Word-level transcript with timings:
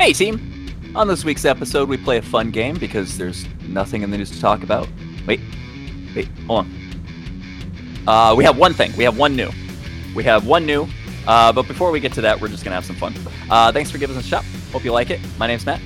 Hey, 0.00 0.14
team! 0.14 0.66
On 0.94 1.06
this 1.06 1.26
week's 1.26 1.44
episode, 1.44 1.86
we 1.86 1.98
play 1.98 2.16
a 2.16 2.22
fun 2.22 2.50
game 2.50 2.74
because 2.76 3.18
there's 3.18 3.44
nothing 3.68 4.00
in 4.00 4.10
the 4.10 4.16
news 4.16 4.30
to 4.30 4.40
talk 4.40 4.62
about. 4.62 4.88
Wait, 5.26 5.40
wait, 6.16 6.26
hold 6.46 6.60
on. 6.60 8.08
Uh, 8.08 8.34
we 8.34 8.42
have 8.42 8.56
one 8.56 8.72
thing. 8.72 8.96
We 8.96 9.04
have 9.04 9.18
one 9.18 9.36
new. 9.36 9.50
We 10.14 10.24
have 10.24 10.46
one 10.46 10.64
new. 10.64 10.88
Uh, 11.26 11.52
but 11.52 11.68
before 11.68 11.90
we 11.90 12.00
get 12.00 12.14
to 12.14 12.22
that, 12.22 12.40
we're 12.40 12.48
just 12.48 12.64
gonna 12.64 12.76
have 12.76 12.86
some 12.86 12.96
fun. 12.96 13.14
Uh, 13.50 13.72
thanks 13.72 13.90
for 13.90 13.98
giving 13.98 14.16
us 14.16 14.24
a 14.24 14.26
shot. 14.26 14.44
Hope 14.72 14.84
you 14.84 14.92
like 14.92 15.10
it. 15.10 15.20
My 15.38 15.46
name's 15.46 15.66
Matt, 15.66 15.82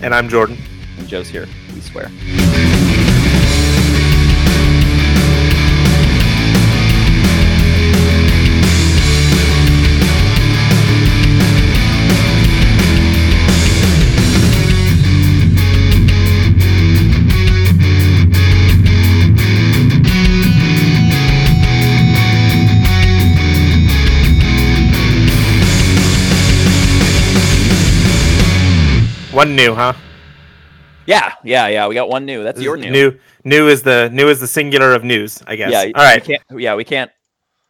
And 0.00 0.14
I'm 0.14 0.30
Jordan. 0.30 0.56
and 0.96 1.06
Joe's 1.06 1.28
here. 1.28 1.46
We 1.74 1.82
swear. 1.82 2.10
One 29.38 29.54
new, 29.54 29.72
huh? 29.72 29.92
Yeah, 31.06 31.32
yeah, 31.44 31.68
yeah. 31.68 31.86
We 31.86 31.94
got 31.94 32.08
one 32.08 32.26
new. 32.26 32.42
That's 32.42 32.60
your 32.60 32.76
new. 32.76 32.90
New, 32.90 33.18
new 33.44 33.68
is 33.68 33.84
the 33.84 34.10
new 34.12 34.28
is 34.28 34.40
the 34.40 34.48
singular 34.48 34.94
of 34.94 35.04
news, 35.04 35.40
I 35.46 35.54
guess. 35.54 35.70
Yeah. 35.70 35.92
All 35.94 36.02
right. 36.02 36.20
We 36.26 36.34
can't, 36.34 36.60
yeah, 36.60 36.74
we 36.74 36.82
can't. 36.82 37.08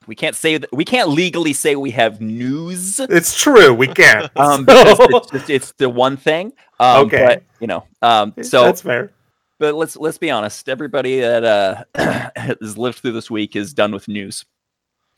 We 0.07 0.15
can't 0.15 0.35
say 0.35 0.57
that. 0.57 0.73
We 0.73 0.87
can't 0.87 1.11
legally 1.11 1.53
say 1.53 1.77
we 1.77 1.91
have 1.91 2.23
news. 2.23 2.99
It's 3.01 3.39
true. 3.39 3.75
We 3.75 3.87
can't. 3.87 4.31
Um, 4.37 4.65
because 4.65 4.97
it's, 4.99 5.31
just, 5.31 5.51
it's 5.51 5.73
the 5.73 5.91
one 5.91 6.17
thing. 6.17 6.55
Um, 6.81 7.05
Okay. 7.05 7.27
But 7.27 7.43
you 7.61 7.67
know, 7.67 7.85
um, 8.01 8.33
so 8.41 8.65
that's 8.65 8.81
fair. 8.81 9.13
but 9.59 9.75
let's 9.75 9.95
let's 9.95 10.17
be 10.17 10.31
honest. 10.31 10.71
Everybody 10.71 11.21
that 11.21 11.45
uh 11.45 12.31
has 12.35 12.79
lived 12.79 13.01
through 13.01 13.13
this 13.13 13.31
week 13.31 13.57
is 13.57 13.75
done 13.75 13.93
with 13.93 14.09
news. 14.09 14.47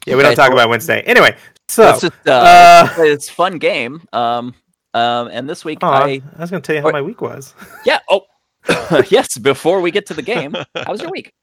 Yeah, 0.04 0.16
we 0.16 0.24
don't 0.24 0.34
talk 0.34 0.50
about 0.50 0.68
Wednesday. 0.68 1.02
Anyway, 1.02 1.36
so 1.68 1.92
just 1.92 2.12
uh, 2.26 2.32
uh, 2.32 2.94
let's 2.98 3.30
fun 3.30 3.58
game. 3.58 4.02
Um, 4.12 4.56
um, 4.94 5.28
and 5.32 5.48
this 5.48 5.64
week 5.64 5.78
aw, 5.82 6.04
I 6.04 6.22
I 6.36 6.40
was 6.40 6.50
going 6.50 6.62
to 6.62 6.66
tell 6.66 6.74
you 6.76 6.80
how 6.82 6.86
Wait. 6.88 6.92
my 6.92 7.02
week 7.02 7.20
was. 7.20 7.54
yeah 7.84 7.98
oh 8.08 8.22
yes. 9.08 9.38
Before 9.38 9.80
we 9.80 9.90
get 9.90 10.06
to 10.06 10.14
the 10.14 10.22
game, 10.22 10.54
how 10.74 10.92
was 10.92 11.00
your 11.02 11.10
week? 11.10 11.32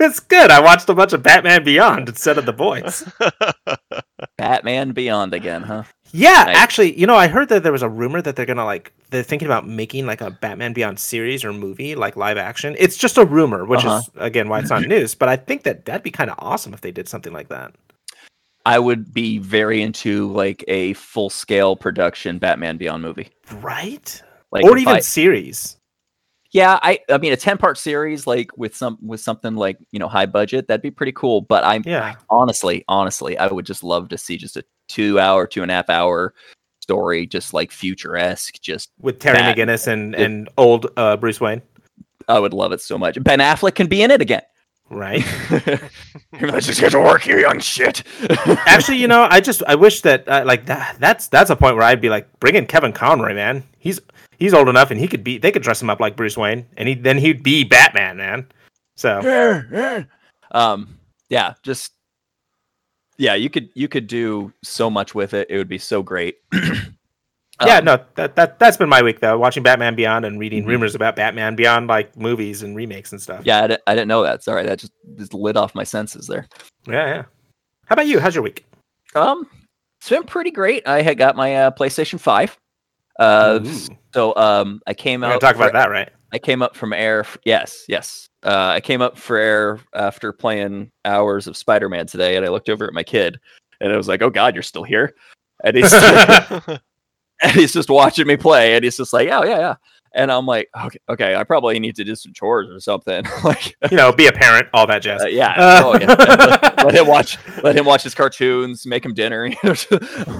It's 0.00 0.20
good. 0.20 0.52
I 0.52 0.60
watched 0.60 0.88
a 0.88 0.94
bunch 0.94 1.12
of 1.12 1.24
Batman 1.24 1.64
Beyond 1.64 2.08
instead 2.08 2.38
of 2.38 2.46
The 2.46 2.52
Boys. 2.52 3.02
Batman 4.36 4.92
Beyond 4.92 5.34
again, 5.34 5.62
huh? 5.62 5.82
Yeah, 6.12 6.44
Nice. 6.44 6.56
actually, 6.56 6.98
you 6.98 7.06
know, 7.06 7.16
I 7.16 7.26
heard 7.26 7.48
that 7.48 7.62
there 7.64 7.72
was 7.72 7.82
a 7.82 7.88
rumor 7.88 8.22
that 8.22 8.36
they're 8.36 8.46
gonna 8.46 8.64
like 8.64 8.92
they're 9.10 9.24
thinking 9.24 9.46
about 9.46 9.66
making 9.66 10.06
like 10.06 10.20
a 10.20 10.30
Batman 10.30 10.72
Beyond 10.72 11.00
series 11.00 11.44
or 11.44 11.52
movie, 11.52 11.94
like 11.96 12.16
live 12.16 12.38
action. 12.38 12.76
It's 12.78 12.96
just 12.96 13.18
a 13.18 13.24
rumor, 13.24 13.64
which 13.64 13.84
Uh-huh. 13.84 13.98
is 13.98 14.10
again 14.16 14.48
why 14.48 14.60
it's 14.60 14.70
not 14.70 14.82
news. 14.82 15.14
But 15.16 15.28
I 15.28 15.36
think 15.36 15.64
that 15.64 15.84
that'd 15.84 16.02
be 16.04 16.10
kind 16.12 16.30
of 16.30 16.36
awesome 16.38 16.72
if 16.74 16.80
they 16.80 16.92
did 16.92 17.08
something 17.08 17.32
like 17.32 17.48
that. 17.48 17.74
I 18.68 18.78
would 18.78 19.12
be 19.14 19.38
very 19.38 19.80
into 19.82 20.30
like 20.32 20.64
a 20.68 20.92
full 20.94 21.30
scale 21.30 21.74
production 21.74 22.38
Batman 22.38 22.76
Beyond 22.76 23.02
movie. 23.02 23.30
Right? 23.60 24.22
Like 24.52 24.64
or 24.64 24.76
even 24.76 24.96
I- 24.96 25.00
series. 25.00 25.76
Yeah, 26.50 26.78
I 26.82 27.00
I 27.10 27.18
mean 27.18 27.32
a 27.34 27.36
10 27.36 27.58
part 27.58 27.76
series 27.76 28.26
like 28.26 28.56
with 28.56 28.74
some 28.74 28.96
with 29.02 29.20
something 29.20 29.54
like, 29.54 29.76
you 29.92 29.98
know, 29.98 30.08
high 30.08 30.24
budget, 30.26 30.66
that'd 30.68 30.80
be 30.82 30.90
pretty 30.90 31.12
cool. 31.12 31.42
But 31.42 31.62
I'm 31.64 31.82
Yeah. 31.84 32.14
honestly, 32.30 32.84
honestly, 32.88 33.36
I 33.36 33.48
would 33.48 33.66
just 33.66 33.84
love 33.84 34.08
to 34.10 34.18
see 34.18 34.36
just 34.38 34.56
a 34.56 34.64
two 34.88 35.20
hour, 35.20 35.46
two 35.46 35.60
and 35.62 35.70
a 35.70 35.74
half 35.74 35.90
hour 35.90 36.32
story, 36.80 37.26
just 37.26 37.52
like 37.52 37.70
future 37.70 38.16
esque. 38.16 38.60
Just 38.62 38.90
With 39.00 39.18
Terry 39.18 39.36
Bat- 39.38 39.56
McGinnis 39.58 39.86
and, 39.88 40.14
and 40.14 40.48
old 40.56 40.86
uh, 40.96 41.18
Bruce 41.18 41.38
Wayne. 41.40 41.60
I 42.28 42.38
would 42.38 42.54
love 42.54 42.72
it 42.72 42.80
so 42.80 42.96
much. 42.98 43.22
Ben 43.22 43.40
Affleck 43.40 43.74
can 43.74 43.86
be 43.86 44.00
in 44.02 44.10
it 44.10 44.22
again. 44.22 44.42
Right. 44.90 45.24
Let's 46.40 46.66
just 46.66 46.80
get 46.80 46.92
to 46.92 47.00
work, 47.00 47.26
you 47.26 47.38
young 47.38 47.60
shit. 47.60 48.02
Actually, 48.46 48.98
you 48.98 49.08
know, 49.08 49.28
I 49.30 49.40
just 49.40 49.62
I 49.66 49.74
wish 49.74 50.00
that 50.02 50.26
uh, 50.26 50.44
like 50.46 50.66
that 50.66 50.96
that's 50.98 51.28
that's 51.28 51.50
a 51.50 51.56
point 51.56 51.76
where 51.76 51.84
I'd 51.84 52.00
be 52.00 52.08
like, 52.08 52.26
bring 52.40 52.54
in 52.54 52.66
Kevin 52.66 52.92
Conroy, 52.92 53.34
man. 53.34 53.64
He's 53.78 54.00
he's 54.38 54.54
old 54.54 54.68
enough 54.68 54.90
and 54.90 54.98
he 54.98 55.06
could 55.06 55.22
be 55.22 55.36
they 55.36 55.52
could 55.52 55.62
dress 55.62 55.82
him 55.82 55.90
up 55.90 56.00
like 56.00 56.16
Bruce 56.16 56.36
Wayne 56.36 56.66
and 56.76 56.88
he 56.88 56.94
then 56.94 57.18
he'd 57.18 57.42
be 57.42 57.64
Batman, 57.64 58.16
man. 58.16 58.46
So 58.96 59.62
um, 60.52 60.98
yeah, 61.28 61.54
just 61.62 61.92
yeah, 63.18 63.34
you 63.34 63.50
could 63.50 63.68
you 63.74 63.88
could 63.88 64.06
do 64.06 64.52
so 64.62 64.88
much 64.88 65.14
with 65.14 65.34
it. 65.34 65.50
It 65.50 65.58
would 65.58 65.68
be 65.68 65.78
so 65.78 66.02
great. 66.02 66.38
yeah, 67.66 67.78
Um, 67.78 67.84
no, 67.84 68.04
that 68.14 68.36
that 68.36 68.58
that's 68.58 68.76
been 68.76 68.88
my 68.88 69.02
week 69.02 69.20
though, 69.20 69.38
watching 69.38 69.62
Batman 69.62 69.94
Beyond 69.94 70.24
and 70.24 70.38
reading 70.38 70.64
Mhm. 70.64 70.68
rumors 70.68 70.94
about 70.94 71.16
Batman 71.16 71.56
Beyond, 71.56 71.86
like 71.88 72.16
movies 72.16 72.62
and 72.62 72.76
remakes 72.76 73.12
and 73.12 73.20
stuff. 73.20 73.40
Yeah, 73.44 73.76
I, 73.86 73.94
didn't 73.94 74.08
know 74.08 74.22
that. 74.22 74.42
Sorry, 74.44 74.64
that 74.64 74.78
just 74.78 74.92
just 75.16 75.34
lit 75.34 75.56
off 75.56 75.74
my 75.74 75.84
senses 75.84 76.26
there. 76.26 76.46
yeah, 76.86 77.06
yeah. 77.06 77.22
How 77.86 77.94
about 77.94 78.06
you? 78.06 78.20
How's 78.20 78.34
your 78.34 78.44
week? 78.44 78.64
Um, 79.14 79.46
it's 80.00 80.10
been 80.10 80.24
pretty 80.24 80.50
great. 80.50 80.86
I 80.86 81.02
had 81.02 81.18
got 81.18 81.34
my 81.36 81.54
uh, 81.56 81.70
PlayStation 81.70 82.20
Five. 82.20 82.56
Uh, 83.18 83.58
Ooh. 83.64 83.72
so 84.14 84.36
um, 84.36 84.80
I 84.86 84.94
came 84.94 85.22
We're 85.22 85.28
out. 85.32 85.40
talk 85.40 85.56
for- 85.56 85.62
about 85.62 85.72
that, 85.72 85.90
right? 85.90 86.08
I 86.32 86.38
came 86.38 86.60
up 86.62 86.76
from 86.76 86.92
air. 86.92 87.20
f- 87.20 87.38
Yes, 87.44 87.84
yes. 87.88 88.28
Uh, 88.44 88.72
I 88.76 88.80
came 88.80 89.00
up 89.00 89.16
for 89.18 89.36
air 89.38 89.80
after 89.94 90.32
playing 90.32 90.90
hours 91.06 91.46
of 91.48 91.56
Spider 91.56 91.88
Man 91.88 92.06
today, 92.06 92.36
and 92.36 92.44
I 92.44 92.50
looked 92.50 92.68
over 92.68 92.86
at 92.86 92.92
my 92.92 93.02
kid, 93.02 93.40
and 93.80 93.92
I 93.92 93.96
was 93.96 94.06
like, 94.06 94.20
"Oh 94.22 94.30
God, 94.30 94.54
you're 94.54 94.62
still 94.62 94.84
here!" 94.84 95.14
And 95.64 95.76
he's 95.76 95.90
and 97.42 97.52
he's 97.52 97.72
just 97.72 97.88
watching 97.90 98.26
me 98.26 98.36
play, 98.36 98.74
and 98.74 98.84
he's 98.84 98.96
just 98.96 99.12
like, 99.12 99.28
"Yeah, 99.28 99.44
yeah, 99.44 99.58
yeah." 99.58 99.74
And 100.14 100.32
I'm 100.32 100.46
like, 100.46 100.68
"Okay, 100.86 100.98
okay, 101.08 101.34
I 101.36 101.44
probably 101.44 101.78
need 101.78 101.96
to 101.96 102.04
do 102.04 102.14
some 102.14 102.32
chores 102.32 102.68
or 102.70 102.80
something." 102.80 103.24
like, 103.44 103.76
you 103.90 103.96
know, 103.96 104.12
be 104.12 104.26
a 104.26 104.32
parent, 104.32 104.68
all 104.72 104.86
that 104.86 105.02
jazz. 105.02 105.22
uh, 105.22 105.26
yeah, 105.28 105.54
Uh, 105.56 105.82
oh, 105.84 105.98
yeah. 105.98 106.06
let, 106.18 106.84
let 106.84 106.94
him 106.94 107.06
watch. 107.06 107.38
Let 107.62 107.76
him 107.76 107.84
watch 107.84 108.02
his 108.02 108.14
cartoons. 108.14 108.86
Make 108.86 109.04
him 109.04 109.14
dinner. 109.14 109.44
I'm 109.62 109.76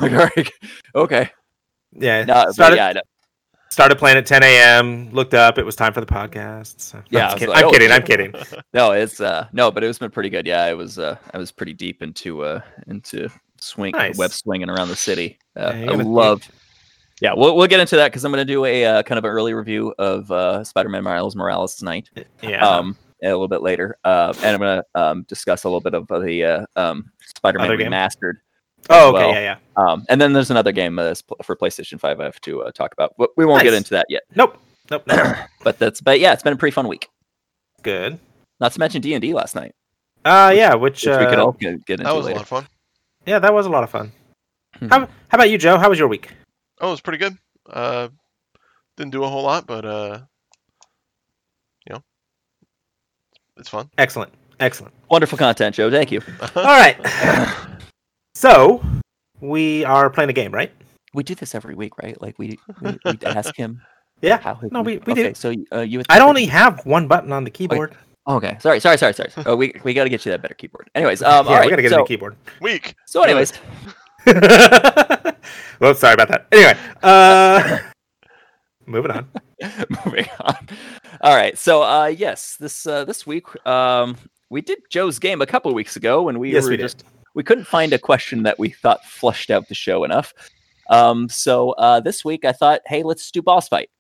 like, 0.01 0.13
all 0.13 0.31
right, 0.37 0.51
okay. 0.95 1.31
yeah. 1.93 2.25
No, 2.25 2.51
started, 2.51 2.77
yeah, 2.77 2.93
no, 2.93 3.01
started 3.71 3.97
playing 3.99 4.17
at 4.17 4.27
10 4.27 4.43
a.m. 4.43 5.11
Looked 5.11 5.35
up, 5.35 5.59
it 5.59 5.65
was 5.65 5.77
time 5.77 5.93
for 5.93 6.01
the 6.01 6.07
podcast. 6.07 6.81
So, 6.81 7.03
Yeah, 7.11 7.29
I'm, 7.29 7.35
kidding. 7.39 7.49
like, 7.55 7.63
I'm 7.63 7.69
oh, 7.69 7.71
kidding. 7.71 7.93
I'm 7.93 8.03
kidding. 8.03 8.35
no, 8.73 8.93
it's 8.93 9.21
uh, 9.21 9.47
no, 9.53 9.71
but 9.71 9.85
it's 9.85 9.99
been 9.99 10.11
pretty 10.11 10.31
good. 10.31 10.47
Yeah, 10.47 10.65
I 10.65 10.75
was 10.75 10.99
uh, 10.99 11.17
I 11.33 11.39
was 11.39 11.53
pretty 11.53 11.75
deep 11.75 12.03
into 12.03 12.43
uh, 12.45 12.61
into 12.89 13.29
swing 13.61 13.93
Nice. 13.93 14.17
web 14.17 14.33
swinging 14.33 14.71
around 14.71 14.89
the 14.89 14.97
city. 14.97 15.39
Uh, 15.57 15.73
Yeah, 15.77 15.93
I 15.93 15.95
love. 15.97 16.43
Yeah, 17.21 17.33
we'll 17.37 17.57
we'll 17.57 17.67
get 17.67 17.81
into 17.81 17.97
that 17.97 18.13
because 18.13 18.25
I'm 18.25 18.33
going 18.33 18.47
to 18.47 18.53
do 18.53 18.65
a 18.65 18.85
uh, 18.85 19.03
kind 19.03 19.19
of 19.19 19.25
an 19.25 19.31
early 19.31 19.53
review 19.55 19.95
of 19.99 20.31
uh, 20.31 20.63
Spider-Man 20.65 21.03
Miles 21.03 21.35
Morales 21.35 21.75
tonight. 21.77 22.11
Yeah. 22.43 22.67
um, 22.67 22.97
a 23.23 23.27
little 23.27 23.49
bit 23.49 23.63
later, 23.63 23.97
uh, 24.05 24.33
and 24.45 24.55
I'm 24.55 24.61
gonna 24.61 24.85
um, 24.95 25.23
discuss 25.25 25.65
a 25.65 25.69
little 25.69 25.81
bit 25.81 25.95
of 25.95 26.07
the 26.07 26.45
uh, 26.45 26.67
um, 26.77 27.11
Spider-Man 27.37 27.67
Other 27.67 27.77
game? 27.77 27.91
remastered, 27.91 28.35
oh, 28.91 29.09
okay. 29.09 29.19
well, 29.27 29.35
yeah, 29.35 29.41
yeah. 29.77 29.83
um, 29.83 30.05
and 30.09 30.21
then 30.21 30.33
there's 30.33 30.53
another 30.53 30.71
game 30.71 30.99
uh, 31.01 31.15
for 31.43 31.57
PlayStation 31.57 31.99
Five 31.99 32.21
I 32.21 32.25
have 32.25 32.41
to 32.43 32.63
uh, 32.63 32.71
talk 32.71 32.93
about. 32.93 33.15
But 33.19 33.31
we 33.37 33.45
won't 33.45 33.65
get 33.65 33.75
into 33.75 33.91
that 33.91 34.07
yet. 34.09 34.23
Nope. 34.37 34.57
Nope. 34.91 35.03
nope. 35.07 35.37
But 35.65 35.79
that's 35.81 36.01
but 36.01 36.21
yeah, 36.21 36.33
it's 36.33 36.45
been 36.45 36.53
a 36.53 36.57
pretty 36.57 36.75
fun 36.75 36.87
week. 36.87 37.09
Good. 37.83 38.19
Not 38.61 38.73
to 38.73 38.79
mention 38.79 39.03
D 39.03 39.15
and 39.15 39.21
D 39.23 39.35
last 39.35 39.55
night, 39.57 39.75
Uh, 40.25 40.53
yeah. 40.55 40.75
Which, 40.75 41.05
which 41.05 41.19
we 41.19 41.27
could 41.27 41.39
uh, 41.41 41.45
all 41.47 41.53
get, 41.53 41.85
get 41.87 41.95
into 41.95 42.05
that 42.05 42.15
was 42.15 42.25
a 42.25 42.29
later. 42.29 42.37
lot 42.37 42.43
of 42.43 42.49
fun. 42.49 42.67
yeah, 43.27 43.39
that 43.41 43.53
was 43.53 43.67
a 43.67 43.71
lot 43.71 43.83
of 43.83 43.91
fun. 43.91 44.13
Mhm. 44.81 44.91
How, 44.91 44.99
how 45.01 45.09
about 45.33 45.51
you, 45.51 45.59
Joe? 45.59 45.77
How 45.77 45.89
was 45.89 45.99
your 45.99 46.07
week? 46.09 46.31
Oh, 46.81 46.89
it 46.89 46.91
was 46.93 47.01
pretty 47.01 47.19
good. 47.19 47.37
Uh, 47.69 48.09
didn't 48.97 49.13
do 49.13 49.25
a 49.25 49.29
whole 49.29 49.43
lot, 49.43 49.67
but 49.67 49.85
uh, 49.85 50.21
you 51.87 51.95
know, 51.95 52.03
it's 53.57 53.69
fun. 53.69 53.91
Excellent. 53.99 54.33
Excellent. 54.61 54.93
Wonderful 55.11 55.39
content, 55.39 55.75
Joe. 55.75 55.91
Thank 55.91 56.11
you. 56.11 56.21
All 56.57 56.63
right. 56.65 56.97
so, 58.35 58.83
we 59.41 59.85
are 59.85 60.11
playing 60.11 60.31
a 60.31 60.33
game, 60.33 60.53
right? 60.53 60.73
We 61.15 61.23
do 61.23 61.35
this 61.35 61.55
every 61.55 61.75
week, 61.75 61.97
right? 61.99 62.21
Like 62.21 62.39
we 62.39 62.59
we, 62.81 62.99
we 63.05 63.19
ask 63.27 63.55
him 63.57 63.81
Yeah. 64.21 64.39
how. 64.39 64.59
No, 64.71 64.83
we- 64.83 64.95
week- 64.99 65.07
we 65.07 65.15
do. 65.15 65.21
okay, 65.23 65.35
So 65.35 65.55
uh, 65.73 65.81
you. 65.81 66.03
I 66.09 66.21
only 66.21 66.47
have 66.47 66.85
one 66.85 67.07
button 67.09 67.33
on 67.33 67.45
the 67.45 67.51
keyboard. 67.51 67.95
Okay. 68.27 68.57
Sorry. 68.61 68.79
Sorry. 68.81 68.99
Sorry. 68.99 69.15
Sorry. 69.15 69.31
Oh, 69.47 69.57
we 69.57 69.73
we 69.85 69.95
got 69.95 70.05
to 70.05 70.11
get 70.11 70.27
you 70.27 70.33
that 70.33 70.43
better 70.43 70.55
keyboard. 70.55 70.91
Anyways, 70.95 71.23
um, 71.23 71.47
yeah, 71.47 71.53
all 71.53 71.57
right. 71.59 71.65
we 71.67 71.71
gotta 71.71 71.83
get 71.83 71.91
so, 71.91 71.97
a 71.97 72.01
new 72.01 72.07
keyboard. 72.07 72.37
Week. 72.61 72.95
so, 73.07 73.23
anyways, 73.23 73.53
well, 75.81 75.95
sorry 75.95 76.15
about 76.15 76.29
that. 76.29 76.47
Anyway, 76.53 76.77
uh, 77.03 77.79
moving 78.87 79.11
on. 79.11 79.29
moving 80.05 80.27
on. 80.41 80.57
All 81.21 81.35
right. 81.37 81.57
So, 81.59 81.83
uh, 81.83 82.07
yes, 82.07 82.57
this 82.59 82.87
uh, 82.87 83.05
this 83.05 83.27
week, 83.27 83.45
um, 83.67 84.17
we 84.51 84.61
did 84.61 84.79
Joe's 84.91 85.19
game 85.19 85.43
a 85.43 85.47
couple 85.47 85.73
weeks 85.75 85.97
ago 85.97 86.23
when 86.23 86.39
we 86.39 86.53
Yes, 86.53 86.65
were 86.65 86.71
we 86.71 86.77
just 86.77 87.05
we 87.35 87.43
couldn't 87.43 87.67
find 87.67 87.93
a 87.93 87.99
question 87.99 88.43
that 88.45 88.59
we 88.59 88.71
thought 88.71 89.05
flushed 89.05 89.51
out 89.51 89.69
the 89.69 89.75
show 89.75 90.05
enough. 90.05 90.33
Um, 90.91 91.29
so 91.29 91.73
uh, 91.73 92.01
this 92.01 92.25
week 92.25 92.45
I 92.45 92.53
thought, 92.53 92.81
hey, 92.87 93.03
let's 93.03 93.31
do 93.31 93.43
boss 93.43 93.69
fight. 93.69 93.91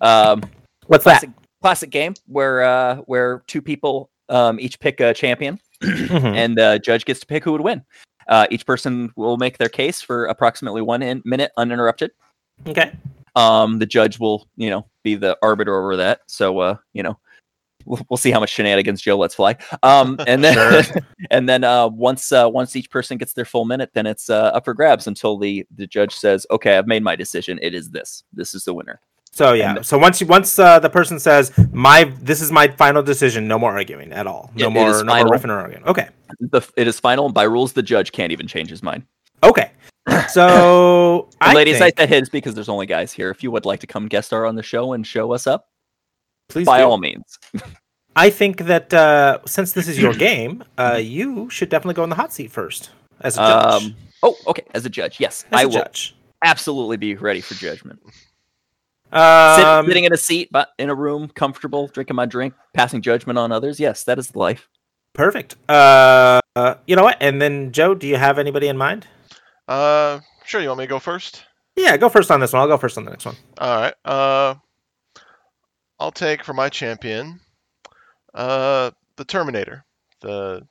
Um, 0.00 0.42
What's 0.86 1.04
classic 1.04 1.30
classic 1.62 1.90
game 1.90 2.14
where 2.26 2.62
uh, 2.62 2.96
where 3.06 3.42
two 3.46 3.62
people 3.62 4.10
um, 4.28 4.58
each 4.60 4.78
pick 4.80 5.00
a 5.00 5.14
champion 5.14 5.58
Mhm. 5.82 6.34
and 6.36 6.56
the 6.56 6.80
judge 6.82 7.04
gets 7.04 7.20
to 7.20 7.26
pick 7.26 7.44
who 7.44 7.52
would 7.52 7.60
win. 7.60 7.82
Uh, 8.28 8.46
each 8.50 8.66
person 8.66 9.12
will 9.16 9.36
make 9.36 9.58
their 9.58 9.68
case 9.68 10.00
for 10.02 10.26
approximately 10.26 10.82
one 10.82 11.02
in- 11.02 11.22
minute 11.24 11.52
uninterrupted. 11.56 12.10
Okay. 12.66 12.92
Um, 13.34 13.78
the 13.78 13.86
judge 13.86 14.18
will, 14.18 14.48
you 14.56 14.70
know, 14.70 14.86
be 15.02 15.14
the 15.14 15.36
arbiter 15.42 15.76
over 15.76 15.96
that. 15.96 16.20
So, 16.26 16.58
uh, 16.58 16.76
you 16.94 17.02
know, 17.02 17.18
we'll, 17.86 18.00
we'll 18.10 18.16
see 18.16 18.30
how 18.30 18.40
much 18.40 18.50
shenanigans 18.50 19.00
Joe 19.00 19.16
lets 19.16 19.34
fly. 19.34 19.56
Um, 19.82 20.16
and 20.26 20.44
then, 20.44 20.84
and 21.30 21.48
then 21.48 21.64
uh, 21.64 21.88
once 21.88 22.32
uh, 22.32 22.48
once 22.48 22.76
each 22.76 22.90
person 22.90 23.16
gets 23.16 23.32
their 23.32 23.44
full 23.44 23.64
minute, 23.64 23.90
then 23.94 24.06
it's 24.06 24.28
uh, 24.28 24.50
up 24.54 24.64
for 24.64 24.74
grabs 24.74 25.06
until 25.06 25.38
the 25.38 25.66
the 25.74 25.86
judge 25.86 26.14
says, 26.14 26.46
"Okay, 26.50 26.76
I've 26.76 26.86
made 26.86 27.02
my 27.02 27.16
decision. 27.16 27.58
It 27.62 27.74
is 27.74 27.90
this. 27.90 28.24
This 28.32 28.54
is 28.54 28.64
the 28.64 28.74
winner." 28.74 29.00
So 29.36 29.52
yeah. 29.52 29.82
So 29.82 29.98
once 29.98 30.18
you 30.22 30.26
once 30.26 30.58
uh, 30.58 30.78
the 30.78 30.88
person 30.88 31.20
says 31.20 31.52
my 31.70 32.04
this 32.22 32.40
is 32.40 32.50
my 32.50 32.68
final 32.68 33.02
decision, 33.02 33.46
no 33.46 33.58
more 33.58 33.72
arguing 33.72 34.10
at 34.14 34.26
all. 34.26 34.50
No 34.54 34.64
It- 34.64 34.68
it 34.68 34.70
more 34.70 34.90
is 34.92 35.02
no 35.02 35.12
final. 35.12 35.26
more 35.26 35.36
riffing 35.36 35.50
or 35.50 35.58
arguing. 35.60 35.84
Okay. 35.84 36.08
The, 36.40 36.62
it 36.76 36.86
is 36.88 36.98
final. 36.98 37.28
By 37.30 37.42
rules, 37.42 37.74
the 37.74 37.82
judge 37.82 38.12
can't 38.12 38.32
even 38.32 38.46
change 38.46 38.70
his 38.70 38.82
mind. 38.82 39.02
Okay. 39.42 39.70
So 40.30 41.28
I 41.42 41.52
ladies, 41.52 41.78
think, 41.78 42.00
I 42.00 42.02
said 42.04 42.08
his 42.08 42.30
because 42.30 42.54
there's 42.54 42.70
only 42.70 42.86
guys 42.86 43.12
here. 43.12 43.28
If 43.28 43.42
you 43.42 43.50
would 43.50 43.66
like 43.66 43.80
to 43.80 43.86
come 43.86 44.08
guest 44.08 44.28
star 44.28 44.46
on 44.46 44.54
the 44.56 44.62
show 44.62 44.94
and 44.94 45.06
show 45.06 45.32
us 45.32 45.46
up, 45.46 45.68
please 46.48 46.64
by 46.66 46.78
do. 46.78 46.84
all 46.84 46.96
means. 46.96 47.38
I 48.16 48.30
think 48.30 48.60
that 48.60 48.94
uh, 48.94 49.40
since 49.46 49.72
this 49.72 49.86
is 49.86 49.98
your 50.00 50.14
game, 50.14 50.64
uh, 50.78 50.98
you 51.02 51.50
should 51.50 51.68
definitely 51.68 51.94
go 51.94 52.04
in 52.04 52.08
the 52.08 52.16
hot 52.16 52.32
seat 52.32 52.50
first 52.50 52.88
as 53.20 53.36
a 53.36 53.40
judge. 53.40 53.82
Um, 53.84 53.96
oh, 54.22 54.34
okay. 54.46 54.62
As 54.72 54.86
a 54.86 54.88
judge, 54.90 55.20
yes, 55.20 55.44
as 55.52 55.58
I 55.58 55.62
a 55.64 55.66
will 55.66 55.74
judge. 55.74 56.16
absolutely 56.42 56.96
be 56.96 57.14
ready 57.16 57.42
for 57.42 57.52
judgment. 57.54 58.00
Sit- 59.12 59.18
Um, 59.18 59.86
sitting 59.86 60.04
in 60.04 60.12
a 60.12 60.16
seat, 60.16 60.48
but 60.50 60.70
in 60.78 60.90
a 60.90 60.94
room, 60.94 61.28
comfortable, 61.28 61.86
drinking 61.88 62.16
my 62.16 62.26
drink, 62.26 62.54
passing 62.74 63.00
judgment 63.02 63.38
on 63.38 63.52
others. 63.52 63.78
Yes, 63.80 64.04
that 64.04 64.18
is 64.18 64.34
life. 64.36 64.68
perfect. 65.14 65.56
Uh, 65.68 66.40
uh, 66.56 66.74
you 66.86 66.94
know 66.96 67.02
what? 67.02 67.16
And 67.20 67.40
then 67.40 67.72
Joe, 67.72 67.94
do 67.94 68.06
you 68.06 68.16
have 68.16 68.38
anybody 68.38 68.68
in 68.68 68.76
mind? 68.76 69.06
Uh, 69.68 70.20
sure. 70.44 70.60
You 70.60 70.68
want 70.68 70.78
me 70.80 70.84
to 70.84 70.88
go 70.88 70.98
first? 70.98 71.44
Yeah, 71.76 71.96
go 71.96 72.08
first 72.08 72.30
on 72.30 72.40
this 72.40 72.52
one. 72.52 72.60
I'll 72.62 72.68
go 72.68 72.76
first 72.76 72.98
on 72.98 73.04
the 73.04 73.10
next 73.10 73.24
one. 73.24 73.36
All 73.58 73.80
right. 73.80 73.94
Uh, 74.04 74.54
I'll 75.98 76.12
take 76.12 76.44
for 76.44 76.52
my 76.52 76.68
champion, 76.68 77.40
uh, 78.34 78.90
the 79.16 79.24
Terminator, 79.24 79.84
the 80.20 80.66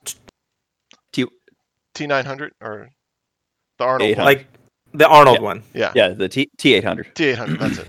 T- 1.11 1.25
T900 1.95 2.51
or 2.61 2.89
the 3.79 3.83
Arnold 3.83 4.17
one. 4.17 4.25
Like 4.25 4.47
the 4.93 5.07
Arnold 5.07 5.37
Yeah. 5.37 5.43
one. 5.43 5.63
Yeah, 5.73 5.91
Yeah, 5.95 6.09
the 6.09 6.29
T 6.29 6.49
T 6.57 6.73
eight 6.75 6.83
hundred. 6.83 7.13
T800. 7.15 7.59
That's 7.59 7.77
it. 7.79 7.87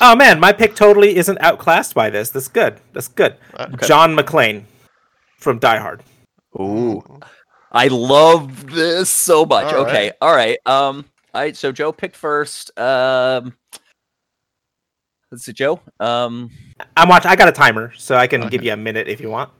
Oh 0.00 0.14
man, 0.14 0.40
my 0.40 0.52
pick 0.52 0.74
totally 0.74 1.16
isn't 1.16 1.38
outclassed 1.38 1.94
by 1.94 2.10
this. 2.10 2.30
That's 2.30 2.48
good. 2.48 2.80
That's 2.92 3.08
good. 3.08 3.36
Uh, 3.54 3.68
John 3.86 4.14
McClane 4.16 4.64
from 5.38 5.58
Die 5.58 5.78
Hard. 5.78 6.02
Ooh, 6.58 7.02
I 7.72 7.88
love 7.88 8.70
this 8.70 9.08
so 9.08 9.44
much. 9.44 9.72
All 9.72 9.86
okay, 9.86 10.12
all 10.20 10.34
right. 10.34 10.58
Um, 10.66 11.04
all 11.34 11.42
right. 11.42 11.56
So 11.56 11.72
Joe 11.72 11.92
picked 11.92 12.16
first. 12.16 12.78
Um, 12.78 13.54
let's 15.30 15.44
see, 15.44 15.52
Joe. 15.52 15.80
Um, 16.00 16.50
I'm 16.96 17.08
watching. 17.08 17.30
I 17.30 17.36
got 17.36 17.48
a 17.48 17.52
timer, 17.52 17.92
so 17.96 18.16
I 18.16 18.26
can 18.26 18.48
give 18.48 18.62
you 18.64 18.72
a 18.72 18.76
minute 18.76 19.08
if 19.08 19.20
you 19.20 19.30
want. 19.30 19.50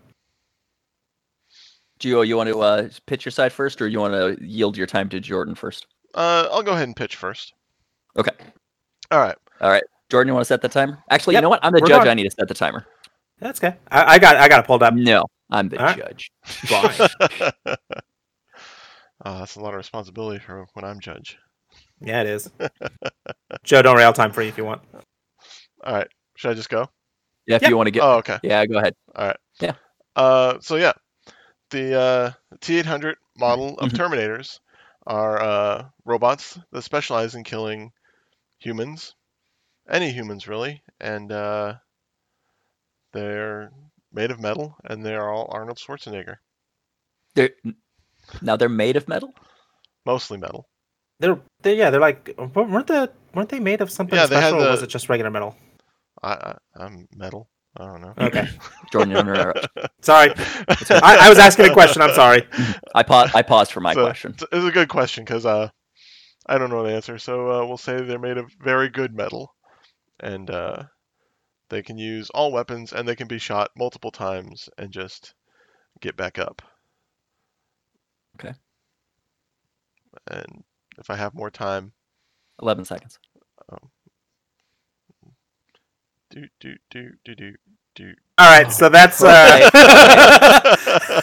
Joe, 1.99 2.23
you 2.23 2.37
want 2.37 2.51
to 2.51 2.61
uh, 2.61 2.89
pitch 3.07 3.25
your 3.25 3.33
side 3.33 3.53
first, 3.53 3.81
or 3.81 3.89
you 3.89 4.01
want 4.01 4.13
to 4.13 4.45
yield 4.45 4.77
your 4.77 4.87
time 4.87 5.09
to 5.09 5.21
Jordan 5.21 5.55
first? 5.55 5.87
Uh, 6.15 6.47
I'll 6.51 6.63
go 6.63 6.73
ahead 6.73 6.89
and 6.89 6.97
pitch 6.97 7.17
first. 7.17 7.55
Okay. 8.19 8.33
All 9.11 9.21
right. 9.21 9.37
Jordan, 10.11 10.29
you 10.29 10.35
want 10.35 10.43
to 10.43 10.47
set 10.49 10.63
the 10.63 10.69
timer? 10.69 11.03
Actually, 11.11 11.35
Yep, 11.35 11.41
you 11.41 11.43
know 11.43 11.49
what? 11.49 11.61
I'm 11.65 11.73
the 11.73 11.81
we're 11.81 11.89
judge. 11.89 11.99
going. 11.99 12.09
I 12.09 12.15
need 12.15 12.25
to 12.25 12.31
set 12.31 12.49
the 12.49 12.55
timer. 12.55 12.85
That's 13.41 13.63
okay. 13.63 13.77
I, 13.91 14.15
I 14.15 14.19
got. 14.19 14.37
I 14.37 14.49
got 14.49 14.61
it 14.61 14.67
pulled 14.67 14.83
up. 14.83 14.95
No, 14.95 15.25
I'm 15.51 15.69
the 15.69 15.79
All 15.79 15.85
right. 15.85 15.97
judge. 15.99 16.31
Fine. 16.45 16.97
oh, 19.25 19.39
that's 19.39 19.57
a 19.57 19.61
lot 19.61 19.71
of 19.75 19.79
responsibility 19.79 20.39
for 20.39 20.67
when 20.75 20.85
I'm 20.85 21.01
judge. 21.01 21.39
yeah, 22.01 22.21
it 22.23 22.29
is. 22.29 22.51
Joe, 23.65 23.83
don't 23.83 23.97
rail 23.97 24.13
time 24.13 24.33
for 24.33 24.43
you 24.43 24.49
if 24.49 24.57
you 24.59 24.65
want. 24.65 24.83
All 25.85 25.95
right. 25.95 26.09
Should 26.37 26.51
I 26.51 26.55
just 26.55 26.69
go? 26.71 26.87
Yeah, 27.47 27.57
if 27.57 27.63
Yep. 27.63 27.71
you 27.71 27.77
want 27.77 27.87
to 27.89 27.91
get. 27.91 28.03
Oh, 28.03 28.17
okay. 28.19 28.39
Yeah, 28.43 28.65
go 28.67 28.79
ahead. 28.79 28.95
All 29.15 29.27
right. 29.27 29.37
Yeah. 29.61 29.73
Uh, 30.15 30.59
so 30.61 30.77
yeah, 30.77 30.93
the 31.71 31.99
uh, 31.99 32.31
T800 32.61 33.15
model 33.37 33.77
of 33.79 33.91
Mhm. 33.91 33.97
Terminators 33.99 34.61
are 35.07 35.43
uh, 35.43 35.85
robots 36.05 36.59
that 36.73 36.83
specialize 36.83 37.35
in 37.35 37.45
killing 37.45 37.91
humans, 38.59 39.15
any 39.89 40.13
humans 40.13 40.49
really, 40.49 40.83
and 41.01 41.31
uh, 41.33 41.75
they're 43.13 43.73
made 44.13 44.31
of 44.31 44.41
metal, 44.41 44.77
and 44.85 45.05
they 45.05 45.15
are 45.15 45.29
all 45.33 45.49
Arnold 45.51 45.79
Schwarzenegger, 45.79 46.37
They're, 47.35 47.51
now 48.43 48.57
they're 48.57 48.69
made 48.69 48.97
of 48.97 49.09
metal. 49.09 49.35
mostly 50.05 50.39
metal. 50.39 50.69
They're, 51.21 51.39
they 51.63 51.77
yeah, 51.77 51.91
they're 51.91 52.01
like 52.01 52.35
weren't 52.55 52.87
the 52.87 53.11
weren't 53.35 53.49
they 53.49 53.61
made 53.61 53.81
of 53.81 53.91
something 53.91 54.17
Yeah, 54.17 54.27
they 54.27 54.37
had 54.37 54.53
special, 54.53 54.67
or 54.69 54.71
was 54.71 54.83
it 54.83 54.89
just 54.89 55.09
regular 55.09 55.31
metal? 55.31 55.57
I, 56.23 56.33
I 56.33 56.57
I'm 56.77 57.09
metal. 57.15 57.49
I 57.79 57.85
don't 57.87 58.01
know. 58.01 58.15
Okay, 58.19 58.49
Jordan, 58.93 59.11
you're 59.13 59.21
interrupt. 59.21 59.67
sorry. 60.03 60.31
I, 60.91 61.19
I 61.23 61.29
was 61.29 61.39
asking 61.39 61.67
a 61.67 61.73
question. 61.73 62.03
I'm 62.03 62.15
sorry. 62.15 62.47
I 62.95 63.03
paused. 63.03 63.35
I 63.35 63.43
paused 63.43 63.73
for 63.73 63.81
my 63.81 63.95
So, 63.95 64.05
question. 64.05 64.33
It's, 64.35 64.45
it's 64.53 64.65
a 64.67 64.71
good 64.71 64.89
question 64.89 65.25
because 65.25 65.47
uh, 65.47 65.69
I 66.47 66.59
don't 66.59 66.71
know 66.71 66.83
the 66.85 66.95
answer. 66.95 67.19
So 67.19 67.51
uh, 67.51 67.67
we'll 67.67 67.79
say 67.79 68.01
they're 68.03 68.19
made 68.19 68.39
of 68.39 68.51
very 68.63 68.89
good 68.91 69.15
metal, 69.15 69.56
and 70.21 70.51
uh, 70.51 70.85
they 71.69 71.83
can 71.83 71.99
use 71.99 72.31
all 72.31 72.53
weapons, 72.53 72.93
and 72.93 73.07
they 73.07 73.17
can 73.17 73.29
be 73.29 73.39
shot 73.39 73.71
multiple 73.77 74.11
times 74.11 74.69
and 74.79 74.91
just 74.91 75.35
get 76.01 76.17
back 76.17 76.39
up. 76.39 76.63
Okay. 78.39 78.55
And 80.29 80.65
if 80.99 81.11
I 81.11 81.17
have 81.17 81.35
more 81.35 81.51
time, 81.51 81.93
Eleven 82.61 82.85
seconds. 82.85 83.19
do 86.31 86.47
do 86.61 86.77
do 86.91 87.11
do 87.25 87.35
do 87.35 87.55
do. 87.97 88.15
All 88.39 88.47
right, 88.47 88.71
so 88.71 88.89
that's 88.91 89.23
uh, 89.23 89.27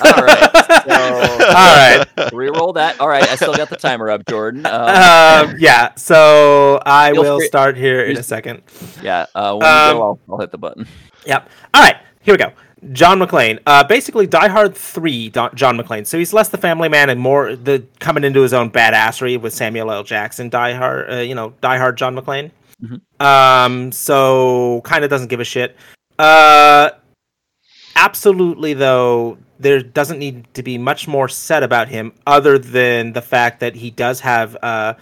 All 0.04 0.24
right. 0.24 0.50
all 0.58 1.75
right. 1.75 2.08
Reroll 2.31 2.74
that. 2.75 3.00
All 3.00 3.08
right, 3.08 3.28
I 3.30 3.36
still 3.36 3.54
got 3.54 3.70
the 3.70 3.75
timer 3.78 4.10
up, 4.10 4.25
Jordan. 4.28 4.66
Um, 4.66 4.74
Um, 4.74 5.56
yeah, 5.60 5.94
so 5.96 6.81
I 6.86 7.12
Feel 7.14 7.22
will 7.24 7.38
free- 7.40 7.48
start 7.48 7.78
here 7.78 8.04
in 8.04 8.18
a 8.18 8.24
second. 8.24 8.64
yeah. 9.02 9.25
Uh, 9.36 9.56
when 9.56 9.68
um, 9.70 9.88
you 9.90 9.94
go, 9.94 10.02
I'll, 10.04 10.20
I'll 10.31 10.38
hit 10.40 10.52
the 10.52 10.58
button. 10.58 10.88
Yep. 11.25 11.50
All 11.74 11.81
right, 11.84 11.98
here 12.22 12.34
we 12.34 12.38
go. 12.38 12.52
John 12.92 13.20
McClane. 13.20 13.60
Uh, 13.66 13.84
basically, 13.84 14.28
Die 14.28 14.48
Hard 14.50 14.75
Three. 14.75 15.30
Don- 15.30 15.56
John 15.56 15.78
McClane. 15.78 16.06
So 16.06 16.18
he's 16.18 16.34
less 16.34 16.50
the 16.50 16.58
family 16.58 16.90
man 16.90 17.10
and 17.10 17.20
more 17.20 17.56
the 17.56 17.86
coming 18.00 18.24
into 18.25 18.42
his 18.42 18.54
own 18.54 18.72
badassery 18.72 19.40
with 19.40 19.54
Samuel 19.54 19.90
L. 19.92 20.04
Jackson. 20.04 20.50
Die 20.50 20.74
Hard. 20.74 21.10
Uh, 21.12 21.16
you 21.18 21.34
know, 21.36 21.54
Die 21.62 21.78
Hard. 21.78 21.96
John 21.98 22.16
McClane. 22.16 22.52
Mhm. 22.84 23.00
Um. 23.25 23.92
So 23.94 24.81
kind 24.84 25.04
of 25.06 25.10
doesn't 25.10 25.30
give 25.30 25.39
a 25.39 25.46
shit. 25.46 25.77
Uh. 26.20 26.89
Absolutely, 27.96 28.74
though, 28.74 29.38
there 29.60 29.82
doesn't 29.82 30.17
need 30.17 30.51
to 30.55 30.63
be 30.63 30.79
much 30.79 31.08
more 31.08 31.29
said 31.29 31.62
about 31.62 31.89
him 31.89 32.12
other 32.25 32.58
than 32.58 33.13
the 33.13 33.22
fact 33.22 33.60
that 33.60 33.75
he 33.75 33.91
does 33.91 34.20
have 34.20 34.55
a 34.55 34.98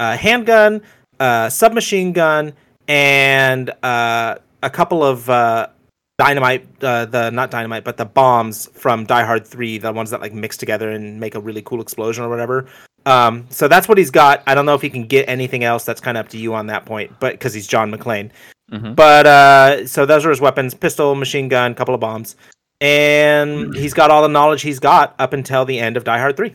handgun, 0.00 0.82
a 1.20 1.48
submachine 1.48 2.12
gun, 2.12 2.52
and 2.88 3.70
uh, 3.84 4.34
a 4.62 4.70
couple 4.70 5.04
of 5.04 5.30
uh, 5.30 5.68
dynamite. 6.18 6.66
Uh, 6.82 7.04
the 7.06 7.30
not 7.30 7.50
dynamite, 7.50 7.84
but 7.84 7.96
the 7.96 8.04
bombs 8.04 8.66
from 8.74 9.04
Die 9.04 9.24
Hard 9.24 9.46
Three, 9.46 9.78
the 9.78 9.92
ones 9.92 10.10
that 10.10 10.20
like 10.20 10.34
mix 10.34 10.56
together 10.56 10.90
and 10.90 11.20
make 11.20 11.36
a 11.36 11.40
really 11.40 11.62
cool 11.62 11.80
explosion 11.80 12.24
or 12.24 12.28
whatever. 12.28 12.66
Um, 13.06 13.46
so 13.48 13.68
that's 13.68 13.88
what 13.88 13.96
he's 13.96 14.10
got. 14.10 14.42
I 14.46 14.54
don't 14.54 14.66
know 14.66 14.74
if 14.74 14.82
he 14.82 14.90
can 14.90 15.06
get 15.06 15.28
anything 15.28 15.62
else. 15.62 15.84
That's 15.84 16.00
kind 16.00 16.18
of 16.18 16.26
up 16.26 16.30
to 16.32 16.38
you 16.38 16.52
on 16.54 16.66
that 16.66 16.84
point, 16.84 17.12
but 17.20 17.32
because 17.32 17.54
he's 17.54 17.68
John 17.68 17.92
McClane. 17.92 18.30
Mhm. 18.72 18.94
But 18.96 19.26
uh, 19.26 19.86
so 19.86 20.04
those 20.06 20.26
are 20.26 20.30
his 20.30 20.40
weapons: 20.40 20.74
pistol, 20.74 21.14
machine 21.14 21.48
gun, 21.48 21.74
couple 21.74 21.94
of 21.94 22.00
bombs, 22.00 22.36
and 22.80 23.74
he's 23.74 23.94
got 23.94 24.10
all 24.10 24.22
the 24.22 24.28
knowledge 24.28 24.62
he's 24.62 24.78
got 24.78 25.14
up 25.18 25.32
until 25.32 25.64
the 25.64 25.78
end 25.78 25.96
of 25.96 26.04
Die 26.04 26.18
Hard 26.18 26.36
Three. 26.36 26.54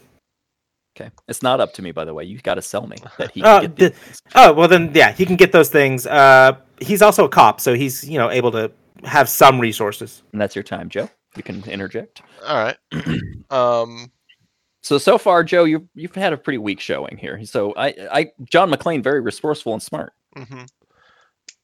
Okay, 0.96 1.10
it's 1.28 1.42
not 1.42 1.60
up 1.60 1.74
to 1.74 1.82
me, 1.82 1.92
by 1.92 2.06
the 2.06 2.14
way. 2.14 2.24
You 2.24 2.38
got 2.40 2.56
to 2.56 2.62
sell 2.62 2.86
me 2.86 2.98
that 3.18 3.32
he 3.32 3.42
Uh, 3.42 3.62
get 3.62 3.76
the- 3.78 3.94
Oh 4.36 4.54
well, 4.54 4.68
then 4.68 4.92
yeah, 4.94 5.12
he 5.12 5.26
can 5.26 5.36
get 5.36 5.52
those 5.52 5.70
things. 5.70 6.06
Uh, 6.06 6.54
he's 6.80 7.02
also 7.02 7.26
a 7.26 7.30
cop, 7.30 7.60
so 7.60 7.74
he's 7.74 8.08
you 8.08 8.20
know 8.20 8.30
able 8.30 8.52
to 8.52 8.72
have 9.04 9.28
some 9.28 9.60
resources. 9.60 10.22
and 10.32 10.40
that's 10.42 10.56
your 10.56 10.64
time, 10.64 10.90
Joe. 10.90 11.10
You 11.36 11.42
can 11.42 11.64
interject. 11.68 12.22
All 12.46 12.64
right. 12.64 12.78
um. 13.50 14.12
So 14.84 14.98
so 15.00 15.18
far, 15.18 15.44
Joe, 15.44 15.64
you've 15.64 15.88
you've 15.96 16.14
had 16.14 16.32
a 16.34 16.38
pretty 16.38 16.60
weak 16.60 16.80
showing 16.80 17.18
here. 17.18 17.44
So 17.46 17.74
I 17.76 17.96
I 18.12 18.32
John 18.44 18.70
McClane 18.70 19.02
very 19.02 19.22
resourceful 19.22 19.74
and 19.74 19.82
smart. 19.82 20.14
hmm 20.38 20.64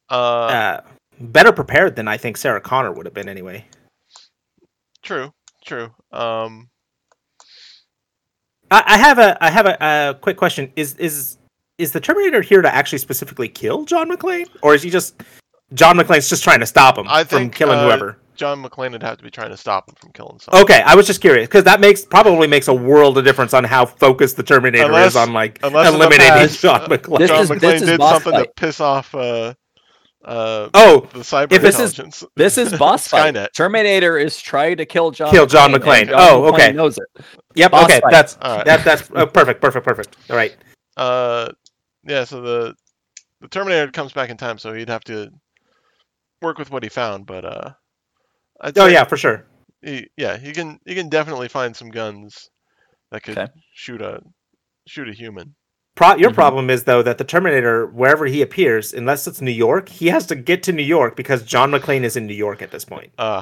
Uh. 0.09 0.13
Uh, 0.15 0.81
better 1.19 1.51
prepared 1.51 1.95
than 1.95 2.07
I 2.07 2.17
think 2.17 2.37
Sarah 2.37 2.61
Connor 2.61 2.91
would 2.93 3.05
have 3.05 3.13
been 3.13 3.29
anyway. 3.29 3.65
True. 5.03 5.33
True. 5.65 5.91
Um. 6.11 6.69
I, 8.71 8.83
I 8.85 8.97
have 8.97 9.17
a 9.19 9.43
I 9.43 9.49
have 9.49 9.65
a, 9.65 9.77
a 9.81 10.15
quick 10.19 10.37
question. 10.37 10.71
Is 10.75 10.95
is 10.95 11.37
is 11.77 11.91
the 11.91 11.99
Terminator 11.99 12.41
here 12.41 12.61
to 12.61 12.73
actually 12.73 12.99
specifically 12.99 13.47
kill 13.49 13.85
John 13.85 14.09
McClane, 14.11 14.47
or 14.61 14.75
is 14.75 14.83
he 14.83 14.89
just 14.89 15.21
John 15.73 15.97
McClane's 15.97 16.29
just 16.29 16.43
trying 16.43 16.59
to 16.59 16.65
stop 16.65 16.97
him 16.97 17.05
I 17.07 17.23
from 17.23 17.39
think, 17.39 17.55
killing 17.55 17.79
uh, 17.79 17.85
whoever? 17.85 18.17
John 18.35 18.63
McClane 18.63 18.91
would 18.91 19.03
have 19.03 19.17
to 19.17 19.23
be 19.23 19.29
trying 19.29 19.49
to 19.49 19.57
stop 19.57 19.89
him 19.89 19.95
from 19.99 20.11
killing 20.13 20.39
someone. 20.39 20.63
Okay, 20.63 20.81
I 20.85 20.95
was 20.95 21.07
just 21.07 21.19
curious 21.19 21.47
because 21.47 21.65
that 21.65 21.81
makes 21.81 22.05
probably 22.05 22.47
makes 22.47 22.67
a 22.69 22.73
world 22.73 23.17
of 23.17 23.25
difference 23.25 23.53
on 23.53 23.63
how 23.63 23.85
focused 23.85 24.37
the 24.37 24.43
Terminator 24.43 24.85
Unless- 24.85 25.11
is 25.11 25.15
on 25.17 25.33
like 25.33 25.59
unless 25.63 25.87
in 25.87 25.93
the 25.93 25.99
eliminating 25.99 26.33
past, 26.33 26.61
John 26.61 26.81
uh, 26.81 26.87
McClane. 26.87 27.17
This 27.19 27.29
John 27.29 27.41
is- 27.41 27.49
McClane 27.49 27.85
did 27.85 27.97
boss 27.97 28.23
something 28.23 28.43
to 28.43 28.51
piss 28.55 28.79
off 28.79 29.13
uh, 29.15 29.53
uh, 30.29 30.69
oh, 30.73 31.07
the 31.13 31.19
cyber 31.19 31.51
if 31.51 31.61
this 31.61 31.79
is- 31.79 31.91
intelligence. 31.97 32.23
This 32.35 32.57
is 32.57 32.73
boss 32.77 33.07
fight. 33.09 33.33
Skynet. 33.33 33.53
Terminator 33.53 34.17
is 34.17 34.39
trying 34.41 34.77
to 34.77 34.85
kill 34.85 35.11
John. 35.11 35.31
Kill 35.31 35.45
John 35.47 35.73
and 35.73 35.83
McClane. 35.83 36.07
John 36.09 36.15
Oh, 36.19 36.41
McClane 36.43 36.53
okay. 36.53 36.71
Knows 36.73 36.97
it. 36.97 37.25
yep. 37.55 37.71
boss 37.71 37.85
Okay, 37.85 37.99
fight. 37.99 38.11
that's 38.11 38.37
All 38.41 38.57
right. 38.57 38.65
that 38.65 38.83
that's 38.85 39.09
oh, 39.15 39.25
perfect, 39.25 39.59
perfect, 39.61 39.85
perfect. 39.85 40.15
All 40.29 40.35
right. 40.35 40.55
Uh, 40.95 41.49
yeah. 42.03 42.23
So 42.25 42.41
the 42.41 42.75
the 43.41 43.47
Terminator 43.47 43.91
comes 43.91 44.13
back 44.13 44.29
in 44.29 44.37
time, 44.37 44.57
so 44.57 44.73
he'd 44.73 44.89
have 44.89 45.03
to 45.05 45.29
work 46.41 46.57
with 46.57 46.69
what 46.71 46.83
he 46.83 46.89
found. 46.89 47.25
But 47.25 47.45
uh, 47.45 47.71
I'd 48.61 48.77
Oh 48.77 48.85
yeah, 48.87 49.03
for 49.05 49.17
sure. 49.17 49.45
he, 49.81 50.07
yeah, 50.17 50.37
he 50.37 50.51
can 50.51 50.79
he 50.85 50.93
can 50.95 51.09
definitely 51.09 51.47
find 51.47 51.75
some 51.75 51.89
guns 51.89 52.49
that 53.11 53.23
could 53.23 53.37
Okay. 53.37 53.51
shoot 53.73 54.01
a 54.01 54.21
shoot 54.87 55.09
a 55.09 55.13
human. 55.13 55.55
Pro- 55.99 56.15
your 56.15 56.31
Mhm. 56.31 56.35
problem 56.35 56.69
is 56.69 56.85
though 56.85 57.01
that 57.01 57.17
the 57.17 57.25
Terminator, 57.25 57.85
wherever 57.87 58.25
he 58.25 58.41
appears, 58.41 58.93
unless 58.93 59.27
it's 59.27 59.41
New 59.41 59.51
York, 59.51 59.89
he 59.89 60.07
has 60.07 60.25
to 60.27 60.35
get 60.35 60.63
to 60.63 60.71
New 60.71 60.81
York 60.81 61.17
because 61.17 61.43
John 61.43 61.71
McClane 61.71 62.03
is 62.03 62.15
in 62.15 62.25
New 62.25 62.33
York 62.33 62.61
at 62.61 62.71
this 62.71 62.85
point. 62.85 63.11
Uh, 63.17 63.41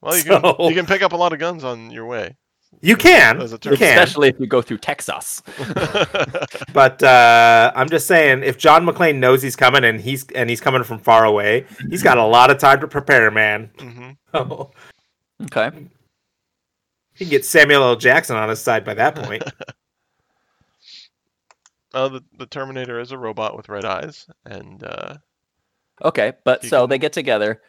well, 0.00 0.16
you 0.16 0.24
can 0.24 0.42
you 0.68 0.74
can 0.74 0.84
pick 0.84 1.00
up 1.00 1.12
a 1.12 1.16
lot 1.16 1.32
of 1.32 1.38
guns 1.38 1.62
on 1.62 1.92
your 1.92 2.06
way. 2.06 2.34
You 2.80 2.96
can, 2.96 3.38
you 3.40 3.46
can, 3.58 3.72
Especially 3.74 4.30
if 4.30 4.40
you 4.40 4.48
go 4.48 4.62
through 4.62 4.78
Texas. 4.78 5.42
but 6.72 7.00
uh, 7.04 7.70
I'm 7.76 7.88
just 7.88 8.08
saying, 8.08 8.42
if 8.42 8.58
John 8.58 8.84
McClane 8.84 9.18
knows 9.18 9.42
he's 9.42 9.54
coming 9.54 9.84
and 9.84 10.00
he's 10.00 10.26
and 10.34 10.50
he's 10.50 10.60
coming 10.60 10.82
from 10.82 10.98
far 10.98 11.24
away, 11.24 11.66
he's 11.88 12.02
got 12.02 12.18
a 12.18 12.24
lot 12.24 12.50
of 12.50 12.58
time 12.58 12.80
to 12.80 12.88
prepare, 12.88 13.30
man. 13.30 13.70
hmm 13.78 14.10
Oh, 14.34 14.72
Okay. 15.44 15.70
he 17.14 17.24
can 17.26 17.28
get 17.30 17.44
Samuel 17.44 17.84
L. 17.84 17.94
Jackson 17.94 18.34
on 18.34 18.48
his 18.48 18.60
side 18.60 18.84
by 18.84 18.94
that 18.94 19.14
point. 19.14 19.44
Uh, 21.94 22.08
the 22.08 22.24
the 22.38 22.46
Terminator 22.46 22.98
is 23.00 23.12
a 23.12 23.18
robot 23.18 23.56
with 23.56 23.68
red 23.68 23.84
eyes, 23.84 24.26
and 24.44 24.82
uh, 24.84 25.14
Okay. 26.02 26.32
But 26.44 26.64
so 26.64 26.82
can- 26.82 26.90
they 26.90 26.98
get 26.98 27.12
together. 27.12 27.60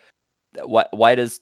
Why? 0.63 0.85
Why 0.91 1.15
does? 1.15 1.41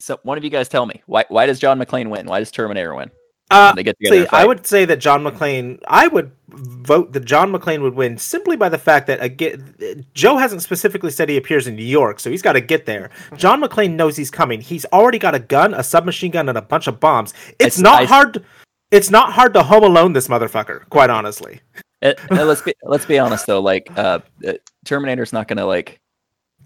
So 0.00 0.18
one 0.24 0.36
of 0.38 0.44
you 0.44 0.50
guys 0.50 0.68
tell 0.68 0.86
me 0.86 1.02
why? 1.06 1.24
Why 1.28 1.46
does 1.46 1.58
John 1.60 1.78
McClane 1.78 2.08
win? 2.10 2.26
Why 2.26 2.38
does 2.40 2.50
Terminator 2.50 2.94
win? 2.94 3.10
Uh, 3.50 3.74
they 3.74 3.82
get 3.82 3.96
together. 3.98 4.22
See. 4.22 4.28
I 4.32 4.46
would 4.46 4.66
say 4.66 4.84
that 4.86 4.96
John 4.98 5.22
McClane. 5.22 5.78
I 5.86 6.08
would 6.08 6.32
vote 6.48 7.12
that 7.12 7.24
John 7.26 7.52
McClane 7.52 7.82
would 7.82 7.94
win 7.94 8.16
simply 8.16 8.56
by 8.56 8.68
the 8.70 8.78
fact 8.78 9.06
that 9.08 9.22
again, 9.22 10.06
Joe 10.14 10.38
hasn't 10.38 10.62
specifically 10.62 11.10
said 11.10 11.28
he 11.28 11.36
appears 11.36 11.66
in 11.66 11.76
New 11.76 11.84
York, 11.84 12.18
so 12.18 12.30
he's 12.30 12.40
got 12.40 12.54
to 12.54 12.60
get 12.62 12.86
there. 12.86 13.10
John 13.36 13.60
McClane 13.62 13.92
knows 13.94 14.16
he's 14.16 14.30
coming. 14.30 14.60
He's 14.62 14.86
already 14.86 15.18
got 15.18 15.34
a 15.34 15.38
gun, 15.38 15.74
a 15.74 15.82
submachine 15.82 16.30
gun, 16.30 16.48
and 16.48 16.56
a 16.56 16.62
bunch 16.62 16.86
of 16.86 16.98
bombs. 16.98 17.34
It's 17.58 17.78
I- 17.78 17.82
not 17.82 18.02
I- 18.02 18.06
hard. 18.06 18.44
It's 18.92 19.10
not 19.10 19.32
hard 19.32 19.54
to 19.54 19.62
home 19.62 19.82
alone 19.84 20.12
this 20.12 20.28
motherfucker. 20.28 20.88
Quite 20.90 21.10
honestly, 21.10 21.60
Uh, 22.02 22.12
uh, 22.30 22.44
let's 22.44 22.62
be 22.62 22.74
let's 22.84 23.06
be 23.06 23.18
honest 23.18 23.46
though. 23.46 23.60
Like, 23.60 23.90
uh, 23.96 24.20
uh, 24.46 24.52
Terminator's 24.84 25.32
not 25.32 25.48
gonna 25.48 25.66
like. 25.66 25.98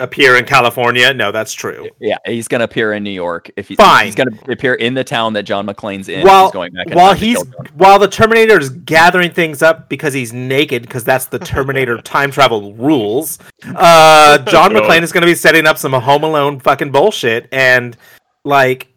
appear 0.00 0.36
in 0.36 0.44
California. 0.44 1.14
No, 1.14 1.32
that's 1.32 1.54
true. 1.54 1.88
Yeah, 2.00 2.18
he's 2.26 2.48
gonna 2.48 2.64
appear 2.64 2.92
in 2.94 3.02
New 3.02 3.10
York. 3.12 3.50
If 3.56 3.68
he, 3.68 3.76
Fine. 3.76 4.04
he's 4.06 4.14
gonna 4.14 4.36
appear 4.48 4.74
in 4.74 4.92
the 4.94 5.04
town 5.04 5.32
that 5.34 5.44
John 5.44 5.66
McClane's 5.66 6.08
in. 6.10 6.26
While 6.26 6.46
he's 6.46 6.52
going 6.52 6.72
back. 6.72 6.90
while 6.90 7.14
he's 7.14 7.42
while 7.74 7.98
the 7.98 8.08
Terminator 8.08 8.58
is 8.58 8.70
gathering 8.70 9.30
things 9.30 9.62
up 9.62 9.88
because 9.88 10.12
he's 10.12 10.32
naked 10.34 10.82
because 10.82 11.04
that's 11.04 11.26
the 11.26 11.38
Terminator 11.38 11.96
time 12.02 12.30
travel 12.30 12.74
rules. 12.74 13.38
Uh, 13.64 14.36
John 14.38 14.72
God. 14.74 14.82
McClane 14.82 15.02
is 15.02 15.12
going 15.12 15.22
to 15.22 15.26
be 15.26 15.34
setting 15.34 15.66
up 15.66 15.78
some 15.78 15.92
Home 15.92 16.24
Alone 16.24 16.60
fucking 16.60 16.90
bullshit 16.92 17.48
and 17.52 17.96
like 18.44 18.88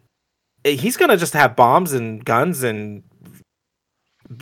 he's 0.64 0.96
going 0.98 1.08
to 1.10 1.16
just 1.16 1.32
have 1.32 1.56
bombs 1.56 1.92
and 1.94 2.22
guns 2.24 2.62
and 2.62 3.02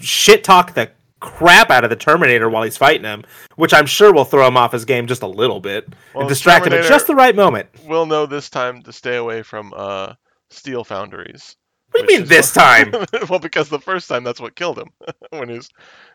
shit 0.00 0.44
talk 0.44 0.74
the 0.74 0.90
crap 1.20 1.70
out 1.70 1.82
of 1.84 1.90
the 1.90 1.96
Terminator 1.96 2.48
while 2.48 2.62
he's 2.62 2.76
fighting 2.76 3.04
him, 3.04 3.24
which 3.56 3.74
I'm 3.74 3.86
sure 3.86 4.12
will 4.12 4.24
throw 4.24 4.46
him 4.46 4.56
off 4.56 4.72
his 4.72 4.84
game 4.84 5.06
just 5.06 5.22
a 5.22 5.26
little 5.26 5.60
bit 5.60 5.88
well, 6.14 6.22
and 6.22 6.28
distract 6.28 6.66
him 6.66 6.72
at 6.74 6.84
just 6.86 7.06
the 7.06 7.14
right 7.14 7.34
moment. 7.34 7.68
We'll 7.86 8.06
know 8.06 8.24
this 8.26 8.48
time 8.48 8.82
to 8.82 8.92
stay 8.92 9.16
away 9.16 9.42
from 9.42 9.72
uh, 9.76 10.14
steel 10.50 10.84
foundries. 10.84 11.56
What 11.90 12.06
do 12.06 12.12
you 12.12 12.20
mean 12.20 12.28
this 12.28 12.54
what- 12.54 12.62
time? 12.62 13.06
well, 13.28 13.38
because 13.40 13.68
the 13.68 13.80
first 13.80 14.08
time 14.08 14.22
that's 14.22 14.40
what 14.40 14.54
killed 14.54 14.78
him 14.78 14.90
when 15.30 15.48
he 15.48 15.56
was 15.56 15.68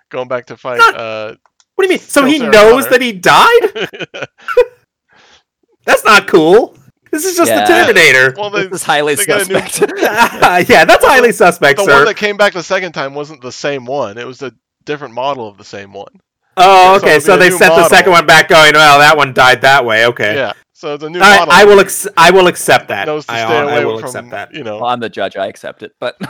going 0.09 0.27
back 0.27 0.45
to 0.47 0.57
fight. 0.57 0.77
Not- 0.77 0.95
Uh, 0.95 1.35
What 1.75 1.83
do 1.83 1.87
you 1.91 1.97
mean? 1.97 1.99
So 2.07 2.23
he 2.25 2.39
knows 2.39 2.85
Connor. 2.85 2.89
that 2.91 3.01
he 3.01 3.11
died? 3.13 4.27
That's 5.85 6.05
not 6.05 6.27
cool. 6.27 6.77
This 7.13 7.25
is 7.25 7.37
just 7.37 7.49
Yeah. 7.49 7.61
the 7.61 7.67
Terminator. 7.67 8.33
well, 8.35 8.49
they, 8.49 8.63
This 8.63 8.81
is 8.81 8.83
highly 8.83 9.13
they 9.15 9.25
got 9.25 9.43
a 9.43 9.45
new- 9.45 9.59
suspect. 9.59 9.93
yeah, 10.69 10.83
that's 10.83 11.05
highly 11.05 11.31
suspect, 11.31 11.77
the 11.77 11.85
sir. 11.85 11.93
one 11.97 12.05
that 12.05 12.17
came 12.17 12.37
back 12.37 12.53
the 12.53 12.63
second 12.63 12.91
time 12.93 13.13
wasn't 13.13 13.41
the 13.41 13.51
same 13.51 13.85
one. 13.85 14.17
It 14.17 14.25
was 14.25 14.41
a 14.41 14.51
different 14.83 15.13
model 15.13 15.47
of 15.47 15.57
the 15.57 15.63
same 15.63 15.93
one. 15.93 16.11
oh, 16.57 16.97
so 16.97 17.05
okay. 17.05 17.15
it'll 17.17 17.21
So, 17.21 17.37
they 17.37 17.49
new 17.49 17.57
sent 17.57 17.75
the 17.75 17.87
second 17.87 18.11
one 18.11 18.25
back, 18.25 18.49
going, 18.49 18.73
"Well, 18.73 18.99
that 18.99 19.15
one 19.15 19.31
died 19.33 19.61
that 19.61 19.85
way." 19.85 20.07
Okay. 20.07 20.35
Yeah. 20.35 20.53
So 20.73 20.95
it's 20.95 21.03
a 21.03 21.09
new 21.09 21.19
All 21.21 21.25
right, 21.29 21.39
model. 21.47 21.53
I 21.53 21.63
will. 21.63 21.79
Ex- 21.79 22.07
I 22.17 22.31
will 22.31 22.47
accept 22.47 22.89
that. 22.89 23.05
knows 23.05 23.25
to 23.27 23.31
I, 23.31 23.37
stay 23.45 23.57
I 23.57 23.61
away 23.63 23.85
will 23.85 23.99
from 23.99 24.05
accept 24.09 24.29
that. 24.31 24.53
you 24.53 24.63
know. 24.63 24.77
Well, 24.77 24.85
I'm 24.87 24.99
the 24.99 25.07
judge. 25.09 25.37
I 25.37 25.47
accept 25.47 25.81
it. 25.81 25.93
But 25.99 26.15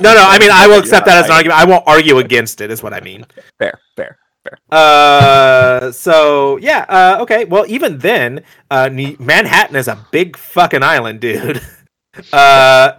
No, 0.00 0.14
no. 0.14 0.24
I 0.26 0.38
mean, 0.40 0.50
I 0.50 0.66
will 0.68 0.78
accept 0.84 1.06
not 1.06 1.12
that 1.12 1.18
as 1.18 1.24
an 1.26 1.30
right. 1.30 1.36
argument. 1.38 1.60
I 1.60 1.64
won't 1.66 1.84
argue 1.86 2.18
against 2.18 2.60
it. 2.62 2.70
Is 2.70 2.82
what 2.82 2.94
I 2.94 3.00
mean. 3.00 3.26
Fair, 3.58 3.78
fair. 3.96 4.16
Uh, 4.70 5.90
so 5.92 6.56
yeah. 6.58 6.84
Uh, 6.88 7.18
okay. 7.22 7.44
Well, 7.44 7.64
even 7.68 7.98
then, 7.98 8.42
uh, 8.70 8.88
Ne- 8.88 9.16
Manhattan 9.18 9.76
is 9.76 9.88
a 9.88 10.06
big 10.10 10.36
fucking 10.36 10.82
island, 10.82 11.20
dude. 11.20 11.60
Uh, 12.32 12.92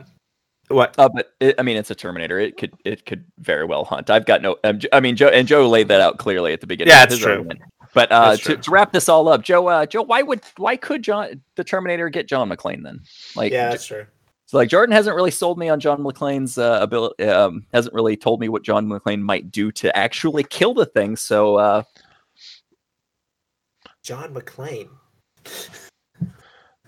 what? 0.68 0.94
Uh, 0.98 1.08
but 1.08 1.32
it, 1.40 1.56
I 1.58 1.62
mean, 1.62 1.78
it's 1.78 1.90
a 1.90 1.96
Terminator. 1.96 2.38
It 2.38 2.58
could 2.58 2.74
it 2.84 3.06
could 3.06 3.24
very 3.40 3.64
well 3.64 3.86
hunt. 3.86 4.10
I've 4.10 4.26
got 4.26 4.42
no. 4.42 4.58
Um, 4.66 4.80
J- 4.80 4.90
I 4.92 5.00
mean, 5.00 5.16
Joe 5.16 5.30
and 5.30 5.48
Joe 5.48 5.70
laid 5.70 5.88
that 5.88 6.02
out 6.02 6.18
clearly 6.18 6.52
at 6.52 6.60
the 6.60 6.68
beginning. 6.68 6.92
Yeah, 6.92 7.06
that's 7.06 7.18
true. 7.20 7.32
argument. 7.32 7.62
But 7.94 8.12
uh, 8.12 8.32
That's 8.32 8.44
to, 8.44 8.58
to 8.58 8.72
wrap 8.72 8.92
this 8.92 9.08
all 9.08 9.30
up, 9.30 9.42
Joe, 9.42 9.68
uh, 9.68 9.86
Joe, 9.86 10.02
why 10.02 10.22
would 10.22 10.42
why 10.58 10.76
could 10.76 11.02
John 11.02 11.42
the 11.56 11.64
Terminator 11.64 12.10
get 12.10 12.28
John 12.28 12.50
McClane 12.50 12.84
then? 12.84 13.00
Like, 13.38 13.54
yeah, 13.54 13.70
that's 13.70 13.88
J- 13.88 13.96
true. 13.96 14.06
So 14.56 14.60
like 14.60 14.70
Jordan 14.70 14.96
hasn't 14.96 15.18
really 15.18 15.32
sold 15.32 15.58
me 15.58 15.68
on 15.68 15.82
John 15.82 16.02
McClane's 16.02 16.58
uh, 16.58 16.80
ability. 16.82 17.26
Um, 17.26 17.66
hasn't 17.74 17.94
really 17.94 18.16
told 18.16 18.40
me 18.40 18.48
what 18.48 18.64
John 18.64 18.88
McClane 18.88 19.20
might 19.20 19.52
do 19.52 19.70
to 19.74 19.94
actually 19.98 20.46
kill 20.46 20.74
the 20.74 20.86
thing. 20.86 21.18
So 21.18 21.58
uh, 21.58 21.84
John 24.02 24.34
McClane. 24.34 24.88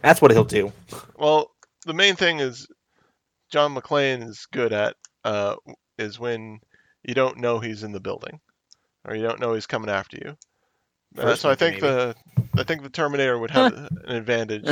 That's 0.01 0.21
what 0.21 0.31
he'll 0.31 0.45
do. 0.45 0.71
Well, 1.17 1.51
the 1.85 1.93
main 1.93 2.15
thing 2.15 2.39
is 2.39 2.69
John 3.51 3.75
McClane 3.75 4.25
is 4.25 4.47
good 4.53 4.71
at 4.71 4.95
uh, 5.25 5.57
is 5.97 6.21
when 6.21 6.61
you 7.03 7.13
don't 7.13 7.37
know 7.37 7.59
he's 7.59 7.83
in 7.83 7.91
the 7.91 7.99
building 7.99 8.39
or 9.03 9.13
you 9.13 9.23
don't 9.23 9.41
know 9.41 9.53
he's 9.53 9.67
coming 9.67 9.89
after 9.89 10.15
you. 10.23 10.37
Uh, 11.21 11.35
so 11.35 11.49
I 11.49 11.55
think 11.55 11.81
maybe. 11.81 11.93
the 11.93 12.15
I 12.55 12.63
think 12.63 12.81
the 12.81 12.89
Terminator 12.89 13.37
would 13.37 13.51
have 13.51 13.73
an 14.05 14.15
advantage 14.15 14.69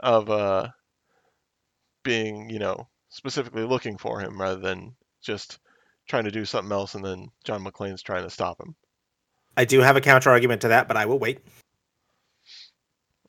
of 0.00 0.30
uh, 0.30 0.68
being 2.04 2.48
you 2.50 2.58
know 2.58 2.88
specifically 3.08 3.64
looking 3.64 3.96
for 3.98 4.20
him 4.20 4.40
rather 4.40 4.60
than 4.60 4.94
just 5.22 5.58
trying 6.08 6.24
to 6.24 6.30
do 6.30 6.44
something 6.44 6.72
else 6.72 6.94
and 6.94 7.04
then 7.04 7.28
John 7.44 7.64
McClane's 7.64 8.02
trying 8.02 8.24
to 8.24 8.30
stop 8.30 8.60
him. 8.60 8.74
I 9.56 9.64
do 9.64 9.80
have 9.80 9.96
a 9.96 10.00
counter 10.00 10.30
argument 10.30 10.62
to 10.62 10.68
that, 10.68 10.88
but 10.88 10.96
I 10.96 11.06
will 11.06 11.18
wait. 11.18 11.40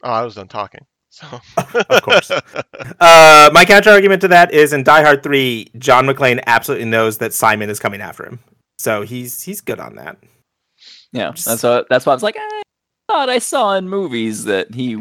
Oh, 0.04 0.12
I 0.12 0.24
was 0.24 0.36
done 0.36 0.48
talking. 0.48 0.86
So 1.10 1.26
Of 1.58 2.02
course. 2.04 2.32
Uh, 2.32 3.50
my 3.52 3.66
counter 3.66 3.90
argument 3.90 4.22
to 4.22 4.28
that 4.30 4.54
is 4.54 4.74
in 4.74 4.84
Die 4.84 5.02
Hard 5.02 5.24
3, 5.24 5.72
John 5.78 6.06
McClane 6.06 6.42
absolutely 6.46 6.86
knows 6.86 7.18
that 7.18 7.34
Simon 7.34 7.70
is 7.70 7.80
coming 7.80 8.00
after 8.00 8.26
him. 8.26 8.40
So 8.78 9.02
he's 9.02 9.42
he's 9.44 9.60
good 9.60 9.80
on 9.80 9.96
that. 9.96 10.18
yeah, 11.12 11.32
that's 11.32 11.64
what 11.64 11.88
that's 11.90 12.06
why 12.06 12.14
I 12.14 12.16
was 12.16 12.24
like, 12.24 12.38
eh, 12.38 12.40
I 12.40 12.59
thought 13.10 13.28
I 13.30 13.39
saw 13.39 13.75
in 13.75 13.89
movies 13.89 14.44
that 14.46 14.74
he. 14.74 14.92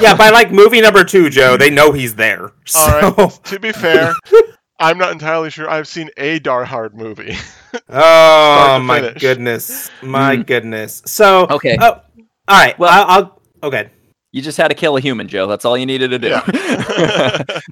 Yeah, 0.00 0.14
by 0.16 0.30
like 0.30 0.52
movie 0.52 0.80
number 0.80 1.02
two, 1.04 1.28
Joe, 1.28 1.56
they 1.56 1.70
know 1.70 1.92
he's 1.92 2.14
there. 2.14 2.52
So 2.66 2.80
All 2.80 3.12
right. 3.12 3.44
to 3.44 3.58
be 3.60 3.72
fair, 3.72 4.12
I'm 4.80 4.96
not 4.98 5.12
entirely 5.12 5.50
sure. 5.50 5.68
I've 5.68 5.88
seen 5.88 6.10
a 6.16 6.38
Die 6.38 6.64
Hard 6.64 6.94
movie. 6.96 7.36
Oh 7.88 8.78
my 8.82 9.00
finish. 9.00 9.22
goodness. 9.22 9.90
My 10.02 10.36
Mm. 10.36 10.46
goodness. 10.46 11.02
So 11.06 11.46
Okay. 11.48 11.76
Oh, 11.80 11.86
all 11.92 12.02
right. 12.48 12.78
Well- 12.78 12.90
Well, 12.90 13.06
I'll, 13.08 13.40
I'll 13.62 13.68
okay. 13.68 13.90
You 14.30 14.40
just 14.42 14.56
had 14.58 14.68
to 14.68 14.74
kill 14.74 14.96
a 14.96 15.00
human, 15.00 15.26
Joe. 15.28 15.46
That's 15.46 15.64
all 15.66 15.76
you 15.76 15.84
needed 15.86 16.08
to 16.08 16.18
do. 16.18 16.28
Yeah. 16.28 16.42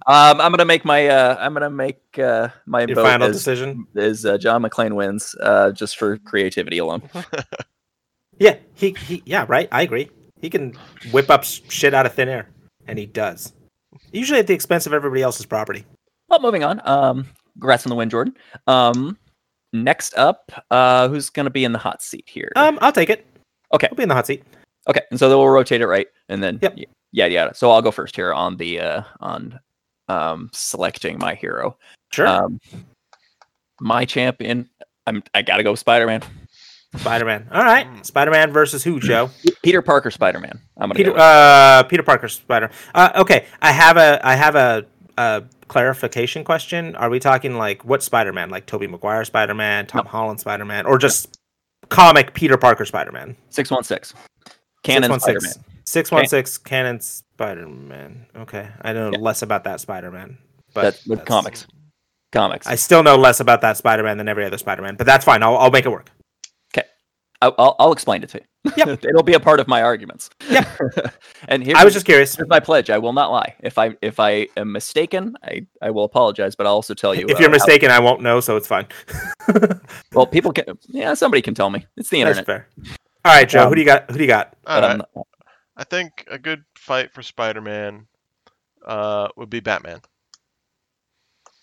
um, 0.07 0.41
I'm 0.41 0.53
gonna 0.53 0.65
make 0.67 0.85
my 0.87 1.07
uh, 1.09 1.37
I'm 1.39 1.53
gonna 1.55 1.71
make 1.71 2.01
uh, 2.19 2.49
my 2.67 2.81
Your 2.87 2.97
vote 2.97 3.03
final 3.05 3.29
as, 3.29 3.37
decision. 3.37 3.87
is 3.95 4.25
uh, 4.27 4.37
John 4.39 4.63
McClane 4.63 4.95
wins, 4.95 5.35
uh, 5.41 5.71
just 5.73 5.97
for 5.99 6.17
creativity 6.19 6.79
alone. 6.79 7.03
Yeah, 8.41 8.57
he, 8.75 8.97
he 9.07 9.23
yeah, 9.27 9.45
right. 9.49 9.69
I 9.71 9.83
agree. 9.83 10.11
He 10.41 10.51
can 10.51 10.73
whip 11.13 11.31
up 11.31 11.45
shit 11.45 11.95
out 11.95 12.07
of 12.07 12.15
thin 12.15 12.29
air, 12.29 12.49
and 12.89 12.99
he 12.99 13.07
does. 13.07 13.53
Usually 14.13 14.41
at 14.41 14.47
the 14.47 14.55
expense 14.55 14.87
of 14.87 14.93
everybody 14.95 15.23
else's 15.23 15.47
property. 15.47 15.85
Well, 16.29 16.41
moving 16.41 16.65
on. 16.65 16.81
Um, 16.89 17.27
congrats 17.53 17.85
on 17.87 17.91
the 17.91 17.97
win, 17.97 18.09
Jordan. 18.09 18.35
Um, 18.67 19.19
next 19.75 20.15
up, 20.17 20.51
uh, 20.71 21.09
who's 21.09 21.29
gonna 21.31 21.51
be 21.51 21.65
in 21.65 21.73
the 21.73 21.79
hot 21.79 22.03
seat 22.03 22.25
here? 22.27 22.51
Um, 22.57 22.79
I'll 22.81 22.93
take 22.93 23.11
it. 23.11 23.27
Okay. 23.75 23.87
I'll 23.91 23.97
be 23.97 24.03
in 24.03 24.09
the 24.09 24.15
hot 24.15 24.27
seat. 24.27 24.43
okay, 24.89 25.03
and 25.11 25.21
so 25.21 25.29
then 25.29 25.37
we'll 25.39 25.49
rotate 25.49 25.83
it 25.83 25.87
right, 25.87 26.09
and 26.31 26.43
then 26.43 26.59
Yep. 26.63 26.79
yeah, 27.13 27.27
yeah. 27.27 27.53
So 27.53 27.71
I'll 27.71 27.83
go 27.83 27.91
first 27.91 28.17
here 28.17 28.33
on 28.33 28.57
the 28.57 28.81
uh 28.81 29.03
on 29.21 29.61
um 30.09 30.49
selecting 30.55 31.19
my 31.19 31.35
hero. 31.35 31.77
Sure. 32.11 32.27
Um 32.27 32.59
my 33.81 34.05
champion, 34.07 34.69
I'm 35.07 35.23
I 35.35 35.43
gotta 35.43 35.63
go 35.63 35.75
Spider 35.75 36.07
Man. 36.07 36.23
Spider 36.97 37.25
Man. 37.25 37.47
All 37.53 37.63
right. 37.63 37.87
Mm. 37.87 38.05
Spider 38.05 38.31
Man 38.31 38.53
versus 38.53 38.83
who, 38.83 38.99
Joe? 38.99 39.31
Peter 39.63 39.81
Parker 39.83 40.11
Spider 40.11 40.41
Man. 40.41 40.61
I'm 40.77 40.89
gonna 40.89 40.95
Peter 40.95 41.13
go 41.13 41.17
uh 41.17 41.83
Peter 41.85 42.03
Parker 42.03 42.29
Spider. 42.29 42.71
Uh, 42.95 43.11
okay, 43.17 43.47
I 43.63 43.71
have 43.73 43.97
a 43.97 44.21
I 44.27 44.35
have 44.35 44.57
a, 44.57 44.87
a 45.17 45.45
clarification 45.69 46.43
question. 46.43 46.97
Are 46.97 47.09
we 47.09 47.21
talking 47.21 47.57
like 47.57 47.85
what 47.85 48.03
Spider 48.03 48.33
Man? 48.33 48.51
Like 48.51 48.67
Tobey 48.67 48.89
Maguire 48.89 49.25
Spider 49.25 49.55
Man, 49.55 49.87
Tom 49.87 50.05
Holland 50.07 50.41
Spider 50.41 50.65
Man, 50.65 50.85
or 50.87 50.99
just 50.99 51.39
comic 51.91 52.35
Peter 52.35 52.57
Parker 52.57 52.85
Spider 52.85 53.13
Man? 53.13 53.37
six 53.51 53.71
one 53.71 53.85
six. 53.85 54.13
Canon 54.83 55.21
Spider 55.21 55.41
Man. 55.43 55.53
Six 55.85 56.11
one 56.11 56.27
six 56.27 56.59
canon 56.59 57.01
Spider 57.01 57.69
Man. 57.69 58.27
Okay, 58.37 58.69
I 58.83 58.93
know 58.93 59.11
Yeah. 59.13 59.19
less 59.19 59.43
about 59.43 59.63
that 59.65 59.81
Spider 59.81 60.11
Man, 60.11 60.39
but 60.75 60.83
That's 60.83 61.07
with 61.07 61.19
that's- 61.21 61.29
comics. 61.29 61.67
Comics. 62.33 62.67
I 62.69 62.77
still 62.77 63.03
know 63.03 63.17
less 63.17 63.41
about 63.41 63.61
that 63.63 63.77
Spider 63.77 64.05
Man 64.05 64.17
than 64.17 64.29
every 64.29 64.45
other 64.45 64.59
Spider 64.59 64.83
Man, 64.83 64.95
but 64.97 65.05
that's 65.07 65.25
fine. 65.25 65.43
I'll 65.43 65.57
I'll 65.57 65.71
make 65.71 65.85
it 65.85 65.89
work. 65.91 66.11
I, 67.43 67.53
I'll, 67.59 67.77
I'll 67.79 67.93
explain 67.93 68.23
it 68.23 68.29
to 68.31 68.39
you. 68.39 68.73
Yep. 68.77 69.05
It'll 69.05 69.23
be 69.23 69.33
a 69.33 69.41
part 69.41 69.61
of 69.61 69.67
my 69.69 69.83
arguments. 69.83 70.29
Yeah, 70.51 70.71
and 71.49 71.65
here's, 71.65 71.79
I 71.79 71.85
was 71.85 71.95
just 71.95 72.05
curious. 72.05 72.37
here's 72.37 72.49
my 72.49 72.61
pledge. 72.61 72.91
I 72.91 72.99
will 72.99 73.15
not 73.15 73.31
lie. 73.33 73.55
If 73.61 73.79
I 73.79 73.97
if 74.03 74.21
I 74.21 74.49
am 74.59 74.73
mistaken, 74.73 75.35
I, 75.43 75.67
I 75.81 75.91
will 75.91 76.05
apologize. 76.05 76.55
But 76.55 76.67
I'll 76.67 76.75
also 76.75 76.93
tell 76.93 77.15
you 77.15 77.25
If 77.29 77.37
uh, 77.37 77.41
you're 77.41 77.49
how- 77.49 77.55
mistaken, 77.55 77.91
I 77.91 77.99
won't 77.99 78.21
know, 78.21 78.41
so 78.41 78.57
it's 78.57 78.67
fine. 78.67 78.87
well, 80.13 80.27
people 80.27 80.53
can. 80.53 80.65
Yeah, 80.89 81.15
somebody 81.15 81.41
can 81.41 81.55
tell 81.55 81.71
me. 81.71 81.87
It's 81.97 82.11
the 82.11 82.23
That's 82.23 82.39
internet. 82.39 82.47
fair. 82.47 82.69
All 83.25 83.33
right, 83.35 83.49
Joe. 83.49 83.63
Um, 83.63 83.69
who 83.71 83.75
do 83.77 83.81
you 83.81 83.87
got? 83.87 84.11
Who 84.11 84.19
do 84.19 84.23
you 84.23 84.29
got? 84.29 84.55
All 84.67 84.81
right. 84.83 84.91
I'm 84.91 84.99
not- 84.99 85.27
I 85.77 85.85
think 85.85 86.27
a 86.31 86.39
good 86.39 86.65
fight 86.75 87.15
for 87.15 87.23
Spider-Man 87.23 88.07
uh, 88.85 89.29
would 89.37 89.49
be 89.49 89.61
Batman. 89.61 90.01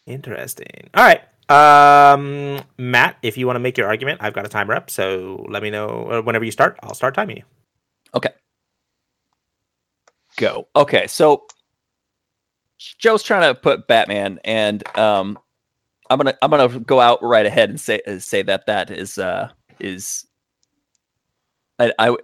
Interesting. 0.08 0.90
All 0.96 1.04
right. 1.04 1.22
Um, 1.50 2.62
Matt, 2.78 3.18
if 3.22 3.38
you 3.38 3.46
want 3.48 3.56
to 3.56 3.62
make 3.62 3.78
your 3.78 3.88
argument, 3.88 4.20
I've 4.22 4.34
got 4.34 4.46
a 4.46 4.50
timer 4.50 4.74
up, 4.74 4.90
so 4.90 5.46
let 5.50 5.64
me 5.64 5.70
know 5.70 6.22
whenever 6.26 6.44
you 6.44 6.52
start. 6.52 6.78
I'll 6.84 6.94
start 6.94 7.16
timing 7.16 7.38
you. 7.38 7.44
Okay. 8.14 8.30
Go. 10.36 10.68
Okay, 10.76 11.08
so 11.08 11.46
Joe's 13.00 13.24
trying 13.24 13.54
to 13.54 13.60
put 13.60 13.88
Batman, 13.88 14.40
and 14.44 14.86
um, 14.98 15.40
I'm 16.10 16.18
gonna 16.18 16.38
I'm 16.42 16.52
gonna 16.52 16.80
go 16.80 17.00
out 17.00 17.22
right 17.24 17.46
ahead 17.46 17.70
and 17.70 17.80
say 17.80 18.02
say 18.20 18.44
that 18.44 18.66
that 18.68 18.92
is 18.92 19.18
uh 19.18 19.50
is 19.80 20.28
I, 21.80 21.92
I 21.98 22.16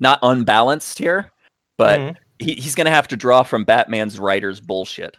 not 0.00 0.18
unbalanced 0.22 0.98
here, 0.98 1.30
but 1.76 1.98
Mhm. 1.98 2.16
he, 2.40 2.54
he's 2.54 2.74
gonna 2.74 2.90
have 2.90 3.08
to 3.08 3.16
draw 3.16 3.42
from 3.42 3.64
Batman's 3.64 4.18
writers' 4.18 4.60
bullshit. 4.60 5.16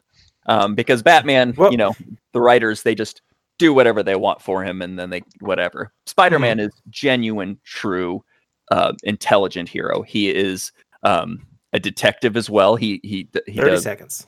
Um, 0.49 0.73
because 0.73 1.03
Batman, 1.03 1.53
Well- 1.55 1.71
you 1.71 1.77
know, 1.77 1.95
the 2.33 2.41
writers 2.41 2.81
they 2.83 2.95
just 2.95 3.21
do 3.59 3.73
whatever 3.73 4.01
they 4.01 4.15
want 4.15 4.41
for 4.41 4.63
him, 4.63 4.81
and 4.81 4.97
then 4.97 5.11
they 5.11 5.21
whatever. 5.41 5.93
Spider-Man 6.07 6.59
is 6.59 6.71
genuine, 6.89 7.59
true, 7.63 8.23
uh, 8.71 8.93
intelligent 9.03 9.69
hero. 9.69 10.01
He 10.01 10.29
is 10.29 10.71
um, 11.03 11.45
a 11.73 11.79
detective 11.79 12.35
as 12.35 12.49
well. 12.49 12.75
He 12.75 12.99
he 13.03 13.27
he 13.45 13.57
thirty 13.59 13.71
does 13.71 13.83
seconds. 13.83 14.25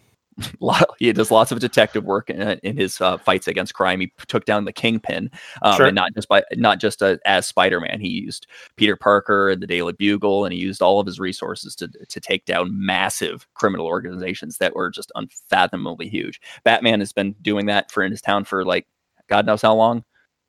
Lot, 0.60 0.86
he 1.00 1.12
does 1.14 1.32
lots 1.32 1.52
of 1.52 1.60
detective 1.60 2.04
work 2.06 2.30
in, 2.30 2.42
in 2.64 2.78
his 2.78 3.00
uh, 3.02 3.18
fights 3.18 3.48
against 3.48 3.74
crime. 3.74 4.00
He 4.00 4.12
took 4.28 4.46
down 4.46 4.66
the 4.66 4.72
Kingpin, 4.74 5.30
um, 5.62 5.76
Sure. 5.78 5.86
and 5.88 5.96
not 5.96 6.14
just 6.14 6.28
by 6.28 6.44
not 6.54 6.80
just 6.80 7.04
uh, 7.04 7.18
as 7.26 7.46
Spider 7.48 7.80
Man. 7.80 8.00
He 8.00 8.10
used 8.10 8.48
Peter 8.78 8.96
Parker 8.96 9.50
and 9.50 9.62
the 9.62 9.68
Daily 9.68 9.94
Bugle, 9.94 10.46
and 10.46 10.54
he 10.54 10.60
used 10.60 10.82
all 10.82 11.00
of 11.00 11.06
his 11.06 11.20
resources 11.20 11.76
to 11.76 11.88
to 11.88 12.20
take 12.20 12.46
down 12.46 12.70
massive 12.74 13.48
criminal 13.56 13.86
organizations 13.86 14.58
that 14.58 14.76
were 14.76 14.90
just 14.90 15.12
unfathomably 15.16 16.08
huge. 16.08 16.40
Batman 16.64 17.00
has 17.00 17.14
been 17.14 17.34
doing 17.42 17.66
that 17.66 17.92
for 17.92 18.04
in 18.04 18.12
his 18.12 18.22
town 18.22 18.46
for 18.46 18.64
like 18.66 18.88
God 19.28 19.46
knows 19.46 19.62
how 19.62 19.76
long, 19.76 20.04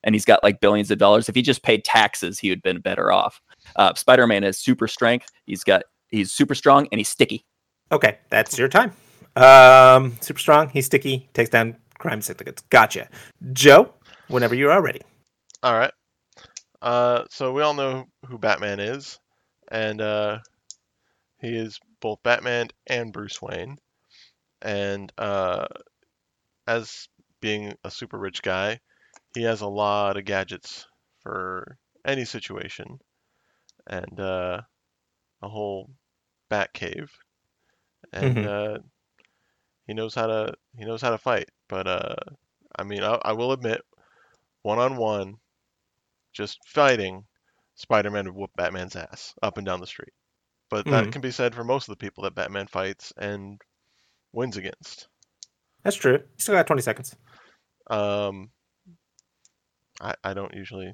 and 0.04 0.14
he's 0.14 0.24
got 0.24 0.42
like 0.42 0.60
billions 0.60 0.90
of 0.90 0.98
dollars. 0.98 1.28
If 1.28 1.34
he 1.34 1.42
just 1.42 1.62
paid 1.62 1.84
taxes, 1.84 2.38
he 2.38 2.48
would 2.50 2.58
have 2.58 2.62
been 2.62 2.80
better 2.80 3.12
off. 3.12 3.40
Uh, 3.76 3.94
Spider 3.94 4.26
Man 4.26 4.42
has 4.44 4.58
super 4.58 4.86
strength. 4.88 5.30
He's 5.44 5.64
got 5.64 5.82
he's 6.08 6.30
super 6.30 6.54
strong 6.54 6.86
and 6.92 6.98
he's 6.98 7.08
sticky. 7.08 7.44
Okay, 7.90 8.18
that's 8.30 8.56
your 8.58 8.68
time. 8.68 8.92
Um, 9.36 10.16
super 10.20 10.40
strong. 10.40 10.68
He's 10.68 10.86
sticky. 10.86 11.28
Takes 11.32 11.50
down 11.50 11.76
crime 11.98 12.20
syndicates. 12.20 12.62
Gotcha. 12.70 13.08
Joe, 13.52 13.92
whenever 14.28 14.54
you 14.54 14.70
are 14.70 14.82
ready. 14.82 15.00
All 15.62 15.74
right. 15.74 15.92
Uh, 16.80 17.24
so 17.30 17.52
we 17.52 17.62
all 17.62 17.74
know 17.74 18.06
who 18.26 18.38
Batman 18.38 18.80
is, 18.80 19.18
and 19.70 20.00
uh, 20.00 20.38
he 21.38 21.56
is 21.56 21.78
both 22.00 22.18
Batman 22.24 22.68
and 22.88 23.12
Bruce 23.12 23.40
Wayne. 23.40 23.78
And 24.60 25.12
uh, 25.16 25.66
as 26.66 27.08
being 27.40 27.74
a 27.84 27.90
super 27.90 28.18
rich 28.18 28.42
guy, 28.42 28.80
he 29.34 29.42
has 29.44 29.60
a 29.60 29.66
lot 29.66 30.16
of 30.16 30.24
gadgets 30.24 30.86
for 31.20 31.78
any 32.04 32.24
situation, 32.24 32.98
and 33.86 34.18
uh, 34.20 34.60
a 35.40 35.48
whole 35.48 35.90
Bat 36.50 36.72
cave. 36.74 37.10
And 38.12 38.36
Mhm. 38.36 38.82
He 39.86 39.94
knows 39.94 40.14
how 40.14 40.26
to 40.26 40.54
he 40.76 40.84
knows 40.84 41.02
how 41.02 41.10
to 41.10 41.18
fight. 41.18 41.48
But 41.68 41.86
uh, 41.86 42.16
I 42.78 42.84
mean, 42.84 43.02
I, 43.02 43.18
I 43.24 43.32
will 43.32 43.52
admit, 43.52 43.82
one 44.62 44.78
on 44.78 44.96
one, 44.96 45.36
just 46.32 46.58
fighting, 46.66 47.24
Spider-Man 47.76 48.26
would 48.26 48.34
whoop 48.34 48.50
Batman's 48.56 48.96
ass 48.96 49.34
up 49.42 49.58
and 49.58 49.66
down 49.66 49.80
the 49.80 49.86
street. 49.86 50.12
But 50.70 50.88
that 50.90 51.04
Mhm. 51.06 51.12
can 51.12 51.22
be 51.22 51.30
said 51.30 51.54
for 51.54 51.64
most 51.64 51.88
of 51.88 51.92
the 51.92 52.04
people 52.04 52.24
that 52.24 52.34
Batman 52.34 52.66
fights 52.66 53.12
and 53.18 53.60
wins 54.32 54.56
against. 54.56 55.08
That's 55.84 55.96
true. 55.96 56.14
You 56.14 56.24
still 56.38 56.54
got 56.54 56.66
twenty 56.66 56.82
seconds. 56.82 57.16
Um, 57.90 58.50
I, 60.00 60.14
I 60.24 60.34
don't 60.34 60.54
usually 60.54 60.92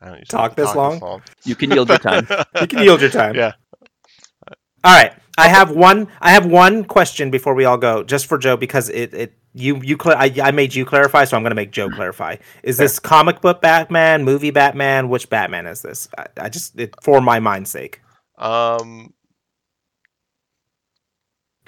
I 0.00 0.06
don't 0.08 0.18
usually 0.20 0.38
Talk 0.38 0.56
this 0.56 0.74
long? 0.74 1.02
You 1.44 1.54
can 1.56 1.70
yield 1.70 1.88
your 1.88 1.98
time. 1.98 2.28
You 2.60 2.68
can 2.68 2.80
yield 2.80 3.00
your 3.00 3.10
time. 3.10 3.36
Yeah. 3.36 3.52
All 4.84 4.92
right. 4.94 5.12
I 5.36 5.48
have 5.48 5.70
one. 5.72 6.06
I 6.20 6.30
have 6.30 6.46
one 6.46 6.84
question 6.84 7.30
before 7.30 7.54
we 7.54 7.64
all 7.64 7.76
go, 7.78 8.04
just 8.04 8.26
for 8.26 8.38
Joe, 8.38 8.56
because 8.56 8.88
it 8.88 9.12
it 9.12 9.32
you 9.52 9.80
you 9.82 9.96
cl- 10.00 10.16
I, 10.16 10.32
I 10.40 10.50
made 10.52 10.74
you 10.74 10.84
clarify, 10.84 11.24
so 11.24 11.36
I'm 11.36 11.42
going 11.42 11.50
to 11.50 11.56
make 11.56 11.72
Joe 11.72 11.88
clarify. 11.90 12.36
Is 12.62 12.76
this 12.76 13.00
comic 13.00 13.40
book 13.40 13.60
Batman, 13.60 14.22
movie 14.22 14.52
Batman? 14.52 15.08
Which 15.08 15.28
Batman 15.28 15.66
is 15.66 15.82
this? 15.82 16.08
I, 16.16 16.26
I 16.36 16.48
just 16.50 16.78
it, 16.78 16.94
for 17.02 17.20
my 17.20 17.40
mind's 17.40 17.70
sake, 17.70 18.00
Um, 18.38 19.12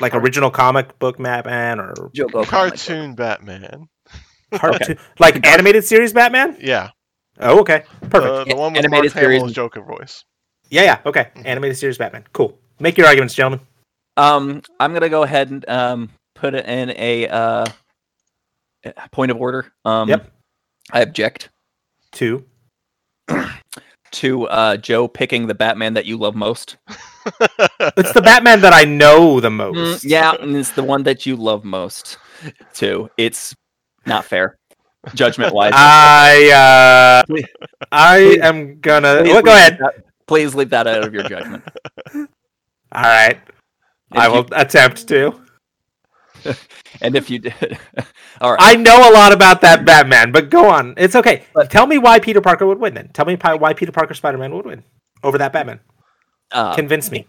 like 0.01 0.15
original 0.15 0.51
comic 0.51 0.97
book 1.01 1.19
Batman 1.19 1.81
or 1.81 1.95
Joe 2.15 2.27
Go 2.29 2.45
comic 2.45 2.75
cartoon 2.75 3.15
Batman. 3.17 3.89
cartoon, 4.55 4.99
like 5.19 5.45
animated 5.47 5.85
series 5.85 6.13
Batman? 6.13 6.57
Yeah. 6.61 6.91
Oh, 7.41 7.61
okay, 7.61 7.83
perfect. 8.11 8.33
Uh, 8.33 8.45
the 8.45 8.57
one 8.57 8.73
with 8.75 8.85
Animated 8.85 9.13
Mark 9.15 9.25
Hamill's 9.25 9.41
series. 9.41 9.53
Joker 9.53 9.83
voice. 9.83 10.25
yeah, 10.71 10.83
yeah, 10.83 10.99
okay. 11.05 11.31
Mhm. 11.35 11.47
Animated 11.47 11.77
series 11.79 11.99
Batman. 11.99 12.25
Cool. 12.33 12.57
Make 12.79 12.99
your 12.99 13.07
arguments, 13.07 13.35
gentlemen. 13.35 13.61
Um, 14.17 14.63
I'm 14.81 14.93
gonna 14.93 15.09
go 15.09 15.23
ahead 15.23 15.51
and 15.51 15.69
um 15.69 16.11
put 16.35 16.55
it 16.55 16.67
in 16.67 16.91
a 16.91 17.29
uh 17.29 17.67
point 19.11 19.31
of 19.31 19.37
order. 19.39 19.73
Um, 19.85 20.09
Yep. 20.09 20.31
I 20.93 21.01
object 21.01 21.49
Two. 22.13 22.45
to 24.13 24.47
uh 24.49 24.77
Joe 24.77 25.09
picking 25.09 25.47
the 25.47 25.55
Batman 25.55 25.95
that 25.95 26.07
you 26.07 26.17
love 26.17 26.35
most. 26.35 26.77
It's 27.99 28.13
the 28.13 28.23
Batman 28.23 28.61
that 28.61 28.73
I 28.73 28.85
know 28.85 29.41
the 29.41 29.49
Mm, 29.51 29.75
most. 29.75 30.05
yeah, 30.05 30.35
and 30.41 30.55
it's 30.57 30.71
the 30.73 30.85
one 30.85 31.03
that 31.05 31.27
you 31.27 31.35
love 31.35 31.65
most 31.65 32.19
too. 32.73 33.11
It's 33.17 33.53
not 34.07 34.25
fair, 34.25 34.57
judgment 35.15 35.53
wise. 35.53 35.73
I 35.77 37.23
uh, 37.25 37.27
Please- 37.27 37.47
I 37.91 38.19
please- 38.19 38.41
am 38.43 38.81
gonna. 38.81 39.23
Please 39.23 39.33
Well, 39.33 39.43
go 39.43 39.53
ahead. 39.53 39.79
that- 39.81 40.05
Please 40.29 40.55
leave 40.55 40.71
that 40.71 40.87
out 40.87 41.05
of 41.05 41.13
your 41.15 41.23
judgment. 41.25 41.65
All 42.97 43.03
right. 43.03 43.39
And 44.11 44.21
I 44.21 44.29
will 44.29 44.39
you- 44.39 44.49
attempt 44.53 45.07
to. 45.09 45.41
and 47.01 47.17
if 47.17 47.29
you 47.31 47.39
did, 47.41 47.79
all 48.41 48.53
right. 48.53 48.61
I 48.61 48.77
know 48.77 49.11
a 49.11 49.13
lot 49.13 49.33
about 49.33 49.61
that 49.63 49.85
Batman, 49.85 50.33
but 50.33 50.49
go 50.51 50.69
on. 50.69 50.95
It's 50.97 51.17
okay. 51.17 51.45
But- 51.55 51.71
Tell 51.71 51.87
me 51.87 51.99
why 51.99 52.19
Peter 52.21 52.41
Parker 52.41 52.67
would 52.67 52.79
win 52.79 52.95
then. 52.95 53.09
Tell 53.13 53.25
me 53.25 53.37
why 53.37 53.73
Peter 53.75 53.93
Parker 53.93 54.15
Spider 54.15 54.39
Man 54.39 54.55
would 54.55 54.67
win 54.67 54.85
over 55.23 55.39
that 55.39 55.53
Batman. 55.53 55.81
uh, 56.53 56.75
Convince 56.75 57.11
me. 57.11 57.27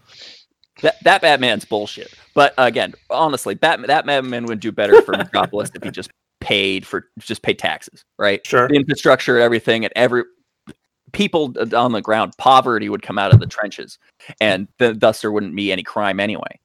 that, 0.82 0.96
that 1.04 1.20
Batman's 1.22 1.64
bullshit. 1.64 2.12
But 2.34 2.54
again, 2.58 2.94
honestly, 3.10 3.54
that 3.62 3.84
that 3.88 4.06
Batman 4.06 4.46
would 4.46 4.60
do 4.60 4.70
better 4.72 5.02
for 5.02 5.12
Metropolis 5.16 5.70
if 5.74 5.82
he 5.82 5.90
just 5.90 6.10
paid 6.40 6.86
for 6.86 7.06
just 7.18 7.42
paid 7.42 7.58
taxes, 7.58 8.04
right? 8.18 8.46
Sure. 8.46 8.68
The 8.68 8.74
infrastructure, 8.74 9.38
everything, 9.40 9.84
and 9.84 9.92
every 9.96 10.22
people 11.12 11.54
on 11.74 11.92
the 11.92 12.00
ground, 12.00 12.32
poverty 12.38 12.88
would 12.88 13.02
come 13.02 13.18
out 13.18 13.32
of 13.32 13.40
the 13.40 13.46
mm. 13.46 13.50
trenches, 13.50 13.98
and 14.40 14.68
th- 14.78 14.98
thus 14.98 15.20
there 15.20 15.32
wouldn't 15.32 15.54
be 15.56 15.72
any 15.72 15.82
crime 15.82 16.20
anyway. 16.20 16.60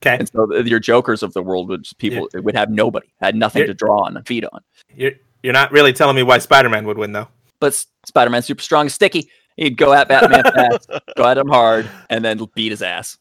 Okay. 0.00 0.16
And 0.18 0.28
so 0.28 0.46
th- 0.46 0.66
your 0.66 0.80
jokers 0.80 1.22
of 1.22 1.32
the 1.32 1.42
world 1.42 1.68
would 1.68 1.82
just 1.82 1.98
people 1.98 2.28
would 2.34 2.54
have 2.54 2.70
nobody, 2.70 3.08
had 3.20 3.34
nothing 3.34 3.60
You're- 3.60 3.74
to 3.74 3.74
draw 3.74 4.04
on 4.04 4.16
and 4.16 4.26
feed 4.26 4.44
on. 4.44 4.60
You're 4.94 5.12
you're 5.42 5.52
not 5.52 5.72
really 5.72 5.92
telling 5.92 6.16
me 6.16 6.22
why 6.22 6.38
Spider 6.38 6.68
Man 6.68 6.86
would 6.86 6.98
win 6.98 7.12
though. 7.12 7.28
But 7.60 7.68
S- 7.68 7.86
Spider-Man's 8.06 8.46
super 8.46 8.62
strong, 8.62 8.88
sticky. 8.88 9.30
He'd 9.56 9.76
go 9.76 9.92
at 9.92 10.08
Batman 10.08 10.42
fast, 10.54 10.90
go 11.16 11.24
at 11.24 11.36
him 11.36 11.48
hard, 11.48 11.88
and 12.10 12.24
then 12.24 12.40
beat 12.54 12.70
his 12.70 12.82
ass. 12.82 13.18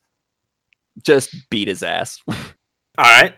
just 1.03 1.36
beat 1.49 1.67
his 1.67 1.84
ass. 1.84 2.21
All 2.27 2.36
right. 2.97 3.34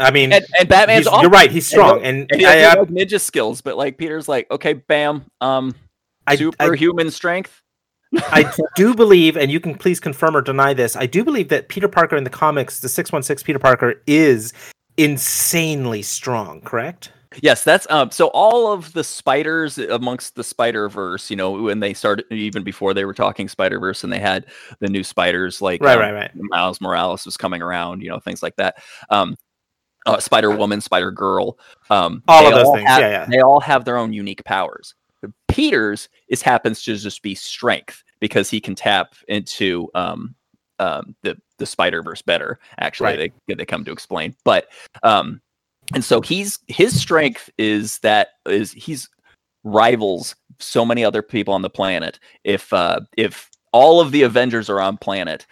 I 0.00 0.10
mean, 0.10 0.32
and, 0.32 0.44
and 0.58 0.68
Batman's 0.68 1.06
awesome. 1.06 1.22
you're 1.22 1.30
right. 1.30 1.50
He's 1.50 1.66
strong, 1.66 2.02
and, 2.02 2.26
And 2.30 2.40
he 2.40 2.46
has 2.46 2.64
I, 2.64 2.80
like, 2.80 2.88
uh, 2.88 2.92
ninja 2.92 3.20
skills, 3.20 3.60
but 3.60 3.76
like 3.76 3.98
Peter's 3.98 4.28
like, 4.28 4.50
okay, 4.50 4.72
bam, 4.72 5.24
um, 5.40 5.74
I, 6.26 6.32
I, 6.32 6.36
superhuman 6.36 7.10
strength. 7.10 7.62
I 8.14 8.52
do 8.76 8.94
believe, 8.94 9.36
and 9.36 9.50
you 9.50 9.60
can 9.60 9.74
please 9.76 10.00
confirm 10.00 10.36
or 10.36 10.42
deny 10.42 10.74
this. 10.74 10.96
I 10.96 11.06
do 11.06 11.24
believe 11.24 11.48
that 11.48 11.68
Peter 11.68 11.88
Parker 11.88 12.16
in 12.16 12.24
the 12.24 12.30
comics, 12.30 12.80
the 12.80 12.88
six 12.88 13.12
one 13.12 13.22
six 13.22 13.42
Peter 13.42 13.58
Parker, 13.58 14.02
is 14.06 14.52
insanely 14.96 16.02
strong. 16.02 16.60
Correct? 16.60 17.12
Yes, 17.40 17.64
that's 17.64 17.90
um. 17.90 18.10
So 18.10 18.26
all 18.28 18.70
of 18.70 18.92
the 18.92 19.02
spiders 19.04 19.78
amongst 19.78 20.34
the 20.34 20.44
Spider 20.44 20.88
Verse, 20.88 21.30
you 21.30 21.36
know, 21.36 21.52
when 21.52 21.80
they 21.80 21.94
started, 21.94 22.26
even 22.30 22.62
before 22.62 22.92
they 22.92 23.04
were 23.04 23.14
talking 23.14 23.48
Spider 23.48 23.80
Verse, 23.80 24.04
and 24.04 24.12
they 24.12 24.18
had 24.18 24.46
the 24.80 24.88
new 24.88 25.02
spiders, 25.02 25.62
like 25.62 25.82
Right, 25.82 25.94
um, 25.94 26.00
right, 26.00 26.12
right. 26.12 26.30
Miles 26.34 26.80
Morales 26.80 27.24
was 27.24 27.36
coming 27.38 27.62
around, 27.62 28.02
you 28.02 28.10
know, 28.10 28.18
things 28.18 28.42
like 28.42 28.56
that. 28.56 28.76
Um, 29.08 29.36
uh, 30.04 30.18
Spider 30.18 30.50
Woman, 30.50 30.80
Spider 30.80 31.10
Girl, 31.10 31.58
um, 31.88 32.22
All 32.28 32.46
of 32.46 32.54
those 32.54 32.74
things, 32.74 32.88
have- 32.88 33.00
yeah, 33.00 33.10
yeah. 33.10 33.26
They 33.30 33.40
all 33.40 33.60
have 33.60 33.84
their 33.84 33.96
own 33.96 34.12
unique 34.12 34.44
powers. 34.44 34.94
Peter's 35.48 36.08
is 36.28 36.42
happens 36.42 36.82
to 36.82 36.96
just 36.96 37.22
be 37.22 37.34
strength 37.34 38.02
because 38.20 38.48
he 38.50 38.60
can 38.60 38.74
tap 38.74 39.14
into 39.28 39.88
um, 39.94 40.34
um, 40.78 41.14
the 41.22 41.36
the 41.58 41.66
Spider 41.66 42.02
Verse 42.02 42.22
better. 42.22 42.58
Actually, 42.78 43.16
Right. 43.18 43.32
they 43.46 43.54
they 43.54 43.64
come 43.64 43.84
to 43.84 43.92
explain, 43.92 44.34
but 44.44 44.68
um, 45.02 45.40
and 45.94 46.04
so 46.04 46.20
he's 46.20 46.58
his 46.68 46.98
strength 46.98 47.50
is 47.58 47.98
that 48.00 48.28
is 48.46 48.72
he's 48.72 49.08
rivals 49.64 50.34
so 50.58 50.84
many 50.84 51.04
other 51.04 51.22
people 51.22 51.54
on 51.54 51.62
the 51.62 51.70
planet. 51.70 52.18
If 52.44 52.72
uh, 52.72 53.00
if 53.16 53.50
all 53.72 54.00
of 54.00 54.10
the 54.12 54.22
Avengers 54.22 54.68
are 54.70 54.80
on 54.80 54.96
planet, 54.96 55.46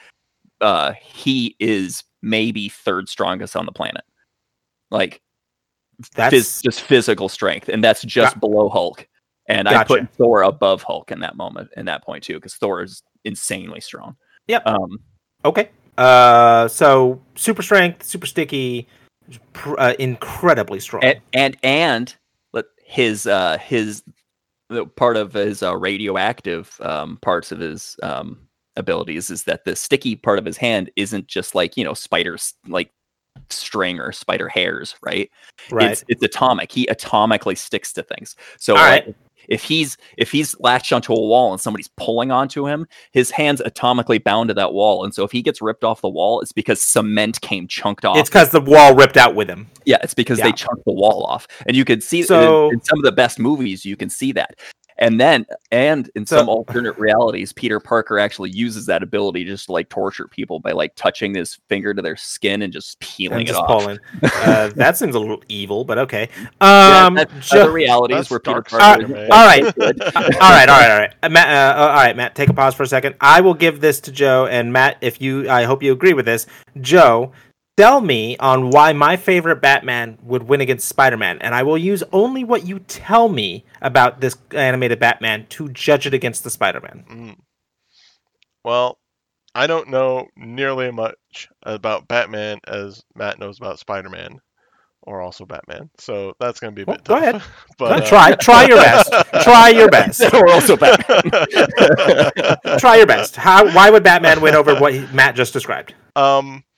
uh, 0.61 0.92
he 1.00 1.56
is 1.61 2.02
maybe 2.22 2.68
third 2.68 3.09
strongest 3.09 3.56
on 3.56 3.66
the 3.66 3.72
planet. 3.72 4.04
Like 4.90 5.20
That's 6.14 6.35
phys- 6.35 6.62
just 6.62 6.80
physical 6.83 7.28
strength, 7.28 7.68
and 7.68 7.85
that's 7.85 8.02
just 8.02 8.40
below 8.40 8.68
Hulk. 8.68 9.06
And 9.50 9.68
I 9.68 9.84
put 9.84 10.08
Thor 10.14 10.42
above 10.42 10.82
Hulk 10.82 11.10
in 11.10 11.20
that 11.20 11.36
moment, 11.36 11.70
in 11.76 11.86
that 11.86 12.04
point 12.04 12.24
too, 12.24 12.34
because 12.34 12.54
Thor 12.54 12.82
is 12.82 13.02
insanely 13.24 13.80
strong. 13.80 14.16
Yep. 14.46 14.66
Um, 14.66 14.98
okay. 15.44 15.70
Uh, 15.98 16.68
so 16.68 17.20
super 17.34 17.62
strength, 17.62 18.04
super 18.04 18.26
sticky, 18.26 18.86
pr- 19.52 19.78
uh, 19.78 19.94
incredibly 19.98 20.80
strong. 20.80 21.02
and 21.04 21.20
and 21.32 21.56
and 21.62 22.14
his 22.90 23.24
uh 23.26 23.56
his 23.58 24.02
the 24.68 24.84
part 24.84 25.16
of 25.16 25.32
his 25.32 25.62
uh, 25.62 25.76
radioactive 25.76 26.76
um 26.80 27.18
parts 27.22 27.52
of 27.52 27.60
his 27.60 27.96
um 28.02 28.36
abilities 28.76 29.30
is 29.30 29.44
that 29.44 29.64
the 29.64 29.76
sticky 29.76 30.16
part 30.16 30.38
of 30.40 30.44
his 30.44 30.56
hand 30.56 30.90
isn't 30.96 31.28
just 31.28 31.54
like 31.54 31.76
you 31.76 31.84
know 31.84 31.94
spiders 31.94 32.54
like 32.66 32.90
string 33.52 33.98
or 33.98 34.12
spider 34.12 34.48
hairs 34.48 34.94
right 35.02 35.30
right. 35.70 35.90
it's 35.92 36.04
it's 36.08 36.22
atomic 36.22 36.70
he 36.72 36.86
atomically 36.86 37.56
sticks 37.56 37.92
to 37.92 38.02
things 38.02 38.36
so 38.58 38.74
like, 38.74 39.14
if 39.48 39.62
he's 39.64 39.96
if 40.16 40.30
he's 40.30 40.54
latched 40.60 40.92
onto 40.92 41.12
a 41.12 41.20
wall 41.20 41.50
and 41.52 41.60
somebody's 41.60 41.88
pulling 41.96 42.30
onto 42.30 42.66
him 42.66 42.86
his 43.12 43.30
hands 43.30 43.60
atomically 43.66 44.22
bound 44.22 44.48
to 44.48 44.54
that 44.54 44.72
wall 44.72 45.02
and 45.04 45.14
so 45.14 45.24
if 45.24 45.32
he 45.32 45.42
gets 45.42 45.60
ripped 45.60 45.82
off 45.82 46.00
the 46.02 46.08
wall 46.08 46.40
it's 46.40 46.52
because 46.52 46.80
cement 46.80 47.40
came 47.40 47.66
chunked 47.66 48.04
off 48.04 48.16
It's 48.16 48.28
because 48.28 48.50
the 48.50 48.60
wall 48.60 48.94
ripped 48.94 49.16
out 49.16 49.34
with 49.34 49.48
him. 49.48 49.66
yeah, 49.86 49.98
it's 50.02 50.14
because 50.14 50.38
Yeah. 50.38 50.44
they 50.46 50.52
chunked 50.52 50.84
the 50.84 50.92
wall 50.92 51.24
off, 51.24 51.46
and 51.66 51.74
you 51.76 51.84
could 51.84 52.02
see 52.02 52.22
So- 52.22 52.68
in, 52.68 52.74
in 52.74 52.82
some 52.84 52.98
of 52.98 53.04
the 53.04 53.12
best 53.12 53.38
movies. 53.38 53.84
You 53.84 53.96
can 53.96 54.08
see 54.10 54.30
that, 54.32 54.56
and 55.00 55.18
then 55.20 55.46
and 55.72 56.08
in 56.14 56.24
some 56.26 56.48
alternate 56.48 56.96
realities, 56.98 57.52
Peter 57.52 57.80
Parker 57.80 58.18
actually 58.18 58.50
uses 58.50 58.86
that 58.86 59.02
ability 59.02 59.44
just 59.44 59.66
to 59.66 59.72
like 59.72 59.88
torture 59.88 60.28
people 60.28 60.60
by 60.60 60.72
like 60.72 60.94
touching 60.94 61.34
his 61.34 61.58
finger 61.68 61.92
to 61.94 62.02
their 62.02 62.16
skin 62.16 62.62
and 62.62 62.72
just 62.72 63.00
peeling 63.00 63.40
And 63.40 63.42
it 63.42 63.52
just 63.52 63.58
off. 63.60 63.66
pulling. 63.68 63.98
Uh, 64.22 64.68
that 64.76 64.96
seems 64.96 65.14
a 65.14 65.18
little 65.18 65.42
evil, 65.48 65.84
but 65.84 65.98
okay. 65.98 66.28
Yeah, 66.60 67.06
Um, 67.06 67.14
that's 67.14 67.48
Jo- 67.50 67.62
other 67.62 67.72
realities 67.72 68.16
that's 68.18 68.30
where 68.30 68.40
Peter 68.40 68.62
Parker. 68.62 69.06
All, 69.06 69.38
all 69.38 69.46
right, 69.46 69.64
all 69.80 69.86
right, 69.88 70.68
all 70.68 70.80
right, 70.80 70.90
all 70.90 70.98
right. 71.00 71.14
Uh, 71.22 71.28
Matt, 71.30 71.48
uh, 71.78 71.80
all 71.82 71.88
right, 71.94 72.16
Matt. 72.16 72.34
Take 72.34 72.50
a 72.50 72.54
pause 72.54 72.74
for 72.74 72.82
a 72.82 72.86
second. 72.86 73.14
I 73.20 73.40
will 73.40 73.54
give 73.54 73.80
this 73.80 74.00
to 74.02 74.12
Joe 74.12 74.46
and 74.46 74.72
Matt. 74.72 74.98
If 75.00 75.20
you, 75.20 75.48
I 75.50 75.64
hope 75.64 75.82
you 75.82 75.92
agree 75.92 76.12
with 76.12 76.26
this. 76.26 76.46
Joe, 76.80 77.32
tell 77.76 78.00
me 78.00 78.37
on 78.38 78.70
why 78.70 78.92
my 78.92 79.16
favorite 79.16 79.61
Batman 79.62 80.18
would 80.22 80.42
win 80.44 80.61
against 80.61 80.88
Spider-Man, 80.88 81.38
and 81.40 81.54
I 81.54 81.62
will 81.62 81.78
use 81.78 82.02
only 82.12 82.44
what 82.44 82.66
you 82.66 82.78
tell 82.80 83.28
me 83.28 83.64
about 83.80 84.20
this 84.20 84.37
animated 84.52 84.98
Batman 84.98 85.46
to 85.50 85.68
judge 85.70 86.06
it 86.06 86.14
against 86.14 86.44
the 86.44 86.50
Spider-Man. 86.50 87.04
Mm. 87.11 87.37
Well, 88.64 88.98
I 89.54 89.66
don't 89.66 89.88
know 89.88 90.28
nearly 90.37 90.87
as 90.88 90.94
much 90.94 91.48
about 91.62 92.06
Batman 92.09 92.59
as 92.66 93.02
Matt 93.14 93.38
knows 93.38 93.59
about 93.59 93.78
Spider-Man, 93.78 94.40
or 95.02 95.22
also 95.22 95.46
Batman. 95.46 95.88
So 95.98 96.35
that's 96.38 96.61
going 96.61 96.72
to 96.72 96.76
be 96.76 96.83
a 96.83 96.85
Well, 96.85 96.96
bit 96.98 97.04
go 97.04 97.14
tough. 97.14 97.22
ahead. 97.22 97.42
but, 97.78 98.02
uh, 98.02 98.06
try, 98.06 98.33
try 98.35 98.66
your 98.66 98.76
best. 98.76 99.11
Try 99.42 99.70
your 99.70 99.88
best. 99.88 100.20
We're 100.33 100.48
also 100.52 100.76
back. 100.76 101.04
Try 102.78 102.96
your 102.96 103.06
best. 103.06 103.37
How? 103.37 103.64
Why 103.74 103.88
would 103.90 104.04
Batman 104.04 104.42
win 104.42 104.54
over 104.54 104.78
what 104.78 104.92
Matt 105.14 105.35
just 105.35 105.52
described? 105.54 105.94
um, 106.16 106.62
I 106.62 106.69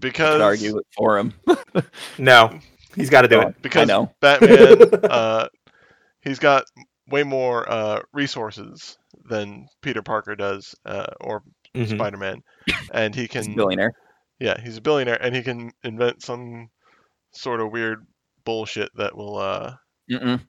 because 0.00 0.34
could 0.34 0.40
argue 0.40 0.78
it 0.78 0.86
for 0.96 1.18
him. 1.18 1.32
No, 2.18 2.58
he's 2.96 3.10
got 3.10 3.22
to 3.22 3.28
do 3.28 3.40
it. 3.42 3.60
because 3.62 3.82
I 3.82 3.84
know. 3.92 4.12
Batman, 4.20 5.04
uh, 5.10 5.48
he's 6.22 6.38
got 6.38 6.64
way 7.08 7.22
more 7.22 7.70
uh, 7.70 8.00
resources 8.12 8.98
than 9.28 9.66
Peter 9.82 10.02
Parker 10.02 10.34
does, 10.36 10.74
uh, 10.84 11.06
or 11.20 11.42
Mhm. 11.76 11.94
Spider-Man, 11.96 12.42
and 12.92 13.14
he 13.14 13.22
He's 13.22 13.30
a 13.30 13.42
can 13.44 13.54
billionaire. 13.54 13.92
Yeah, 14.40 14.58
he's 14.60 14.78
a 14.78 14.80
billionaire, 14.80 15.22
and 15.22 15.34
he 15.36 15.42
can 15.42 15.70
invent 15.84 16.22
some 16.22 16.68
sort 17.32 17.60
of 17.60 17.70
weird 17.72 18.06
bullshit 18.44 18.90
that 18.96 19.14
will, 19.16 19.36
uh, 19.36 19.74
Mm-mm. 20.10 20.40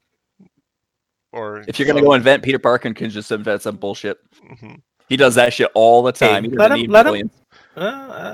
or 1.34 1.64
If 1.68 1.78
you're 1.78 1.88
gonna 1.88 2.00
some- 2.00 2.06
go 2.08 2.14
invent, 2.14 2.44
Peter 2.44 2.60
Parker 2.60 2.94
can 2.94 3.10
just 3.10 3.32
invent 3.32 3.62
some 3.62 3.76
bullshit. 3.78 4.18
Mhm. 4.44 4.82
He 5.10 5.18
does 5.18 5.36
that 5.36 5.54
shit 5.54 5.70
all 5.74 6.02
the 6.04 6.12
time. 6.12 6.44
he 6.46 6.50
let 6.52 6.72
him- 6.72 6.90
let 6.90 7.06
him- 7.06 7.12
billions. 7.12 7.32
Uh, 7.80 7.84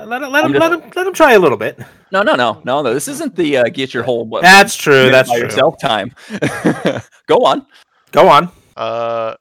uh, 0.02 0.04
let 0.08 0.22
him, 0.22 0.32
let 0.32 0.44
I'm 0.44 0.50
him, 0.54 0.60
just- 0.60 0.70
let 0.70 0.82
him, 0.82 0.92
let 0.96 1.06
him 1.06 1.12
try 1.14 1.32
a 1.34 1.38
little 1.38 1.56
bit. 1.58 1.78
No, 2.10 2.22
no, 2.22 2.34
no, 2.34 2.60
no, 2.64 2.82
no. 2.82 2.92
This 2.94 3.06
isn't 3.08 3.36
the 3.36 3.58
uh, 3.58 3.64
get 3.64 3.94
your 3.94 4.02
whole 4.02 4.24
what, 4.26 4.42
That's 4.42 4.74
true. 4.74 4.94
minute 4.94 5.12
That's 5.12 5.28
by 5.28 5.36
true. 5.36 5.44
yourself 5.44 5.78
time. 5.80 6.12
Go 7.26 7.44
on. 7.44 7.66
Go 8.12 8.28
on. 8.28 8.50
Uh, 8.76 9.34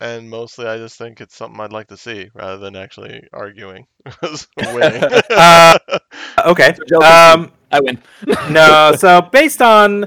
and 0.00 0.28
mostly 0.30 0.66
I 0.66 0.78
just 0.78 0.96
think 0.98 1.20
it's 1.20 1.36
something 1.36 1.60
I'd 1.60 1.72
like 1.72 1.88
to 1.88 1.96
see 1.96 2.28
rather 2.34 2.58
than 2.58 2.74
actually 2.74 3.22
arguing, 3.32 3.86
winning. 4.56 5.02
Uh, 5.30 5.78
Okay. 6.46 6.74
Joe 6.88 6.98
Um, 7.02 7.52
I 7.70 7.80
win. 7.80 7.98
no. 8.50 8.94
So 8.98 9.20
based 9.22 9.60
on, 9.62 10.06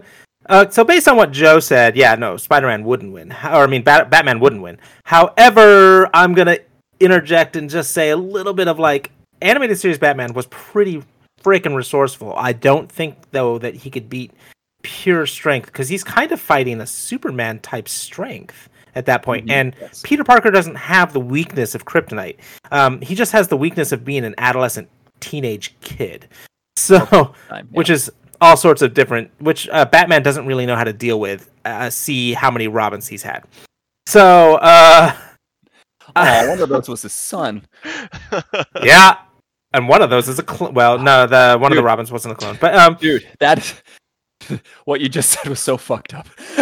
uh, 0.50 0.68
so 0.70 0.84
based 0.84 1.08
on 1.08 1.16
what 1.16 1.32
Joe 1.32 1.60
said, 1.60 1.96
yeah, 1.96 2.16
no, 2.16 2.36
Spider-Man 2.38 2.84
wouldn't 2.84 3.14
win. 3.14 3.32
Or 3.32 3.64
I 3.64 3.68
mean, 3.68 3.84
Bat- 3.84 4.10
Batman 4.10 4.40
wouldn't 4.40 4.62
win. 4.64 4.80
However, 5.06 6.10
I'm 6.14 6.34
gonna 6.34 6.58
interject 7.00 7.56
and 7.56 7.70
just 7.70 7.92
say 7.92 8.10
a 8.10 8.18
little 8.18 8.54
bit 8.54 8.68
of 8.68 8.80
like 8.80 9.12
animated 9.42 9.78
series 9.80 9.98
Batman 9.98 10.34
was 10.34 10.46
pretty 10.48 11.04
freaking 11.42 11.76
resourceful. 11.76 12.34
I 12.38 12.54
don't 12.54 12.92
think 12.92 13.18
though 13.32 13.58
that 13.60 13.76
he 13.76 13.90
could 13.90 14.10
beat 14.10 14.32
pure 14.84 15.26
strength 15.26 15.68
because 15.68 15.90
he's 15.90 16.04
kind 16.04 16.32
of 16.32 16.40
fighting 16.40 16.82
a 16.82 16.88
Superman 16.88 17.60
type 17.60 17.88
strength 17.90 18.70
at 18.96 19.06
that 19.08 19.24
point. 19.24 19.48
Mhm, 19.48 19.52
And 19.52 19.76
yes. 19.82 20.02
Peter 20.04 20.24
Parker 20.24 20.52
doesn't 20.52 20.76
have 20.76 21.14
the 21.14 21.20
weakness 21.20 21.74
of 21.76 21.86
kryptonite. 21.86 22.38
Um, 22.72 23.02
he 23.02 23.16
just 23.16 23.32
has 23.32 23.48
the 23.48 23.58
weakness 23.58 23.92
of 23.92 24.06
being 24.06 24.24
an 24.26 24.36
adolescent 24.38 24.90
teenage 25.20 25.76
kid. 25.82 26.28
So, 26.76 27.34
Time, 27.50 27.70
which 27.72 27.90
is 27.92 28.12
all 28.42 28.58
sorts 28.58 28.82
of 28.82 28.94
different, 28.96 29.30
which 29.40 29.70
uh, 29.70 29.86
Batman 29.86 30.22
doesn't 30.24 30.46
really 30.48 30.66
know 30.66 30.76
how 30.76 30.84
to 30.84 30.92
deal 30.92 31.20
with. 31.20 31.50
Uh, 31.64 31.90
see 31.92 32.34
how 32.34 32.50
many 32.52 32.68
Robins 32.68 33.08
he's 33.08 33.22
had. 33.24 33.44
So, 34.08 34.56
uh, 34.56 35.14
oh, 36.15 36.49
one 36.49 36.60
of 36.62 36.69
those 36.69 36.89
was 36.89 37.02
his 37.04 37.13
son. 37.13 37.65
yeah, 38.84 39.17
and 39.73 39.88
one 39.88 40.02
of 40.02 40.10
those 40.10 40.28
is 40.28 40.39
a 40.39 40.43
clone. 40.43 40.73
Well, 40.73 40.97
no, 40.99 41.26
the 41.28 41.58
one 41.60 41.71
of 41.71 41.76
the 41.76 41.84
Robins 41.84 42.12
wasn't 42.12 42.34
a 42.34 42.36
clone, 42.36 42.58
but 42.60 42.76
um, 42.76 42.95
Dude, 42.99 43.28
that 43.39 43.82
what 44.86 45.02
you 45.02 45.10
just 45.10 45.30
said 45.32 45.47
was 45.49 45.60
so 45.60 45.78
fucked 45.78 46.13
up. 46.13 46.28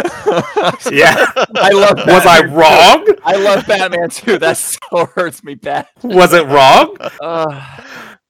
yeah, 0.90 1.26
I 1.56 1.70
love. 1.72 1.98
was 2.06 2.26
I 2.26 2.42
Batman 2.42 2.48
too. 2.48 2.54
wrong? 2.56 3.06
I 3.24 3.36
love 3.36 3.66
Batman 3.66 4.08
too. 4.10 4.38
That 4.38 4.56
so 4.56 5.06
hurts 5.14 5.42
me 5.44 5.54
bad. 5.54 5.86
Was 6.02 6.32
it 6.32 6.46
wrong? 6.46 6.96
Uh, 7.20 7.80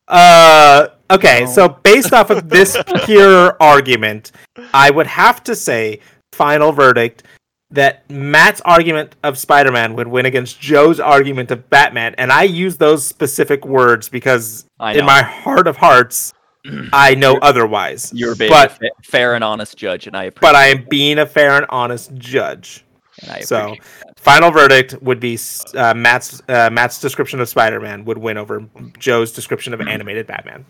Uh, 0.08 0.88
okay, 1.10 1.40
No. 1.44 1.46
so 1.50 1.68
based 1.68 2.12
off 2.12 2.28
of 2.30 2.48
this 2.50 2.76
pure 3.04 3.56
argument, 3.62 4.32
I 4.74 4.90
would 4.90 5.06
have 5.06 5.42
to 5.44 5.54
say, 5.54 6.00
final 6.32 6.72
verdict, 6.72 7.22
that 7.72 8.08
Matt's 8.10 8.60
argument 8.62 9.16
of 9.22 9.38
Spider 9.38 9.72
Man 9.72 9.94
would 9.96 10.06
win 10.06 10.26
against 10.26 10.60
Joe's 10.60 11.00
argument 11.00 11.50
of 11.50 11.68
Batman. 11.70 12.14
And 12.18 12.30
I 12.30 12.44
use 12.44 12.76
those 12.76 13.04
specific 13.04 13.64
words 13.64 14.08
because 14.08 14.66
in 14.80 15.04
my 15.04 15.22
heart 15.22 15.66
of 15.66 15.76
hearts, 15.76 16.32
I 16.92 17.14
know 17.14 17.38
otherwise. 17.42 18.12
You're 18.14 18.36
being 18.36 18.50
but, 18.50 18.72
a 18.72 18.74
fa- 18.74 18.90
fair 19.02 19.34
and 19.34 19.42
honest 19.42 19.76
judge, 19.76 20.06
and 20.06 20.16
I 20.16 20.24
appreciate. 20.24 20.52
but 20.52 20.54
I 20.54 20.66
am 20.68 20.86
being 20.88 21.18
a 21.18 21.26
fair 21.26 21.56
and 21.56 21.66
honest 21.70 22.14
judge. 22.14 22.84
and 23.22 23.30
I 23.32 23.40
so, 23.40 23.74
that. 24.06 24.18
Final 24.20 24.52
verdict 24.52 25.02
would 25.02 25.18
be 25.18 25.36
uh, 25.74 25.94
Matt's 25.94 26.40
uh, 26.48 26.70
Matt's 26.70 27.00
description 27.00 27.40
of 27.40 27.48
Spider-Man 27.48 28.04
would 28.04 28.18
win 28.18 28.38
over 28.38 28.64
Joe's 28.98 29.32
description 29.32 29.74
of 29.74 29.80
animated 29.88 30.28
Batman. 30.28 30.64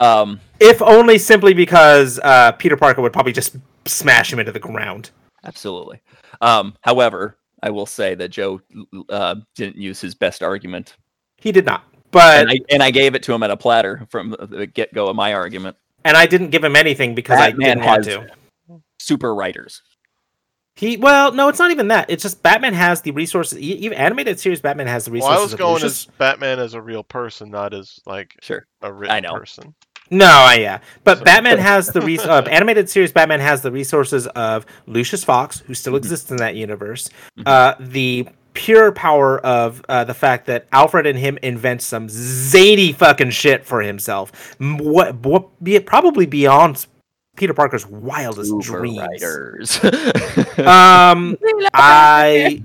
Um, 0.00 0.40
If 0.58 0.82
only 0.82 1.18
simply 1.18 1.54
because 1.54 2.18
uh, 2.22 2.52
Peter 2.52 2.76
Parker 2.76 3.00
would 3.00 3.12
probably 3.12 3.32
just 3.32 3.56
smash 3.86 4.32
him 4.32 4.38
into 4.38 4.52
the 4.52 4.58
ground. 4.58 5.10
Absolutely. 5.44 6.00
Um, 6.40 6.74
however, 6.82 7.36
I 7.62 7.70
will 7.70 7.86
say 7.86 8.14
that 8.14 8.28
Joe 8.28 8.60
uh, 9.08 9.36
didn't 9.54 9.76
use 9.76 10.00
his 10.00 10.14
best 10.14 10.42
argument, 10.42 10.96
He 11.38 11.52
did 11.52 11.66
not. 11.66 11.84
But 12.10 12.40
and 12.40 12.50
I, 12.50 12.56
and 12.70 12.82
I 12.82 12.90
gave 12.90 13.14
it 13.14 13.22
to 13.24 13.32
him 13.32 13.42
at 13.42 13.50
a 13.50 13.56
platter 13.56 14.06
from 14.10 14.30
the 14.38 14.66
get 14.66 14.92
go 14.92 15.08
of 15.08 15.14
my 15.16 15.32
argument. 15.34 15.76
and 16.04 16.16
I 16.16 16.26
didn't 16.26 16.50
give 16.50 16.64
him 16.64 16.74
anything 16.74 17.14
because 17.14 17.38
Batman 17.38 17.80
I 17.80 17.98
didn't 18.00 18.16
want 18.18 18.30
to. 18.68 18.80
Super 18.98 19.34
writers. 19.34 19.82
He 20.76 20.96
well, 20.96 21.32
no, 21.32 21.48
it's 21.48 21.58
not 21.58 21.70
even 21.70 21.88
that. 21.88 22.08
It's 22.08 22.22
just 22.22 22.42
Batman 22.42 22.72
has 22.74 23.02
the 23.02 23.10
resources. 23.10 23.58
Even 23.58 23.96
animated 23.98 24.40
series, 24.40 24.60
Batman 24.60 24.86
has 24.86 25.04
the 25.04 25.10
Well, 25.10 25.16
resources. 25.20 25.38
I 25.38 25.42
was 25.42 25.54
going 25.54 25.74
Lucius. 25.74 26.06
as 26.08 26.14
Batman 26.16 26.58
as 26.58 26.74
a 26.74 26.80
real 26.80 27.04
person, 27.04 27.50
not 27.50 27.74
as 27.74 28.00
like 28.06 28.34
Sure. 28.40 28.66
a 28.82 28.92
written 28.92 29.22
know. 29.22 29.34
person. 29.34 29.74
No, 30.10 30.26
I- 30.26 30.56
yeah, 30.60 30.78
but 31.04 31.18
So- 31.18 31.24
Batman 31.24 31.58
has 31.58 31.88
the 31.88 32.00
res- 32.00 32.24
uh, 32.26 32.42
animated 32.50 32.88
series. 32.90 33.12
Batman 33.12 33.40
has 33.40 33.62
the 33.62 33.70
resources 33.70 34.26
of 34.28 34.66
Lucius 34.86 35.22
Fox, 35.24 35.60
who 35.66 35.74
still 35.74 35.92
Mhm. 35.92 35.98
exists 35.98 36.30
in 36.30 36.36
that 36.38 36.54
universe. 36.56 37.08
Mhm. 37.38 37.42
Uh, 37.46 37.74
the 37.78 38.26
pure 38.52 38.90
power 38.90 39.38
of 39.46 39.80
uh, 39.88 40.02
the 40.02 40.12
fact 40.14 40.46
that 40.46 40.66
Alfred 40.72 41.06
and 41.06 41.16
him 41.18 41.38
invent 41.42 41.80
some 41.82 42.08
zany 42.08 42.92
fucking 42.92 43.30
shit 43.30 43.64
for 43.64 43.80
himself. 43.80 44.32
What, 44.58 45.14
what, 45.24 45.62
be 45.62 45.76
it 45.76 45.86
probably 45.86 46.26
beyond 46.26 46.84
Peter 47.36 47.54
Parker's 47.54 47.86
wildest 47.86 48.50
Super 48.50 48.80
dreams. 48.80 49.80
Um, 50.58 51.38
I, 51.74 52.62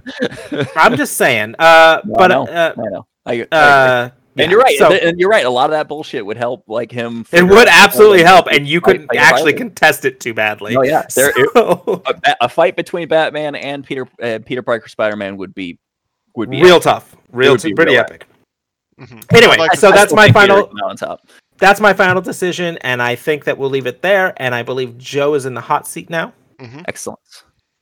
I'm 0.76 0.98
just 0.98 1.16
saying. 1.18 1.56
Uh, 1.60 2.02
No, 2.04 2.14
but 2.18 2.32
I 2.32 2.36
know. 2.36 2.46
uh, 2.48 2.74
I 2.78 2.90
know. 2.90 3.06
I, 3.26 3.32
I 3.32 3.34
agree. 3.36 4.16
Yeah, 4.36 4.44
and 4.44 4.52
you're 4.52 4.60
right. 4.62 4.78
So, 4.78 4.92
and, 4.92 5.02
and 5.02 5.20
you're 5.20 5.30
right. 5.30 5.46
A 5.46 5.50
lot 5.50 5.66
of 5.66 5.72
that 5.72 5.88
bullshit 5.88 6.26
would 6.26 6.38
help, 6.38 6.64
like 6.68 6.92
him. 6.92 7.26
it 7.32 7.44
would 7.44 7.68
absolutely 7.68 8.24
help, 8.24 8.48
and 8.52 8.68
you 8.68 8.82
couldn't 8.82 9.08
fight 9.08 9.18
a 9.18 9.20
actually 9.22 9.54
fight. 9.54 9.60
contest 9.60 10.06
it 10.06 10.20
too 10.20 10.34
badly. 10.34 10.76
Oh 10.76 10.84
yeah, 10.84 11.04
there 11.16 11.32
So- 11.54 12.04
a, 12.06 12.36
a 12.42 12.50
fight 12.50 12.76
between 12.76 13.08
Batman 13.08 13.56
and 13.56 13.84
Peter 13.86 14.08
uh, 14.22 14.40
Peter 14.46 14.62
Parker 14.62 14.90
Spider 14.90 15.16
Man 15.16 15.38
would 15.38 15.54
be 15.56 15.80
would 16.36 16.50
be 16.50 16.62
real 16.62 16.80
tough, 16.80 17.16
real, 17.32 17.54
would 17.54 17.62
t- 17.62 17.70
be 17.70 17.74
pretty 17.76 17.92
real 17.94 18.02
epic. 18.02 18.28
Mhm. 19.00 19.26
Anyway, 19.36 19.58
like 19.58 19.74
so 19.76 19.92
that's 19.92 20.14
my 20.14 20.32
final- 20.32 20.70
on 20.84 20.96
top. 20.98 21.28
That's 21.58 21.80
my 21.80 21.94
final 21.94 22.22
decision, 22.22 22.78
and 22.82 23.02
I 23.02 23.16
think 23.16 23.46
that 23.46 23.58
we'll 23.58 23.70
leave 23.70 23.88
it 23.88 24.02
there. 24.02 24.34
And 24.38 24.54
I 24.54 24.62
believe 24.64 24.98
Joe 24.98 25.36
is 25.36 25.46
in 25.46 25.54
the 25.54 25.62
hot 25.62 25.88
seat 25.88 26.10
now, 26.10 26.34
Mhm. 26.62 26.84
Excellent, 26.88 27.20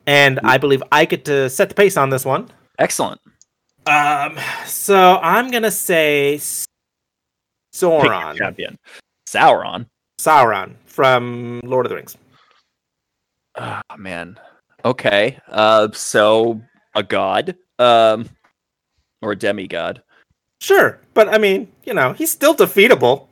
and 0.05 0.39
I 0.43 0.57
believe 0.59 0.83
I 0.91 1.05
get 1.05 1.25
to 1.25 1.49
set 1.49 1.69
the 1.69 1.75
pace 1.75 1.97
on 1.97 2.09
this 2.11 2.23
one. 2.25 2.49
excellent. 2.79 3.19
Um, 3.85 4.37
so 4.65 5.17
I'm 5.21 5.51
gonna 5.51 5.71
say 5.71 6.39
Sauron, 7.73 8.37
champion, 8.37 8.77
Sauron. 9.27 9.87
Sauron 10.21 10.75
from 10.85 11.59
Lord 11.65 11.85
of 11.85 11.89
the 11.89 11.95
Rings. 11.97 12.15
Oh 13.55 13.81
man. 13.97 14.39
Okay. 14.85 15.37
Uh, 15.49 15.89
so 15.93 16.61
a 16.95 17.03
god, 17.03 17.55
um, 17.79 18.29
or 19.21 19.31
a 19.33 19.35
demigod. 19.35 20.01
Sure, 20.61 20.99
but 21.13 21.27
I 21.29 21.37
mean, 21.37 21.69
you 21.83 21.93
know, 21.93 22.13
he's 22.13 22.31
still 22.31 22.55
defeatable. 22.55 23.27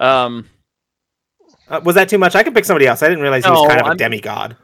Um, 0.00 0.48
Uh, 1.68 1.80
was 1.84 1.94
that 1.96 2.08
too 2.08 2.18
much? 2.18 2.34
I 2.34 2.42
can 2.42 2.54
pick 2.54 2.64
somebody 2.64 2.86
else. 2.86 3.02
I 3.02 3.08
didn't 3.08 3.22
realize 3.22 3.44
he 3.44 3.50
was 3.50 3.68
kind 3.68 3.80
of 3.80 3.86
a 3.86 3.90
I'm- 3.90 3.96
demigod. 3.96 4.56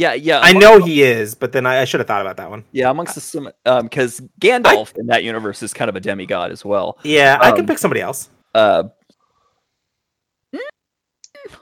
Yeah, 0.00 0.14
yeah. 0.14 0.38
I 0.38 0.50
among- 0.50 0.60
know 0.62 0.78
he 0.84 1.02
is, 1.02 1.34
but 1.34 1.52
then 1.52 1.66
I, 1.66 1.82
I 1.82 1.84
should 1.84 2.00
have 2.00 2.06
thought 2.06 2.22
about 2.22 2.38
that 2.38 2.48
one. 2.48 2.64
Yeah, 2.72 2.90
amongst 2.90 3.14
the 3.14 3.20
some, 3.20 3.50
um, 3.66 3.84
because 3.84 4.20
Gandalf 4.40 4.96
in 4.96 5.06
that 5.08 5.24
universe 5.24 5.62
is 5.62 5.74
kind 5.74 5.90
of 5.90 5.96
a 5.96 6.00
demigod 6.00 6.50
as 6.52 6.64
well. 6.64 6.98
Yeah, 7.04 7.36
I 7.40 7.50
can 7.50 7.60
Um, 7.60 7.66
pick 7.66 7.78
somebody 7.78 8.00
else. 8.00 8.30
Uh, 8.54 8.84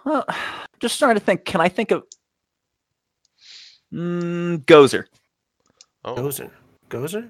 well, 0.04 0.24
just 0.80 0.98
trying 0.98 1.14
to 1.14 1.20
think. 1.20 1.44
Can 1.44 1.60
I 1.60 1.68
think 1.68 1.90
of 1.90 2.04
mm, 3.92 4.64
Gozer? 4.64 5.04
Oh, 6.04 6.14
Gozer. 6.14 6.50
Gozer? 6.88 7.28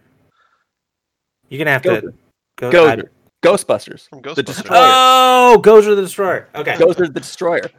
You're 1.49 1.59
gonna 1.59 1.71
have 1.73 1.83
Gozer. 1.83 2.01
to 2.03 2.13
go. 2.57 2.71
Gozer. 2.71 3.09
Ghostbusters. 3.43 4.09
from 4.09 4.21
The 4.21 4.43
Destroyer. 4.43 4.81
Oh, 4.83 5.61
Gozer 5.65 5.95
the 5.95 6.03
Destroyer. 6.03 6.49
Okay. 6.55 6.75
Gozer 6.75 7.07
the 7.13 7.21
Destroyer. 7.21 7.71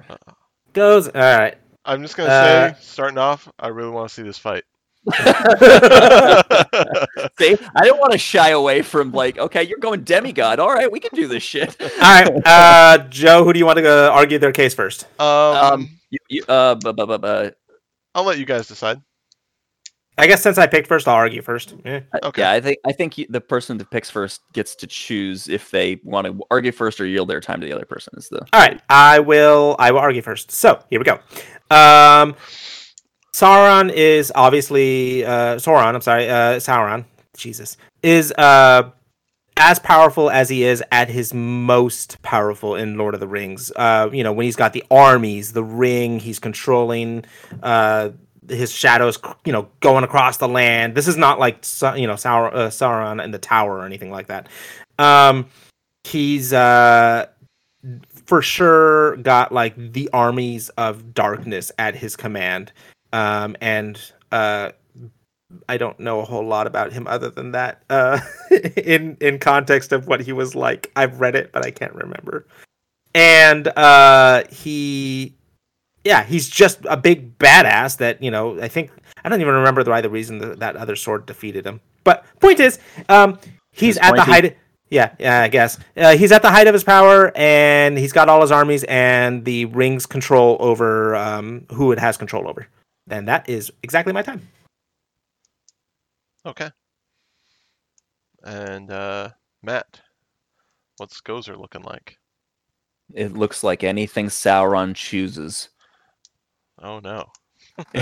Goes. 0.73 1.07
All 1.09 1.13
right. 1.21 1.57
I'm 1.89 2.01
just 2.03 2.15
gonna 2.15 2.29
Uh, 2.29 2.69
say, 2.69 2.75
starting 2.81 3.17
off, 3.17 3.49
I 3.59 3.69
really 3.69 3.89
want 3.89 4.07
to 4.09 4.13
see 4.13 4.21
this 4.21 4.37
fight. 4.37 4.63
See, 5.09 5.15
I 5.15 6.43
didn't 7.83 7.99
want 7.99 8.11
to 8.11 8.17
shy 8.17 8.49
away 8.49 8.81
from 8.83 9.11
like, 9.11 9.39
okay, 9.39 9.63
you're 9.63 9.79
going 9.79 10.03
demigod. 10.03 10.59
All 10.59 10.71
right, 10.71 10.91
we 10.91 10.99
can 10.99 11.09
do 11.13 11.27
this 11.27 11.41
shit. 11.41 11.75
All 11.81 11.87
right. 11.99 12.29
Uh, 12.45 12.97
Joe, 13.09 13.43
who 13.43 13.53
do 13.53 13.59
you 13.59 13.65
want 13.65 13.77
to 13.77 13.81
go 13.81 14.11
argue 14.11 14.37
their 14.37 14.51
case 14.51 14.75
first? 14.75 15.07
um, 15.19 15.25
Um, 15.27 15.89
you, 16.11 16.19
you, 16.29 16.43
uh, 16.47 16.75
bu- 16.75 16.93
bu- 16.93 17.07
bu- 17.07 17.17
bu- 17.17 17.51
I'll 18.13 18.23
let 18.23 18.37
you 18.37 18.45
guys 18.45 18.67
decide. 18.67 19.01
I 20.19 20.27
guess 20.27 20.43
since 20.43 20.57
I 20.57 20.67
picked 20.67 20.87
first, 20.87 21.07
I'll 21.07 21.15
argue 21.15 21.41
first. 21.41 21.73
Eh. 21.85 22.01
Uh, 22.13 22.19
Okay. 22.23 22.41
Yeah, 22.41 22.51
I 22.51 22.59
think 22.59 22.77
I 22.85 22.91
think 22.91 23.15
the 23.29 23.41
person 23.41 23.77
that 23.77 23.89
picks 23.89 24.09
first 24.09 24.41
gets 24.53 24.75
to 24.75 24.87
choose 24.87 25.47
if 25.47 25.71
they 25.71 25.99
want 26.03 26.27
to 26.27 26.39
argue 26.51 26.71
first 26.71 26.99
or 26.99 27.05
yield 27.05 27.29
their 27.29 27.39
time 27.39 27.61
to 27.61 27.65
the 27.67 27.73
other 27.73 27.85
person. 27.85 28.13
Is 28.17 28.29
the 28.29 28.41
All 28.53 28.59
right. 28.59 28.81
I 28.89 29.19
will. 29.19 29.75
I 29.79 29.91
will 29.91 29.99
argue 29.99 30.21
first. 30.21 30.51
So 30.51 30.83
here 30.89 30.99
we 30.99 31.05
go. 31.05 31.19
Um, 31.71 32.35
Sauron 33.33 33.91
is 33.91 34.31
obviously 34.35 35.23
uh, 35.25 35.55
Sauron. 35.55 35.95
I'm 35.95 36.01
sorry. 36.01 36.29
Uh, 36.29 36.57
Sauron. 36.57 37.05
Jesus 37.37 37.77
is 38.03 38.31
uh 38.33 38.91
as 39.57 39.77
powerful 39.79 40.29
as 40.29 40.47
he 40.49 40.63
is 40.63 40.81
at 40.91 41.09
his 41.09 41.33
most 41.33 42.21
powerful 42.21 42.75
in 42.75 42.97
Lord 42.97 43.13
of 43.13 43.19
the 43.19 43.27
Rings. 43.27 43.73
Uh, 43.75 44.09
you 44.11 44.23
know, 44.23 44.31
when 44.31 44.45
he's 44.45 44.55
got 44.55 44.71
the 44.71 44.83
armies, 44.89 45.51
the 45.51 45.63
ring, 45.63 46.19
he's 46.19 46.39
controlling 46.39 47.25
uh 47.63 48.09
his 48.49 48.71
shadows, 48.71 49.17
you 49.45 49.51
know, 49.51 49.69
going 49.79 50.03
across 50.03 50.37
the 50.37 50.47
land. 50.47 50.95
This 50.95 51.07
is 51.07 51.17
not 51.17 51.39
like 51.39 51.65
you 51.95 52.07
know 52.07 52.15
Saur- 52.15 52.53
uh, 52.53 52.69
Sauron 52.69 53.23
and 53.23 53.33
the 53.33 53.39
Tower 53.39 53.77
or 53.77 53.85
anything 53.85 54.11
like 54.11 54.27
that. 54.27 54.47
Um, 54.97 55.47
he's 56.03 56.53
uh 56.53 57.27
for 58.25 58.41
sure 58.41 59.15
got 59.17 59.51
like 59.51 59.75
the 59.75 60.09
armies 60.13 60.69
of 60.69 61.13
darkness 61.13 61.71
at 61.79 61.95
his 61.95 62.15
command. 62.15 62.71
Um, 63.11 63.55
and 63.59 63.99
uh, 64.31 64.71
I 65.67 65.77
don't 65.77 65.99
know 65.99 66.19
a 66.19 66.25
whole 66.25 66.45
lot 66.45 66.67
about 66.67 66.93
him 66.93 67.07
other 67.07 67.29
than 67.29 67.53
that. 67.53 67.81
Uh, 67.89 68.19
in 68.77 69.17
in 69.19 69.39
context 69.39 69.91
of 69.91 70.07
what 70.07 70.21
he 70.21 70.31
was 70.31 70.55
like, 70.55 70.91
I've 70.95 71.19
read 71.19 71.35
it, 71.35 71.51
but 71.51 71.65
I 71.65 71.71
can't 71.71 71.93
remember. 71.95 72.45
And 73.15 73.67
uh, 73.69 74.43
he, 74.51 75.33
yeah, 76.03 76.23
he's 76.23 76.49
just 76.49 76.79
a 76.89 76.97
big 76.97 77.37
badass. 77.39 77.97
That 77.97 78.21
you 78.21 78.31
know, 78.31 78.59
I 78.61 78.67
think 78.67 78.91
I 79.23 79.29
don't 79.29 79.41
even 79.41 79.53
remember 79.53 79.83
the 79.83 79.91
why 79.91 80.01
the 80.01 80.09
reason 80.09 80.39
that, 80.39 80.59
that 80.59 80.75
other 80.75 80.95
sword 80.95 81.25
defeated 81.25 81.65
him. 81.65 81.81
But 82.03 82.25
point 82.39 82.59
is, 82.59 82.79
um, 83.09 83.39
he's 83.71 83.95
His 83.95 83.97
at 83.97 84.11
the 84.11 84.17
pointy- 84.23 84.31
height. 84.31 84.57
Yeah, 84.91 85.13
yeah, 85.19 85.41
I 85.41 85.49
guess 85.49 85.77
uh, 85.97 86.17
he's 86.17 86.31
at 86.31 86.41
the 86.41 86.49
height 86.49 86.65
of 86.65 86.73
his 86.73 86.83
power, 86.83 87.31
and 87.35 87.95
he's 87.95 88.11
got 88.11 88.27
all 88.27 88.41
his 88.41 88.51
armies 88.51 88.83
and 88.85 89.45
the 89.45 89.65
rings 89.65 90.07
control 90.07 90.57
over 90.59 91.15
um, 91.15 91.67
who 91.71 91.91
it 91.91 91.99
has 91.99 92.17
control 92.17 92.47
over, 92.49 92.65
and 93.07 93.27
that 93.27 93.47
is 93.47 93.71
exactly 93.83 94.13
my 94.13 94.23
time. 94.23 94.47
Okay. 96.43 96.71
And 98.43 98.89
uh, 98.89 99.29
Matt, 99.61 100.01
what's 100.97 101.21
Gozer 101.21 101.57
looking 101.59 101.83
like? 101.83 102.17
it 103.13 103.33
looks 103.33 103.63
like 103.63 103.83
anything 103.83 104.27
Sauron 104.27 104.95
chooses. 104.95 105.69
Oh 106.81 106.99
no. 106.99 107.25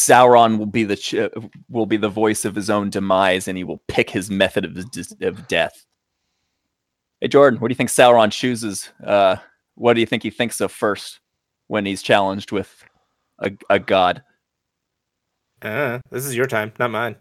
Sauron 0.00 0.58
will 0.58 0.66
be 0.66 0.84
the 0.84 0.96
ch- 0.96 1.14
will 1.70 1.86
be 1.86 1.96
the 1.96 2.08
voice 2.08 2.44
of 2.44 2.54
his 2.54 2.68
own 2.68 2.90
demise, 2.90 3.48
and 3.48 3.56
he 3.56 3.64
will 3.64 3.82
pick 3.88 4.10
his 4.10 4.30
method 4.30 4.64
of, 4.64 4.90
dis- 4.90 5.14
of 5.22 5.48
death. 5.48 5.86
Hey 7.20 7.28
Jordan, 7.28 7.60
what 7.60 7.68
do 7.68 7.72
you 7.72 7.76
think 7.76 7.90
Sauron 7.90 8.30
chooses? 8.30 8.90
Uh, 9.02 9.36
what 9.76 9.94
do 9.94 10.00
you 10.00 10.06
think 10.06 10.22
he 10.22 10.30
thinks 10.30 10.60
of 10.60 10.70
first 10.70 11.20
when 11.68 11.86
he's 11.86 12.02
challenged 12.02 12.52
with 12.52 12.84
a, 13.38 13.52
a 13.70 13.78
god? 13.78 14.22
Uh, 15.62 16.00
this 16.10 16.26
is 16.26 16.36
your 16.36 16.46
time, 16.46 16.72
not 16.78 16.90
mine. 16.90 17.16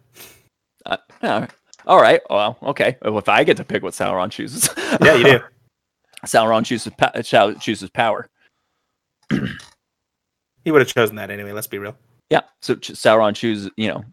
Uh, 0.86 0.97
yeah, 1.21 1.47
all 1.86 2.02
right. 2.02 2.19
Well, 2.30 2.58
okay. 2.63 2.97
Well, 3.02 3.17
if 3.19 3.30
I 3.30 3.43
get 3.45 3.58
to 3.58 3.63
pick 3.63 3.84
what 3.84 3.93
Sauron 3.93 4.30
chooses, 4.30 4.69
Yeah, 5.02 5.15
you 5.15 5.23
do. 5.23 5.39
Sauron 6.26 6.65
chooses 6.65 6.91
pa- 6.97 7.21
chooses 7.21 7.89
power. 7.89 8.28
he 10.63 10.71
would 10.71 10.82
have 10.82 10.93
chosen 10.93 11.15
that 11.17 11.32
anyway. 11.32 11.52
Let's 11.52 11.67
be 11.67 11.78
real. 11.78 11.95
Yeah. 12.30 12.41
So 12.62 12.76
Sauron 12.76 13.36
chooses. 13.36 13.69
You 13.78 13.89
know, 13.89 14.06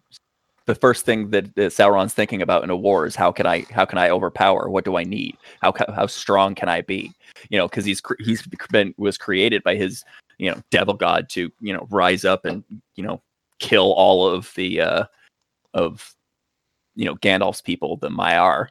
the 0.67 0.75
first 0.75 1.05
thing 1.05 1.31
that, 1.31 1.55
Sauron's 1.55 2.15
thinking 2.15 2.43
about 2.43 2.65
in 2.65 2.71
a 2.71 2.77
war 2.77 3.07
is 3.07 3.17
how 3.17 3.33
can 3.33 3.47
I 3.47 3.65
how 3.71 3.85
can 3.85 3.99
I 3.99 4.11
overpower? 4.11 4.69
What 4.69 4.85
do 4.85 4.97
I 4.97 5.05
need? 5.05 5.37
How 5.63 5.73
how 5.95 6.07
strong 6.07 6.55
can 6.55 6.69
I 6.69 6.83
be? 6.83 7.13
You 7.49 7.59
know, 7.59 7.69
because 7.69 7.85
he's 7.85 8.03
he's 8.21 8.47
been 8.71 8.95
was 8.97 9.19
created 9.19 9.63
by 9.63 9.77
his 9.77 10.05
you 10.39 10.51
know 10.51 10.61
devil 10.71 10.95
god 10.95 11.29
to 11.31 11.51
you 11.61 11.73
know 11.73 11.87
rise 11.91 12.25
up 12.25 12.45
and 12.45 12.65
you 12.97 13.05
know 13.05 13.21
kill 13.59 13.93
all 13.93 14.27
of 14.27 14.53
the 14.57 14.81
uh, 14.81 15.05
of 15.75 16.15
you 16.95 17.05
know 17.05 17.17
Gandalf's 17.17 17.61
people, 17.61 17.97
the 17.97 18.09
Maiar, 18.09 18.69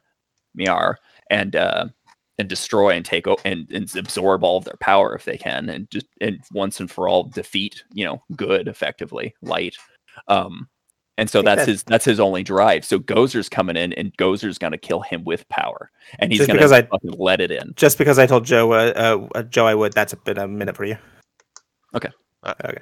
Miar, 0.58 0.96
and 1.30 1.56
uh, 1.56 1.86
and 2.40 2.48
destroy 2.48 2.90
and 2.90 3.04
take 3.04 3.26
o- 3.28 3.38
and, 3.44 3.70
and 3.70 3.94
absorb 3.96 4.42
all 4.42 4.56
of 4.56 4.64
their 4.64 4.76
power 4.80 5.14
if 5.14 5.24
they 5.24 5.36
can, 5.38 5.68
and 5.68 5.88
just 5.90 6.06
and 6.20 6.40
once 6.52 6.80
and 6.80 6.90
for 6.90 7.08
all 7.08 7.24
defeat 7.24 7.84
you 7.92 8.04
know 8.04 8.20
good 8.34 8.66
effectively 8.66 9.34
light. 9.42 9.76
Um, 10.26 10.68
and 11.18 11.28
so 11.28 11.40
think 11.40 11.46
that's 11.46 11.66
his 11.66 11.82
that's 11.84 12.04
his 12.04 12.18
only 12.18 12.42
drive. 12.42 12.84
So 12.84 12.98
Gozer's 12.98 13.48
coming 13.48 13.76
in, 13.76 13.92
and 13.92 14.16
Gozer's 14.16 14.58
gonna 14.58 14.78
kill 14.78 15.00
him 15.02 15.22
with 15.24 15.48
power, 15.50 15.90
and 16.18 16.32
he's 16.32 16.38
Just 16.40 16.48
gonna 16.48 16.58
because 16.58 16.72
I- 16.72 16.82
fucking 16.82 17.14
let 17.18 17.40
it 17.40 17.50
in. 17.50 17.74
Just 17.76 17.98
because 17.98 18.18
I 18.18 18.26
told 18.26 18.44
Joe, 18.46 18.72
uh, 18.72 18.92
uh, 18.96 19.38
uh, 19.38 19.42
Joe, 19.44 19.66
I 19.66 19.74
would. 19.74 19.92
that's 19.92 20.14
been 20.14 20.38
a 20.38 20.48
minute 20.48 20.76
for 20.76 20.84
you. 20.86 20.96
Okay. 21.94 22.08
Uh, 22.42 22.54
okay. 22.64 22.78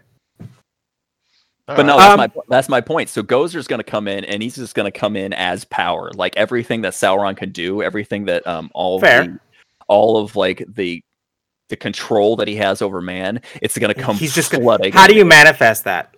But 1.66 1.84
no, 1.84 1.98
that's 1.98 2.12
Um, 2.12 2.18
my 2.18 2.30
that's 2.48 2.68
my 2.70 2.80
point. 2.80 3.10
So 3.10 3.22
Gozer's 3.22 3.66
going 3.66 3.78
to 3.80 3.84
come 3.84 4.08
in, 4.08 4.24
and 4.24 4.42
he's 4.42 4.56
just 4.56 4.74
going 4.74 4.90
to 4.90 4.98
come 4.98 5.16
in 5.16 5.34
as 5.34 5.66
power, 5.66 6.10
like 6.14 6.34
everything 6.36 6.80
that 6.82 6.94
Sauron 6.94 7.36
can 7.36 7.50
do, 7.52 7.82
everything 7.82 8.24
that 8.24 8.46
um 8.46 8.70
all 8.72 8.96
of 8.96 9.02
Fair. 9.02 9.24
the, 9.24 9.38
all 9.88 10.16
of 10.18 10.36
like 10.36 10.64
the 10.68 11.02
the 11.68 11.76
control 11.76 12.36
that 12.36 12.48
he 12.48 12.56
has 12.56 12.80
over 12.80 13.00
man. 13.02 13.42
It's 13.60 13.76
going 13.76 13.92
to 13.92 14.00
come. 14.00 14.16
He's 14.16 14.34
just 14.34 14.50
gonna- 14.50 14.64
How 14.94 15.06
do 15.06 15.14
you 15.14 15.24
manifest 15.24 15.84
that? 15.84 16.14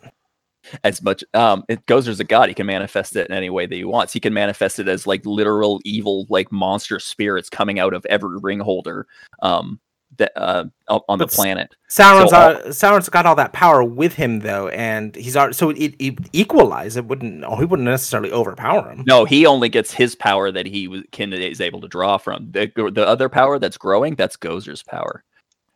as 0.85 1.03
much 1.03 1.25
um 1.33 1.65
it 1.71 1.85
Gozer's 1.87 2.21
a 2.21 2.25
god 2.25 2.51
he 2.51 2.55
can 2.55 2.67
manifest 2.67 3.17
it 3.17 3.27
in 3.27 3.33
any 3.35 3.49
way 3.49 3.65
that 3.65 3.75
he 3.75 3.83
wants 3.83 4.13
he 4.13 4.21
can 4.21 4.35
manifest 4.35 4.79
it 4.79 4.89
as 4.89 5.07
like 5.07 5.25
literal 5.25 5.81
evil 5.85 6.27
like 6.29 6.53
monster 6.53 7.01
spirits 7.01 7.49
coming 7.49 7.79
out 7.79 7.95
of 7.95 8.05
every 8.07 8.39
ring 8.39 8.61
holder 8.61 9.07
um 9.43 9.81
that 10.19 10.33
uh 10.37 10.65
on 10.89 11.01
on 11.09 11.19
the 11.19 11.27
planet 11.27 11.75
Sauron's 11.89 12.31
So 12.31 12.37
all- 12.37 12.57
uh, 12.57 12.63
Sauron's 12.67 13.09
got 13.09 13.27
all 13.27 13.37
that 13.37 13.53
power 13.53 13.83
with 13.83 14.15
him 14.15 14.41
though, 14.41 14.69
and 14.69 15.15
he's 15.17 15.37
already 15.37 15.55
so 15.55 15.71
it, 15.71 15.95
it 15.99 16.19
equalize. 16.33 16.97
It 16.97 17.07
wouldn't. 17.07 17.45
Oh, 17.45 17.57
he 17.57 17.65
wouldn't 17.65 17.89
necessarily 17.89 18.31
overpower 18.33 18.91
him. 18.91 19.05
no 19.07 19.25
he 19.25 19.47
only 19.47 19.69
gets 19.69 19.93
his 19.93 20.15
power 20.15 20.51
that 20.53 20.67
he 20.67 21.03
can 21.13 21.33
is 21.33 21.61
able 21.61 21.81
to 21.81 21.89
draw 21.89 22.19
from 22.19 22.51
the, 22.51 22.71
the 22.93 23.07
other 23.07 23.29
power 23.29 23.59
that's 23.59 23.79
growing 23.79 24.15
that's 24.15 24.37
Gozer's 24.37 24.83
power 24.83 25.25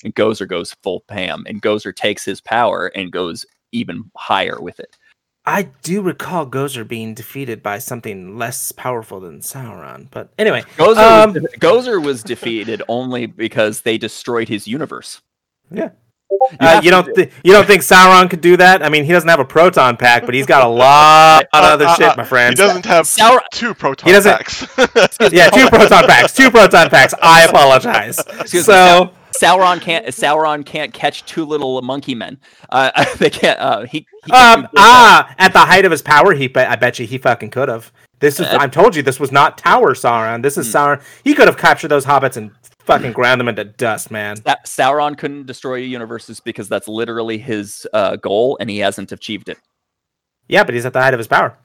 and 0.05 0.15
Gozer 0.15 0.47
goes 0.47 0.75
full 0.83 1.01
Pam 1.01 1.45
and 1.49 1.63
Gozer 1.63 1.95
takes 1.95 2.25
his 2.25 2.41
power 2.41 2.89
and 2.95 3.11
goes 3.13 3.47
even 3.73 4.11
higher 4.17 4.61
with 4.61 4.79
it 4.81 4.97
I 5.47 5.65
do 5.83 6.01
recall 6.01 6.47
Gozer 6.47 6.87
being 6.89 7.13
defeated 7.15 7.63
by 7.63 7.79
something 7.79 8.39
less 8.39 8.73
powerful 8.73 9.21
than 9.21 9.41
Sauron. 9.41 10.09
But 10.11 10.31
anyway, 10.39 10.63
Gozer, 10.79 10.97
Um, 11.25 11.33
was, 11.35 11.43
Gozer 11.59 12.03
was 12.03 12.23
defeated 12.23 12.83
only 12.89 13.27
because 13.27 13.83
they 13.83 13.99
destroyed 13.99 14.49
his 14.49 14.67
universe 14.67 15.21
Yeah. 15.71 15.91
You 16.31 16.57
uh, 16.61 16.81
you 16.83 16.91
don't 16.91 17.15
th- 17.15 17.31
you 17.45 17.53
don't 17.53 17.67
think 17.67 17.83
Sauron 17.83 18.29
could 18.29 18.41
do 18.41 18.57
that? 18.57 18.83
I 18.83 18.89
mean, 18.89 19.05
he 19.05 19.13
doesn't 19.13 19.29
have 19.29 19.39
a 19.39 19.45
proton 19.45 19.97
pack, 19.97 20.25
but 20.27 20.35
he's 20.35 20.47
got 20.47 20.65
a 20.65 20.69
lot 20.69 21.45
of 21.53 21.63
other 21.63 21.87
Uh, 21.87 21.95
shit, 21.95 22.17
my 22.17 22.25
friend. 22.25 22.51
He 22.59 22.65
doesn't 22.65 22.85
have 22.87 23.07
Sauron 23.07 23.39
two 23.53 23.73
proton 23.75 24.09
He 24.09 24.13
doesn't- 24.13 24.33
packs. 24.33 24.67
Yeah, 25.33 25.49
two 25.51 25.69
proton 25.69 26.07
packs. 26.07 26.33
Two 26.35 26.51
proton 26.51 26.89
packs. 26.91 27.15
I 27.23 27.45
apologize. 27.45 28.19
Excuse 28.19 28.67
me, 28.67 28.75
so 28.75 29.11
Sauron 29.41 29.81
can't 29.81 30.07
Sauron 30.07 30.65
can't 30.65 30.93
catch 30.93 31.25
two 31.27 31.45
little 31.45 31.81
monkey 31.83 32.15
men. 32.15 32.39
Uh, 32.71 33.05
they 33.19 33.31
can't. 33.31 33.59
Uh, 33.59 33.85
he, 33.87 34.07
he 34.27 34.33
Um. 34.33 34.69
Ah, 34.77 35.35
at 35.39 35.53
the 35.53 35.59
height 35.61 35.85
of 35.85 35.91
his 35.91 36.03
power, 36.03 36.33
he. 36.35 36.47
Be- 36.49 36.61
I 36.61 36.77
bet 36.77 36.99
you 36.99 37.07
he 37.07 37.19
fucking 37.19 37.51
could 37.51 37.69
have. 37.69 37.93
This 38.21 38.41
is. 38.41 38.47
Uh, 38.47 38.59
I 38.61 38.69
told 38.69 38.95
you 38.97 39.03
this 39.03 39.19
was 39.21 39.33
not 39.33 39.59
Tower 39.59 39.95
Sauron. 39.95 40.43
This 40.43 40.57
is 40.57 40.71
Hmm. 40.71 40.77
Sauron. 40.77 41.03
He 41.25 41.35
could 41.35 41.49
have 41.49 41.57
captured 41.59 41.89
those 41.89 42.05
hobbits 42.07 42.37
and 42.37 42.51
fucking 42.81 43.13
ground 43.13 43.41
them 43.41 43.49
into 43.49 43.65
dust, 43.65 44.11
man. 44.11 44.37
Sa- 44.37 44.57
Sauron 44.65 45.17
couldn't 45.19 45.47
destroy 45.47 45.77
universes 45.77 46.41
because 46.41 46.69
that's 46.69 46.87
literally 46.89 47.39
his 47.39 47.87
uh, 47.93 48.17
goal, 48.17 48.57
and 48.61 48.69
he 48.71 48.79
hasn't 48.79 49.11
achieved 49.13 49.49
it. 49.49 49.59
Yeah, 50.49 50.65
but 50.65 50.75
he's 50.75 50.85
at 50.87 50.93
the 50.93 51.01
height 51.01 51.15
of 51.15 51.19
his 51.19 51.27
power. 51.27 51.57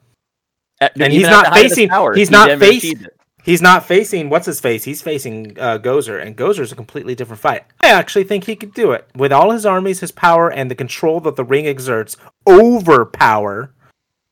At- 0.80 0.98
And 0.98 1.12
he's 1.12 1.22
not 1.28 1.44
the 1.44 1.50
height 1.50 1.58
of 1.58 1.62
his 1.64 1.72
facing- 1.72 1.88
power, 1.90 2.14
he's 2.14 2.28
he 2.28 2.32
not 2.32 2.48
never 2.48 2.64
face- 2.64 2.78
achieved 2.78 3.02
it. 3.06 3.19
He's 3.42 3.62
not 3.62 3.84
facing 3.86 4.28
what's 4.30 4.46
his 4.46 4.60
face. 4.60 4.84
He's 4.84 5.02
facing 5.02 5.58
uh, 5.58 5.78
Gozer, 5.78 6.20
and 6.20 6.36
Gozer's 6.36 6.72
a 6.72 6.76
completely 6.76 7.14
different 7.14 7.40
fight. 7.40 7.64
I 7.80 7.88
actually 7.90 8.24
think 8.24 8.44
he 8.44 8.56
could 8.56 8.74
do 8.74 8.92
it 8.92 9.08
with 9.14 9.32
all 9.32 9.50
his 9.50 9.64
armies, 9.66 10.00
his 10.00 10.12
power, 10.12 10.50
and 10.50 10.70
the 10.70 10.74
control 10.74 11.20
that 11.20 11.36
the 11.36 11.44
ring 11.44 11.66
exerts 11.66 12.16
over 12.46 13.06
power, 13.06 13.72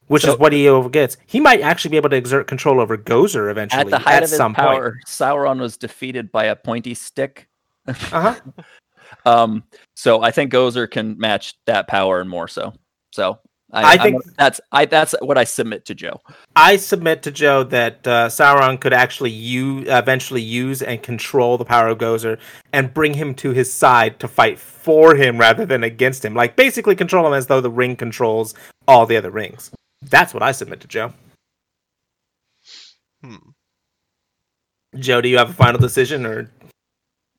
which 0.07 0.23
So- 0.23 0.33
is 0.33 0.39
what 0.39 0.53
he 0.53 0.69
over 0.69 0.89
gets. 0.89 1.17
He 1.27 1.41
might 1.41 1.61
actually 1.61 1.91
be 1.93 1.97
able 1.97 2.11
to 2.11 2.17
exert 2.17 2.47
control 2.47 2.81
over 2.81 2.97
Gozer 2.99 3.51
eventually 3.51 3.81
At 3.81 3.91
the 3.91 3.99
height 3.99 4.23
of 4.23 4.29
his 4.31 4.37
some 4.37 4.55
point. 4.55 4.95
Sauron 5.07 5.59
was 5.61 5.77
defeated 5.77 6.31
by 6.31 6.45
a 6.45 6.57
pointy 6.57 6.95
stick. 6.95 7.49
Uh 7.87 7.93
huh. 7.93 8.35
Um, 9.25 9.65
so 9.97 10.23
I 10.23 10.31
think 10.31 10.53
Gozer 10.53 10.89
can 10.91 11.19
match 11.19 11.55
that 11.65 11.89
power 11.89 12.21
and 12.21 12.29
more 12.29 12.47
so. 12.47 12.75
So 13.11 13.39
I, 13.71 13.95
I 13.95 13.99
think- 13.99 14.23
gonna- 14.23 14.35
that's 14.39 14.61
I 14.73 14.87
that's 14.87 15.15
what 15.21 15.37
I 15.37 15.45
submit 15.45 15.85
to 15.87 15.95
Joe. 15.95 16.23
I 16.57 16.77
submit 16.77 17.23
to 17.25 17.31
Joe 17.31 17.65
that 17.65 18.07
uh, 18.07 18.29
Sauron 18.29 18.81
could 18.81 18.95
actually 18.95 19.31
use, 19.31 19.87
eventually 19.89 20.41
use 20.41 20.81
and 20.81 21.03
control 21.03 21.59
the 21.59 21.65
power 21.67 21.89
of 21.89 21.99
Gozer 21.99 22.39
and 22.73 22.95
bring 22.95 23.15
him 23.15 23.35
to 23.37 23.51
his 23.51 23.71
side 23.73 24.19
to 24.21 24.29
fight 24.29 24.59
for 24.59 25.15
him 25.17 25.37
rather 25.39 25.67
than 25.67 25.85
against 25.85 26.25
him. 26.25 26.35
Like 26.35 26.57
basically 26.57 26.97
control 26.97 27.27
him 27.27 27.35
as 27.35 27.47
though 27.47 27.61
the 27.61 27.71
ring 27.71 27.95
controls 27.95 28.55
all 28.87 29.05
the 29.05 29.17
other 29.19 29.31
rings. 29.31 29.71
That's 30.03 30.33
what 30.33 30.43
I 30.43 30.53
submit 30.53 30.81
to 30.81 30.89
Joe. 30.89 31.13
Hmm. 33.23 33.37
Joe, 34.99 35.21
do 35.21 35.29
you 35.29 35.39
have 35.39 35.51
a 35.51 35.55
final 35.55 35.79
decision, 35.81 36.25
or 36.25 36.51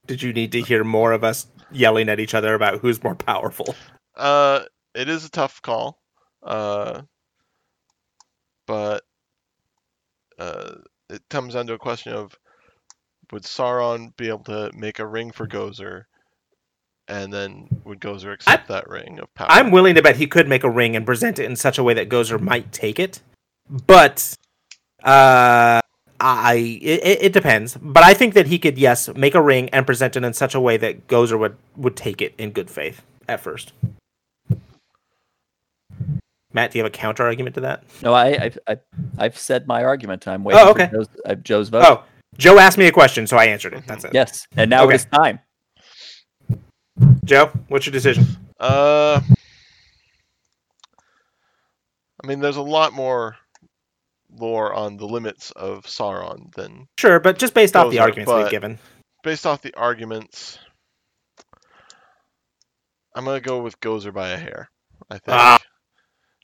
did 0.06 0.22
you 0.22 0.34
need 0.34 0.52
to 0.52 0.62
hear 0.62 0.84
more 0.84 1.12
of 1.14 1.24
us 1.24 1.48
yelling 1.72 2.10
at 2.10 2.20
each 2.20 2.34
other 2.36 2.54
about 2.54 2.80
who's 2.80 3.04
more 3.04 3.16
powerful? 3.16 3.76
Uh, 4.16 4.62
it 4.94 5.10
is 5.10 5.26
a 5.26 5.30
tough 5.32 5.62
call. 5.62 5.99
Uh, 6.44 7.02
but 8.66 9.04
uh, 10.38 10.76
it 11.10 11.22
comes 11.30 11.54
down 11.54 11.68
to 11.68 11.74
a 11.74 11.80
question 11.80 12.14
of 12.14 12.38
would 13.32 13.44
Sauron 13.44 14.16
be 14.18 14.28
able 14.28 14.44
to 14.46 14.72
make 14.74 15.00
a 15.00 15.06
ring 15.06 15.32
for 15.32 15.48
Gozer, 15.48 16.04
and 17.08 17.32
then 17.32 17.68
would 17.84 18.00
Gozer 18.00 18.34
accept 18.34 18.68
that 18.68 18.90
ring 18.90 19.20
of 19.20 19.34
power? 19.34 19.48
I'm 19.50 19.72
willing 19.72 19.96
to 19.96 20.02
bet 20.02 20.16
he 20.18 20.28
could 20.28 20.48
make 20.48 20.64
a 20.64 20.70
ring 20.70 20.96
and 20.96 21.06
present 21.06 21.40
it 21.40 21.46
in 21.46 21.56
such 21.56 21.78
a 21.78 21.84
way 21.84 21.94
that 21.94 22.10
Gozer 22.10 22.40
might 22.40 22.72
take 22.72 23.00
it, 23.00 23.22
but 23.70 24.36
uh, 25.04 25.82
I 26.20 26.80
it, 26.82 27.04
it 27.04 27.24
it 27.24 27.34
depends. 27.34 27.78
But 27.82 28.04
I 28.04 28.14
think 28.14 28.34
that 28.34 28.48
he 28.48 28.60
could 28.60 28.78
yes 28.78 29.10
make 29.16 29.36
a 29.36 29.42
ring 29.42 29.70
and 29.70 29.86
present 29.86 30.16
it 30.16 30.24
in 30.24 30.34
such 30.34 30.56
a 30.56 30.60
way 30.60 30.78
that 30.78 31.08
Gozer 31.08 31.38
would 31.38 31.58
would 31.78 31.96
take 31.96 32.22
it 32.22 32.34
in 32.38 32.52
good 32.52 32.70
faith 32.70 33.02
at 33.28 33.40
first. 33.40 33.74
Matt, 36.54 36.72
do 36.72 36.80
you 36.80 36.84
have 36.84 36.92
a 36.92 36.96
counter 36.96 37.24
argument 37.24 37.56
to 37.56 37.62
that? 37.62 37.84
No, 38.02 38.14
I 38.14 38.28
I've, 38.46 38.58
I've, 38.68 38.80
I've 39.18 39.38
said 39.38 39.68
my 39.68 39.84
argument. 39.84 40.28
I'm 40.28 40.44
waiting 40.44 40.62
Oh, 40.62 40.74
for 40.74 40.82
okay. 40.82 40.90
Joe's, 40.92 41.08
uh, 41.26 41.36
Joe's 41.36 41.70
vote. 41.70 41.84
Oh, 41.86 42.04
Joe 42.38 42.58
asked 42.58 42.78
me 42.78 42.88
a 42.88 42.92
question, 42.92 43.28
so 43.28 43.38
I 43.38 43.46
answered 43.46 43.74
it. 43.74 43.84
That's 43.86 44.04
it. 44.04 44.14
Yes, 44.14 44.48
and 44.58 44.70
now 44.70 44.84
Okay. 44.86 44.94
it 44.94 44.96
is 44.96 45.06
time. 45.06 45.40
Joe, 47.24 47.52
what's 47.68 47.86
your 47.86 47.94
decision? 47.94 48.26
Uh, 48.60 49.22
I 52.24 52.28
mean, 52.28 52.40
there's 52.40 52.58
a 52.58 52.62
lot 52.62 52.94
more 52.94 53.36
lore 54.36 54.74
on 54.74 54.98
the 54.98 55.06
limits 55.08 55.52
of 55.52 55.86
Sauron 55.86 56.54
than 56.56 56.88
Sure, 57.00 57.20
but 57.20 57.38
just 57.40 57.54
based 57.54 57.76
off 57.76 57.92
the 57.92 58.00
arguments 58.00 58.32
we've 58.34 58.50
given. 58.50 58.80
based 59.24 59.46
off 59.46 59.62
the 59.62 59.74
arguments. 59.76 60.58
I'm 63.16 63.26
gonna 63.26 63.40
go 63.40 63.62
with 63.62 63.80
Gozer 63.80 64.14
by 64.14 64.30
a 64.30 64.38
hair. 64.38 64.70
I 65.10 65.16
think. 65.16 65.24
Ah. 65.30 65.60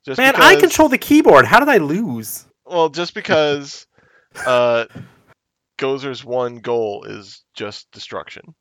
Just 0.06 0.20
Man, 0.20 0.36
I 0.36 0.56
control 0.56 0.88
the 0.88 1.00
keyboard. 1.00 1.46
How 1.46 1.60
did 1.60 1.70
I 1.70 1.78
lose? 1.78 2.46
Well, 2.66 2.90
just 2.90 3.16
because 3.16 3.88
uh, 4.46 4.86
Gozer's 5.80 6.24
one 6.24 6.58
goal 6.58 7.06
is 7.06 7.44
just 7.56 7.90
destruction, 7.92 8.54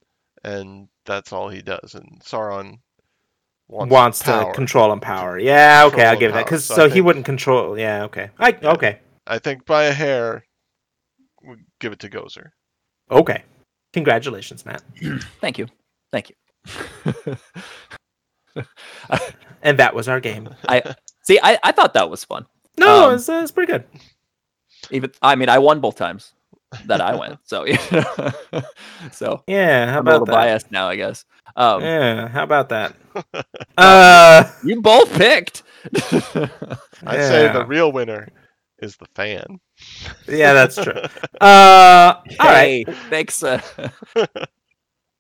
and 0.43 0.89
that's 1.05 1.33
all 1.33 1.51
he 1.51 1.61
does. 1.61 1.95
And 1.95 2.21
Sauron 2.23 2.79
wants, 3.69 3.93
Wants, 3.93 4.19
to 4.21 4.53
control 4.55 4.91
and 4.91 5.03
power. 5.03 5.39
Yeah, 5.39 5.85
okay, 5.87 6.05
I'll 6.05 6.13
and 6.13 6.21
give 6.21 6.33
that 6.33 6.39
power, 6.39 6.45
because 6.45 6.65
so 6.65 6.75
so, 6.77 6.85
I 6.87 6.89
he 6.89 7.03
wouldn't 7.03 7.27
control. 7.27 7.79
Yeah, 7.79 8.05
okay. 8.05 8.31
I 8.39 8.57
Yeah. 8.61 8.73
okay 8.73 9.01
I 9.27 9.39
think 9.39 9.67
by 9.67 9.85
a 9.85 9.93
hair, 9.93 10.45
we 11.47 11.57
give 11.81 11.93
it 11.93 11.99
to 12.01 12.11
Gozer. 12.11 12.51
okay. 13.11 13.43
Congratulations, 13.93 14.67
Matt. 14.67 14.83
Thank 15.41 15.59
you, 15.59 15.69
thank 16.11 16.31
you. 16.31 17.37
And 19.65 19.79
that 19.79 19.95
was 19.95 20.09
our 20.09 20.21
game. 20.21 20.51
See, 21.25 21.39
I, 21.43 21.59
I 21.63 21.73
thought 21.73 21.95
that 21.95 22.09
was 22.09 22.25
fun. 22.25 22.47
No, 22.79 23.09
Um, 23.09 23.15
it's 23.17 23.29
uh, 23.29 23.41
it's 23.43 23.51
pretty 23.53 23.73
good. 23.73 23.85
Even 24.91 25.11
I 25.23 25.35
mean, 25.37 25.49
I 25.49 25.59
won 25.59 25.81
both 25.81 25.97
times 25.97 26.33
that 26.87 27.01
I 27.01 27.15
went. 27.17 27.39
So 27.45 27.65
so 29.13 29.43
Yeah, 29.47 29.91
how 29.93 29.99
I'm 30.01 30.07
a 30.07 30.11
little 30.11 30.23
about 30.25 30.27
that? 30.27 30.33
biased 30.33 30.71
now, 30.71 30.89
I 30.89 30.97
guess. 30.97 31.25
Um, 31.57 31.83
Yeah, 31.83 32.29
how 32.29 32.43
about 32.43 32.69
that? 32.71 32.95
uh, 33.79 34.45
You 34.65 34.81
both 34.83 35.13
picked. 35.15 35.63
I 37.07 37.17
say 37.19 37.53
the 37.53 37.65
real 37.67 37.93
winner 37.93 38.29
is 38.81 38.97
the 38.97 39.07
fan. 39.15 39.61
yeah, 40.29 40.53
that's 40.53 40.75
true. 40.77 41.01
Uh, 41.41 42.15
all 42.41 42.47
right. 42.47 42.85
hey, 42.89 42.95
thanks, 43.09 43.43
uh, 43.43 43.59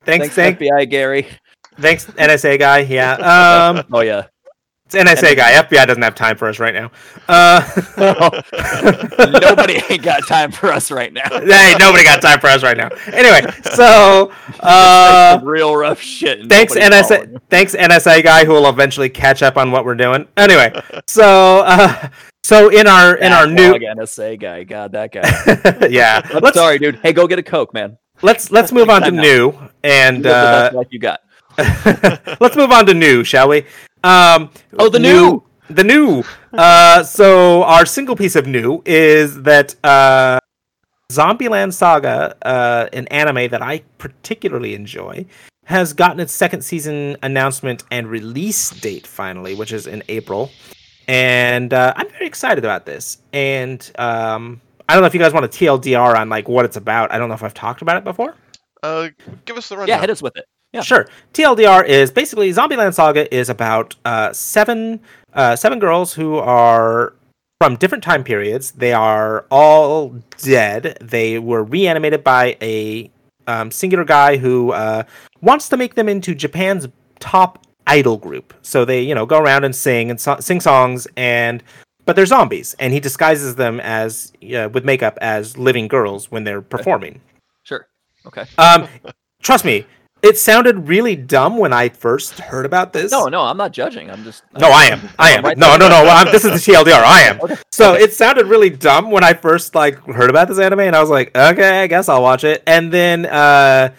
Thanks, 0.05 0.35
thanks, 0.35 0.35
thank, 0.35 0.59
FBI 0.59 0.91
Gary. 0.91 1.27
thanks, 1.79 2.05
NSA 2.07 2.59
guy. 2.59 2.81
Yeah. 2.81 3.13
Um, 3.15 3.85
oh 3.93 4.01
yeah, 4.01 4.27
It's 4.87 4.95
NSA 4.97 5.35
guy. 5.35 5.53
FBI 5.62 5.87
doesn't 5.87 6.03
have 6.03 6.14
time 6.14 6.37
for 6.37 6.47
us 6.47 6.59
right 6.59 6.74
now. 6.74 6.91
Uh, 7.26 7.62
Nobody 9.41 9.80
ain't 9.89 10.03
got 10.03 10.28
time 10.28 10.53
for 10.53 10.70
us 10.70 10.91
right 10.91 11.11
now. 11.11 11.22
hey, 11.30 11.74
nobody 11.78 12.05
got 12.05 12.20
time 12.20 12.39
for 12.39 12.49
us 12.49 12.62
right 12.62 12.76
now. 12.76 12.91
Anyway, 13.07 13.51
so 13.72 14.30
uh, 14.61 15.41
real 15.43 15.74
rough 15.74 16.03
shit. 16.03 16.51
thanks 16.51 16.74
NSA, 16.74 17.41
thanks 17.49 17.74
NSA 17.74 18.22
guy 18.22 18.45
who 18.45 18.53
will 18.53 18.68
eventually 18.68 19.09
catch 19.09 19.43
up 19.43 19.57
on 19.57 19.72
what 19.72 19.87
we're 19.87 19.95
doing. 19.95 20.28
Anyway, 20.37 20.70
so 21.07 21.61
uh, 21.61 22.11
so 22.43 22.68
in 22.68 22.87
our 22.87 23.16
in 23.16 23.32
our 23.32 23.47
new 23.47 23.72
NSA 23.72 24.39
guy. 24.39 24.64
God, 24.64 24.93
that 24.93 25.12
guy. 25.12 25.87
yeah, 25.89 26.20
I'm 26.24 26.43
let's 26.43 26.59
sorry, 26.59 26.78
dude. 26.78 26.97
Hey, 26.97 27.14
go 27.14 27.26
get 27.26 27.39
a 27.39 27.43
coke, 27.43 27.72
man. 27.72 27.97
let's 28.20 28.51
let's 28.51 28.70
move 28.70 28.91
on 28.91 29.01
to 29.01 29.11
new 29.11 29.55
and 29.82 30.26
uh, 30.26 30.70
best 30.74 30.93
you 30.93 30.99
got. 30.99 31.20
let's 32.39 32.57
move 32.57 32.70
on 32.70 32.85
to 32.85 32.93
new, 32.93 33.24
shall 33.24 33.49
we? 33.49 33.64
Um, 34.05 34.51
Oh, 34.79 34.89
the 34.89 34.99
new! 34.99 35.43
the 35.69 35.85
new. 35.85 36.23
Uh, 36.55 37.03
so 37.03 37.65
our 37.65 37.85
single 37.85 38.15
piece 38.15 38.37
of 38.37 38.47
new 38.47 38.81
is 38.87 39.43
that 39.43 39.75
uh, 39.83 40.39
Zombieland 41.11 41.73
Saga, 41.73 42.37
uh, 42.47 42.89
an 42.93 43.09
anime 43.09 43.49
that 43.51 43.61
I 43.61 43.83
particularly 43.99 44.77
enjoy, 44.77 45.27
has 45.65 45.93
gotten 45.93 46.21
its 46.21 46.33
second 46.33 46.63
season 46.63 47.17
announcement 47.25 47.83
and 47.91 48.07
release 48.07 48.71
date 48.71 49.05
finally, 49.05 49.57
which 49.57 49.73
is 49.73 49.89
in 49.89 50.05
April. 50.09 50.49
And 51.09 51.75
uh, 51.75 51.93
I'm 51.97 52.09
very 52.11 52.29
excited 52.29 52.65
about 52.65 52.87
this. 52.87 53.19
And 53.33 53.81
um, 53.99 54.61
I 54.89 54.93
don't 54.95 55.03
know 55.03 55.09
if 55.09 55.15
you 55.15 55.19
guys 55.19 55.33
want 55.33 55.45
a 55.45 55.49
TLDR 55.49 56.17
on 56.17 56.29
like 56.29 56.49
what 56.49 56.65
it's 56.65 56.77
about. 56.77 57.11
I 57.11 57.19
don't 57.19 57.29
know 57.29 57.35
if 57.35 57.43
I've 57.43 57.53
talked 57.53 57.83
about 57.83 57.97
it 57.97 58.05
before. 58.05 58.37
Uh, 58.81 59.09
give 59.45 59.57
us 59.57 59.69
the 59.69 59.77
rundown. 59.77 59.97
Yeah, 59.97 60.01
hit 60.01 60.11
us 60.11 60.23
with 60.23 60.37
it. 60.37 60.45
Yeah. 60.75 60.81
Sure. 60.83 61.07
TLDR 61.33 61.87
is 61.87 62.11
basically 62.11 62.51
Zombieland 62.51 62.95
Saga 62.95 63.33
is 63.33 63.49
about 63.49 63.95
uh, 64.05 64.33
seven 64.33 64.99
uh, 65.33 65.55
seven 65.55 65.79
girls 65.79 66.14
who 66.14 66.37
are 66.37 67.14
from 67.61 67.77
different 67.77 68.03
time 68.03 68.25
periods. 68.25 68.72
They 68.72 68.93
are 68.93 69.47
all 69.53 70.16
dead. 70.39 70.99
They 71.01 71.39
were 71.39 71.62
reanimated 71.62 72.25
by 72.25 72.57
a 72.61 73.09
um, 73.47 73.70
singular 73.70 74.05
guy 74.05 74.37
who 74.37 74.72
uh, 74.72 75.05
wants 75.41 75.68
to 75.68 75.77
make 75.77 75.95
them 75.95 76.09
into 76.09 76.35
Japan's 76.35 76.89
top 77.20 77.64
idol 77.87 78.16
group. 78.16 78.53
So 78.62 78.85
they, 78.85 79.03
you 79.03 79.14
know, 79.14 79.27
go 79.27 79.39
around 79.39 79.62
and 79.62 79.77
sing 79.77 80.11
and 80.11 80.20
so- 80.20 80.41
sing 80.41 80.61
songs 80.61 81.07
and 81.16 81.62
but 82.05 82.16
they're 82.16 82.27
zombies 82.27 82.75
and 82.81 82.93
he 82.93 82.99
disguises 82.99 83.55
them 83.55 83.79
as 83.79 84.33
uh, 84.55 84.68
with 84.72 84.85
makeup 84.85 85.18
as 85.20 85.57
living 85.57 85.87
girls 85.87 86.33
when 86.33 86.43
they're 86.43 86.62
performing. 86.62 87.20
Sure. 87.62 87.87
Okay. 88.27 88.45
Um, 88.59 88.89
trust 89.41 89.64
me, 89.64 89.87
it 90.25 90.39
sounded 90.39 90.89
really 90.89 91.16
dumb 91.16 91.59
when 91.59 91.72
I 91.72 91.91
first 91.91 92.39
heard 92.39 92.66
about 92.66 92.93
this. 92.93 93.12
No, 93.12 93.27
no, 93.27 93.43
I'm 93.43 93.57
not 93.57 93.72
judging. 93.72 94.11
I'm 94.11 94.25
just. 94.25 94.43
no, 94.59 94.68
I 94.68 94.85
am. 94.85 95.01
I 95.18 95.33
am. 95.33 95.45
right 95.45 95.57
No, 95.59 95.77
no, 95.77 95.89
no. 95.89 96.07
I'm, 96.09 96.33
this 96.33 96.45
is 96.45 96.64
the 96.64 96.72
TLDR. 96.72 97.03
I 97.03 97.20
am. 97.22 97.41
Okay. 97.41 97.57
So 97.70 97.95
it 97.95 98.12
sounded 98.12 98.47
really 98.47 98.70
dumb 98.70 99.11
when 99.11 99.22
I 99.22 99.35
first 99.35 99.75
like 99.75 99.99
heard 100.07 100.31
about 100.31 100.49
this 100.49 100.59
anime, 100.59 100.81
and 100.81 100.97
I 100.97 101.01
was 101.01 101.11
like, 101.11 101.37
okay, 101.37 101.83
I 101.83 101.87
guess 101.87 102.09
I'll 102.09 102.22
watch 102.22 102.45
it. 102.45 102.62
And 102.66 102.93
then 102.93 103.27
uh, 103.27 103.95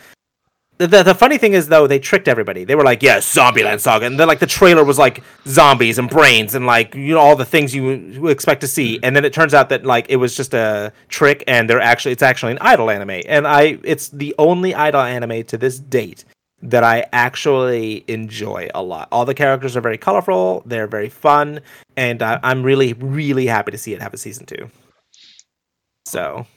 the 0.77 1.03
the 1.03 1.15
funny 1.15 1.37
thing 1.37 1.53
is 1.53 1.67
though, 1.67 1.87
they 1.87 1.99
tricked 1.99 2.27
everybody. 2.27 2.65
They 2.65 2.75
were 2.75 2.83
like, 2.83 3.01
yeah, 3.01 3.19
Zombieland 3.19 3.79
Saga, 3.79 4.05
and 4.05 4.19
then 4.19 4.27
like 4.27 4.39
the 4.39 4.47
trailer 4.47 4.83
was 4.83 4.97
like 4.97 5.23
zombies 5.47 5.97
and 5.97 6.09
brains 6.09 6.53
and 6.53 6.65
like 6.65 6.95
you 6.95 7.13
know 7.13 7.19
all 7.19 7.35
the 7.35 7.45
things 7.45 7.73
you 7.73 8.27
expect 8.27 8.61
to 8.61 8.67
see. 8.67 8.99
And 9.01 9.15
then 9.15 9.23
it 9.23 9.33
turns 9.33 9.53
out 9.53 9.69
that 9.69 9.85
like 9.85 10.07
it 10.09 10.17
was 10.17 10.35
just 10.35 10.53
a 10.53 10.91
trick, 11.07 11.43
and 11.47 11.69
they're 11.69 11.79
actually 11.81 12.11
it's 12.11 12.23
actually 12.23 12.53
an 12.53 12.59
idol 12.59 12.89
anime, 12.89 13.21
and 13.27 13.47
I 13.47 13.79
it's 13.83 14.09
the 14.09 14.35
only 14.37 14.75
idol 14.75 15.01
anime 15.01 15.43
to 15.45 15.57
this 15.57 15.79
date 15.79 16.25
that 16.61 16.83
I 16.83 17.05
actually 17.13 18.03
enjoy 18.07 18.69
a 18.73 18.81
lot. 18.81 19.07
All 19.11 19.25
the 19.25 19.33
characters 19.33 19.77
are 19.77 19.81
very 19.81 19.97
colorful, 19.97 20.63
they're 20.65 20.87
very 20.87 21.09
fun, 21.09 21.61
and 21.95 22.21
I, 22.23 22.39
I'm 22.43 22.63
really, 22.63 22.93
really 22.93 23.45
happy 23.45 23.71
to 23.71 23.77
see 23.77 23.93
it 23.93 24.01
have 24.01 24.13
a 24.13 24.17
season 24.17 24.45
two. 24.45 24.69
So, 26.05 26.47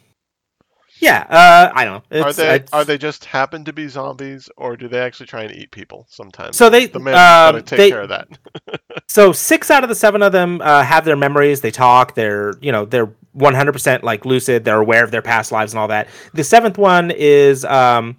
yeah, 1.01 1.27
uh, 1.29 1.73
I 1.75 1.85
don't 1.85 2.05
know. 2.11 2.23
Are 2.23 2.33
they 2.33 2.55
it's- 2.57 2.71
are 2.73 2.85
they 2.85 2.99
just 2.99 3.25
happen 3.25 3.65
to 3.65 3.73
be 3.73 3.89
zombies, 3.89 4.49
or 4.57 4.77
do 4.77 4.89
they 4.89 5.01
actually 5.01 5.27
try 5.27 5.43
and 5.43 5.53
eat 5.55 5.71
people 5.71 6.07
sometimes? 6.09 6.57
So 6.57 6.71
they, 6.71 6.87
the 6.87 6.99
man 6.99 7.15
um, 7.15 7.55
gotta 7.55 7.63
take 7.63 7.77
they- 7.77 7.91
care 7.91 8.03
of 8.03 8.09
that. 8.09 8.29
so 9.09 9.33
six 9.33 9.71
out 9.71 9.83
of 9.83 9.89
the 9.89 9.95
seven 9.95 10.23
of 10.23 10.33
them 10.33 10.61
uh, 10.61 10.83
have 10.83 11.05
their 11.05 11.17
memories. 11.17 11.61
They 11.61 11.71
talk. 11.71 12.15
They're 12.15 12.55
you 12.61 12.73
know 12.73 12.85
they're 12.85 13.13
100% 13.37 14.03
like 14.03 14.25
lucid. 14.25 14.65
They're 14.65 14.81
aware 14.81 15.05
of 15.05 15.11
their 15.11 15.23
past 15.23 15.53
lives 15.53 15.73
and 15.73 15.79
all 15.79 15.89
that. 15.89 16.09
The 16.35 16.43
seventh 16.43 16.77
one 16.77 17.13
is 17.13 17.65
um, 17.65 18.17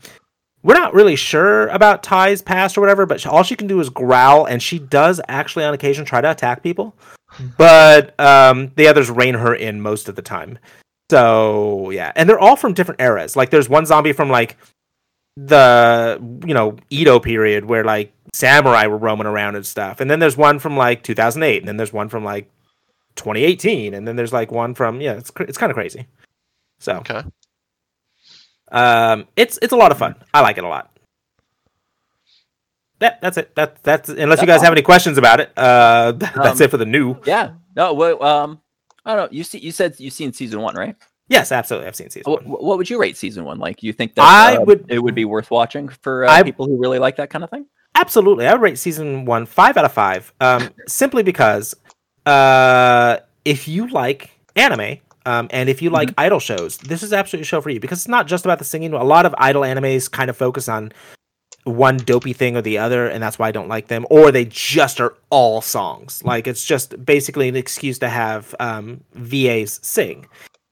we're 0.64 0.76
not 0.76 0.94
really 0.94 1.16
sure 1.16 1.68
about 1.68 2.04
Tae's 2.04 2.42
past 2.42 2.78
or 2.78 2.82
whatever, 2.82 3.06
but 3.06 3.26
all 3.26 3.44
she 3.44 3.56
can 3.56 3.68
do 3.68 3.80
is 3.80 3.90
growl, 3.90 4.46
and 4.46 4.62
she 4.62 4.80
does 4.80 5.20
actually 5.28 5.66
on 5.66 5.74
occasion 5.74 6.06
try 6.06 6.22
to 6.22 6.32
attack 6.32 6.64
people. 6.64 6.96
But 7.58 8.20
um, 8.20 8.72
the 8.76 8.88
others 8.88 9.10
rein 9.10 9.36
her 9.36 9.54
in 9.54 9.82
most 9.82 10.10
of 10.10 10.16
the 10.16 10.22
time. 10.22 10.58
So 11.10 11.90
yeah, 11.90 12.12
and 12.16 12.30
they're 12.30 12.40
all 12.40 12.56
from 12.56 12.74
different 12.74 13.02
eras. 13.02 13.36
Like 13.36 13.50
there's 13.50 13.68
one 13.70 13.86
zombie 13.86 14.14
from 14.14 14.30
like 14.30 14.58
the 15.38 16.20
you 16.46 16.54
know 16.54 16.76
Edo 16.90 17.20
period 17.20 17.66
where 17.66 17.84
like 17.84 18.14
samurai 18.34 18.86
were 18.88 18.98
roaming 18.98 19.28
around 19.28 19.56
and 19.56 19.66
stuff, 19.66 20.00
and 20.02 20.10
then 20.10 20.20
there's 20.20 20.38
one 20.38 20.60
from 20.60 20.78
like 20.78 21.02
2008, 21.04 21.60
and 21.60 21.68
then 21.68 21.78
there's 21.78 21.94
one 21.94 22.10
from 22.10 22.24
like 22.24 22.50
2018, 23.16 23.94
and 23.94 24.08
then 24.08 24.16
there's 24.16 24.34
like 24.34 24.52
one 24.52 24.76
from 24.76 25.02
yeah, 25.02 25.14
it's 25.14 25.32
cr- 25.32 25.44
it's 25.44 25.58
kind 25.58 25.72
of 25.72 25.76
crazy. 25.76 26.06
So 26.80 26.98
Okay. 26.98 27.24
um, 28.72 29.28
it's 29.36 29.58
it's 29.62 29.74
a 29.74 29.78
lot 29.78 29.92
of 29.92 29.98
fun. 29.98 30.16
I 30.34 30.42
like 30.42 30.58
it 30.58 30.64
a 30.64 30.68
lot. 30.68 30.92
That, 33.00 33.22
that's 33.22 33.38
it. 33.38 33.56
That 33.56 33.82
that's 33.82 34.10
unless 34.10 34.42
you 34.42 34.46
That's 34.46 34.60
guys 34.60 34.62
have 34.62 34.74
any 34.74 34.82
questions 34.82 35.18
about 35.18 35.40
it. 35.40 35.52
Uh, 35.58 36.12
that's 36.18 36.60
Um, 36.60 36.62
it 36.62 36.70
for 36.70 36.78
the 36.78 36.86
new. 36.86 37.16
Yeah. 37.26 37.52
No. 37.76 37.94
Well, 37.94 38.22
um, 38.22 38.62
I 39.10 39.16
don't 39.16 39.32
know. 39.32 39.38
You 39.38 39.44
see, 39.44 39.58
you 39.60 39.72
said 39.72 39.96
you've 40.00 40.14
seen 40.14 40.34
season 40.34 40.62
one, 40.62 40.76
right? 40.76 40.96
Yes, 41.28 41.52
absolutely. 41.52 41.88
I've 41.88 41.96
seen 41.96 42.10
season 42.10 42.32
What, 42.32 42.46
one. 42.46 42.60
what 42.64 42.78
would 42.78 42.90
you 42.90 43.00
rate 43.00 43.16
season 43.18 43.44
one? 43.46 43.60
Like, 43.60 43.84
you 43.84 43.94
think 43.94 44.16
that 44.16 44.24
I 44.24 44.58
uh, 44.58 44.62
would- 44.62 44.86
it 44.90 45.00
would 45.00 45.16
be 45.16 45.26
worth 45.26 45.52
watching 45.52 45.88
for 45.90 46.26
uh, 46.26 46.32
I- 46.32 46.44
people 46.44 46.66
who 46.68 46.78
really 46.78 47.00
like 47.00 47.16
that 47.18 47.30
kind 47.30 47.44
of 47.44 47.50
thing? 47.50 47.66
Absolutely, 47.96 48.48
I 48.48 48.54
would 48.54 48.62
rate 48.62 48.78
season 48.78 49.26
one 49.26 49.46
five 49.46 49.76
out 49.78 49.86
of 49.86 49.92
five. 49.94 50.32
Um, 50.40 50.70
simply 50.88 51.24
because 51.24 51.76
uh, 52.26 53.18
if 53.46 53.68
you 53.68 53.88
like 53.88 54.32
anime. 54.56 54.98
Um, 55.26 55.48
and 55.52 55.70
if 55.70 55.82
you 55.82 55.90
like 55.92 56.10
idol 56.18 56.40
shows, 56.40 56.78
this 56.78 57.04
is 57.04 57.14
absolutely 57.14 57.44
a 57.44 57.46
show 57.46 57.62
for 57.62 57.70
you 57.70 57.80
because 57.80 58.00
it's 58.00 58.08
not 58.08 58.26
just 58.26 58.46
about 58.46 58.58
the 58.58 58.64
singing. 58.66 58.94
A 58.94 59.04
lot 59.04 59.26
of 59.28 59.36
idol 59.38 59.62
animes 59.64 60.10
kind 60.10 60.30
of 60.30 60.38
focus 60.38 60.68
on 60.68 60.92
one 61.64 61.98
dopey 61.98 62.34
thing 62.34 62.56
or 62.56 62.62
the 62.62 62.78
other, 62.78 63.08
and 63.08 63.22
that's 63.22 63.38
why 63.38 63.48
I 63.48 63.52
don't 63.52 63.68
like 63.68 63.88
them. 63.88 64.06
Or 64.10 64.32
they 64.32 64.46
just 64.46 65.00
are 65.00 65.16
all 65.30 65.62
songs. 65.62 66.24
Like 66.24 66.48
it's 66.48 66.66
just 66.66 67.06
basically 67.06 67.48
an 67.48 67.56
excuse 67.56 68.00
to 68.00 68.10
have 68.10 68.56
um, 68.60 69.04
VAs 69.14 69.80
sing. 69.84 70.28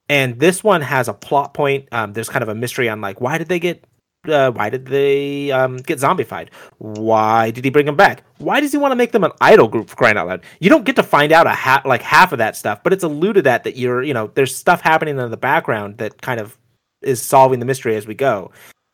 And 0.08 0.40
this 0.40 0.64
one 0.64 0.80
has 0.80 1.08
a 1.08 1.14
plot 1.14 1.52
point. 1.54 1.88
Um, 1.92 2.14
there's 2.14 2.30
kind 2.30 2.42
of 2.42 2.48
a 2.48 2.54
mystery 2.54 2.88
on 2.88 3.00
like 3.00 3.20
why 3.20 3.38
did 3.38 3.48
they 3.48 3.58
get 3.58 3.84
uh, 4.26 4.50
why 4.50 4.68
did 4.70 4.86
they 4.86 5.50
um, 5.50 5.76
get 5.76 5.98
zombified? 5.98 6.48
Why 6.78 7.50
did 7.50 7.64
he 7.64 7.70
bring 7.70 7.86
them 7.86 7.96
back? 7.96 8.24
Why 8.38 8.60
does 8.60 8.72
he 8.72 8.78
want 8.78 8.92
to 8.92 8.96
make 8.96 9.12
them 9.12 9.24
an 9.24 9.32
idol 9.40 9.68
group 9.68 9.88
for 9.88 9.96
crying 9.96 10.16
out 10.16 10.26
loud? 10.26 10.42
You 10.60 10.70
don't 10.70 10.84
get 10.84 10.96
to 10.96 11.02
find 11.02 11.32
out 11.32 11.46
a 11.46 11.50
ha- 11.50 11.82
like 11.84 12.02
half 12.02 12.32
of 12.32 12.38
that 12.38 12.56
stuff, 12.56 12.82
but 12.82 12.92
it's 12.92 13.04
alluded 13.04 13.46
at 13.46 13.64
that 13.64 13.76
you're 13.76 14.02
you 14.02 14.14
know 14.14 14.30
there's 14.34 14.54
stuff 14.54 14.80
happening 14.80 15.18
in 15.18 15.30
the 15.30 15.36
background 15.36 15.98
that 15.98 16.20
kind 16.20 16.40
of 16.40 16.56
is 17.02 17.22
solving 17.22 17.60
the 17.60 17.66
mystery 17.66 17.96
as 17.96 18.06
we 18.06 18.14
go, 18.14 18.50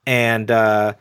and 0.07 0.51
uh, 0.51 0.95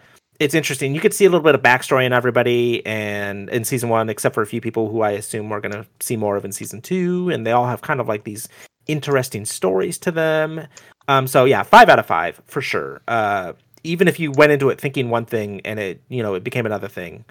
it's 0.43 0.53
interesting. 0.53 0.93
You 0.93 1.01
could 1.01 1.13
see 1.13 1.25
a 1.25 1.29
little 1.29 1.43
bit 1.43 1.55
of 1.55 1.61
backstory 1.61 2.05
in 2.05 2.13
everybody, 2.13 2.85
and 2.85 3.49
in 3.49 3.63
season 3.63 3.89
one, 3.89 4.09
except 4.09 4.35
for 4.35 4.41
a 4.41 4.47
few 4.47 4.61
people 4.61 4.89
who 4.89 5.01
I 5.01 5.11
assume 5.11 5.49
we're 5.49 5.61
gonna 5.61 5.85
see 5.99 6.17
more 6.17 6.35
of 6.35 6.45
in 6.45 6.51
season 6.51 6.81
two, 6.81 7.29
and 7.29 7.45
they 7.45 7.51
all 7.51 7.65
have 7.65 7.81
kind 7.81 7.99
of 7.99 8.07
like 8.07 8.23
these 8.23 8.47
interesting 8.87 9.45
stories 9.45 9.97
to 9.99 10.11
them. 10.11 10.67
Um, 11.07 11.27
so 11.27 11.45
yeah, 11.45 11.63
five 11.63 11.89
out 11.89 11.99
of 11.99 12.05
five 12.05 12.41
for 12.45 12.61
sure. 12.61 13.01
Uh, 13.07 13.53
even 13.83 14.07
if 14.07 14.19
you 14.19 14.31
went 14.31 14.51
into 14.51 14.69
it 14.69 14.79
thinking 14.79 15.09
one 15.09 15.25
thing 15.25 15.59
and 15.65 15.79
it 15.79 16.01
you 16.09 16.21
know 16.23 16.33
it 16.35 16.43
became 16.43 16.65
another 16.65 16.87
thing, 16.87 17.25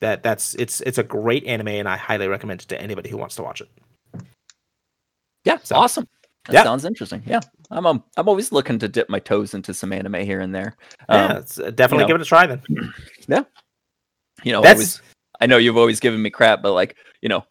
that 0.00 0.22
that's 0.22 0.54
it's 0.54 0.80
it's 0.82 0.98
a 0.98 1.02
great 1.02 1.44
anime, 1.46 1.68
and 1.68 1.88
I 1.88 1.96
highly 1.96 2.28
recommend 2.28 2.62
it 2.62 2.68
to 2.68 2.80
anybody 2.80 3.08
who 3.10 3.16
wants 3.16 3.34
to 3.36 3.42
watch 3.42 3.60
it. 3.60 3.68
Yeah. 5.44 5.58
So- 5.62 5.76
awesome. 5.76 6.06
That 6.46 6.54
Yeah. 6.54 6.62
sounds 6.64 6.84
interesting. 6.84 7.22
Yeah. 7.26 7.40
I'm 7.70 7.86
um, 7.86 8.04
I'm 8.16 8.28
always 8.28 8.52
looking 8.52 8.78
to 8.78 8.88
dip 8.88 9.08
my 9.08 9.18
toes 9.18 9.54
into 9.54 9.74
some 9.74 9.92
anime 9.92 10.14
here 10.14 10.40
and 10.40 10.54
there. 10.54 10.76
Um, 11.08 11.30
yeah, 11.30 11.38
it's, 11.38 11.58
uh, 11.58 11.70
definitely 11.70 12.04
know, 12.04 12.08
give 12.08 12.16
it 12.16 12.22
a 12.22 12.24
try 12.24 12.46
then. 12.46 12.62
Yeah, 13.28 13.42
you 14.42 14.52
know, 14.52 14.62
That's- 14.62 14.76
always, 14.76 15.02
I 15.40 15.46
know 15.46 15.58
you've 15.58 15.76
always 15.76 16.00
given 16.00 16.22
me 16.22 16.30
crap, 16.30 16.62
but 16.62 16.72
like, 16.72 16.96
you 17.20 17.28
know, 17.28 17.44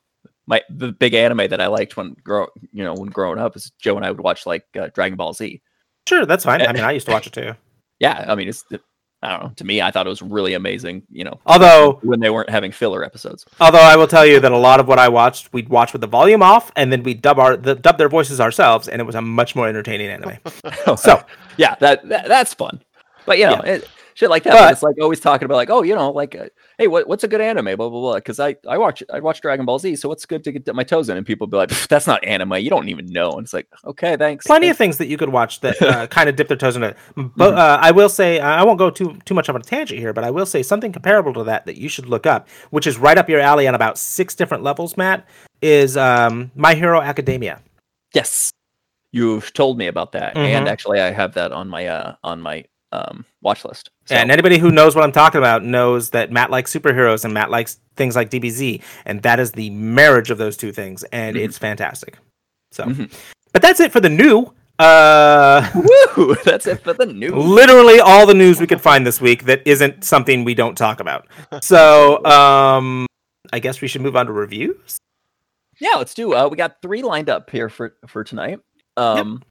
my 0.48 0.62
the 0.70 0.92
big 0.92 1.14
anime 1.14 1.50
that 1.50 1.62
I 1.62 1.68
liked 1.68 1.98
when 1.98 2.16
grow, 2.24 2.48
you 2.72 2.84
know, 2.84 2.96
when 2.96 3.10
growing 3.10 3.38
up 3.38 3.56
is 3.56 3.72
Joe 3.80 3.96
and 3.96 4.06
I 4.06 4.12
would 4.12 4.22
watch 4.22 4.46
like 4.46 4.66
uh, 4.80 4.88
Dragon 4.94 5.18
Ball 5.18 5.34
Z. 5.34 5.62
Sure, 6.08 6.26
that's 6.26 6.46
fine. 6.46 6.62
I 6.62 6.74
mean, 6.74 6.84
I 6.84 6.94
used 6.94 7.06
to 7.08 7.12
watch 7.14 7.28
it 7.28 7.34
too. 7.34 7.54
Yeah, 8.00 8.26
I 8.28 8.36
mean, 8.36 8.48
it's 8.48 8.64
I 9.28 9.32
don't 9.32 9.44
know. 9.44 9.52
To 9.58 9.66
me, 9.66 9.82
I 9.82 9.92
thought 9.92 10.06
it 10.06 10.10
was 10.10 10.22
really 10.22 10.54
amazing. 10.54 11.04
You 11.12 11.26
know, 11.26 11.40
Although 11.46 12.00
when 12.02 12.22
they 12.22 12.30
weren't 12.30 12.50
having 12.50 12.72
filler 12.72 13.04
episodes. 13.04 13.46
Although 13.60 13.82
I 13.82 13.98
will 13.98 14.08
tell 14.08 14.26
you 14.26 14.40
that 14.40 14.52
a 14.54 14.58
lot 14.58 14.80
of 14.80 14.88
what 14.88 15.00
I 15.00 15.10
watched, 15.10 15.52
we'd 15.52 15.68
watch 15.68 15.92
with 15.92 16.00
the 16.02 16.08
volume 16.08 16.42
off, 16.42 16.72
and 16.78 16.92
then 16.94 17.04
we'd 17.04 17.22
dub 17.22 17.38
our 17.38 17.58
the, 17.58 17.76
dub 17.76 17.98
their 17.98 18.08
voices 18.08 18.40
ourselves, 18.40 18.88
and 18.88 19.02
it 19.02 19.06
was 19.06 19.16
a 19.16 19.22
much 19.22 19.54
more 19.56 19.68
entertaining 19.68 20.08
anime. 20.10 20.38
So 20.98 21.22
yeah, 21.58 21.76
that, 21.80 22.08
that 22.08 22.28
that's 22.30 22.54
fun. 22.54 22.82
But 23.26 23.38
you 23.40 23.48
know, 23.48 23.62
Yeah. 23.66 23.72
it, 23.74 23.90
shit 24.18 24.30
like 24.32 24.44
that. 24.44 24.54
But- 24.54 24.62
But, 24.68 24.72
it's 24.74 24.82
like 24.84 24.96
always 25.02 25.20
talking 25.20 25.46
about 25.46 25.56
like, 25.56 25.70
oh, 25.70 25.84
you 25.84 25.94
know, 25.96 26.10
like, 26.12 26.34
uh, 26.36 26.48
hey, 26.80 26.88
what, 26.88 27.08
what's 27.08 27.24
a 27.24 27.28
good 27.28 27.40
anime? 27.42 27.66
Blah 27.78 27.90
blah 27.90 28.02
blah. 28.02 28.16
Because 28.16 28.40
I 28.40 28.56
I 28.68 28.78
watch 28.80 29.04
I 29.14 29.20
watch 29.20 29.42
Dragon 29.42 29.66
Ball 29.66 29.78
Z, 29.80 29.96
so 29.98 30.10
what's 30.10 30.26
good 30.26 30.44
to 30.46 30.52
get 30.52 30.74
my 30.76 30.84
toes 30.84 31.08
in? 31.10 31.18
And 31.18 31.26
people 31.26 31.46
be 31.48 31.58
like, 31.58 31.70
that's 31.88 32.08
not 32.08 32.24
anime. 32.24 32.54
You 32.56 32.70
don't 32.70 32.90
even 32.90 33.06
know. 33.08 33.32
And 33.34 33.44
it's 33.46 33.54
like, 33.54 33.68
okay, 33.86 34.18
thanks. 34.18 34.48
plenty 34.48 34.70
of 34.70 34.78
things 34.78 34.98
that 34.98 35.08
you 35.08 35.18
could 35.18 35.30
watch 35.30 35.60
that 35.62 35.80
uh, 35.82 36.08
kind 36.18 36.28
of 36.30 36.36
dip 36.36 36.48
their 36.48 36.58
toes 36.58 36.76
in 36.76 36.84
it. 36.84 36.98
But 37.16 37.54
uh, 37.54 37.78
I 37.82 37.92
will 37.92 38.10
say 38.10 38.40
I 38.40 38.64
won't 38.64 38.80
go 38.80 38.90
too 38.90 39.18
too 39.26 39.36
much 39.36 39.48
on 39.50 39.56
a 39.56 39.60
tangent 39.60 40.00
here, 40.00 40.14
but 40.14 40.24
I 40.24 40.32
will 40.32 40.46
say 40.48 40.64
something 40.64 40.92
comparable 40.92 41.34
to 41.36 41.44
that 41.46 41.66
that 41.68 41.78
you 41.78 41.88
should 41.88 42.08
look 42.08 42.26
up, 42.26 42.50
which 42.72 42.88
is 42.88 42.98
right 42.98 43.18
up 43.18 43.30
your 43.30 43.40
alley 43.40 43.68
on 43.68 43.76
about 43.76 43.98
six 43.98 44.34
different 44.36 44.64
levels. 44.64 44.98
Matt 44.98 45.28
is 45.62 45.96
um, 45.98 46.52
My 46.56 46.74
Hero 46.76 47.00
Academia. 47.02 47.62
Yes, 48.14 48.52
you've 49.12 49.54
told 49.54 49.78
me 49.78 49.88
about 49.88 50.12
that, 50.14 50.36
Mhm. 50.36 50.46
and 50.46 50.68
actually, 50.68 51.00
I 51.02 51.12
have 51.12 51.34
that 51.36 51.52
on 51.52 51.68
my 51.70 51.88
uh 51.88 52.16
on 52.24 52.42
my 52.42 52.66
um 52.92 53.26
watch 53.42 53.66
list. 53.66 53.90
So, 54.06 54.16
And 54.16 54.32
anybody 54.32 54.58
who 54.58 54.72
knows 54.72 54.96
what 54.96 55.04
I'm 55.04 55.12
talking 55.12 55.40
about 55.40 55.64
knows 55.64 56.12
that 56.12 56.32
Matt 56.32 56.50
likes 56.52 56.74
superheroes 56.74 57.26
and 57.26 57.34
Matt 57.34 57.50
likes 57.52 57.80
things 57.96 58.16
like 58.16 58.30
DBZ, 58.30 58.82
and 59.06 59.22
that 59.24 59.40
is 59.40 59.52
the 59.52 59.70
marriage 59.72 60.30
of 60.32 60.38
those 60.38 60.56
two 60.58 60.72
things, 60.72 61.04
and 61.12 61.36
Mhm. 61.36 61.42
it's 61.44 61.58
fantastic. 61.58 62.18
So, 62.72 62.86
Mhm. 62.86 63.12
but 63.54 63.62
that's 63.62 63.80
it 63.80 63.92
for 63.92 64.00
the 64.00 64.10
new. 64.10 64.54
Uh, 64.80 65.68
woo, 66.18 66.36
that's 66.46 66.68
it 66.68 66.82
for 66.84 66.94
the 66.94 67.06
news. 67.08 67.34
literally 67.34 68.00
all 68.00 68.26
the 68.28 68.34
news 68.34 68.60
we 68.60 68.68
could 68.68 68.80
find 68.82 69.06
this 69.08 69.20
week 69.20 69.46
that 69.46 69.62
isn't 69.66 70.04
something 70.04 70.44
we 70.44 70.54
don't 70.54 70.78
talk 70.78 71.00
about. 71.00 71.28
So, 71.62 72.24
um, 72.26 73.08
I 73.52 73.60
guess 73.60 73.82
we 73.82 73.88
should 73.88 74.02
move 74.02 74.16
on 74.16 74.28
to 74.28 74.32
reviews. 74.32 74.98
Yeah, 75.80 75.96
let's 75.98 76.14
do. 76.14 76.34
Uh, 76.36 76.48
we 76.50 76.58
got 76.58 76.82
three 76.82 77.02
lined 77.02 77.30
up 77.30 77.50
here 77.50 77.70
for 77.70 77.96
for 78.08 78.24
tonight. 78.24 78.60
Um, 78.98 79.42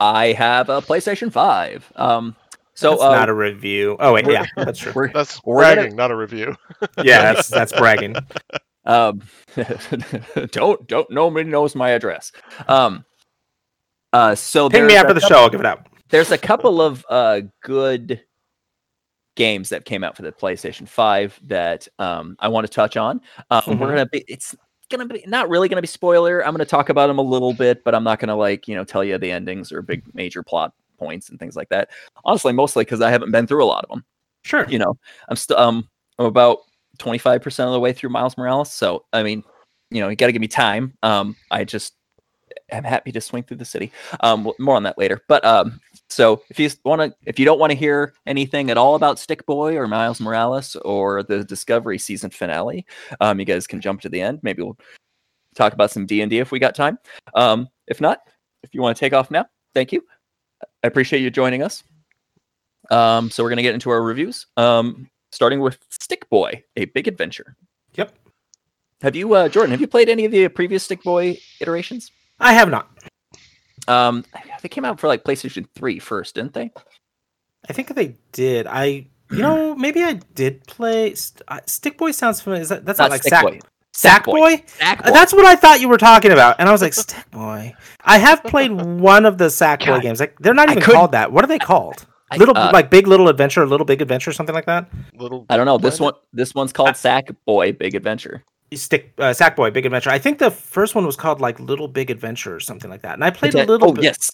I 0.00 0.32
have 0.32 0.68
a 0.68 0.80
PlayStation 0.82 1.32
Five. 1.32 1.90
Um, 1.96 2.34
so 2.74 2.90
that's 2.90 3.02
uh, 3.02 3.10
not 3.12 3.28
a 3.28 3.34
review. 3.34 3.96
Oh 4.00 4.12
wait, 4.14 4.26
yeah, 4.28 4.46
that's 4.56 4.78
true. 4.78 4.92
we're 4.94 5.12
That's 5.12 5.40
We're 5.44 5.60
gonna- 5.62 5.74
bragging, 5.76 5.96
not 5.96 6.10
a 6.10 6.16
review. 6.16 6.56
Yeah, 7.04 7.32
that's 7.32 7.48
that's 7.48 7.72
bragging. 7.72 8.16
um, 8.86 9.22
don't 10.52 10.86
don't 10.88 11.10
nobody 11.10 11.48
knows 11.48 11.74
my 11.74 11.90
address. 11.90 12.32
Um, 12.68 13.04
uh, 14.12 14.34
so 14.34 14.68
Ping 14.68 14.82
me 14.86 14.88
there's 14.94 15.00
after 15.02 15.14
the 15.14 15.20
couple- 15.20 15.36
show. 15.36 15.42
I'll 15.42 15.50
give 15.50 15.60
it 15.60 15.66
out. 15.66 15.86
There's 16.10 16.30
a 16.30 16.38
couple 16.38 16.80
of 16.82 17.04
uh 17.08 17.40
good 17.62 18.22
games 19.36 19.70
that 19.70 19.84
came 19.86 20.04
out 20.04 20.14
for 20.16 20.22
the 20.22 20.32
PlayStation 20.32 20.86
Five 20.86 21.38
that 21.44 21.88
um 21.98 22.36
I 22.38 22.48
want 22.48 22.66
to 22.66 22.72
touch 22.72 22.96
on. 22.96 23.20
Um, 23.50 23.62
Mhm. 23.62 23.78
We're 23.78 23.88
gonna 23.88 24.06
be 24.06 24.24
it's 24.28 24.54
gonna 24.90 25.06
be 25.06 25.24
not 25.26 25.48
really 25.48 25.68
gonna 25.68 25.80
be 25.80 25.86
spoiler. 25.88 26.44
I'm 26.44 26.52
gonna 26.52 26.64
talk 26.66 26.90
about 26.90 27.06
them 27.06 27.18
a 27.18 27.22
little 27.22 27.54
bit, 27.54 27.82
but 27.84 27.94
I'm 27.94 28.04
not 28.04 28.18
gonna 28.18 28.36
like 28.36 28.68
you 28.68 28.74
know 28.74 28.84
tell 28.84 29.02
you 29.02 29.16
the 29.18 29.30
endings 29.30 29.72
or 29.72 29.80
big 29.82 30.02
major 30.14 30.42
plot 30.42 30.72
points 31.02 31.28
and 31.28 31.38
things 31.38 31.56
like 31.56 31.68
that. 31.70 31.90
Honestly, 32.24 32.52
mostly 32.52 32.84
because 32.84 33.00
I 33.00 33.10
haven't 33.10 33.32
been 33.32 33.46
through 33.46 33.64
a 33.64 33.66
lot 33.66 33.84
of 33.84 33.90
them. 33.90 34.04
Sure. 34.44 34.66
You 34.68 34.78
know, 34.78 34.96
I'm 35.28 35.36
still 35.36 35.58
um 35.58 35.88
I'm 36.18 36.26
about 36.26 36.58
25 36.98 37.42
percent 37.42 37.68
of 37.68 37.72
the 37.72 37.80
way 37.80 37.92
through 37.92 38.10
Miles 38.10 38.36
Morales. 38.36 38.72
So 38.72 39.04
I 39.12 39.22
mean, 39.22 39.42
you 39.90 40.00
know, 40.00 40.08
you 40.08 40.16
got 40.16 40.26
to 40.26 40.32
give 40.32 40.40
me 40.40 40.48
time. 40.48 40.94
Um, 41.02 41.36
I 41.50 41.64
just 41.64 41.94
am 42.70 42.84
happy 42.84 43.12
to 43.12 43.20
swing 43.20 43.42
through 43.42 43.58
the 43.58 43.64
city. 43.64 43.92
Um, 44.20 44.50
more 44.58 44.76
on 44.76 44.82
that 44.84 44.98
later. 44.98 45.20
But 45.28 45.44
um, 45.44 45.80
so 46.08 46.42
if 46.48 46.58
you 46.58 46.70
want 46.84 47.02
to, 47.02 47.14
if 47.26 47.38
you 47.38 47.44
don't 47.44 47.58
want 47.58 47.70
to 47.70 47.78
hear 47.78 48.14
anything 48.26 48.70
at 48.70 48.78
all 48.78 48.94
about 48.94 49.18
Stick 49.18 49.44
Boy 49.46 49.76
or 49.76 49.86
Miles 49.86 50.20
Morales 50.20 50.76
or 50.76 51.22
the 51.22 51.44
Discovery 51.44 51.98
season 51.98 52.30
finale, 52.30 52.86
um, 53.20 53.38
you 53.38 53.44
guys 53.44 53.66
can 53.66 53.80
jump 53.80 54.00
to 54.02 54.08
the 54.08 54.20
end. 54.20 54.40
Maybe 54.42 54.62
we'll 54.62 54.78
talk 55.54 55.72
about 55.72 55.90
some 55.90 56.06
D 56.06 56.22
and 56.22 56.30
D 56.30 56.38
if 56.38 56.50
we 56.50 56.58
got 56.58 56.74
time. 56.74 56.98
Um, 57.34 57.68
if 57.86 58.00
not, 58.00 58.20
if 58.62 58.74
you 58.74 58.80
want 58.80 58.96
to 58.96 59.00
take 59.00 59.12
off 59.12 59.30
now, 59.30 59.46
thank 59.74 59.92
you. 59.92 60.02
I 60.82 60.88
appreciate 60.88 61.20
you 61.20 61.30
joining 61.30 61.62
us. 61.62 61.84
Um, 62.90 63.30
so 63.30 63.42
we're 63.42 63.50
gonna 63.50 63.62
get 63.62 63.74
into 63.74 63.90
our 63.90 64.02
reviews. 64.02 64.46
Um, 64.56 65.08
starting 65.30 65.60
with 65.60 65.78
Stick 65.90 66.28
Boy, 66.30 66.62
a 66.76 66.84
big 66.86 67.08
adventure. 67.08 67.56
Yep. 67.94 68.14
Have 69.02 69.16
you, 69.16 69.34
uh, 69.34 69.48
Jordan? 69.48 69.72
Have 69.72 69.80
you 69.80 69.88
played 69.88 70.08
any 70.08 70.24
of 70.24 70.32
the 70.32 70.48
previous 70.48 70.84
Stick 70.84 71.02
Boy 71.02 71.38
iterations? 71.60 72.12
I 72.38 72.52
have 72.52 72.70
not. 72.70 72.90
Um, 73.88 74.24
they 74.62 74.68
came 74.68 74.84
out 74.84 75.00
for 75.00 75.08
like 75.08 75.24
PlayStation 75.24 75.66
3 75.74 75.98
first, 75.98 76.36
didn't 76.36 76.54
they? 76.54 76.70
I 77.68 77.72
think 77.72 77.94
they 77.94 78.16
did. 78.32 78.66
I, 78.66 79.08
you 79.30 79.38
know, 79.38 79.74
maybe 79.76 80.02
I 80.02 80.14
did 80.34 80.64
play. 80.66 81.14
St- 81.14 81.42
uh, 81.48 81.60
Stick 81.66 81.98
Boy 81.98 82.12
sounds 82.12 82.40
familiar. 82.40 82.62
Is 82.62 82.68
that, 82.68 82.84
that's 82.84 82.98
not, 82.98 83.10
like 83.10 83.22
Stick 83.22 83.30
Sack 83.30 83.44
Boy. 83.44 83.60
Sack 84.02 84.24
Boy? 84.24 84.62
Sack 84.66 85.00
Uh, 85.00 85.08
Boy. 85.08 85.12
That's 85.12 85.32
what 85.32 85.44
I 85.46 85.54
thought 85.56 85.80
you 85.80 85.88
were 85.88 85.98
talking 85.98 86.30
about, 86.32 86.56
and 86.58 86.68
I 86.68 86.72
was 86.72 86.82
like, 86.82 86.94
Stick 87.06 87.30
Boy. 87.30 87.74
I 88.04 88.18
have 88.18 88.42
played 88.44 88.72
one 88.72 89.24
of 89.26 89.38
the 89.38 89.46
Sackboy 89.46 89.86
God. 89.86 90.02
games. 90.02 90.20
Like 90.20 90.36
they're 90.38 90.54
not 90.54 90.70
even 90.70 90.82
called 90.82 91.12
that. 91.12 91.32
What 91.32 91.44
are 91.44 91.48
they 91.48 91.58
called? 91.58 92.06
I- 92.30 92.36
Little 92.36 92.56
uh, 92.56 92.70
like 92.72 92.88
Big 92.90 93.06
Little 93.06 93.28
Adventure, 93.28 93.66
Little 93.66 93.84
Big 93.84 94.00
Adventure, 94.00 94.32
something 94.32 94.54
like 94.54 94.64
that. 94.66 94.88
Little. 95.14 95.44
I 95.50 95.56
don't 95.58 95.66
know. 95.66 95.76
This 95.78 95.98
Planet? 95.98 96.14
one, 96.16 96.22
this 96.32 96.54
one's 96.54 96.72
called 96.72 96.96
Sack 96.96 97.28
Boy 97.44 97.72
Big 97.72 97.94
Adventure. 97.94 98.42
Stick 98.74 99.12
uh, 99.18 99.24
Sackboy, 99.34 99.70
Big 99.74 99.84
Adventure. 99.84 100.08
I 100.08 100.18
think 100.18 100.38
the 100.38 100.50
first 100.50 100.94
one 100.94 101.04
was 101.04 101.14
called 101.14 101.42
like 101.42 101.60
Little 101.60 101.88
Big 101.88 102.10
Adventure 102.10 102.56
or 102.56 102.60
something 102.60 102.90
like 102.90 103.02
that. 103.02 103.14
And 103.14 103.22
I 103.24 103.30
played 103.30 103.54
a 103.54 103.66
little 103.66 103.90
oh 103.90 103.92
bit. 103.92 104.04
yes, 104.04 104.30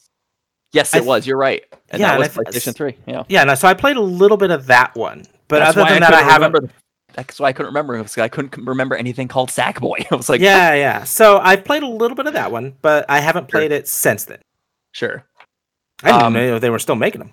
yes, 0.70 0.94
it 0.94 0.98
th- 0.98 1.08
was. 1.08 1.26
You're 1.26 1.38
right. 1.38 1.64
And 1.90 1.98
Yeah, 2.00 2.12
that 2.12 2.18
was 2.20 2.28
I 2.38 2.44
th- 2.50 2.64
PlayStation 2.64 2.74
3. 2.76 2.96
Yeah. 3.08 3.24
Yeah, 3.28 3.42
no, 3.42 3.56
so 3.56 3.66
I 3.66 3.74
played 3.74 3.96
a 3.96 4.00
little 4.00 4.36
bit 4.36 4.52
of 4.52 4.66
that 4.66 4.94
one. 4.94 5.24
But 5.48 5.58
That's 5.58 5.70
other 5.70 5.82
why 5.82 5.90
than 5.90 6.00
that, 6.02 6.14
I 6.14 6.22
haven't. 6.22 6.52
remember. 6.52 6.72
That's 7.14 7.40
why 7.40 7.48
I 7.48 7.52
couldn't 7.52 7.68
remember 7.70 7.96
because 7.98 8.18
I 8.18 8.28
couldn't 8.28 8.56
remember 8.66 8.94
anything 8.94 9.28
called 9.28 9.48
Sackboy. 9.50 10.06
I 10.12 10.14
was 10.14 10.28
like, 10.28 10.40
yeah, 10.40 10.74
yeah. 10.74 11.04
So 11.04 11.40
I 11.42 11.56
played 11.56 11.82
a 11.82 11.88
little 11.88 12.14
bit 12.14 12.26
of 12.26 12.34
that 12.34 12.52
one, 12.52 12.76
but 12.82 13.06
I 13.08 13.20
haven't 13.20 13.50
Sure. 13.50 13.60
played 13.60 13.72
it 13.72 13.88
since 13.88 14.24
then. 14.24 14.38
sure. 14.92 15.24
I 16.04 16.12
didn't 16.12 16.22
Um, 16.22 16.32
know 16.34 16.58
they 16.60 16.70
were 16.70 16.78
still 16.78 16.94
making 16.94 17.18
them. 17.20 17.32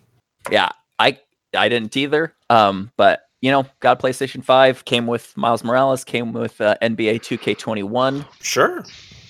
yeah 0.50 0.70
i 0.98 1.18
i 1.56 1.70
didn't 1.70 1.96
either 1.98 2.34
um 2.50 2.90
but 2.98 3.22
you 3.42 3.52
know 3.52 3.66
got 3.80 4.00
a 4.00 4.02
playstation 4.02 4.44
5 4.44 4.86
came 4.86 5.06
with 5.08 5.36
miles 5.38 5.64
morales 5.64 6.04
came 6.04 6.34
with 6.34 6.60
uh, 6.62 6.76
nba 6.82 7.20
2k21 7.20 8.26
Sure. 8.42 8.84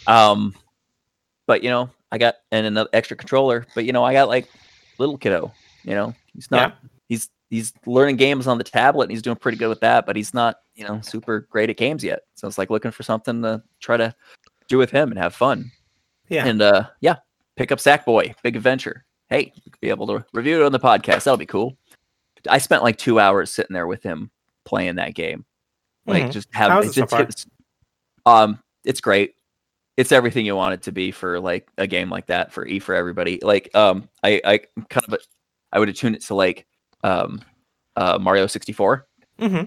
um 0.07 0.53
but 1.47 1.63
you 1.63 1.69
know 1.69 1.89
i 2.11 2.17
got 2.17 2.35
and 2.51 2.65
another 2.65 2.89
extra 2.93 3.17
controller 3.17 3.65
but 3.75 3.83
you 3.85 3.91
know 3.93 4.03
i 4.05 4.13
got 4.13 4.27
like 4.29 4.47
little 4.99 5.17
kiddo 5.17 5.51
you 5.83 5.95
know 5.95 6.13
he's 6.33 6.49
not 6.51 6.75
he's 7.09 7.29
he's 7.49 7.73
learning 7.85 8.15
games 8.15 8.47
on 8.47 8.57
the 8.57 8.63
tablet 8.63 9.03
and 9.03 9.11
he's 9.11 9.21
doing 9.21 9.35
pretty 9.37 9.57
good 9.57 9.69
with 9.69 9.79
that 9.81 10.05
but 10.05 10.15
he's 10.15 10.33
not 10.33 10.57
you 10.73 10.83
know 10.87 10.99
super 11.01 11.41
great 11.51 11.69
at 11.69 11.77
games 11.77 12.03
yet. 12.03 12.21
So 12.35 12.47
it's 12.47 12.57
like 12.57 12.69
looking 12.69 12.91
for 12.91 13.03
something 13.03 13.41
to 13.43 13.61
try 13.79 13.97
to 13.97 14.13
do 14.67 14.77
with 14.77 14.89
him 14.91 15.09
and 15.11 15.19
have 15.19 15.35
fun. 15.35 15.71
Yeah. 16.27 16.45
and 16.47 16.61
uh 16.61 16.87
yeah 17.01 17.17
pick 17.55 17.71
up 17.71 17.79
sackboy 17.79 18.33
big 18.43 18.55
adventure. 18.55 19.05
Hey 19.29 19.53
be 19.81 19.89
able 19.89 20.07
to 20.07 20.25
review 20.33 20.61
it 20.61 20.65
on 20.65 20.71
the 20.71 20.79
podcast. 20.79 21.23
That'll 21.25 21.37
be 21.37 21.45
cool. 21.45 21.77
I 22.49 22.57
spent 22.57 22.83
like 22.83 22.97
two 22.97 23.19
hours 23.19 23.51
sitting 23.51 23.73
there 23.73 23.87
with 23.87 24.03
him 24.03 24.31
playing 24.65 24.95
that 24.95 25.13
game. 25.15 25.45
Like 26.07 26.25
Mhm. 26.25 26.31
just 26.31 26.47
have 26.53 26.71
it 26.83 26.93
so 26.93 27.17
it's, 27.29 27.45
um 28.25 28.59
it's 28.83 29.01
great. 29.01 29.33
It's 29.97 30.11
everything 30.11 30.45
you 30.45 30.55
want 30.55 30.73
it 30.73 30.81
to 30.83 30.91
be 30.91 31.11
for 31.11 31.39
like 31.39 31.67
a 31.77 31.87
game 31.87 32.09
like 32.09 32.25
that 32.27 32.51
for 32.51 32.65
e 32.67 32.79
for 32.79 32.93
everybody. 32.95 33.39
Like 33.41 33.69
um 33.75 34.09
i 34.23 34.41
i 34.43 34.57
kind 34.89 35.05
of 35.07 35.17
i 35.71 35.79
would 35.79 35.89
attune 35.89 36.15
it 36.15 36.21
to 36.23 36.35
like 36.35 36.65
um 37.05 37.41
uh 37.95 38.17
mario 38.19 38.47
64 38.47 39.05
Mm-hmm. 39.39 39.65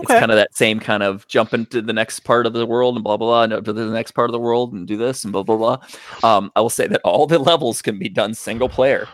it's 0.00 0.06
kind 0.06 0.30
of 0.30 0.36
that 0.36 0.56
same 0.56 0.78
kind 0.78 1.02
of 1.02 1.26
jump 1.26 1.52
into 1.52 1.82
the 1.82 1.92
next 1.92 2.20
part 2.20 2.46
of 2.46 2.52
the 2.52 2.64
world 2.64 2.94
and 2.94 3.02
blah 3.02 3.16
blah 3.16 3.26
blah 3.26 3.42
and 3.42 3.52
up 3.52 3.64
to 3.64 3.72
the 3.72 3.86
next 3.86 4.12
part 4.12 4.30
of 4.30 4.32
the 4.32 4.38
world 4.38 4.72
and 4.72 4.86
do 4.86 4.96
this 4.96 5.24
and 5.24 5.32
blah 5.32 5.42
blah 5.42 5.56
blah. 5.56 5.78
Um, 6.22 6.52
I 6.54 6.60
will 6.60 6.70
say 6.70 6.86
that 6.86 7.00
all 7.02 7.26
the 7.26 7.38
levels 7.50 7.82
can 7.82 7.98
be 7.98 8.08
done 8.08 8.32
single 8.32 8.68
player, 8.68 9.08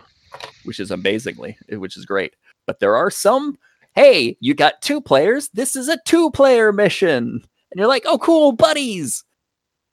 which 0.65 0.79
is 0.79 0.91
amazingly, 0.91 1.57
eh, 1.71 1.77
which 1.77 1.97
is 1.97 2.05
great. 2.05 2.35
But 2.67 2.81
there 2.81 2.95
are 2.97 3.11
some. 3.11 3.57
Hey, 3.95 4.37
you 4.41 4.53
got 4.53 4.83
two 4.83 5.01
players. 5.01 5.49
This 5.55 5.75
is 5.75 5.89
a 5.89 5.99
two-player 6.05 6.71
mission, 6.71 7.43
and 7.71 7.79
you're 7.79 7.89
like, 7.89 8.05
oh, 8.05 8.19
cool, 8.19 8.53
buddies. 8.53 9.24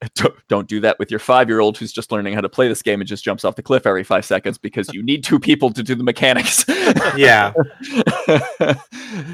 Don't, 0.14 0.34
don't 0.48 0.68
that 0.80 0.98
with 0.98 1.10
your 1.10 1.20
five-year-old 1.20 1.76
who's 1.76 1.92
just 1.92 2.10
learning 2.10 2.34
how 2.34 2.40
to 2.40 2.48
play 2.48 2.68
this 2.68 2.82
game 2.82 3.00
and 3.00 3.08
just 3.08 3.24
jumps 3.24 3.44
off 3.44 3.56
the 3.56 3.62
cliff 3.62 3.86
every 3.86 4.04
five 4.04 4.24
seconds 4.24 4.58
because 4.58 4.92
you 4.92 5.02
need 5.02 5.22
two 5.22 5.38
people 5.38 5.70
to 5.70 5.82
do 5.82 5.94
the 5.94 6.02
mechanics. 6.02 6.64
yeah. 7.16 7.52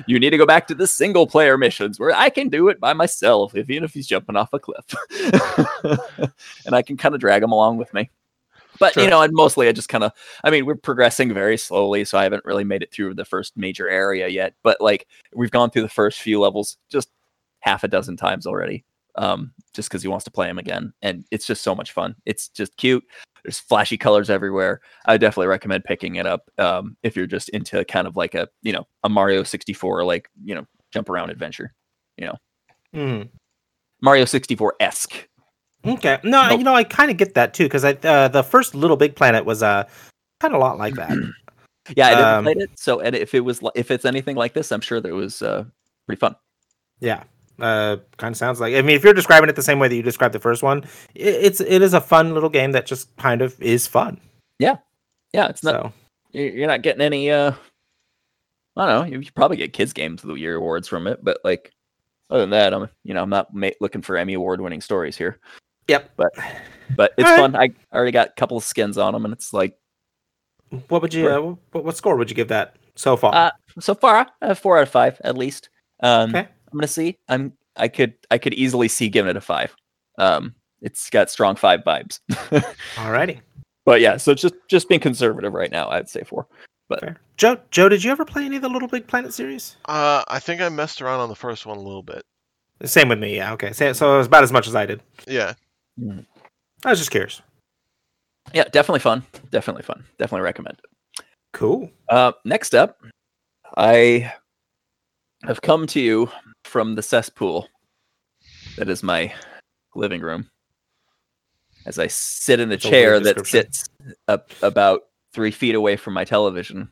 you 0.07 0.19
need 0.19 0.31
to 0.31 0.37
go 0.37 0.47
back 0.47 0.66
to 0.66 0.75
the 0.75 0.87
single 0.87 1.27
player 1.27 1.57
missions 1.57 1.99
where 1.99 2.14
I 2.14 2.29
can 2.31 2.49
do 2.49 2.69
it 2.69 2.81
by 2.81 2.93
myself, 2.93 3.55
even 3.55 3.85
if 3.85 3.95
he's 3.95 4.07
jumping 4.07 4.37
off 4.37 4.53
a 4.53 4.59
cliff. 4.59 4.95
and 6.66 6.75
I 6.75 6.83
can 6.83 6.97
kind 6.97 7.14
of 7.14 7.21
drag 7.21 7.43
him 7.43 7.53
along 7.53 7.79
with 7.79 7.93
me. 7.95 8.11
But 8.79 8.97
you 8.97 9.09
know, 9.09 9.23
and 9.23 9.33
mostly 9.33 9.69
I 9.69 9.73
just 9.73 9.89
kind 9.89 10.05
of 10.05 10.12
I 10.45 10.51
mean, 10.51 10.66
we're 10.66 10.77
progressing 10.77 11.35
very 11.35 11.57
slowly, 11.57 12.05
so 12.05 12.19
I 12.19 12.23
haven't 12.23 12.45
really 12.45 12.64
made 12.64 12.83
it 12.83 12.93
through 12.93 13.14
the 13.14 13.25
first 13.25 13.57
major 13.57 13.89
area 13.89 14.29
yet. 14.29 14.55
But 14.62 14.81
like 14.81 15.07
we've 15.35 15.51
gone 15.51 15.71
through 15.71 15.83
the 15.83 15.89
first 15.89 16.21
few 16.21 16.41
levels 16.41 16.77
just 16.89 17.11
half 17.61 17.85
a 17.85 17.89
dozen 17.89 18.16
times 18.16 18.47
already. 18.47 18.85
Um, 19.19 19.53
just 19.75 19.89
because 19.91 20.01
he 20.03 20.09
wants 20.09 20.25
to 20.25 20.31
play 20.31 20.49
him 20.49 20.59
again. 20.59 20.93
And 21.03 21.25
it's 21.31 21.47
just 21.47 21.62
so 21.62 21.75
much 21.75 21.93
fun. 21.93 22.14
It's 22.25 22.49
just 22.49 22.77
cute. 22.77 23.05
There's 23.45 23.59
flashy 23.59 23.97
colors 23.99 24.31
everywhere. 24.31 24.81
I 25.07 25.16
definitely 25.16 25.49
recommend 25.49 25.85
picking 25.85 26.14
it 26.16 26.27
up 26.27 26.49
um, 26.59 26.97
if 27.03 27.16
you're 27.16 27.27
just 27.27 27.49
into 27.51 27.85
kind 27.85 28.07
of 28.07 28.16
like 28.16 28.35
a 28.35 28.49
you 28.62 28.73
know 28.73 28.87
a 29.05 29.09
Mario 29.09 29.43
64 29.43 30.05
like 30.05 30.31
you 30.45 30.55
know 30.55 30.64
jump 30.93 31.11
around 31.11 31.31
adventure. 31.31 31.75
You 32.16 32.27
know, 32.27 32.35
mm. 32.95 33.29
Mario 34.01 34.25
64 34.25 34.75
esque. 34.81 35.29
Okay. 35.85 36.19
No, 36.25 36.49
Nope. 36.49 36.59
you 36.59 36.64
know, 36.64 36.75
I 36.75 36.85
kind 36.85 37.11
of 37.11 37.16
get 37.16 37.35
that 37.35 37.55
too 37.55 37.64
because 37.64 37.85
I 37.85 37.93
uh, 38.05 38.29
the 38.29 38.43
first 38.43 38.75
Little 38.75 38.97
Big 38.97 39.14
Planet 39.16 39.45
was 39.45 39.62
uh 39.62 39.85
kind 40.41 40.55
of 40.55 40.61
a 40.61 40.64
lot 40.64 40.79
like 40.79 40.95
that. 40.95 41.11
Yeah, 41.97 42.09
I 42.09 42.11
didn't 42.11 42.25
Um, 42.27 42.45
play 42.45 42.53
it. 42.59 42.71
So, 42.79 43.01
and 43.01 43.16
if 43.16 43.33
it 43.35 43.41
was 43.41 43.62
if 43.75 43.91
it's 43.91 44.05
anything 44.05 44.37
like 44.37 44.53
this, 44.53 44.71
I'm 44.73 44.83
sure 44.83 45.01
that 45.01 45.09
it 45.09 45.12
was 45.12 45.41
uh, 45.41 45.64
pretty 46.07 46.21
fun. 46.21 46.37
Yeah. 47.01 47.23
Uh, 47.61 47.97
kind 48.19 48.33
of 48.33 48.37
sounds 48.37 48.61
like. 48.61 48.75
I 48.75 48.83
mean, 48.83 48.95
if 48.97 49.03
you're 49.03 49.15
describing 49.15 49.49
it 49.51 49.57
the 49.57 49.63
same 49.63 49.79
way 49.79 49.89
that 49.89 49.95
you 49.97 50.03
described 50.03 50.35
the 50.35 50.39
first 50.39 50.63
one, 50.63 50.85
i 50.85 50.89
it's 51.19 51.61
it 51.61 51.83
is 51.83 51.93
a 51.95 52.01
fun 52.01 52.35
little 52.35 52.49
game 52.51 52.73
that 52.73 52.87
just 52.87 53.15
kind 53.17 53.43
of 53.43 53.61
is 53.61 53.87
fun. 53.87 54.21
Yeah, 54.59 54.77
yeah. 55.33 55.49
it's 55.49 55.63
not 55.65 55.75
So 55.75 55.93
you- 56.33 56.45
you're 56.53 56.67
not 56.69 56.83
getting 56.83 57.03
any. 57.03 57.31
uh 57.31 57.53
I 58.77 58.87
don't 58.87 59.11
know. 59.11 59.19
You 59.19 59.29
probably 59.33 59.57
get 59.57 59.73
kids 59.73 59.93
games 59.93 60.23
of 60.23 60.29
the 60.29 60.35
year 60.37 60.55
awards 60.55 60.87
from 60.87 61.09
it, 61.09 61.19
but 61.25 61.39
like 61.43 61.73
other 62.31 62.43
than 62.43 62.51
that, 62.51 62.73
I'm 62.73 62.89
you 63.03 63.13
know 63.15 63.23
I'm 63.23 63.31
not 63.31 63.53
ma- 63.53 63.71
looking 63.81 64.03
for 64.03 64.17
Emmy 64.17 64.35
award 64.35 64.61
winning 64.61 64.81
stories 64.81 65.17
here. 65.17 65.41
yep. 65.89 66.13
But 66.17 66.33
but 66.97 67.13
it's 67.19 67.29
fun. 67.29 67.57
I 67.57 67.71
already 67.93 68.13
got 68.13 68.29
a 68.29 68.33
couple 68.33 68.57
of 68.57 68.63
skins 68.63 68.99
on 68.99 69.13
them, 69.15 69.25
and 69.25 69.35
it's 69.35 69.53
like 69.53 69.77
What 70.89 71.03
would 71.03 71.13
you? 71.13 71.29
Uh, 71.29 71.55
what, 71.73 71.85
what 71.85 71.97
score 71.97 72.15
would 72.17 72.31
you 72.31 72.37
give 72.37 72.49
that 72.49 72.77
so 72.95 73.17
far? 73.17 73.35
Uh, 73.35 73.51
so 73.81 73.95
far 73.97 74.29
have 74.43 74.59
four 74.61 74.77
out 74.79 74.83
of 74.85 74.91
five 74.91 75.21
at 75.25 75.37
least. 75.37 75.71
Um, 76.01 76.31
Okay. 76.31 76.49
I'm 76.71 76.79
gonna 76.79 76.89
see. 76.89 77.16
I'm 77.29 77.53
I 77.77 77.89
could 77.89 78.14
I 78.31 78.39
could 78.39 78.55
easily 78.55 78.89
see 78.89 79.09
giving 79.09 79.31
it 79.31 79.37
a 79.37 79.41
five. 79.41 79.75
Um, 80.19 80.55
it's 80.81 81.11
got 81.11 81.31
strong 81.31 81.57
five 81.57 81.81
vibes. 81.85 82.21
Alrighty. 82.95 83.41
but 83.85 84.01
yeah, 84.01 84.16
so 84.16 84.35
just 84.35 84.55
just 84.69 84.89
being 84.89 85.01
conservative 85.01 85.53
right 85.53 85.71
now, 85.71 85.89
I'd 85.89 86.09
say 86.09 86.23
four. 86.25 86.47
Fair. 86.89 87.21
Joe, 87.37 87.59
Joe, 87.71 87.89
did 87.89 88.03
you 88.03 88.11
ever 88.11 88.25
play 88.25 88.47
any 88.47 88.57
of 88.57 88.62
the 88.62 88.69
Little 88.69 88.89
Big 88.89 89.07
Planet 89.07 89.35
series? 89.35 89.77
Uh, 89.85 90.25
I 90.29 90.39
think 90.39 90.62
I 90.62 90.69
messed 90.71 91.03
around 91.03 91.21
on 91.21 91.29
the 91.29 91.37
first 91.37 91.66
one 91.66 91.77
a 91.77 91.83
little 91.83 92.03
bit. 92.03 92.23
Same 92.85 93.09
with 93.09 93.19
me. 93.19 93.37
Yeah. 93.37 93.53
Okay. 93.53 93.73
So, 93.73 93.93
so 93.93 94.14
it 94.14 94.19
was 94.19 94.27
about 94.27 94.43
as 94.43 94.53
much 94.53 94.66
as 94.66 94.75
I 94.75 94.87
did. 94.87 95.03
Yeah. 95.27 95.53
I 96.01 96.91
was 96.91 96.99
just 96.99 97.11
curious. 97.11 97.43
Yeah, 98.55 98.64
definitely 98.64 99.01
fun. 99.01 99.25
Definitely 99.51 99.83
fun. 99.83 100.05
Definitely 100.19 100.45
recommend. 100.45 100.81
Cool. 101.53 101.91
Uh, 102.09 102.33
next 102.45 102.75
up, 102.75 103.03
I 103.77 104.33
have 105.43 105.61
come 105.61 105.87
to 105.89 106.01
you 106.01 106.31
from 106.69 106.95
the 106.95 107.03
cesspool 107.03 107.66
that 108.77 108.89
is 108.89 109.03
my 109.03 109.33
living 109.95 110.21
room. 110.21 110.49
As 111.87 111.99
I 111.99 112.07
sit 112.09 112.61
in 112.61 112.69
the 112.69 112.75
a 112.75 112.79
chair 112.79 113.19
that 113.19 113.47
sits 113.47 113.89
up 114.29 114.51
about 114.62 115.03
three 115.33 115.51
feet 115.51 115.75
away 115.75 115.97
from 115.97 116.12
my 116.14 116.25
television. 116.25 116.91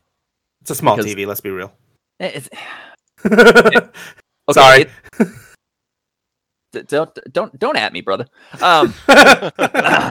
It's 0.63 0.71
a 0.71 0.75
small 0.75 0.97
Because- 0.97 1.15
TV. 1.15 1.27
Let's 1.27 1.41
be 1.43 1.51
real. 1.51 1.73
Eh, 2.21 2.33
It's, 2.35 2.49
okay, 3.27 3.89
Sorry. 4.51 4.87
it- 6.73 6.89
don't 6.89 7.19
don't 7.33 7.59
don't 7.59 7.77
at 7.77 7.93
me, 7.93 8.01
brother. 8.03 8.27
Um, 8.61 8.93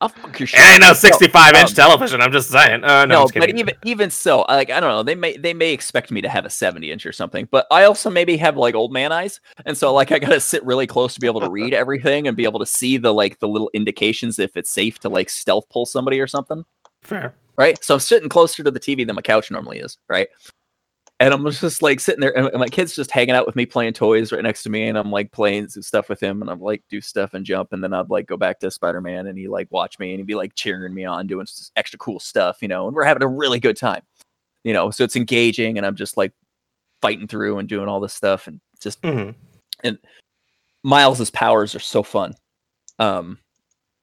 I'll 0.00 0.10
fuck 0.10 0.38
your 0.38 0.46
shit. 0.46 0.60
It 0.60 0.62
ain't 0.64 0.80
no 0.82 0.88
No, 0.88 0.92
65 0.92 1.54
inch 1.54 1.70
um, 1.70 1.74
television. 1.74 2.20
I'm 2.20 2.30
just 2.30 2.50
saying. 2.50 2.84
Uh, 2.84 3.06
no, 3.06 3.24
no, 3.24 3.28
but 3.34 3.48
even 3.48 3.74
even 3.84 4.10
so, 4.10 4.44
like 4.48 4.70
I 4.70 4.78
don't 4.78 4.90
know, 4.90 5.02
they 5.02 5.14
may 5.14 5.38
they 5.38 5.54
may 5.54 5.72
expect 5.72 6.10
me 6.10 6.20
to 6.20 6.28
have 6.28 6.44
a 6.44 6.50
seventy 6.50 6.92
inch 6.92 7.06
or 7.06 7.12
something, 7.12 7.48
but 7.50 7.66
I 7.70 7.84
also 7.84 8.10
maybe 8.10 8.36
have 8.36 8.58
like 8.58 8.74
old 8.74 8.92
man 8.92 9.10
eyes, 9.10 9.40
and 9.64 9.76
so 9.76 9.94
like 9.94 10.12
I 10.12 10.18
gotta 10.18 10.40
sit 10.40 10.64
really 10.66 10.86
close 10.86 11.14
to 11.14 11.20
be 11.20 11.26
able 11.26 11.40
to 11.40 11.48
read 11.48 11.72
everything 11.74 12.28
and 12.28 12.36
be 12.36 12.44
able 12.44 12.60
to 12.60 12.66
see 12.66 12.98
the 12.98 13.12
like 13.12 13.38
the 13.38 13.48
little 13.48 13.70
indications 13.72 14.38
if 14.38 14.54
it's 14.56 14.70
safe 14.70 14.98
to 15.00 15.08
like 15.08 15.30
stealth 15.30 15.66
pull 15.70 15.86
somebody 15.86 16.20
or 16.20 16.26
something, 16.26 16.62
Fair. 17.00 17.34
right? 17.56 17.82
So 17.82 17.94
I'm 17.94 18.00
sitting 18.00 18.28
closer 18.28 18.62
to 18.62 18.70
the 18.70 18.80
TV 18.80 19.06
than 19.06 19.16
my 19.16 19.22
couch 19.22 19.50
normally 19.50 19.78
is, 19.78 19.96
right? 20.10 20.28
And 21.18 21.32
I'm 21.32 21.50
just 21.50 21.80
like 21.80 22.00
sitting 22.00 22.20
there, 22.20 22.36
and 22.36 22.48
and 22.48 22.58
my 22.58 22.68
kid's 22.68 22.94
just 22.94 23.10
hanging 23.10 23.34
out 23.34 23.46
with 23.46 23.56
me, 23.56 23.64
playing 23.64 23.94
toys 23.94 24.32
right 24.32 24.42
next 24.42 24.62
to 24.64 24.70
me, 24.70 24.86
and 24.86 24.98
I'm 24.98 25.10
like 25.10 25.32
playing 25.32 25.68
some 25.68 25.82
stuff 25.82 26.10
with 26.10 26.22
him, 26.22 26.42
and 26.42 26.50
I'm 26.50 26.60
like 26.60 26.82
do 26.90 27.00
stuff 27.00 27.32
and 27.32 27.44
jump, 27.44 27.72
and 27.72 27.82
then 27.82 27.94
I'd 27.94 28.10
like 28.10 28.26
go 28.26 28.36
back 28.36 28.60
to 28.60 28.70
Spider 28.70 29.00
Man, 29.00 29.26
and 29.26 29.38
he 29.38 29.48
like 29.48 29.68
watch 29.70 29.98
me, 29.98 30.10
and 30.10 30.18
he'd 30.20 30.26
be 30.26 30.34
like 30.34 30.54
cheering 30.56 30.92
me 30.92 31.06
on, 31.06 31.26
doing 31.26 31.46
extra 31.76 31.98
cool 31.98 32.20
stuff, 32.20 32.58
you 32.60 32.68
know, 32.68 32.86
and 32.86 32.94
we're 32.94 33.04
having 33.04 33.22
a 33.22 33.28
really 33.28 33.58
good 33.58 33.78
time, 33.78 34.02
you 34.62 34.74
know. 34.74 34.90
So 34.90 35.04
it's 35.04 35.16
engaging, 35.16 35.78
and 35.78 35.86
I'm 35.86 35.96
just 35.96 36.18
like 36.18 36.32
fighting 37.00 37.26
through 37.26 37.58
and 37.58 37.68
doing 37.68 37.88
all 37.88 38.00
this 38.00 38.12
stuff, 38.12 38.46
and 38.46 38.60
just 38.80 38.98
hmm 39.02 39.30
Miles's 40.84 41.30
powers 41.30 41.74
are 41.74 41.80
so 41.80 42.02
fun. 42.02 42.34
Um, 42.98 43.38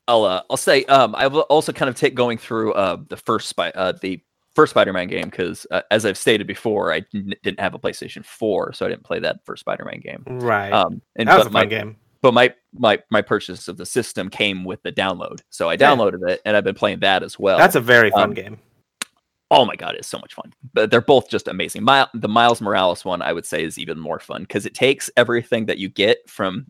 I'll 0.08 0.24
uh, 0.26 0.42
I'll 0.50 0.58
say 0.58 0.84
um, 0.86 1.16
I've 1.16 1.36
also 1.36 1.72
kind 1.72 1.90
of 1.90 1.96
take 1.96 2.16
going 2.16 2.38
through 2.38 2.74
uh 2.74 2.98
the 3.08 3.18
first 3.18 3.50
spy 3.50 3.70
uh 3.72 3.94
the 4.02 4.20
first 4.56 4.72
Spider-Man 4.72 5.08
game 5.08 5.26
because 5.26 5.66
uh, 5.72 5.82
as 5.92 6.06
I've 6.06 6.18
stated 6.18 6.48
before, 6.48 6.94
I 6.94 7.04
n- 7.14 7.34
didn't 7.44 7.60
have 7.60 7.74
a 7.74 7.80
PlayStation 7.80 8.24
4, 8.26 8.74
so 8.74 8.86
I 8.86 8.90
didn't 8.90 9.04
play 9.04 9.20
that 9.20 9.44
first 9.46 9.62
Spider-Man 9.62 10.00
game. 10.00 10.24
Right. 10.28 10.72
Um, 10.72 11.02
and 11.16 11.28
that 11.28 11.36
was 11.38 11.46
but 11.46 11.50
a 11.50 11.54
my 11.54 11.66
game. 11.66 11.96
but 12.22 12.34
my 12.34 12.54
my 12.74 13.00
my 13.10 13.22
purchase 13.22 13.68
of 13.68 13.78
the 13.78 13.86
system 13.86 14.30
came 14.30 14.64
with 14.64 14.82
the 14.84 14.92
download, 14.92 15.42
so 15.50 15.70
I 15.70 15.74
Yeah. 15.74 15.78
downloaded 15.96 16.30
it 16.30 16.42
and 16.46 16.56
I've 16.56 16.64
been 16.64 16.76
playing 16.76 17.00
that 17.00 17.24
as 17.24 17.38
well. 17.40 17.58
That's 17.58 17.76
a 17.76 17.82
very 17.82 18.12
fun 18.12 18.24
um, 18.30 18.34
game. 18.34 18.60
oh 19.52 19.66
my 19.66 19.76
god, 19.76 19.96
it's 19.96 20.08
so 20.08 20.18
much 20.20 20.34
fun. 20.34 20.54
But 20.74 20.90
they're 20.92 21.02
both 21.02 21.30
just 21.30 21.48
amazing. 21.48 21.84
My, 21.84 22.08
the 22.14 22.28
Miles 22.30 22.62
Morales 22.62 23.04
one, 23.06 23.22
I 23.22 23.34
would 23.34 23.46
say, 23.46 23.64
is 23.64 23.78
even 23.78 24.00
more 24.00 24.20
fun 24.20 24.42
because 24.44 24.66
it 24.66 24.74
takes 24.74 25.10
everything 25.18 25.66
that 25.68 25.78
you 25.78 25.90
get 25.90 26.28
from 26.30 26.66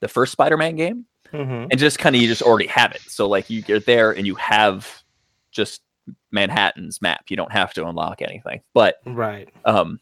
the 0.00 0.08
first 0.08 0.32
Spider-Man 0.32 0.76
game 0.76 1.06
hmm 1.30 1.66
and 1.70 1.78
just 1.78 1.98
kind 1.98 2.14
of 2.14 2.20
you 2.20 2.28
just 2.28 2.42
already 2.42 2.66
have 2.66 2.92
it. 2.92 3.00
So 3.02 3.28
like 3.28 3.48
you 3.48 3.62
get 3.62 3.86
there 3.86 4.10
and 4.12 4.26
you 4.26 4.34
have 4.34 5.02
just 5.52 5.80
Manhattan's 6.30 7.00
map. 7.02 7.24
You 7.28 7.36
don't 7.36 7.52
have 7.52 7.72
to 7.74 7.86
unlock 7.86 8.22
anything. 8.22 8.60
But 8.74 8.96
Right. 9.06 9.48
um 9.64 10.00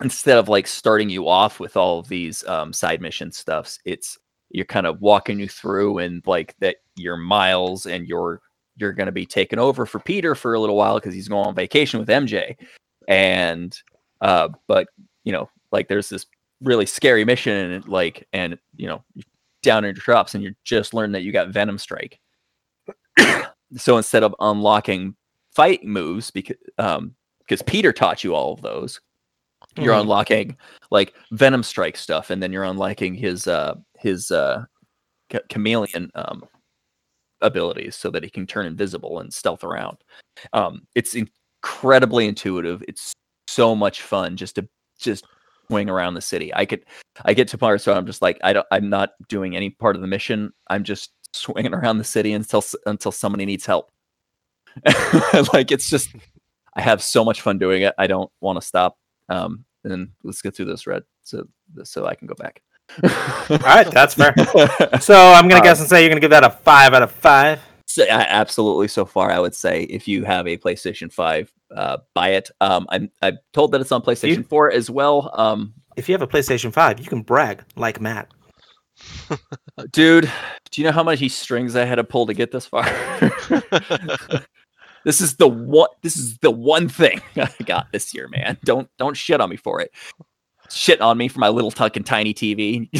instead 0.00 0.38
of 0.38 0.48
like 0.48 0.66
starting 0.66 1.10
you 1.10 1.28
off 1.28 1.58
with 1.60 1.76
all 1.76 1.98
of 1.98 2.08
these 2.08 2.46
um 2.46 2.72
side 2.72 3.00
mission 3.00 3.32
stuffs, 3.32 3.78
it's 3.84 4.18
you're 4.50 4.64
kind 4.64 4.86
of 4.86 5.00
walking 5.00 5.38
you 5.38 5.48
through 5.48 5.98
and 5.98 6.22
like 6.26 6.54
that 6.60 6.76
your 6.96 7.16
miles 7.16 7.86
and 7.86 8.06
you're 8.06 8.40
you're 8.76 8.92
going 8.92 9.06
to 9.06 9.12
be 9.12 9.26
taken 9.26 9.58
over 9.58 9.84
for 9.84 9.98
Peter 9.98 10.34
for 10.36 10.54
a 10.54 10.60
little 10.60 10.76
while 10.76 10.94
because 11.00 11.12
he's 11.12 11.26
going 11.28 11.46
on 11.46 11.54
vacation 11.54 11.98
with 11.98 12.08
MJ. 12.08 12.56
And 13.08 13.76
uh 14.20 14.48
but 14.66 14.88
you 15.24 15.32
know, 15.32 15.50
like 15.72 15.88
there's 15.88 16.08
this 16.08 16.26
really 16.62 16.86
scary 16.86 17.24
mission 17.24 17.72
and 17.72 17.88
like 17.88 18.26
and 18.32 18.58
you 18.76 18.86
know, 18.86 19.02
down 19.62 19.84
in 19.84 19.94
your 19.94 20.02
drops 20.02 20.34
and 20.34 20.42
you 20.44 20.54
just 20.64 20.94
learn 20.94 21.12
that 21.12 21.22
you 21.22 21.32
got 21.32 21.48
Venom 21.48 21.78
Strike. 21.78 22.20
So 23.76 23.96
instead 23.96 24.22
of 24.22 24.34
unlocking 24.40 25.14
fight 25.54 25.84
moves 25.84 26.30
because 26.30 26.56
um 26.78 27.14
because 27.40 27.62
Peter 27.62 27.92
taught 27.92 28.22
you 28.24 28.34
all 28.34 28.52
of 28.54 28.60
those, 28.62 29.00
you're 29.76 29.94
Mhm. 29.94 30.02
unlocking 30.02 30.56
like 30.90 31.14
Venom 31.32 31.62
Strike 31.62 31.96
stuff, 31.96 32.30
and 32.30 32.42
then 32.42 32.52
you're 32.52 32.64
unlocking 32.64 33.14
his 33.14 33.46
uh 33.46 33.74
his 33.98 34.30
uh 34.30 34.64
ch- 35.32 35.48
chameleon 35.50 36.10
um 36.14 36.42
abilities 37.40 37.94
so 37.96 38.10
that 38.10 38.24
he 38.24 38.30
can 38.30 38.46
turn 38.46 38.66
invisible 38.66 39.20
and 39.20 39.32
stealth 39.32 39.62
around. 39.64 39.98
Um, 40.52 40.82
it's 40.94 41.14
incredibly 41.14 42.26
intuitive. 42.26 42.82
It's 42.88 43.12
so 43.46 43.74
much 43.74 44.02
fun 44.02 44.36
just 44.36 44.56
to 44.56 44.68
just 44.98 45.24
swing 45.68 45.88
around 45.88 46.14
the 46.14 46.20
city. 46.20 46.52
I 46.54 46.64
could 46.66 46.84
I 47.24 47.34
get 47.34 47.48
to 47.48 47.58
parts 47.58 47.86
where 47.86 47.96
I'm 47.96 48.06
just 48.06 48.22
like 48.22 48.38
I 48.42 48.52
don't 48.52 48.66
I'm 48.72 48.88
not 48.88 49.10
doing 49.28 49.54
any 49.56 49.70
part 49.70 49.96
of 49.96 50.02
the 50.02 50.08
mission. 50.08 50.52
I'm 50.68 50.82
just 50.84 51.12
swinging 51.38 51.74
around 51.74 51.98
the 51.98 52.04
city 52.04 52.32
until 52.32 52.62
until 52.86 53.12
somebody 53.12 53.46
needs 53.46 53.66
help. 53.66 53.90
like 55.52 55.72
it's 55.72 55.88
just 55.90 56.10
I 56.74 56.80
have 56.82 57.02
so 57.02 57.24
much 57.24 57.40
fun 57.40 57.58
doing 57.58 57.82
it. 57.82 57.94
I 57.98 58.06
don't 58.06 58.30
want 58.40 58.60
to 58.60 58.66
stop. 58.66 58.98
Um, 59.28 59.64
and 59.84 60.10
let's 60.22 60.42
get 60.42 60.54
through 60.54 60.66
this 60.66 60.86
red 60.86 61.02
so 61.22 61.44
so 61.84 62.06
I 62.06 62.14
can 62.14 62.26
go 62.28 62.34
back. 62.34 62.62
All 63.50 63.58
right, 63.58 63.90
that's 63.90 64.14
fair. 64.14 64.34
So 65.00 65.14
I'm 65.14 65.48
gonna 65.48 65.56
Um, 65.56 65.62
guess 65.62 65.80
and 65.80 65.88
say 65.88 66.00
you're 66.02 66.08
gonna 66.08 66.20
give 66.20 66.30
that 66.30 66.44
a 66.44 66.50
five 66.50 66.94
out 66.94 67.02
of 67.02 67.10
five. 67.12 67.60
So, 67.86 68.02
I- 68.04 68.26
absolutely. 68.28 68.88
So 68.88 69.04
far, 69.04 69.30
I 69.30 69.38
would 69.38 69.54
say 69.54 69.82
if 69.84 70.06
you 70.08 70.24
have 70.24 70.46
a 70.46 70.56
PlayStation 70.56 71.12
Five, 71.12 71.52
uh, 71.74 71.98
buy 72.14 72.30
it. 72.30 72.50
Um, 72.60 72.86
I'm 72.90 73.10
I'm 73.22 73.38
told 73.52 73.72
that 73.72 73.80
it's 73.80 73.92
on 73.92 74.02
PlayStation 74.02 74.46
Four 74.46 74.70
as 74.72 74.90
well. 74.90 75.30
Um, 75.34 75.74
If 75.96 76.08
you 76.08 76.14
have 76.14 76.22
a 76.22 76.26
PlayStation 76.26 76.72
Five, 76.72 77.00
you 77.00 77.06
can 77.06 77.22
brag 77.22 77.62
like 77.76 78.00
Matt. 78.00 78.28
Dude, 79.90 80.30
do 80.70 80.80
you 80.80 80.86
know 80.86 80.92
how 80.92 81.02
many 81.02 81.28
strings 81.28 81.76
I 81.76 81.84
had 81.84 81.96
to 81.96 82.04
pull 82.04 82.26
to 82.26 82.34
get 82.34 82.50
this 82.50 82.66
far? 82.66 82.84
this 85.04 85.20
is 85.20 85.36
the 85.36 85.48
one. 85.48 85.88
This 86.02 86.16
is 86.16 86.38
the 86.38 86.50
one 86.50 86.88
thing 86.88 87.20
I 87.36 87.50
got 87.64 87.92
this 87.92 88.14
year, 88.14 88.28
man. 88.28 88.58
Don't 88.64 88.88
don't 88.98 89.16
shit 89.16 89.40
on 89.40 89.50
me 89.50 89.56
for 89.56 89.80
it. 89.80 89.92
Shit 90.70 91.00
on 91.00 91.16
me 91.16 91.28
for 91.28 91.38
my 91.38 91.48
little 91.48 91.70
tuck 91.70 91.96
and 91.96 92.04
tiny 92.04 92.34
TV. 92.34 92.90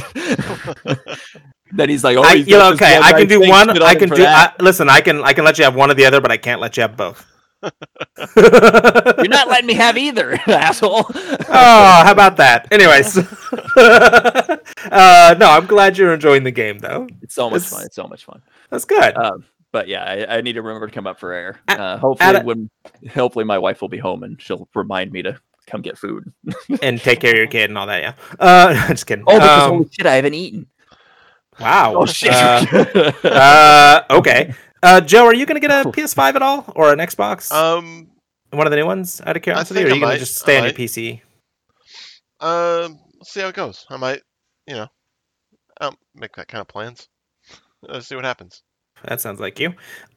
then 1.73 1.89
he's 1.91 2.03
like, 2.03 2.17
"Oh, 2.17 2.23
I, 2.23 2.35
you 2.35 2.57
know, 2.57 2.73
okay, 2.73 2.99
I 2.99 3.13
can 3.13 3.29
do 3.29 3.41
one. 3.41 3.71
I 3.83 3.95
can 3.95 4.09
do. 4.09 4.25
I, 4.25 4.53
listen, 4.59 4.89
I 4.89 5.01
can. 5.03 5.23
I 5.23 5.35
can 5.35 5.45
let 5.45 5.59
you 5.59 5.65
have 5.65 5.75
one 5.75 5.91
or 5.91 5.95
the 5.95 6.07
other, 6.07 6.21
but 6.21 6.31
I 6.31 6.39
can't 6.39 6.61
let 6.61 6.77
you 6.77 6.81
have 6.83 6.97
both. 6.97 7.27
You're 7.63 9.29
not 9.29 9.49
letting 9.49 9.67
me 9.67 9.75
have 9.75 9.97
either, 9.97 10.35
asshole. 10.47 11.05
oh, 11.09 12.03
how 12.05 12.13
about 12.13 12.37
that? 12.39 12.69
Anyways, 12.73 13.19
uh, 13.77 15.35
no, 15.39 15.51
I'm 15.51 15.67
glad 15.67 15.99
you're 15.99 16.15
enjoying 16.15 16.45
the 16.45 16.51
game, 16.51 16.79
though. 16.79 17.09
It's 17.23 17.35
so 17.35 17.51
much 17.51 17.59
It's- 17.59 17.73
fun. 17.73 17.85
It's 17.87 17.97
so 17.97 18.07
much 18.07 18.25
fun. 18.25 18.43
That's 18.71 18.85
good. 18.85 19.17
Um, 19.17 19.45
but 19.73 19.89
yeah, 19.89 20.05
I, 20.05 20.39
I 20.39 20.41
need 20.41 20.55
to 20.55 20.63
remember 20.63 20.87
to 20.87 20.93
come 20.93 21.07
up 21.07 21.19
for 21.21 21.33
air. 21.33 21.61
Uh, 21.69 21.99
hopefully, 21.99 22.37
a- 22.37 22.43
when 22.43 22.71
hopefully 23.13 23.45
my 23.45 23.59
wife 23.59 23.81
will 23.81 23.89
be 23.89 23.99
home 23.99 24.23
and 24.23 24.41
she'll 24.41 24.69
remind 24.75 25.13
me 25.13 25.23
to 25.23 25.39
come 25.67 25.83
get 25.83 25.99
food. 25.99 26.33
and 26.83 27.01
take 27.01 27.21
care 27.21 27.33
of 27.33 27.37
your 27.39 27.47
kid 27.47 27.71
and 27.71 27.79
all 27.79 27.87
that. 27.87 28.03
Yeah. 28.03 28.13
Uh, 28.39 28.89
just 28.89 29.07
kidding. 29.07 29.25
Oh, 29.27 29.35
because 29.39 29.63
Um, 29.65 29.71
holy 29.71 29.89
shit, 29.93 30.07
I 30.07 30.15
haven't 30.15 30.35
eaten. 30.35 30.67
wow. 31.61 31.95
Oh 31.97 32.07
shit. 32.07 32.33
Uh, 32.33 33.13
uh, 33.25 34.03
okay. 34.11 34.55
Uh, 34.83 35.01
Joe, 35.01 35.25
are 35.27 35.35
you 35.35 35.47
gonna 35.47 35.61
get 35.61 35.71
a 35.71 35.89
PS5 35.91 36.37
at 36.37 36.43
all 36.43 36.73
or 36.77 36.93
an 36.93 36.99
Xbox? 36.99 37.51
um, 37.53 38.09
One 38.51 38.67
of 38.67 38.71
the 38.71 38.77
new 38.77 38.87
ones, 38.87 39.21
out 39.25 39.37
of 39.37 39.43
curiosity, 39.43 39.81
or 39.81 39.83
think 39.85 39.93
are 39.93 39.97
you 39.97 40.03
gonna 40.03 40.19
just 40.19 40.37
stay 40.37 40.57
I 40.57 40.61
on 40.61 40.65
your. 40.65 40.75
PC? 40.75 41.21
Um, 42.41 42.99
let's 43.19 43.33
see 43.33 43.41
how 43.41 43.49
it 43.49 43.55
goes. 43.55 43.85
I 43.91 43.97
might, 43.97 44.23
you 44.67 44.75
know, 44.75 44.87
I'll 45.81 45.97
make 46.15 46.37
that 46.37 46.49
kind 46.49 46.61
of 46.61 46.69
plans. 46.69 47.09
Let's 47.83 48.07
see 48.07 48.15
what 48.15 48.25
happens. 48.25 48.63
That 49.05 49.21
sounds 49.21 49.41
like 49.41 49.59
you. 49.61 49.69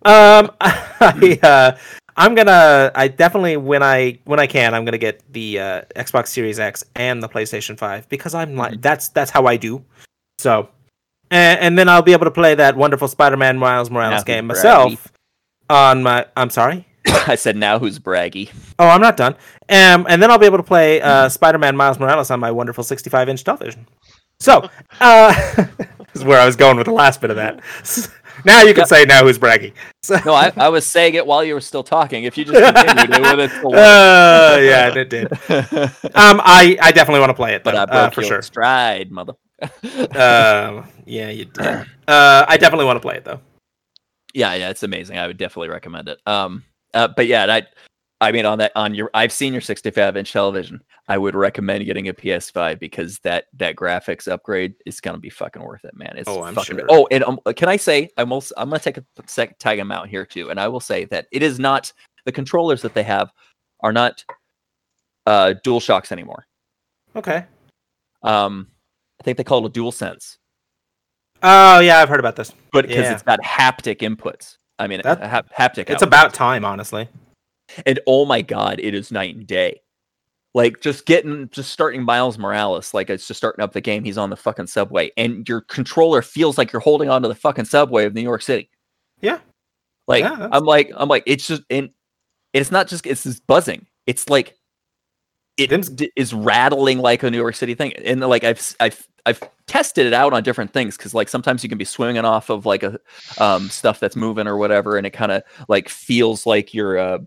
Um, 0.06 0.52
I, 0.62 1.40
uh, 1.44 1.78
I'm 2.18 2.36
gonna. 2.36 2.92
I 2.94 3.08
definitely 3.08 3.58
when 3.58 3.84
I 3.84 4.20
when 4.26 4.40
I 4.40 4.48
can, 4.48 4.74
I'm 4.74 4.86
gonna 4.86 4.98
get 4.98 5.22
the 5.32 5.60
uh, 5.60 5.82
Xbox 5.96 6.28
Series 6.28 6.60
X 6.60 6.84
and 6.96 7.22
the 7.22 7.30
PlayStation 7.30 7.78
Five 7.78 8.08
because 8.10 8.36
I'm 8.36 8.56
like 8.56 8.82
that's 8.82 9.10
that's 9.10 9.32
how 9.32 9.46
I 9.46 9.58
do. 9.58 9.84
So, 10.40 10.70
and, 11.32 11.60
and 11.60 11.78
then 11.78 11.90
I'll 11.90 12.02
be 12.02 12.12
able 12.12 12.26
to 12.26 12.32
play 12.32 12.54
that 12.56 12.76
wonderful 12.76 13.08
Spider-Man 13.08 13.58
Miles 13.58 13.90
Morales 13.90 14.20
Now 14.20 14.24
game 14.24 14.48
myself 14.48 15.12
on 15.70 16.04
my. 16.04 16.28
I'm 16.36 16.50
sorry. 16.50 16.86
I 17.08 17.36
said 17.36 17.56
now 17.56 17.80
who's 17.80 17.98
braggy. 17.98 18.52
Oh, 18.78 18.88
I'm 18.88 19.02
not 19.02 19.18
done. 19.18 19.34
Um, 19.70 20.06
and 20.08 20.22
then 20.22 20.30
I'll 20.30 20.38
be 20.38 20.46
able 20.46 20.58
to 20.58 20.64
play 20.64 21.02
uh, 21.02 21.30
Spider-Man 21.30 21.76
Miles 21.76 22.00
Morales 22.00 22.30
on 22.30 22.40
my 22.40 22.52
wonderful 22.52 22.84
65-inch 22.84 23.44
television. 23.44 23.88
So, 24.40 24.70
uh, 25.00 25.34
this 25.56 25.98
is 26.16 26.24
where 26.24 26.40
I 26.40 26.46
was 26.46 26.56
going 26.56 26.78
with 26.78 26.86
the 26.86 26.94
last 26.94 27.22
bit 27.22 27.30
of 27.32 27.38
that. 27.38 27.62
Now 28.44 28.64
you 28.64 28.74
can 28.74 28.88
say 28.88 29.06
now 29.06 29.24
who's 29.24 29.38
braggy. 29.38 29.74
So, 30.02 30.18
No, 30.26 30.34
I, 30.34 30.52
I 30.58 30.70
was 30.70 30.88
saying 30.88 31.14
it 31.14 31.28
while 31.28 31.44
you 31.44 31.54
were 31.54 31.62
still 31.62 31.84
talking. 31.84 32.24
If 32.24 32.38
you 32.38 32.46
just 32.46 32.58
continued, 32.58 33.16
it 33.16 33.22
would 33.22 33.40
have 33.40 33.66
uh, 33.66 34.58
yeah, 34.60 34.92
it 34.96 35.10
did. 35.10 35.32
Um, 36.16 36.42
I, 36.44 36.76
I 36.82 36.92
definitely 36.92 37.20
want 37.20 37.30
to 37.30 37.36
play 37.36 37.54
it, 37.54 37.64
but 37.64 37.74
though, 37.74 37.98
I 37.98 38.06
uh, 38.06 38.10
for 38.10 38.22
your 38.22 38.30
sure. 38.30 38.42
stride, 38.42 39.12
mother. 39.12 39.34
Um, 39.62 40.88
yeah, 41.06 41.30
you 41.30 41.46
did. 41.46 41.66
Uh, 42.08 42.46
I 42.48 42.58
definitely 42.58 42.86
want 42.86 42.98
to 42.98 43.02
play 43.02 43.16
it 43.16 43.24
though. 43.26 43.40
yeah, 44.34 44.54
yeah, 44.56 44.70
it's 44.70 44.84
amazing. 44.84 45.18
I 45.18 45.28
would 45.28 45.38
definitely 45.38 45.70
recommend 45.70 46.10
it. 46.10 46.20
Um, 46.26 46.64
uh, 46.94 47.08
but 47.16 47.28
yeah, 47.28 47.46
I, 47.50 47.64
I 48.20 48.32
mean, 48.32 48.46
on 48.46 48.58
that, 48.60 48.72
on 48.76 48.94
your, 48.94 49.10
I've 49.14 49.32
seen 49.32 49.54
your 49.54 49.62
65 49.62 50.18
inch 50.18 50.32
television. 50.32 50.82
I 51.08 51.18
would 51.18 51.36
recommend 51.36 51.86
getting 51.86 52.08
a 52.10 52.14
PS5 52.14 52.80
because 52.80 53.20
that 53.20 53.46
that 53.54 53.76
graphics 53.76 54.28
upgrade 54.32 54.76
is 54.86 55.00
gonna 55.02 55.18
be 55.20 55.30
fucking 55.30 55.62
worth 55.62 55.84
it, 55.86 55.96
man. 55.96 56.14
It's 56.18 56.30
Oh, 56.30 56.44
I'm 56.44 56.54
fucking. 56.56 56.78
sure. 56.78 56.86
Oh, 56.90 57.08
and 57.12 57.24
um, 57.24 57.40
can 57.56 57.70
I 57.70 57.78
say 57.78 58.10
I'm 58.18 58.32
also 58.32 58.54
I'm 58.58 58.70
gonna 58.70 58.80
take 58.80 58.98
a 58.98 59.06
sec, 59.26 59.58
tag 59.60 59.80
him 59.80 59.92
out 59.92 60.08
here 60.08 60.26
too, 60.26 60.50
and 60.50 60.60
I 60.60 60.68
will 60.68 60.80
say 60.80 61.06
that 61.06 61.28
it 61.32 61.44
is 61.44 61.60
not 61.60 61.92
the 62.26 62.32
controllers 62.32 62.82
that 62.84 62.94
they 62.94 63.04
have 63.04 63.32
are 63.82 63.92
not 63.94 64.24
uh 65.28 65.54
dual 65.64 65.80
shocks 65.80 66.12
anymore. 66.12 66.46
Okay. 67.16 67.46
Um, 68.24 68.68
I 69.22 69.24
think 69.24 69.38
they 69.38 69.44
call 69.44 69.60
it 69.64 69.70
a 69.70 69.70
dual 69.70 69.92
sense, 69.92 70.40
Oh 71.44 71.80
yeah, 71.80 72.00
I've 72.00 72.10
heard 72.10 72.20
about 72.20 72.36
this. 72.36 72.52
but 72.72 72.88
because 72.88 73.06
Yeah. 73.06 73.14
it's 73.14 73.22
got 73.24 73.40
haptic 73.42 73.98
inputs. 74.00 74.58
I 74.80 74.88
mean, 74.88 75.02
That- 75.04 75.22
a 75.22 75.28
hap- 75.28 75.54
haptic. 75.54 75.82
It's 75.92 75.92
output. 76.02 76.08
about 76.08 76.34
time, 76.34 76.66
honestly. 76.66 77.08
and 77.86 78.00
oh 78.06 78.26
my 78.26 78.42
god 78.42 78.82
it 78.82 78.94
is 78.94 79.14
night 79.14 79.34
and 79.34 79.48
day 79.48 79.80
like 80.54 80.82
just 80.82 81.06
getting 81.06 81.48
just 81.52 81.72
starting 81.72 82.04
miles 82.04 82.38
morales 82.38 82.94
like 82.94 83.10
it's 83.10 83.26
just 83.26 83.38
starting 83.38 83.64
up 83.64 83.72
the 83.72 83.80
game 83.80 84.04
he's 84.04 84.18
on 84.18 84.30
the 84.30 84.36
fucking 84.36 84.68
subway 84.68 85.10
and 85.16 85.48
your 85.48 85.62
controller 85.62 86.22
feels 86.22 86.58
like 86.58 86.74
you're 86.74 86.82
holding 86.82 87.10
onto 87.10 87.30
the 87.30 87.36
fucking 87.36 87.64
subway 87.64 88.04
of 88.04 88.14
new 88.14 88.20
york 88.22 88.42
city 88.42 88.70
Yeah. 89.22 89.40
like 90.06 90.26
Yeah, 90.26 90.50
i'm 90.52 90.66
like 90.66 90.92
i'm 90.98 91.08
like 91.08 91.24
it's 91.26 91.48
just 91.48 91.62
and 91.70 91.92
it's 92.52 92.72
not 92.72 92.90
just 92.90 93.06
it's 93.06 93.24
this 93.24 93.40
buzzing 93.40 93.88
it's 94.06 94.28
like 94.28 94.58
it 95.58 95.96
d- 95.96 96.12
is 96.16 96.34
rattling 96.34 97.00
like 97.00 97.24
a 97.24 97.30
new 97.32 97.38
york 97.38 97.56
city 97.56 97.74
thing 97.76 97.94
and 97.94 98.22
like 98.22 98.44
i've 98.44 98.76
i've 98.80 99.08
i've 99.26 99.42
tested 99.68 100.06
it 100.06 100.14
out 100.14 100.34
on 100.34 100.44
different 100.44 100.74
things 100.74 100.98
because 100.98 101.14
like 101.14 101.30
sometimes 101.30 101.64
you 101.64 101.70
can 101.70 101.78
be 101.78 101.86
swinging 101.86 102.26
off 102.26 102.50
of 102.50 102.66
like 102.66 102.84
a 102.84 103.00
um 103.40 103.70
stuff 103.70 104.00
that's 104.00 104.16
moving 104.16 104.48
or 104.48 104.58
whatever 104.58 104.98
and 104.98 105.06
it 105.06 105.12
kind 105.12 105.32
of 105.32 105.44
like 105.68 105.90
feels 105.90 106.46
like 106.46 106.74
you're 106.74 106.98
uh 106.98 107.20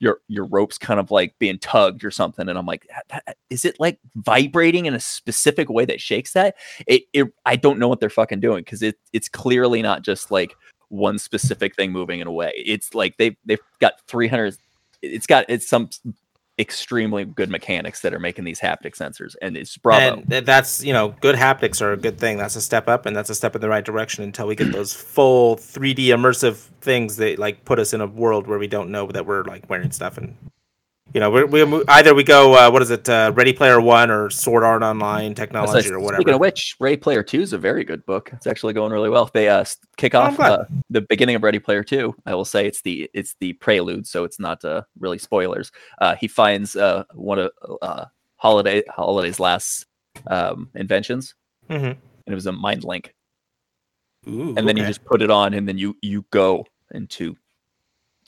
your 0.00 0.20
your 0.28 0.44
rope's 0.46 0.78
kind 0.78 1.00
of 1.00 1.10
like 1.10 1.34
being 1.40 1.58
tugged 1.58 2.04
or 2.04 2.10
something 2.10 2.48
and 2.48 2.56
i'm 2.58 2.66
like 2.66 2.86
"That- 3.08 3.22
that- 3.26 3.36
is 3.50 3.64
it 3.64 3.76
like 3.80 3.98
vibrating 4.16 4.86
in 4.86 4.94
a 4.94 5.00
specific 5.00 5.68
way 5.70 5.84
that 5.86 6.00
shakes 6.00 6.32
that? 6.34 6.54
It, 6.86 7.04
it 7.12 7.26
i 7.46 7.56
don't 7.56 7.78
know 7.78 7.88
what 7.88 7.98
they're 7.98 8.10
fucking 8.10 8.40
doing 8.40 8.58
because 8.62 8.82
it 8.82 8.96
it's 9.12 9.28
clearly 9.28 9.82
not 9.82 10.02
just 10.02 10.30
like 10.30 10.54
one 10.90 11.18
specific 11.18 11.74
thing 11.74 11.92
moving 11.92 12.20
in 12.20 12.26
a 12.26 12.32
way. 12.32 12.52
It's 12.56 12.94
like 12.94 13.16
they 13.18 13.36
they've 13.44 13.60
got 13.80 14.00
300 14.06 14.56
it's 15.02 15.26
got 15.26 15.44
it's 15.48 15.68
some 15.68 15.90
extremely 16.58 17.24
good 17.24 17.50
mechanics 17.50 18.00
that 18.00 18.12
are 18.12 18.18
making 18.18 18.44
these 18.44 18.60
haptic 18.60 18.96
sensors 18.96 19.36
and 19.40 19.56
it's 19.56 19.76
bravo 19.76 20.22
And 20.30 20.46
that's 20.46 20.82
you 20.82 20.92
know, 20.92 21.14
good 21.20 21.36
haptics 21.36 21.80
are 21.80 21.92
a 21.92 21.96
good 21.96 22.18
thing. 22.18 22.38
That's 22.38 22.56
a 22.56 22.60
step 22.60 22.88
up, 22.88 23.06
and 23.06 23.14
that's 23.16 23.30
a 23.30 23.34
step 23.34 23.54
in 23.54 23.60
the 23.60 23.68
right 23.68 23.84
direction 23.84 24.24
until 24.24 24.46
we 24.46 24.54
get 24.54 24.72
those 24.72 24.92
full 24.94 25.56
3D 25.56 26.06
immersive 26.06 26.56
things 26.80 27.16
that 27.16 27.38
like 27.38 27.64
put 27.64 27.78
us 27.78 27.92
in 27.92 28.00
a 28.00 28.06
world 28.06 28.46
where 28.46 28.58
we 28.58 28.66
don't 28.66 28.90
know 28.90 29.06
that 29.08 29.26
we're 29.26 29.44
like 29.44 29.68
wearing 29.68 29.90
stuff 29.90 30.18
and. 30.18 30.36
You 31.14 31.20
know, 31.20 31.30
we're, 31.30 31.46
we 31.46 31.62
either 31.88 32.14
we 32.14 32.22
go, 32.22 32.54
uh, 32.54 32.70
what 32.70 32.82
is 32.82 32.90
it, 32.90 33.08
uh, 33.08 33.32
Ready 33.34 33.54
Player 33.54 33.80
One 33.80 34.10
or 34.10 34.28
Sword 34.28 34.62
Art 34.62 34.82
Online 34.82 35.30
So, 35.30 35.34
technology 35.42 35.90
or 35.90 36.00
whatever. 36.00 36.20
Speaking 36.20 36.34
of 36.34 36.40
which, 36.40 36.76
Ready 36.80 36.98
Player 36.98 37.22
Two 37.22 37.40
is 37.40 37.54
a 37.54 37.58
very 37.58 37.82
good 37.82 38.04
book. 38.04 38.30
It's 38.34 38.46
actually 38.46 38.74
going 38.74 38.92
really 38.92 39.08
well. 39.08 39.24
If 39.24 39.32
They 39.32 39.48
uh, 39.48 39.64
kick 39.96 40.14
Oh, 40.14 40.20
off 40.20 40.38
uh, 40.38 40.64
the 40.90 41.00
beginning 41.00 41.34
of 41.36 41.42
Ready 41.42 41.58
Player 41.58 41.82
Two. 41.82 42.14
I 42.26 42.34
will 42.34 42.44
say 42.44 42.66
it's 42.66 42.82
the 42.82 43.10
it's 43.14 43.36
the 43.40 43.54
prelude, 43.54 44.06
so 44.06 44.24
it's 44.24 44.38
not 44.38 44.62
uh, 44.66 44.82
really 44.98 45.16
spoilers. 45.18 45.72
Uh, 45.98 46.14
he 46.14 46.28
finds 46.28 46.76
uh, 46.76 47.04
one 47.14 47.38
of 47.38 47.50
uh, 47.80 48.04
Halliday 48.36 48.82
Halliday's 48.94 49.40
last 49.40 49.86
um, 50.26 50.68
inventions, 50.74 51.34
Mhm. 51.70 51.84
and 51.92 51.96
it 52.26 52.34
was 52.34 52.46
a 52.46 52.52
mind 52.52 52.84
link. 52.84 53.14
Ooh, 54.28 54.54
And 54.58 54.68
then 54.68 54.76
you 54.76 54.84
just 54.84 55.04
put 55.06 55.22
it 55.22 55.30
on, 55.30 55.54
and 55.54 55.66
then 55.66 55.78
you 55.78 55.96
you 56.02 56.26
go 56.30 56.66
into 56.92 57.34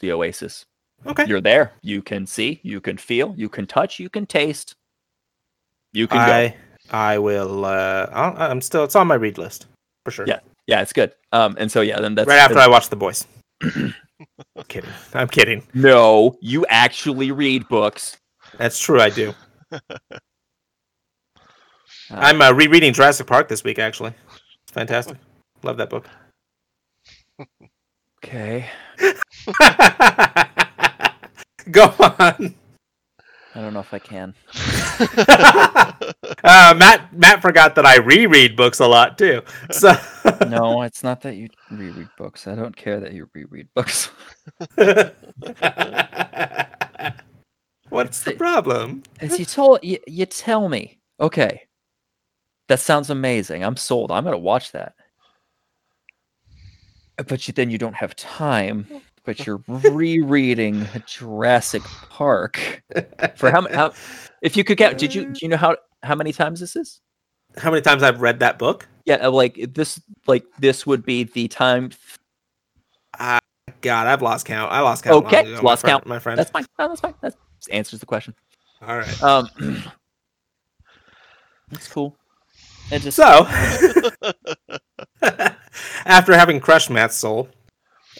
the 0.00 0.12
Oasis. 0.12 0.64
Okay. 1.06 1.26
You're 1.26 1.40
there. 1.40 1.72
You 1.82 2.02
can 2.02 2.26
see, 2.26 2.60
you 2.62 2.80
can 2.80 2.96
feel, 2.96 3.34
you 3.36 3.48
can 3.48 3.66
touch, 3.66 3.98
you 3.98 4.08
can 4.08 4.26
taste. 4.26 4.74
You 5.92 6.06
can 6.06 6.18
go. 6.18 6.32
I 6.32 6.56
I 6.90 7.18
will. 7.18 7.64
Uh, 7.64 8.06
I'll, 8.12 8.36
I'm 8.36 8.60
still. 8.60 8.84
It's 8.84 8.96
on 8.96 9.06
my 9.06 9.14
read 9.14 9.38
list 9.38 9.66
for 10.04 10.10
sure. 10.10 10.26
Yeah, 10.26 10.40
Yeah, 10.66 10.82
it's 10.82 10.92
good. 10.92 11.12
Um, 11.32 11.56
and 11.58 11.70
so 11.70 11.80
yeah, 11.80 12.00
then 12.00 12.14
that's 12.14 12.28
right 12.28 12.38
after 12.38 12.58
I 12.58 12.68
watch 12.68 12.88
The 12.88 12.96
Boys. 12.96 13.26
I'm 13.62 13.94
kidding. 14.68 14.90
I'm 15.14 15.28
kidding. 15.28 15.66
No, 15.74 16.36
you 16.40 16.66
actually 16.66 17.32
read 17.32 17.68
books. 17.68 18.16
That's 18.58 18.78
true. 18.78 19.00
I 19.00 19.10
do. 19.10 19.34
Uh, 22.12 22.16
I'm 22.18 22.42
uh, 22.42 22.50
rereading 22.50 22.92
Jurassic 22.92 23.28
Park 23.28 23.46
this 23.46 23.62
week. 23.62 23.78
Actually, 23.78 24.12
it's 24.64 24.72
fantastic. 24.72 25.16
Love 25.62 25.76
that 25.76 25.90
book. 25.90 26.08
okay. 28.18 28.68
Go 31.72 31.94
on. 31.98 32.54
I 33.54 33.60
don't 33.60 33.74
know 33.74 33.80
if 33.80 33.92
I 33.92 33.98
can. 33.98 34.34
uh, 36.44 36.74
Matt 36.76 37.12
Matt 37.12 37.42
forgot 37.42 37.74
that 37.74 37.84
I 37.84 37.98
reread 37.98 38.56
books 38.56 38.80
a 38.80 38.86
lot 38.86 39.18
too. 39.18 39.42
So 39.70 39.92
No, 40.48 40.82
it's 40.82 41.02
not 41.02 41.20
that 41.22 41.34
you 41.34 41.48
reread 41.70 42.08
books. 42.16 42.46
I 42.46 42.54
don't 42.54 42.76
care 42.76 43.00
that 43.00 43.12
you 43.12 43.28
reread 43.34 43.68
books. 43.74 44.10
What's 47.88 48.22
the 48.22 48.34
problem? 48.36 49.02
As 49.20 49.38
you 49.38 49.44
told 49.44 49.80
you, 49.82 49.98
you 50.06 50.26
tell 50.26 50.68
me. 50.68 51.00
Okay. 51.18 51.62
That 52.68 52.78
sounds 52.80 53.10
amazing. 53.10 53.64
I'm 53.64 53.76
sold. 53.76 54.12
I'm 54.12 54.24
gonna 54.24 54.38
watch 54.38 54.70
that. 54.72 54.94
But 57.16 57.46
you, 57.48 57.52
then 57.52 57.70
you 57.70 57.78
don't 57.78 57.96
have 57.96 58.14
time. 58.16 58.86
But 59.24 59.46
you're 59.46 59.62
rereading 59.68 60.86
Jurassic 61.06 61.82
Park 61.82 62.82
for 63.36 63.50
how, 63.50 63.68
how? 63.68 63.92
If 64.42 64.56
you 64.56 64.64
could 64.64 64.78
count 64.78 64.98
did 64.98 65.14
you 65.14 65.26
do 65.26 65.38
you 65.42 65.48
know 65.48 65.56
how 65.56 65.76
how 66.02 66.14
many 66.14 66.32
times 66.32 66.60
this 66.60 66.74
is? 66.76 67.00
How 67.58 67.70
many 67.70 67.82
times 67.82 68.02
I've 68.02 68.20
read 68.20 68.40
that 68.40 68.58
book? 68.58 68.88
Yeah, 69.04 69.26
uh, 69.26 69.30
like 69.30 69.58
this, 69.74 70.00
like 70.26 70.44
this 70.58 70.86
would 70.86 71.04
be 71.04 71.24
the 71.24 71.48
time. 71.48 71.90
God, 73.82 74.06
I've 74.06 74.22
lost 74.22 74.46
count. 74.46 74.72
I 74.72 74.80
lost 74.80 75.04
count. 75.04 75.26
Okay, 75.26 75.40
ago, 75.40 75.56
my 75.56 75.60
lost 75.70 75.80
friend- 75.82 75.92
count. 75.94 76.06
My 76.06 76.18
friend. 76.18 76.38
That's 76.38 76.50
fine. 76.50 76.66
No, 76.78 76.88
that's 76.88 77.00
fine. 77.00 77.14
That 77.22 77.34
answers 77.70 78.00
the 78.00 78.06
question. 78.06 78.34
All 78.82 78.96
right. 78.98 79.22
Um, 79.22 79.48
that's 81.70 81.88
cool. 81.88 82.16
It 82.90 83.02
just 83.02 83.16
So, 83.16 83.46
after 86.04 86.34
having 86.34 86.58
crushed 86.60 86.90
Matt's 86.90 87.16
soul, 87.16 87.48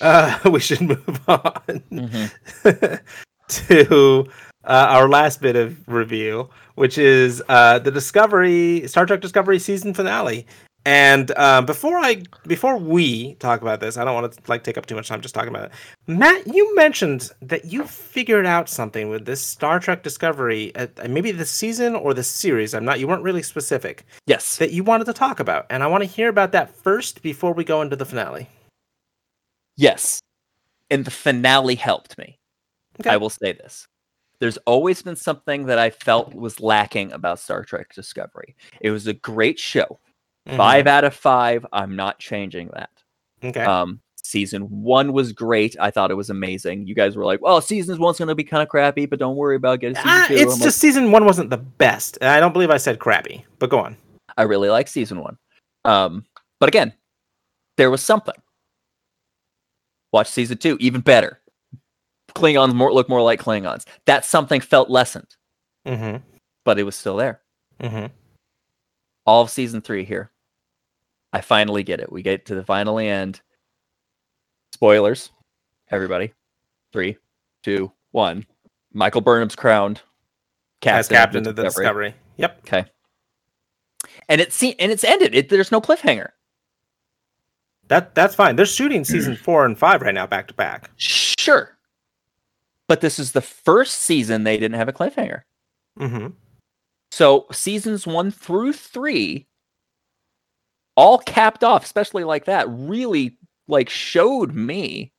uh, 0.00 0.38
we 0.50 0.60
should 0.60 0.80
move 0.82 1.20
on 1.28 1.82
Mhm. 1.90 3.00
to 3.48 4.26
uh, 4.64 4.86
our 4.90 5.08
last 5.08 5.40
bit 5.40 5.56
of 5.56 5.88
review, 5.88 6.48
which 6.74 6.98
is 6.98 7.42
uh, 7.48 7.78
the 7.78 7.90
Discovery 7.90 8.86
Star 8.86 9.06
Trek 9.06 9.20
Discovery 9.20 9.58
season 9.58 9.94
finale. 9.94 10.46
And 10.86 11.30
um, 11.36 11.66
before 11.66 11.98
I 11.98 12.22
before 12.46 12.78
we 12.78 13.34
talk 13.34 13.60
about 13.60 13.80
this, 13.80 13.98
I 13.98 14.04
don't 14.04 14.14
want 14.14 14.32
to 14.32 14.40
like 14.48 14.64
take 14.64 14.78
up 14.78 14.86
too 14.86 14.94
much 14.94 15.08
time 15.08 15.20
just 15.20 15.34
talking 15.34 15.50
about 15.50 15.64
it. 15.66 15.72
Matt, 16.06 16.46
you 16.46 16.74
mentioned 16.74 17.30
that 17.42 17.66
you 17.66 17.84
figured 17.84 18.46
out 18.46 18.66
something 18.70 19.10
with 19.10 19.26
this 19.26 19.42
Star 19.44 19.78
Trek 19.78 20.02
Discovery, 20.02 20.74
uh, 20.76 20.86
maybe 21.06 21.32
the 21.32 21.44
season 21.44 21.94
or 21.94 22.14
the 22.14 22.22
series. 22.22 22.72
I'm 22.74 22.86
not. 22.86 22.98
You 22.98 23.08
weren't 23.08 23.22
really 23.22 23.42
specific 23.42 24.06
yes. 24.26 24.56
that 24.56 24.72
you 24.72 24.82
wanted 24.82 25.04
to 25.04 25.12
talk 25.12 25.38
about, 25.38 25.66
and 25.68 25.82
I 25.82 25.86
want 25.86 26.02
to 26.02 26.08
hear 26.08 26.30
about 26.30 26.52
that 26.52 26.74
first 26.74 27.20
before 27.20 27.52
we 27.52 27.62
go 27.62 27.82
into 27.82 27.96
the 27.96 28.06
finale. 28.06 28.48
Yes. 29.80 30.20
And 30.90 31.04
the 31.04 31.10
finale 31.10 31.74
helped 31.74 32.18
me. 32.18 32.38
Okay. 33.00 33.10
I 33.10 33.16
will 33.16 33.30
say 33.30 33.52
this. 33.52 33.86
there's 34.40 34.56
always 34.66 35.02
been 35.02 35.16
something 35.16 35.66
that 35.66 35.78
I 35.78 35.90
felt 35.90 36.34
was 36.34 36.60
lacking 36.60 37.12
about 37.12 37.38
Star 37.38 37.62
Trek 37.62 37.92
Discovery. 37.94 38.56
It 38.80 38.90
was 38.90 39.06
a 39.06 39.12
great 39.12 39.58
show. 39.58 40.00
Mhm. 40.48 40.56
Five 40.56 40.86
out 40.86 41.04
of 41.04 41.14
five. 41.14 41.66
I'm 41.74 41.94
not 41.94 42.18
changing 42.18 42.68
that. 42.72 42.88
Okay. 43.44 43.60
Um, 43.62 44.00
season 44.22 44.62
one 44.70 45.12
was 45.12 45.32
great. 45.32 45.76
I 45.78 45.90
thought 45.90 46.10
it 46.10 46.14
was 46.16 46.30
amazing. 46.30 46.86
You 46.86 46.94
guys 46.94 47.16
were 47.16 47.26
like, 47.26 47.42
"Well, 47.42 47.60
season 47.60 47.98
one's 48.00 48.16
going 48.18 48.28
to 48.28 48.34
be 48.34 48.44
kind 48.44 48.62
of 48.62 48.70
crappy, 48.70 49.04
but 49.04 49.18
don't 49.18 49.36
worry 49.36 49.56
about 49.56 49.80
getting 49.80 49.96
season 49.96 50.10
Ah, 50.10 50.24
two." 50.26 50.34
it's 50.36 50.54
I'm 50.54 50.60
just 50.60 50.78
season 50.78 51.10
one 51.10 51.26
wasn't 51.26 51.50
the 51.50 51.58
best. 51.58 52.16
And 52.22 52.30
I 52.30 52.40
don't 52.40 52.52
believe 52.54 52.70
I 52.70 52.78
said 52.78 52.98
crappy, 52.98 53.44
but 53.58 53.68
go 53.68 53.78
on. 53.80 53.94
I 54.38 54.44
really 54.44 54.70
like 54.70 54.88
season 54.88 55.20
one. 55.20 55.36
Um, 55.84 56.24
but 56.60 56.68
again, 56.70 56.94
there 57.76 57.90
was 57.90 58.02
something. 58.02 58.36
Watch 60.12 60.28
season 60.28 60.58
two, 60.58 60.76
even 60.80 61.00
better. 61.00 61.40
Klingons 62.34 62.74
more 62.74 62.92
look 62.92 63.08
more 63.08 63.22
like 63.22 63.40
Klingons. 63.40 63.84
That 64.06 64.24
something 64.24 64.60
felt 64.60 64.88
lessened, 64.90 65.36
Mm-hmm. 65.86 66.18
but 66.64 66.78
it 66.78 66.84
was 66.84 66.96
still 66.96 67.16
there. 67.16 67.40
Mm-hmm. 67.80 68.06
all 69.26 69.42
of 69.42 69.50
season 69.50 69.80
three 69.80 70.04
here. 70.04 70.30
I 71.32 71.40
finally 71.40 71.82
get 71.82 72.00
it. 72.00 72.10
We 72.12 72.22
get 72.22 72.46
to 72.46 72.54
the 72.54 72.64
final 72.64 72.98
end. 72.98 73.40
Spoilers, 74.74 75.30
everybody. 75.90 76.32
Three, 76.92 77.16
two, 77.62 77.92
one. 78.10 78.46
Michael 78.92 79.20
Burnham's 79.20 79.54
crowned 79.56 80.00
As 80.84 81.06
captain, 81.08 81.16
captain 81.16 81.46
of 81.48 81.56
the 81.56 81.62
Discovery. 81.64 82.14
Yep. 82.38 82.58
Okay, 82.60 82.84
and 84.28 84.40
it's 84.40 84.56
se- 84.56 84.76
and 84.78 84.90
it's 84.90 85.04
ended. 85.04 85.34
It, 85.34 85.48
there's 85.48 85.70
no 85.72 85.80
cliffhanger. 85.80 86.30
That 87.90 88.14
that's 88.14 88.36
fine. 88.36 88.56
They're 88.56 88.64
shooting 88.64 89.04
season 89.04 89.36
four 89.36 89.66
and 89.66 89.78
five 89.78 90.00
right 90.00 90.14
now, 90.14 90.26
back 90.26 90.48
to 90.48 90.54
back. 90.54 90.90
Sure, 90.96 91.76
but 92.88 93.02
this 93.02 93.18
is 93.18 93.32
the 93.32 93.42
first 93.42 93.98
season 93.98 94.44
they 94.44 94.56
didn't 94.56 94.78
have 94.78 94.88
a 94.88 94.92
cliffhanger. 94.92 95.42
Mm-hmm. 95.98 96.28
So 97.10 97.46
seasons 97.52 98.06
one 98.06 98.30
through 98.30 98.72
three, 98.72 99.48
all 100.94 101.18
capped 101.18 101.64
off, 101.64 101.84
especially 101.84 102.24
like 102.24 102.44
that, 102.46 102.66
really 102.70 103.36
like 103.66 103.90
showed 103.90 104.54
me 104.54 105.12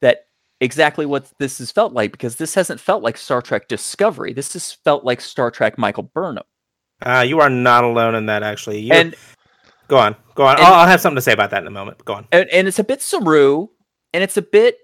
that 0.00 0.26
exactly 0.60 1.04
what 1.04 1.30
this 1.38 1.58
has 1.58 1.70
felt 1.70 1.92
like 1.92 2.12
because 2.12 2.36
this 2.36 2.54
hasn't 2.54 2.80
felt 2.80 3.02
like 3.02 3.18
Star 3.18 3.42
Trek 3.42 3.68
Discovery. 3.68 4.32
This 4.32 4.54
has 4.54 4.72
felt 4.72 5.04
like 5.04 5.20
Star 5.20 5.50
Trek 5.50 5.76
Michael 5.76 6.04
Burnham. 6.04 6.44
Uh, 7.04 7.24
you 7.26 7.40
are 7.40 7.50
not 7.50 7.84
alone 7.84 8.14
in 8.14 8.26
that, 8.26 8.42
actually. 8.42 8.80
You, 8.80 8.92
And 8.94 9.14
go 9.94 10.00
on, 10.00 10.16
go 10.34 10.44
on. 10.44 10.56
and- 10.56 10.66
I'll, 10.66 10.74
I'll 10.74 10.86
have 10.86 11.00
something 11.00 11.16
to 11.16 11.22
say 11.22 11.32
about 11.32 11.50
that 11.50 11.62
in 11.62 11.66
a 11.66 11.70
moment. 11.70 12.04
Go 12.04 12.14
on. 12.14 12.26
and, 12.32 12.48
and 12.50 12.66
it's 12.68 12.78
a 12.78 12.84
bit 12.84 13.00
Saru, 13.02 13.68
and 14.12 14.22
it's 14.22 14.36
a 14.36 14.42
bit, 14.42 14.78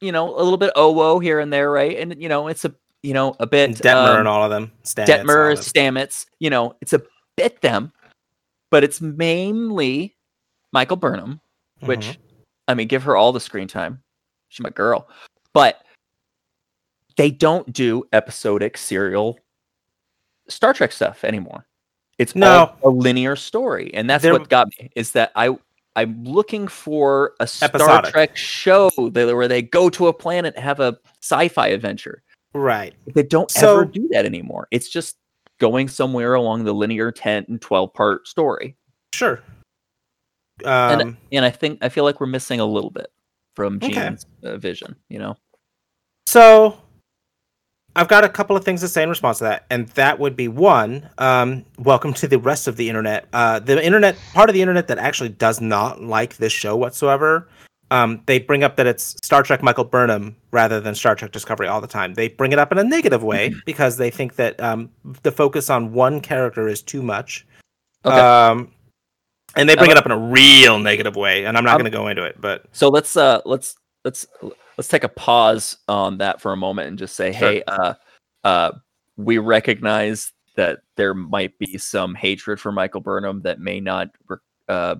you 0.00 0.12
know, 0.12 0.34
a 0.34 0.42
little 0.42 0.56
bit 0.58 0.72
Owo 0.76 1.22
here 1.22 1.40
and 1.40 1.52
there, 1.52 1.70
right? 1.70 1.98
And 1.98 2.20
you 2.22 2.28
know, 2.28 2.48
it's 2.48 2.64
a 2.64 2.74
you 3.02 3.12
know 3.14 3.34
a 3.40 3.46
bit 3.46 3.70
And 3.70 3.76
Detmer 3.78 4.12
um, 4.14 4.18
and 4.20 4.28
all 4.28 4.44
of 4.44 4.50
them. 4.50 4.72
Stamets, 4.84 5.06
Detmer, 5.06 5.54
them. 5.54 5.64
Stamets, 5.96 6.26
you 6.38 6.50
know, 6.50 6.76
it's 6.80 6.92
a 6.92 7.02
bit 7.36 7.60
them, 7.60 7.92
but 8.70 8.84
it's 8.84 9.00
mainly 9.00 10.16
Michael 10.72 10.96
Burnham, 10.96 11.40
which 11.80 12.06
Mhm. 12.06 12.16
I 12.68 12.74
mean, 12.74 12.86
give 12.88 13.02
her 13.04 13.16
all 13.16 13.32
the 13.32 13.40
screen 13.40 13.66
time. 13.68 14.02
She's 14.48 14.62
my 14.62 14.70
girl. 14.70 15.08
But 15.52 15.82
they 17.16 17.30
don't 17.32 17.72
do 17.72 18.04
episodic 18.12 18.76
serial 18.78 19.38
Star 20.48 20.72
Trek 20.72 20.92
stuff 20.92 21.24
anymore. 21.24 21.66
It's 22.20 22.36
No. 22.36 22.74
all 22.82 22.90
a 22.90 22.94
linear 22.94 23.34
story. 23.34 23.90
And 23.94 24.08
that's 24.08 24.22
There- 24.22 24.32
what 24.34 24.48
got 24.50 24.68
me 24.78 24.90
is 24.94 25.12
that 25.12 25.32
I 25.34 25.56
I'm 25.96 26.22
looking 26.22 26.68
for 26.68 27.32
a 27.40 27.46
Star 27.48 27.68
Episodic. 27.68 28.12
Trek 28.12 28.36
show 28.36 28.90
that, 29.12 29.34
where 29.34 29.48
they 29.48 29.60
go 29.62 29.90
to 29.90 30.06
a 30.06 30.12
planet 30.12 30.54
and 30.54 30.62
have 30.62 30.78
a 30.78 30.96
sci-fi 31.20 31.68
adventure. 31.68 32.22
right. 32.54 32.94
They 33.14 33.22
don't 33.24 33.50
So- 33.50 33.72
ever 33.80 33.84
do 33.86 34.08
that 34.12 34.24
anymore. 34.24 34.68
It's 34.70 34.88
just 34.88 35.16
going 35.58 35.88
somewhere 35.88 36.34
along 36.34 36.64
the 36.64 36.72
linear 36.72 37.10
10 37.12 37.44
and 37.48 37.60
12 37.60 37.92
part 37.94 38.26
story. 38.28 38.76
Sure. 39.14 39.40
And- 40.64 41.02
Um, 41.02 41.16
And 41.32 41.44
I 41.44 41.50
think 41.50 41.78
I 41.82 41.88
feel 41.88 42.04
like 42.04 42.20
we're 42.20 42.26
missing 42.26 42.60
a 42.60 42.64
little 42.66 42.90
bit 42.90 43.10
from 43.56 43.76
Okay. 43.76 43.92
Gene's 43.92 44.26
uh, 44.44 44.56
vision, 44.58 44.94
you 45.08 45.18
know. 45.18 45.36
So 46.26 46.78
I've 47.96 48.08
got 48.08 48.22
a 48.24 48.28
couple 48.28 48.56
of 48.56 48.64
things 48.64 48.80
to 48.82 48.88
say 48.88 49.02
in 49.02 49.08
response 49.08 49.38
to 49.38 49.44
that, 49.44 49.66
and 49.68 49.88
that 49.90 50.18
would 50.18 50.36
be 50.36 50.46
one, 50.48 51.08
um, 51.18 51.64
welcome 51.78 52.12
to 52.14 52.28
the 52.28 52.38
rest 52.38 52.68
of 52.68 52.76
the 52.76 52.88
internet. 52.88 53.26
Uh, 53.32 53.58
the 53.58 53.84
internet 53.84 54.16
part 54.32 54.48
of 54.48 54.54
the 54.54 54.62
internet 54.62 54.86
that 54.88 54.98
actually 54.98 55.30
does 55.30 55.60
not 55.60 56.00
like 56.00 56.36
this 56.36 56.52
show 56.52 56.76
whatsoever. 56.76 57.48
Um, 57.90 58.22
they 58.26 58.38
bring 58.38 58.62
up 58.62 58.76
that 58.76 58.86
it's 58.86 59.16
Star 59.24 59.42
Trek 59.42 59.62
Michael 59.64 59.82
Burnham 59.84 60.36
rather 60.52 60.80
than 60.80 60.94
Star 60.94 61.16
Trek 61.16 61.32
Discovery 61.32 61.66
all 61.66 61.80
the 61.80 61.88
time. 61.88 62.14
They 62.14 62.28
bring 62.28 62.52
it 62.52 62.58
up 62.60 62.70
in 62.70 62.78
a 62.78 62.84
negative 62.84 63.24
way 63.24 63.52
because 63.66 63.96
they 63.96 64.10
think 64.10 64.36
that 64.36 64.60
um, 64.60 64.90
the 65.24 65.32
focus 65.32 65.68
on 65.68 65.92
one 65.92 66.20
character 66.20 66.68
is 66.68 66.82
too 66.82 67.02
much. 67.02 67.44
Okay. 68.04 68.16
Um, 68.16 68.70
and 69.56 69.68
they 69.68 69.74
bring 69.74 69.88
Now- 69.88 69.94
it 69.94 69.98
up 69.98 70.06
in 70.06 70.12
a 70.12 70.18
real 70.18 70.78
negative 70.78 71.16
way, 71.16 71.44
and 71.44 71.58
I'm 71.58 71.64
not 71.64 71.72
going 71.72 71.90
to 71.90 71.96
go 71.96 72.06
into 72.06 72.22
it, 72.22 72.40
but 72.40 72.66
So 72.70 72.88
let's 72.88 73.16
uh 73.16 73.40
let's 73.44 73.74
let's 74.04 74.26
let's 74.80 74.88
take 74.88 75.04
a 75.04 75.10
pause 75.10 75.76
on 75.88 76.16
that 76.16 76.40
for 76.40 76.54
a 76.54 76.56
moment 76.56 76.88
and 76.88 76.98
just 76.98 77.14
say, 77.14 77.32
Sure. 77.32 77.50
hey, 77.50 77.62
uh 77.66 77.92
uh 78.44 78.72
we 79.18 79.36
recognize 79.36 80.32
that 80.56 80.78
there 80.96 81.12
might 81.12 81.58
be 81.58 81.76
some 81.76 82.14
hatred 82.14 82.58
for 82.58 82.72
Michael 82.72 83.02
Burnham 83.02 83.42
that 83.42 83.60
may 83.60 83.78
not 83.78 84.08
uh 84.70 84.94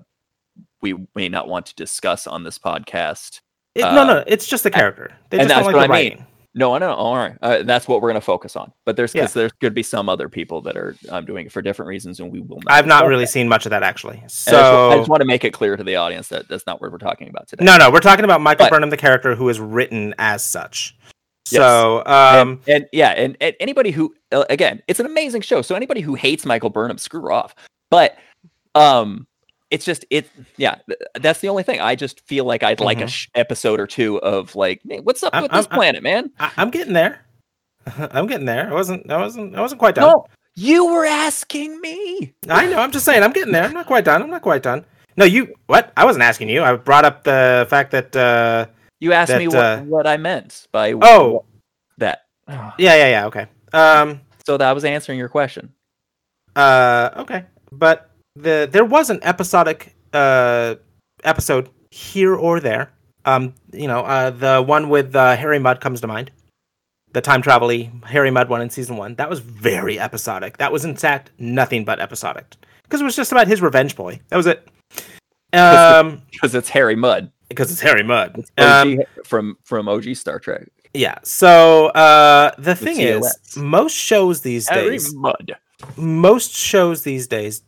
we 0.81 0.93
may 1.15 1.29
not 1.29 1.47
want 1.47 1.65
to 1.65 1.73
discuss 1.73 2.27
on 2.27 2.43
this 2.43 2.59
podcast. 2.59 3.41
it, 3.73 3.81
Uh, 3.83 3.95
no, 3.95 4.05
no, 4.05 4.23
it's 4.27 4.45
just 4.45 4.63
the 4.63 4.69
character. 4.69 5.11
They 5.31 5.39
and 5.39 5.49
just 5.49 5.55
don't 5.57 5.63
that's 5.63 5.65
like 5.65 5.73
the 5.73 5.89
what 5.89 5.97
I 5.97 6.03
mean. 6.03 6.11
writing. 6.11 6.27
No, 6.53 6.73
I 6.75 6.79
know. 6.79 6.93
All 6.93 7.15
right, 7.15 7.37
uh, 7.41 7.63
that's 7.63 7.87
what 7.87 8.01
we're 8.01 8.09
going 8.09 8.19
to 8.19 8.25
focus 8.25 8.57
on. 8.57 8.73
But 8.85 8.97
there's 8.97 9.15
Yeah. 9.15 9.21
because 9.21 9.33
there 9.33 9.49
could 9.61 9.73
be 9.73 9.83
some 9.83 10.09
other 10.09 10.27
people 10.27 10.61
that 10.63 10.75
are 10.75 10.95
um, 11.09 11.23
doing 11.25 11.45
it 11.45 11.51
for 11.51 11.61
different 11.61 11.87
reasons, 11.87 12.19
and 12.19 12.29
we 12.31 12.41
will. 12.41 12.57
Not 12.65 12.73
I've 12.73 12.85
not 12.87 13.07
really 13.07 13.23
that. 13.23 13.29
seen 13.31 13.47
much 13.47 13.65
of 13.65 13.69
that 13.69 13.83
actually. 13.83 14.15
And 14.17 14.23
I 14.23 14.27
just, 14.27 14.47
I 14.49 14.95
just 14.97 15.09
want 15.09 15.21
to 15.21 15.25
make 15.25 15.45
it 15.45 15.51
clear 15.53 15.77
to 15.77 15.83
the 15.83 15.95
audience 15.95 16.27
that 16.27 16.49
that's 16.49 16.65
not 16.67 16.81
what 16.81 16.91
we're 16.91 16.97
talking 16.97 17.29
about 17.29 17.47
today. 17.47 17.63
no, 17.63 17.77
no, 17.77 17.89
we're 17.89 17.99
talking 18.01 18.25
about 18.25 18.41
Michael 18.41 18.65
But- 18.65 18.71
Burnham, 18.71 18.89
the 18.89 18.97
character 18.97 19.33
who 19.33 19.47
is 19.47 19.59
written 19.61 20.13
as 20.17 20.43
such. 20.43 20.97
Yes. 21.49 21.61
So, 21.61 22.03
and, 22.05 22.49
um, 22.49 22.61
and 22.67 22.85
yeah, 22.91 23.09
and, 23.11 23.35
and 23.41 23.55
anybody 23.59 23.91
who 23.91 24.13
uh, 24.31 24.45
again, 24.49 24.81
it's 24.87 24.99
an 24.99 25.05
amazing 25.05 25.41
show. 25.41 25.61
So 25.61 25.75
anybody 25.75 26.01
who 26.01 26.15
hates 26.15 26.45
Michael 26.45 26.69
Burnham, 26.69 26.97
screw 26.97 27.31
off. 27.33 27.55
But 27.89 28.17
um, 28.75 29.25
it's 29.71 29.85
just 29.85 30.05
it. 30.09 30.29
Yeah, 30.57 30.75
that's 31.19 31.39
the 31.39 31.49
only 31.49 31.63
thing. 31.63 31.79
I 31.81 31.95
just 31.95 32.19
feel 32.27 32.45
like 32.45 32.61
I'd 32.63 32.79
like 32.79 32.99
a 33.01 33.05
Mhm. 33.05 33.09
sh- 33.09 33.27
episode 33.33 33.79
or 33.79 33.87
two 33.87 34.19
of 34.21 34.55
like, 34.55 34.81
hey, 34.87 34.99
what's 34.99 35.23
up 35.23 35.33
I'm- 35.33 35.43
with 35.43 35.51
this 35.51 35.65
I'm- 35.65 35.71
I'm- 35.71 35.77
planet, 35.79 36.03
man? 36.03 36.31
I, 36.39 36.51
I'm 36.57 36.69
getting 36.69 36.93
there. 36.93 37.21
I'm 37.97 38.27
getting 38.27 38.45
there. 38.45 38.69
I 38.69 38.73
wasn't. 38.73 39.09
I 39.09 39.17
wasn't. 39.17 39.55
I 39.55 39.61
wasn't 39.61 39.79
quite 39.79 39.95
done. 39.95 40.03
No, 40.11 40.25
you 40.55 40.85
were 40.85 41.05
asking 41.05 41.81
me. 41.81 42.33
I 42.47 42.67
know. 42.67 42.77
I'm 42.79 42.91
just 42.91 43.05
saying. 43.05 43.23
I'm 43.23 43.31
getting 43.31 43.53
there. 43.53 43.63
I'm 43.63 43.73
not 43.73 43.87
quite 43.87 44.03
done. 44.05 44.21
I'm 44.21 44.29
not 44.29 44.43
quite 44.43 44.61
done. 44.61 44.85
No, 45.17 45.25
you. 45.25 45.55
What? 45.65 45.91
I 45.97 46.05
wasn't 46.05 46.23
asking 46.23 46.49
you. 46.49 46.61
I 46.63 46.75
brought 46.75 47.05
up 47.05 47.23
the 47.23 47.65
fact 47.69 47.91
that. 47.91 48.15
uh 48.15 48.67
You 48.99 49.13
asked 49.13 49.33
me 49.35 49.47
what, 49.47 49.57
uh, 49.57 49.79
what 49.81 50.05
I 50.05 50.17
meant 50.17 50.67
by 50.71 50.93
Oh. 50.93 51.45
that. 51.97 52.25
Yeah, 52.47 52.67
yeah, 52.77 53.07
yeah. 53.09 53.25
Okay. 53.27 53.47
Um. 53.73 54.21
So 54.45 54.57
that 54.57 54.67
I 54.69 54.73
was 54.73 54.85
answering 54.85 55.17
your 55.17 55.29
question. 55.29 55.73
Uh. 56.55 57.09
Okay. 57.17 57.45
But 57.71 58.10
the 58.35 58.67
there 58.71 58.85
was 58.85 59.09
an 59.09 59.19
episodic 59.23 59.95
uh 60.13 60.75
episode 61.23 61.69
here 61.91 62.35
or 62.35 62.59
there. 62.59 62.91
Um. 63.25 63.53
You 63.71 63.87
know. 63.87 64.01
Uh. 64.01 64.29
The 64.31 64.61
one 64.61 64.89
with 64.89 65.15
uh, 65.15 65.35
Harry 65.35 65.59
Mudd 65.59 65.79
comes 65.81 66.01
to 66.01 66.07
mind. 66.07 66.31
The 67.13 67.21
time 67.21 67.41
travel 67.41 67.69
Harry 68.05 68.31
Mudd 68.31 68.49
one 68.49 68.61
in 68.61 68.69
season 68.69 68.95
one. 68.97 69.15
That 69.15 69.29
was 69.29 69.39
very 69.39 69.99
episodic. 69.99 70.57
That 70.57 70.71
was 70.71 70.85
in 70.85 70.95
fact 70.95 71.31
nothing 71.37 71.83
but 71.83 71.99
episodic 71.99 72.55
because 72.83 73.01
it 73.01 73.03
was 73.03 73.15
just 73.15 73.31
about 73.33 73.47
his 73.47 73.61
revenge 73.61 73.95
boy. 73.95 74.19
That 74.29 74.37
was 74.37 74.47
it. 74.47 74.67
Um. 75.53 76.21
Because 76.31 76.55
it's 76.55 76.69
Harry 76.69 76.95
Mudd 76.95 77.31
Because 77.49 77.71
it's 77.71 77.81
Harry 77.81 78.01
Mudd. 78.03 78.45
OG 78.57 78.65
Um, 78.65 78.99
from 79.25 79.57
from 79.63 79.87
OG 79.87 80.15
Star 80.15 80.39
Trek. 80.39 80.67
yeah. 80.93 81.19
So 81.23 81.87
uh, 81.87 82.51
the 82.57 82.75
thing 82.75 82.99
is, 82.99 83.37
most 83.57 83.93
shows 83.95 84.41
these 84.41 84.67
Harry 84.69 84.91
days, 84.91 85.13
Mudd. 85.13 85.55
most 85.97 86.51
shows 86.53 87.03
these 87.03 87.27
days 87.27 87.61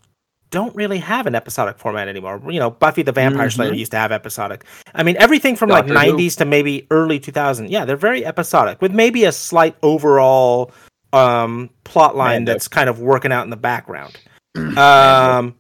don't 0.54 0.74
really 0.76 1.00
have 1.00 1.26
an 1.28 1.36
episodic 1.36 1.78
format 1.80 2.08
anymore. 2.08 2.42
You 2.48 2.60
know, 2.60 2.70
Buffy 2.70 3.02
the 3.02 3.12
Vampire 3.12 3.50
Slayer 3.50 3.72
Mhm. 3.72 3.78
used 3.80 3.92
to 3.92 3.98
have 3.98 4.12
episodic. 4.12 4.64
I 4.96 5.04
mean, 5.04 5.18
everything 5.18 5.56
from 5.56 5.70
Doctor 5.70 5.94
like 5.94 6.06
Who. 6.08 6.14
90s 6.14 6.36
to 6.38 6.46
maybe 6.46 6.88
early 6.92 7.20
2000. 7.20 7.70
Yeah, 7.70 7.86
they're 7.86 7.98
very 7.98 8.26
episodic 8.26 8.82
with 8.82 8.92
maybe 8.94 9.26
a 9.26 9.32
slight 9.32 9.76
overall 9.84 10.72
um 11.12 11.70
plot 11.84 12.16
line 12.16 12.38
Mando. 12.38 12.52
that's 12.54 12.68
kind 12.68 12.90
of 12.90 13.00
working 13.00 13.32
out 13.32 13.44
in 13.44 13.50
the 13.50 13.58
background. 13.58 14.16
um 14.78 15.56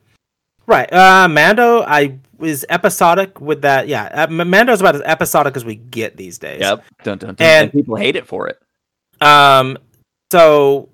right. 0.68 0.92
Uh 0.94 1.28
Mando 1.30 1.82
I 1.84 2.20
is 2.40 2.66
episodic 2.70 3.40
with 3.42 3.62
that. 3.62 3.88
Yeah, 3.88 4.04
uh, 4.06 4.28
Mando's 4.28 4.82
about 4.82 4.96
as 4.96 5.02
episodic 5.06 5.56
as 5.56 5.64
we 5.66 5.76
get 5.76 6.18
these 6.18 6.38
days. 6.38 6.60
Yep. 6.62 6.84
Dun, 7.04 7.18
dun, 7.18 7.36
dun. 7.36 7.48
And- 7.48 7.64
And 7.64 7.72
people 7.72 7.96
hate 7.96 8.16
it 8.16 8.28
for 8.28 8.48
it. 8.48 8.60
Um, 9.22 9.78
so 10.32 10.90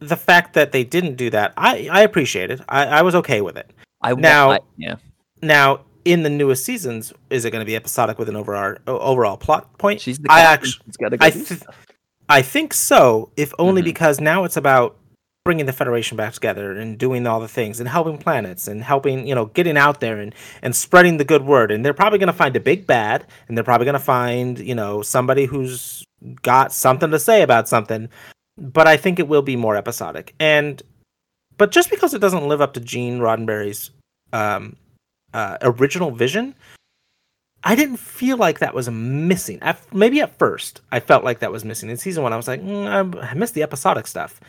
the 0.00 0.16
fact 0.16 0.54
that 0.54 0.72
they 0.72 0.84
didn't 0.84 1.16
do 1.16 1.30
that, 1.30 1.52
I 1.56 1.88
I 1.90 2.00
appreciate 2.02 2.50
it. 2.50 2.60
I, 2.68 2.86
I 2.86 3.02
was 3.02 3.14
okay 3.16 3.40
with 3.40 3.56
it. 3.56 3.70
I 4.02 4.12
Now- 4.14 4.50
I- 4.52 4.60
yeah. 4.76 4.96
Now, 5.42 5.80
in 6.04 6.22
the 6.22 6.30
newest 6.30 6.64
seasons, 6.64 7.12
is 7.30 7.44
it 7.44 7.50
going 7.50 7.60
to 7.60 7.66
be 7.66 7.76
episodic 7.76 8.18
with 8.18 8.28
an 8.28 8.36
overall 8.36 8.76
overall 8.86 9.36
plot 9.36 9.76
point? 9.78 10.00
She's 10.00 10.18
the 10.18 10.30
I 10.30 10.40
captain. 10.42 10.68
actu- 10.70 10.80
She's 10.86 10.96
got 10.96 11.10
go 11.10 11.16
I 11.20 11.30
th- 11.30 11.62
I 12.28 12.42
think 12.42 12.72
so, 12.72 13.30
if 13.36 13.52
only 13.58 13.82
Mhm. 13.82 13.86
because 13.86 14.20
now 14.20 14.44
it's 14.44 14.56
about 14.56 14.96
bringing 15.44 15.66
the 15.66 15.72
Federation 15.74 16.16
back 16.16 16.32
together 16.32 16.72
and 16.72 16.96
doing 16.96 17.26
all 17.26 17.38
the 17.38 17.48
things 17.48 17.78
and 17.78 17.86
helping 17.86 18.16
planets 18.16 18.66
and 18.66 18.82
helping, 18.82 19.26
you 19.26 19.34
know, 19.34 19.44
getting 19.46 19.76
out 19.76 20.00
there 20.00 20.18
and, 20.18 20.34
and 20.62 20.74
spreading 20.74 21.18
the 21.18 21.24
good 21.24 21.44
word. 21.44 21.70
And 21.70 21.84
they're 21.84 21.92
probably 21.92 22.18
going 22.18 22.28
to 22.28 22.32
find 22.32 22.56
a 22.56 22.60
big 22.60 22.86
bad 22.86 23.26
and 23.46 23.54
they're 23.54 23.62
probably 23.64 23.84
going 23.84 23.92
to 23.92 23.98
find, 23.98 24.58
you 24.58 24.74
know, 24.74 25.02
somebody 25.02 25.44
who's 25.44 26.02
got 26.40 26.72
something 26.72 27.10
to 27.10 27.18
say 27.18 27.42
about 27.42 27.68
something. 27.68 28.08
But 28.56 28.86
I 28.86 28.96
think 28.96 29.18
it 29.18 29.28
will 29.28 29.42
be 29.42 29.56
more 29.56 29.76
episodic. 29.76 30.34
And, 30.38 30.82
but 31.56 31.72
just 31.72 31.90
because 31.90 32.14
it 32.14 32.20
doesn't 32.20 32.46
live 32.46 32.60
up 32.60 32.74
to 32.74 32.80
Gene 32.80 33.18
Roddenberry's 33.18 33.90
um, 34.32 34.76
uh, 35.32 35.58
original 35.62 36.10
vision, 36.10 36.54
I 37.64 37.74
didn't 37.74 37.96
feel 37.96 38.36
like 38.36 38.58
that 38.58 38.74
was 38.74 38.90
missing. 38.90 39.58
At, 39.62 39.80
maybe 39.92 40.20
at 40.20 40.38
first, 40.38 40.82
I 40.92 41.00
felt 41.00 41.24
like 41.24 41.40
that 41.40 41.50
was 41.50 41.64
missing. 41.64 41.88
In 41.88 41.96
season 41.96 42.22
one, 42.22 42.32
I 42.32 42.36
was 42.36 42.46
like, 42.46 42.62
mm, 42.62 43.22
I, 43.22 43.34
missed 43.34 43.54
the 43.54 43.62
episodic 43.62 44.06
stuff. 44.06 44.40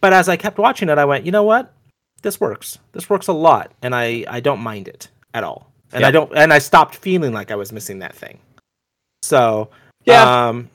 But 0.00 0.12
as 0.12 0.28
I 0.28 0.36
kept 0.36 0.56
watching 0.58 0.88
it, 0.88 0.96
I 0.96 1.04
went, 1.04 1.26
you 1.26 1.32
know 1.32 1.42
what? 1.42 1.74
This 2.22 2.40
works. 2.40 2.78
This 2.92 3.10
works 3.10 3.28
a 3.28 3.32
lot, 3.32 3.72
and 3.82 3.94
I 3.94 4.24
I 4.28 4.40
don't 4.40 4.60
mind 4.60 4.88
it 4.88 5.08
at 5.32 5.42
all. 5.42 5.72
And 5.90 6.04
I 6.04 6.10
don't. 6.10 6.30
And 6.36 6.52
I 6.52 6.58
stopped 6.58 6.96
feeling 6.96 7.32
like 7.32 7.50
I 7.50 7.56
was 7.56 7.72
missing 7.72 8.00
that 8.00 8.14
thing. 8.14 8.38
So 9.22 9.70
Yeah. 10.04 10.48
um, 10.48 10.70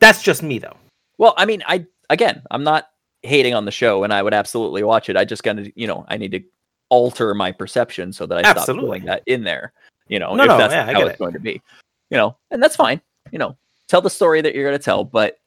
that's 0.00 0.22
just 0.22 0.42
me 0.42 0.58
though. 0.58 0.76
Well, 1.16 1.34
I 1.36 1.46
mean, 1.46 1.62
I 1.66 1.86
again, 2.10 2.42
I'm 2.50 2.62
not 2.64 2.88
hating 3.22 3.54
on 3.54 3.64
the 3.64 3.70
show, 3.70 4.04
and 4.04 4.12
I 4.12 4.22
would 4.22 4.34
absolutely 4.34 4.82
watch 4.82 5.08
it. 5.08 5.16
I 5.16 5.24
just 5.24 5.42
gotta, 5.42 5.72
you 5.74 5.86
know, 5.86 6.04
I 6.08 6.16
need 6.18 6.32
to 6.32 6.42
alter 6.90 7.34
my 7.34 7.52
perception 7.52 8.12
so 8.12 8.26
that 8.26 8.36
I 8.38 8.42
stop 8.42 8.56
Absolutely. 8.58 8.86
feeling 8.86 9.04
that 9.06 9.22
in 9.26 9.44
there. 9.44 9.72
You 10.08 10.18
know, 10.18 10.34
No, 10.34 10.42
if 10.44 10.48
no, 10.48 10.58
that's 10.58 10.72
yeah, 10.74 10.92
how 10.92 11.00
it's 11.06 11.14
it. 11.14 11.18
going 11.18 11.32
to 11.32 11.40
be. 11.40 11.62
You 12.10 12.16
know, 12.18 12.36
and 12.50 12.62
that's 12.62 12.76
fine. 12.76 13.00
You 13.30 13.38
know, 13.38 13.56
tell 13.88 14.00
the 14.02 14.10
story 14.10 14.40
that 14.42 14.54
you're 14.54 14.64
gonna 14.64 14.78
tell, 14.78 15.04
but 15.04 15.38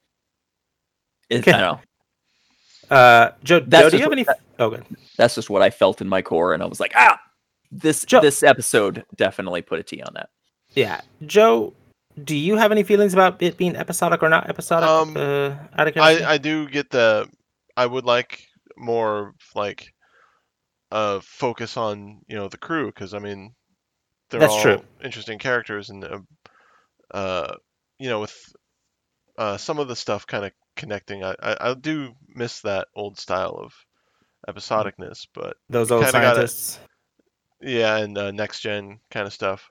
it. 1.29 1.47
I 1.47 1.51
don't 1.51 1.61
know. 1.61 1.79
Uh, 2.95 3.31
Joe, 3.43 3.59
Joe 3.59 3.89
do 3.89 3.97
you 3.97 4.01
have 4.03 4.09
what- 4.11 4.19
any? 4.19 4.25
Oh, 4.59 4.69
good. 4.69 4.85
That's 5.17 5.35
just 5.35 5.49
what 5.49 5.61
I 5.61 5.69
felt 5.69 6.01
in 6.01 6.07
my 6.07 6.21
core, 6.21 6.53
and 6.53 6.61
I 6.63 6.65
was 6.65 6.79
like, 6.79 6.93
ah, 6.95 7.19
this 7.71 8.05
Joe- 8.05 8.21
this 8.21 8.43
episode 8.43 9.03
definitely 9.15 9.61
put 9.61 9.79
a 9.79 9.83
T 9.83 10.01
on 10.01 10.13
that. 10.13 10.29
Yeah, 10.75 11.01
Joe. 11.25 11.73
Do 12.21 12.35
you 12.35 12.57
have 12.57 12.71
any 12.71 12.83
feelings 12.83 13.13
about 13.13 13.41
it 13.41 13.57
being 13.57 13.75
episodic 13.75 14.21
or 14.21 14.29
not 14.29 14.49
episodic? 14.49 14.87
Um, 14.89 15.17
uh, 15.17 15.55
out 15.77 15.87
of 15.87 15.93
curiosity? 15.93 16.25
I, 16.25 16.33
I 16.33 16.37
do 16.37 16.67
get 16.67 16.89
the. 16.89 17.27
I 17.75 17.85
would 17.85 18.05
like 18.05 18.45
more 18.77 19.33
like 19.55 19.93
uh 20.91 21.19
focus 21.23 21.75
on 21.77 22.21
you 22.27 22.35
know 22.35 22.47
the 22.47 22.57
crew 22.57 22.85
because 22.87 23.13
I 23.15 23.19
mean 23.19 23.53
they're 24.29 24.39
That's 24.39 24.53
all 24.53 24.61
true. 24.61 24.81
interesting 25.03 25.39
characters 25.39 25.89
and 25.89 26.03
uh, 26.03 26.19
uh 27.11 27.55
you 27.99 28.09
know 28.09 28.19
with 28.19 28.35
uh 29.37 29.57
some 29.57 29.79
of 29.79 29.87
the 29.87 29.95
stuff 29.95 30.27
kind 30.27 30.45
of 30.45 30.51
connecting 30.75 31.23
I, 31.23 31.35
I 31.41 31.57
I 31.69 31.73
do 31.73 32.13
miss 32.27 32.61
that 32.61 32.87
old 32.95 33.17
style 33.19 33.59
of 33.59 33.73
episodicness 34.47 35.25
but 35.33 35.55
Those 35.69 35.89
old 35.91 36.03
kinda 36.03 36.19
gotta- 36.19 36.35
scientists. 36.47 36.79
yeah 37.61 37.97
and 37.97 38.15
uh, 38.17 38.31
next 38.31 38.59
gen 38.61 38.99
kind 39.09 39.25
of 39.25 39.33
stuff. 39.33 39.69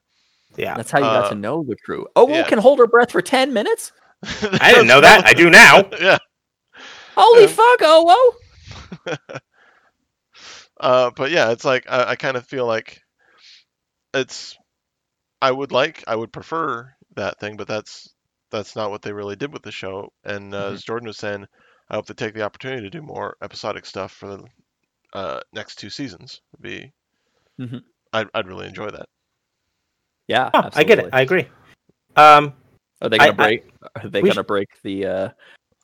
Yeah, 0.57 0.77
That's 0.77 0.91
how 0.91 0.99
you 0.99 1.05
got 1.05 1.27
Uh, 1.27 1.29
to 1.31 1.35
know 1.35 1.65
the 1.67 1.77
crew. 1.77 2.07
Oh, 2.17 2.29
yeah. 2.29 2.43
can 2.49 2.59
hold 2.59 2.79
her 2.79 2.87
breath 2.87 3.11
for 3.13 3.23
ten 3.23 3.53
minutes. 3.53 3.93
I 4.61 4.73
didn't 4.73 4.87
know 4.87 5.01
that. 5.01 5.27
I 5.27 5.33
do 5.33 5.51
now. 5.51 5.89
yeah. 6.01 6.19
Holy 7.17 7.45
Uh, 7.45 7.49
fuck! 7.49 7.79
Oh, 7.83 8.35
whoa! 9.07 9.39
Uh, 10.81 11.11
but 11.15 11.31
yeah, 11.31 11.51
it's 11.53 11.65
like 11.65 11.87
I, 11.89 12.11
I 12.11 12.17
kind 12.17 12.37
of 12.37 12.45
feel 12.47 12.67
like 12.67 13.01
it's. 14.15 14.57
I 15.41 15.51
would 15.51 15.73
like, 15.73 16.05
I 16.07 16.15
would 16.17 16.33
prefer 16.33 16.93
that 17.17 17.39
thing, 17.41 17.57
but 17.57 17.67
that's 17.69 18.09
that's 18.51 18.77
not 18.77 18.91
what 18.91 19.03
they 19.03 19.13
really 19.13 19.37
did 19.37 19.53
with 19.53 19.63
the 19.63 19.73
show. 19.73 20.13
And 20.25 20.55
uh, 20.55 20.71
Mhm. 20.71 20.75
as 20.75 20.83
Jordan 20.85 21.07
was 21.09 21.19
saying, 21.19 21.47
I 21.91 21.97
hope 21.97 22.07
they 22.07 22.15
take 22.15 22.35
the 22.35 22.43
opportunity 22.43 22.83
to 22.83 22.91
do 22.91 23.03
more 23.03 23.37
episodic 23.43 23.87
stuff 23.87 24.13
for 24.13 24.29
the 24.29 24.45
uh, 25.15 25.41
next 25.53 25.77
two 25.77 25.91
seasons. 25.91 26.41
It'd 26.55 26.63
be, 26.63 26.93
Mhm. 27.61 27.83
I'd, 28.13 28.29
I'd 28.35 28.47
really 28.49 28.67
enjoy 28.67 28.91
that. 28.91 29.09
Yeah, 30.29 30.51
Oh, 30.55 30.71
I 30.75 30.85
get 30.85 30.99
it. 30.99 31.11
I 31.13 31.23
agree. 31.23 31.49
Um, 32.17 32.55
Are 33.01 33.09
they 33.09 33.19
gonna 33.19 33.31
I- 33.33 33.35
break? 33.35 33.69
are 33.97 34.09
they 34.09 34.23
gonna 34.23 34.45
break 34.45 34.69
the 34.83 35.07
uh 35.07 35.29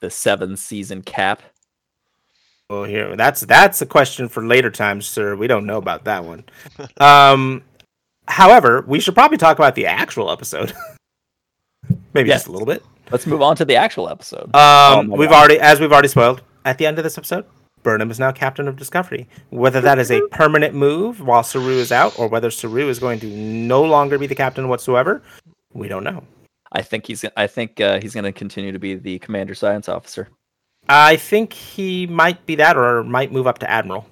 the 0.00 0.10
seven 0.10 0.56
season 0.56 1.02
cap? 1.02 1.42
well, 2.70 2.84
here 2.84 3.16
that's 3.16 3.40
that's 3.40 3.80
a 3.82 3.86
question 3.86 4.28
for 4.28 4.44
later 4.46 4.70
times, 4.70 5.06
sir. 5.06 5.34
We 5.34 5.46
don't 5.46 5.66
know 5.66 5.78
about 5.78 6.04
that 6.04 6.24
one. 6.24 6.44
Um, 7.00 7.62
however, 8.28 8.84
we 8.86 9.00
should 9.00 9.14
probably 9.14 9.38
talk 9.38 9.58
about 9.58 9.74
the 9.74 9.86
actual 9.86 10.30
episode. 10.30 10.72
Maybe 12.14 12.28
Yes. 12.28 12.40
just 12.40 12.48
a 12.48 12.52
little 12.52 12.66
bit. 12.66 12.82
Let's 13.10 13.26
move 13.26 13.40
on 13.42 13.56
to 13.56 13.64
the 13.64 13.76
actual 13.76 14.08
episode. 14.08 14.54
Um, 14.54 15.08
my 15.08 15.16
we've 15.16 15.30
God. 15.30 15.38
already, 15.38 15.58
as 15.60 15.80
we've 15.80 15.92
already 15.92 16.08
spoiled, 16.08 16.42
at 16.66 16.76
the 16.78 16.86
end 16.86 16.98
of 16.98 17.04
this 17.04 17.16
episode, 17.16 17.46
Burnham 17.82 18.10
is 18.10 18.18
now 18.18 18.32
captain 18.32 18.68
of 18.68 18.76
Discovery. 18.76 19.28
Whether 19.50 19.80
that 19.80 19.98
is 19.98 20.10
a 20.10 20.20
permanent 20.30 20.74
move 20.74 21.20
while 21.20 21.42
Saru 21.42 21.72
is 21.78 21.92
out, 21.92 22.18
or 22.18 22.28
whether 22.28 22.50
Saru 22.50 22.88
is 22.88 22.98
going 22.98 23.20
to 23.20 23.26
no 23.28 23.82
longer 23.84 24.18
be 24.18 24.26
the 24.26 24.34
captain 24.34 24.68
whatsoever, 24.68 25.22
we 25.72 25.88
don't 25.88 26.04
know. 26.04 26.22
I 26.72 26.82
think 26.82 27.06
he's. 27.06 27.24
I 27.36 27.46
think 27.46 27.80
uh, 27.80 28.00
he's 28.00 28.14
gonna 28.14 28.32
continue 28.32 28.72
to 28.72 28.78
be 28.78 28.94
the 28.94 29.18
commander 29.20 29.54
science 29.54 29.88
officer. 29.88 30.28
I 30.88 31.16
think 31.16 31.52
he 31.52 32.06
might 32.06 32.44
be 32.46 32.54
that, 32.56 32.76
or 32.76 33.04
might 33.04 33.32
move 33.32 33.46
up 33.46 33.58
to 33.58 33.70
admiral 33.70 34.06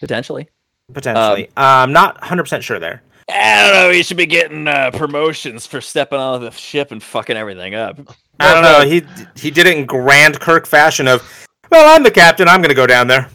Potentially. 0.00 0.48
potentially. 0.92 1.48
I'm 1.56 1.92
not 1.92 2.18
100 2.20 2.42
percent 2.44 2.64
sure 2.64 2.78
there. 2.78 3.02
I 3.28 3.62
don't 3.62 3.74
know. 3.74 3.90
He 3.92 4.02
should 4.02 4.16
be 4.16 4.26
getting 4.26 4.66
uh, 4.66 4.90
promotions 4.92 5.66
for 5.66 5.80
stepping 5.80 6.18
on 6.18 6.40
the 6.40 6.50
ship 6.50 6.90
and 6.90 7.02
fucking 7.02 7.36
everything 7.36 7.74
up. 7.74 7.98
I 8.40 8.54
don't 8.54 8.62
know. 8.62 8.88
He 8.88 9.02
he 9.36 9.50
did 9.50 9.66
it 9.66 9.76
in 9.76 9.84
grand 9.86 10.40
Kirk 10.40 10.66
fashion 10.66 11.06
of, 11.06 11.22
well, 11.70 11.96
I'm 11.96 12.02
the 12.02 12.10
captain. 12.10 12.48
I'm 12.48 12.60
going 12.60 12.70
to 12.70 12.74
go 12.74 12.86
down 12.86 13.06
there. 13.06 13.28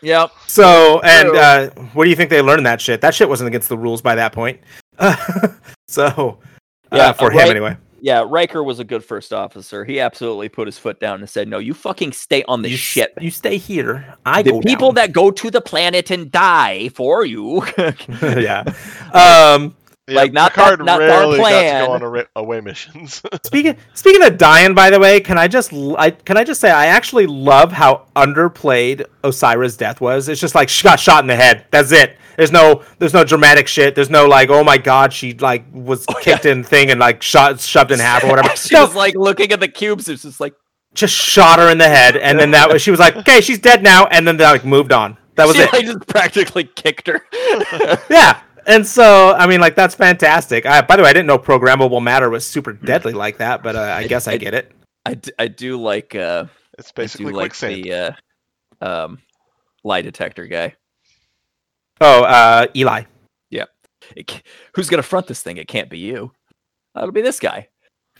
Yep. 0.00 0.30
So, 0.46 1.00
and 1.00 1.30
uh, 1.30 1.70
where 1.92 2.04
do 2.04 2.10
you 2.10 2.16
think 2.16 2.30
they 2.30 2.42
learned 2.42 2.64
that 2.66 2.80
shit? 2.80 3.00
That 3.00 3.14
shit 3.14 3.28
wasn't 3.28 3.48
against 3.48 3.68
the 3.68 3.78
rules 3.78 4.00
by 4.00 4.14
that 4.14 4.32
point. 4.32 4.60
so, 5.88 6.38
Yeah, 6.92 6.98
yeah, 6.98 7.12
for 7.12 7.26
uh, 7.26 7.30
him 7.30 7.36
right. 7.38 7.50
anyway. 7.50 7.76
Yeah, 8.00 8.24
Riker 8.28 8.62
was 8.62 8.78
a 8.78 8.84
good 8.84 9.04
first 9.04 9.32
officer. 9.32 9.84
He 9.84 9.98
absolutely 9.98 10.48
put 10.48 10.68
his 10.68 10.78
foot 10.78 11.00
down 11.00 11.18
and 11.18 11.28
said, 11.28 11.48
"No, 11.48 11.58
you 11.58 11.74
fucking 11.74 12.12
stay 12.12 12.44
on 12.44 12.62
the 12.62 12.76
ship. 12.76 13.18
You 13.20 13.30
stay 13.30 13.56
here. 13.56 14.14
I 14.24 14.42
the 14.42 14.52
go 14.52 14.60
people 14.60 14.88
down. 14.92 15.06
that 15.06 15.12
go 15.12 15.32
to 15.32 15.50
the 15.50 15.60
planet 15.60 16.10
and 16.12 16.30
die 16.30 16.90
for 16.90 17.24
you." 17.24 17.64
yeah. 18.22 18.62
Um, 19.12 19.74
Yeah, 20.08 20.16
Like, 20.16 20.32
not 20.32 20.54
that- 20.54 20.62
Picard 20.62 20.84
not 20.86 21.02
our 21.02 21.08
rarely 21.08 21.38
got 21.38 21.48
to 21.48 21.52
plan. 21.52 21.86
go 21.86 21.92
on 21.92 22.02
a 22.02 22.08
ra- 22.08 22.22
away 22.36 22.60
missions. 22.60 23.22
speaking 23.44 23.76
speaking 23.94 24.22
of 24.22 24.38
dying, 24.38 24.74
by 24.74 24.90
the 24.90 24.98
way, 24.98 25.20
can 25.20 25.36
I 25.38 25.48
just 25.48 25.72
l- 25.72 25.96
I 25.98 26.10
can 26.10 26.36
I 26.36 26.44
just 26.44 26.60
say 26.60 26.70
I 26.70 26.86
actually 26.86 27.26
love 27.26 27.72
how 27.72 28.06
underplayed 28.16 29.04
Osyraa's 29.22 29.76
death 29.76 30.00
was. 30.00 30.28
It's 30.28 30.40
just 30.40 30.54
like 30.54 30.68
she 30.68 30.82
got 30.84 30.98
shot 30.98 31.22
in 31.22 31.26
the 31.28 31.36
head. 31.36 31.66
That's 31.70 31.92
it. 31.92 32.16
There's 32.36 32.52
no 32.52 32.82
there's 32.98 33.14
no 33.14 33.24
dramatic 33.24 33.66
shit. 33.68 33.94
There's 33.94 34.10
no 34.10 34.26
like 34.26 34.48
oh 34.48 34.62
my 34.64 34.78
god 34.78 35.12
she 35.12 35.34
like 35.34 35.64
was 35.72 36.04
oh, 36.08 36.14
kicked 36.20 36.46
in 36.46 36.62
thing 36.64 36.90
and 36.90 37.00
like 37.00 37.20
shot 37.22 37.60
shoved 37.60 37.90
in 37.90 37.98
half 37.98 38.24
or 38.24 38.28
whatever. 38.28 38.48
she 38.56 38.74
no, 38.74 38.84
was 38.86 38.94
like 38.94 39.14
looking 39.16 39.52
at 39.52 39.60
the 39.60 39.68
cubes. 39.68 40.08
It's 40.08 40.22
just 40.22 40.40
like, 40.40 40.54
just 40.94 41.14
shot 41.14 41.58
her 41.58 41.68
in 41.70 41.78
the 41.78 41.88
head 41.88 42.16
and 42.16 42.38
then 42.38 42.52
that 42.52 42.72
was 42.72 42.80
she 42.80 42.90
was 42.90 42.98
like 43.00 43.14
okay 43.16 43.40
she's 43.40 43.58
dead 43.58 43.82
now 43.82 44.06
and 44.06 44.26
then 44.26 44.36
they 44.36 44.44
like 44.44 44.64
moved 44.64 44.92
on. 44.92 45.16
That 45.34 45.46
was 45.46 45.56
she 45.56 45.62
it. 45.62 45.72
like 45.72 45.84
just 45.84 46.06
practically 46.06 46.64
kicked 46.64 47.08
her. 47.08 47.22
Yeah. 48.08 48.40
And 48.68 48.86
so, 48.86 49.32
I 49.34 49.46
mean, 49.48 49.60
like 49.60 49.74
that's 49.74 49.94
fantastic. 49.96 50.66
I, 50.66 50.82
by 50.82 50.96
the 50.96 51.02
way, 51.02 51.08
I 51.10 51.12
didn't 51.12 51.26
know 51.26 51.38
programmable 51.38 52.02
matter 52.02 52.28
was 52.30 52.46
super 52.46 52.72
deadly 52.72 53.14
like 53.14 53.38
that, 53.38 53.62
but 53.62 53.74
uh, 53.74 53.80
I 53.80 54.06
guess 54.06 54.28
I, 54.28 54.32
I- 54.32 54.36
get 54.36 54.54
it. 54.54 54.70
I, 55.06 55.14
d- 55.14 55.32
I 55.38 55.48
do 55.48 55.80
like 55.80 56.14
uh 56.14 56.44
it's 56.78 56.90
I 56.90 56.92
do 56.92 57.02
basically 57.02 57.32
like 57.32 57.52
quicksand. 57.52 57.82
the 57.82 57.92
uh 57.92 58.12
um 59.06 59.18
lie 59.82 60.02
detector 60.02 60.46
guy. 60.46 60.74
Oh, 62.00 62.22
uh, 62.24 62.66
Eli. 62.76 63.04
It 64.16 64.42
who's 64.74 64.88
gonna 64.88 65.02
front 65.02 65.26
this 65.26 65.42
thing? 65.42 65.56
It 65.58 65.68
can't 65.68 65.90
be 65.90 65.98
you. 65.98 66.32
It'll 66.96 67.12
be 67.12 67.20
this 67.20 67.40
guy. 67.40 67.68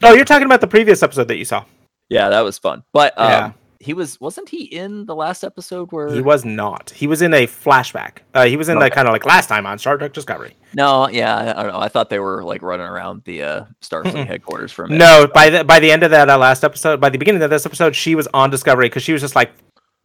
Oh, 0.03 0.13
you're 0.13 0.25
talking 0.27 0.45
about 0.47 0.61
the 0.61 0.67
previous 0.67 1.03
episode 1.03 1.29
that 1.29 1.37
you 1.39 1.45
saw. 1.47 1.65
Yeah, 2.11 2.29
that 2.29 2.41
was 2.43 2.59
fun. 2.59 2.85
But 2.93 3.19
um, 3.19 3.31
Yeah. 3.31 3.53
He 3.81 3.95
was 3.95 4.21
wasn't 4.21 4.49
he 4.49 4.65
in 4.65 5.07
the 5.07 5.15
last 5.15 5.45
episode 5.45 5.93
where 5.93 6.13
He 6.13 6.21
was 6.21 6.45
not. 6.45 6.91
He 6.91 7.07
was 7.07 7.23
in 7.23 7.33
a 7.33 7.47
flashback. 7.47 8.19
Uh, 8.35 8.45
he 8.47 8.57
was 8.57 8.69
in 8.69 8.77
Okay. 8.79 8.91
kind 8.91 9.07
of 9.07 9.13
like 9.13 9.25
last 9.25 9.49
time 9.49 9.67
on 9.67 9.79
Star 9.79 9.97
Trek 9.97 10.13
Discovery. 10.13 10.55
No, 10.75 11.09
yeah, 11.09 11.55
I 11.57 11.63
don't 11.63 11.73
know. 11.73 11.79
I 11.81 11.89
thought 11.89 12.11
they 12.11 12.19
were 12.19 12.43
like 12.43 12.63
running 12.63 12.87
around 12.87 13.23
the 13.25 13.43
uh, 13.43 13.65
Starfleet 13.81 14.27
headquarters 14.27 14.73
for 14.73 14.85
a 14.85 14.89
minute. 14.89 14.99
No, 14.99 15.27
by 15.33 15.49
the 15.51 15.65
by 15.65 15.79
the 15.79 15.91
end 15.93 16.03
of 16.03 16.11
that 16.11 16.29
uh, 16.29 16.37
last 16.37 16.65
episode, 16.65 17.01
by 17.01 17.09
the 17.09 17.19
beginning 17.19 17.41
of 17.43 17.51
this 17.51 17.65
episode, 17.67 17.95
she 17.95 18.15
was 18.17 18.27
on 18.35 18.51
Discovery 18.51 18.87
because 18.87 19.03
she 19.05 19.13
was 19.13 19.23
just 19.23 19.37
like, 19.37 19.53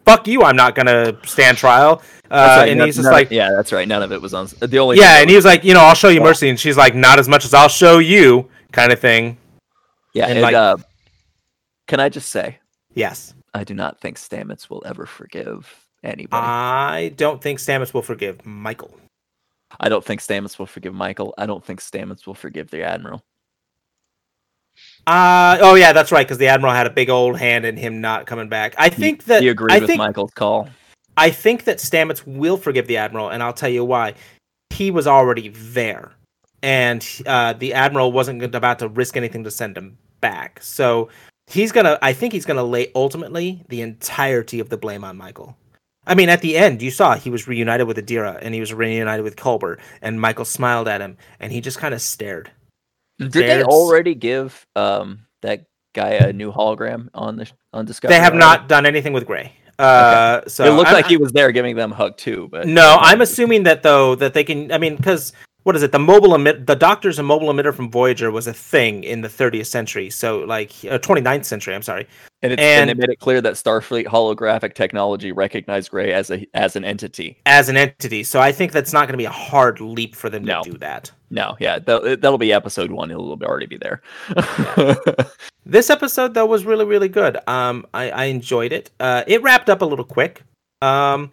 "Fuck 0.05 0.27
you, 0.27 0.43
I'm 0.43 0.55
not 0.55 0.75
gonna 0.75 1.17
stand 1.25 1.57
trial." 1.57 2.01
Uh, 2.29 2.57
right, 2.59 2.69
and 2.69 2.77
none- 2.77 2.87
he's 2.87 2.95
just 2.95 3.05
none- 3.05 3.13
like, 3.13 3.31
yeah, 3.31 3.49
that's 3.55 3.71
right. 3.71 3.87
None 3.87 4.01
of 4.03 4.11
it 4.11 4.21
was 4.21 4.33
on. 4.35 4.47
The 4.59 4.77
only 4.79 4.97
"Yeah," 4.97 5.19
and 5.19 5.29
he 5.29 5.35
was 5.35 5.45
like, 5.45 5.63
"You 5.63 5.73
know, 5.73 5.81
I'll 5.81 5.95
show 5.95 6.09
you 6.09 6.19
Yeah. 6.19 6.25
mercy," 6.27 6.47
and 6.49 6.59
she's 6.59 6.77
like, 6.77 6.93
"Not 6.95 7.17
as 7.19 7.27
much 7.27 7.43
as 7.43 7.53
I'll 7.55 7.67
show 7.69 7.97
you," 7.97 8.49
kind 8.71 8.91
of 8.93 8.99
thing. 8.99 9.37
yeah, 10.13 10.25
and, 10.25 10.33
and, 10.33 10.41
like- 10.43 10.53
uh, 10.55 10.77
can 11.87 11.99
I 11.99 12.09
just 12.09 12.29
say, 12.29 12.59
Yes, 12.95 13.32
I 13.53 13.63
do 13.63 13.73
not 13.73 13.99
think 13.99 14.17
Stamets 14.17 14.69
will 14.69 14.83
ever 14.85 15.05
forgive 15.05 15.85
anybody. 16.03 16.45
I 16.45 17.13
don't 17.15 17.41
think 17.41 17.59
Stamets 17.59 17.93
will 17.93 18.01
forgive 18.01 18.45
Michael. 18.45 18.95
I 19.79 19.89
don't 19.89 20.03
think 20.03 20.21
Stamets 20.21 20.59
will 20.59 20.65
forgive 20.65 20.93
Michael. 20.93 21.33
I 21.37 21.45
don't 21.45 21.63
think 21.63 21.81
Stamets 21.81 22.25
will 22.25 22.33
forgive 22.35 22.69
the 22.69 22.83
admiral. 22.83 23.23
Uh 25.05 25.57
oh 25.61 25.75
yeah, 25.75 25.93
that's 25.93 26.11
right. 26.11 26.25
Because 26.25 26.37
the 26.37 26.47
admiral 26.47 26.73
had 26.73 26.87
a 26.87 26.89
big 26.89 27.09
old 27.09 27.37
hand 27.37 27.65
in 27.65 27.77
him 27.77 28.01
not 28.01 28.25
coming 28.25 28.49
back. 28.49 28.73
I 28.77 28.89
think 28.89 29.25
that 29.25 29.43
you 29.43 29.51
agree 29.51 29.71
I 29.71 29.79
with 29.79 29.87
think 29.87 29.99
Michael's 29.99 30.31
call. 30.31 30.69
I 31.17 31.29
think 31.29 31.65
that 31.65 31.77
Stamets 31.77 32.25
will 32.25 32.57
forgive 32.57 32.87
the 32.87 32.97
admiral, 32.97 33.29
and 33.29 33.43
I'll 33.43 33.53
tell 33.53 33.69
you 33.69 33.85
why. 33.85 34.15
He 34.71 34.89
was 34.89 35.05
already 35.05 35.49
there, 35.49 36.13
and 36.63 37.07
uh, 37.27 37.53
the 37.53 37.73
admiral 37.73 38.11
wasn't 38.11 38.43
about 38.55 38.79
to 38.79 38.87
risk 38.87 39.15
anything 39.15 39.43
to 39.43 39.51
send 39.51 39.77
him 39.77 39.97
back. 40.21 40.59
So 40.63 41.09
he's 41.53 41.71
gonna. 41.71 41.97
I 42.01 42.13
think 42.13 42.33
he's 42.33 42.45
gonna 42.45 42.63
lay 42.63 42.91
ultimately 42.95 43.63
the 43.69 43.81
entirety 43.81 44.59
of 44.59 44.69
the 44.69 44.77
blame 44.77 45.03
on 45.03 45.17
Michael. 45.17 45.55
I 46.05 46.15
mean, 46.15 46.27
at 46.27 46.41
the 46.41 46.57
end, 46.57 46.81
you 46.81 46.91
saw 46.91 47.15
he 47.15 47.29
was 47.29 47.47
reunited 47.47 47.87
with 47.87 47.97
Adira, 47.97 48.37
and 48.41 48.53
he 48.53 48.59
was 48.59 48.73
reunited 48.73 49.23
with 49.23 49.37
Culber, 49.37 49.79
and 50.01 50.19
Michael 50.19 50.43
smiled 50.45 50.87
at 50.89 50.99
him, 50.99 51.17
and 51.39 51.51
he 51.51 51.61
just 51.61 51.77
kind 51.77 51.93
of 51.93 52.01
stared. 52.01 52.51
Did 53.19 53.31
they 53.31 53.63
already 53.63 54.15
give 54.15 54.65
um 54.75 55.25
that 55.43 55.65
guy 55.93 56.11
a 56.11 56.33
new 56.33 56.51
hologram 56.51 57.09
on 57.13 57.37
the 57.37 57.49
on 57.71 57.85
Discovery? 57.85 58.15
They 58.17 58.21
have 58.21 58.35
not 58.35 58.67
done 58.67 58.85
anything 58.85 59.13
with 59.13 59.25
Gray. 59.25 59.53
Uh, 59.79 60.41
so 60.47 60.65
it 60.65 60.71
looked 60.75 60.87
I'm- 60.87 60.95
like 60.95 61.07
he 61.07 61.17
was 61.17 61.31
there 61.31 61.51
giving 61.51 61.75
them 61.75 61.91
a 61.93 61.95
hug 61.95 62.17
too, 62.17 62.47
but 62.51 62.67
No, 62.67 62.97
I'm 62.99 63.21
assuming 63.21 63.63
that 63.63 63.81
though 63.83 64.15
that 64.15 64.33
they 64.33 64.43
can. 64.43 64.71
I 64.71 64.77
mean, 64.77 64.95
because 64.97 65.31
what 65.63 65.75
is 65.75 65.83
it? 65.83 65.91
The 65.91 65.99
mobile 65.99 66.35
emit, 66.35 66.67
the 66.67 66.75
Doctor's 66.75 67.19
a 67.19 67.23
mobile 67.23 67.47
emitter 67.47 67.73
from 67.73 67.89
Voyager 67.89 68.29
was 68.31 68.47
a 68.47 68.53
thing 68.53 69.03
in 69.03 69.21
the 69.21 69.27
30th 69.27 69.65
century. 69.67 70.09
So 70.09 70.39
like 70.39 70.71
uh, 70.89 70.99
29th 70.99 71.45
century. 71.45 71.73
I'm 71.75 71.81
sorry. 71.81 72.07
and, 72.41 72.51
it's, 72.53 72.61
and, 72.61 72.89
and- 72.89 72.99
made 72.99 73.09
it 73.09 73.19
clear 73.19 73.41
that 73.41 73.53
Starfleet 73.53 74.05
holographic 74.05 74.73
technology 74.73 75.31
recognized 75.31 75.91
Gray 75.91 76.11
as 76.13 76.29
a 76.31 76.45
as 76.53 76.75
an 76.75 76.83
entity. 76.83 77.37
As 77.45 77.69
an 77.69 77.77
entity, 77.77 78.23
so 78.23 78.39
I 78.39 78.51
think 78.51 78.71
that's 78.71 78.93
not 78.93 79.07
going 79.07 79.13
to 79.13 79.17
be 79.17 79.25
a 79.25 79.29
hard 79.29 79.79
leap 79.81 80.15
for 80.15 80.29
them 80.29 80.43
No. 80.43 80.61
to 80.63 80.71
do 80.71 80.77
that. 80.79 81.11
No, 81.29 81.55
yeah, 81.59 81.79
that, 81.79 82.21
that'll 82.21 82.37
be 82.37 82.53
episode 82.53 82.91
one. 82.91 83.09
It'll 83.09 83.31
already 83.43 83.65
be 83.65 83.77
there. 83.77 84.01
This 85.65 85.89
episode 85.89 86.33
though 86.33 86.45
was 86.45 86.65
really 86.65 86.83
really 86.85 87.07
good. 87.07 87.37
Um, 87.47 87.85
I, 87.93 88.11
I 88.11 88.23
enjoyed 88.25 88.73
it. 88.73 88.91
Uh, 88.99 89.23
it 89.27 89.41
wrapped 89.41 89.69
up 89.69 89.81
a 89.81 89.85
little 89.85 90.03
quick. 90.05 90.43
Um, 90.81 91.31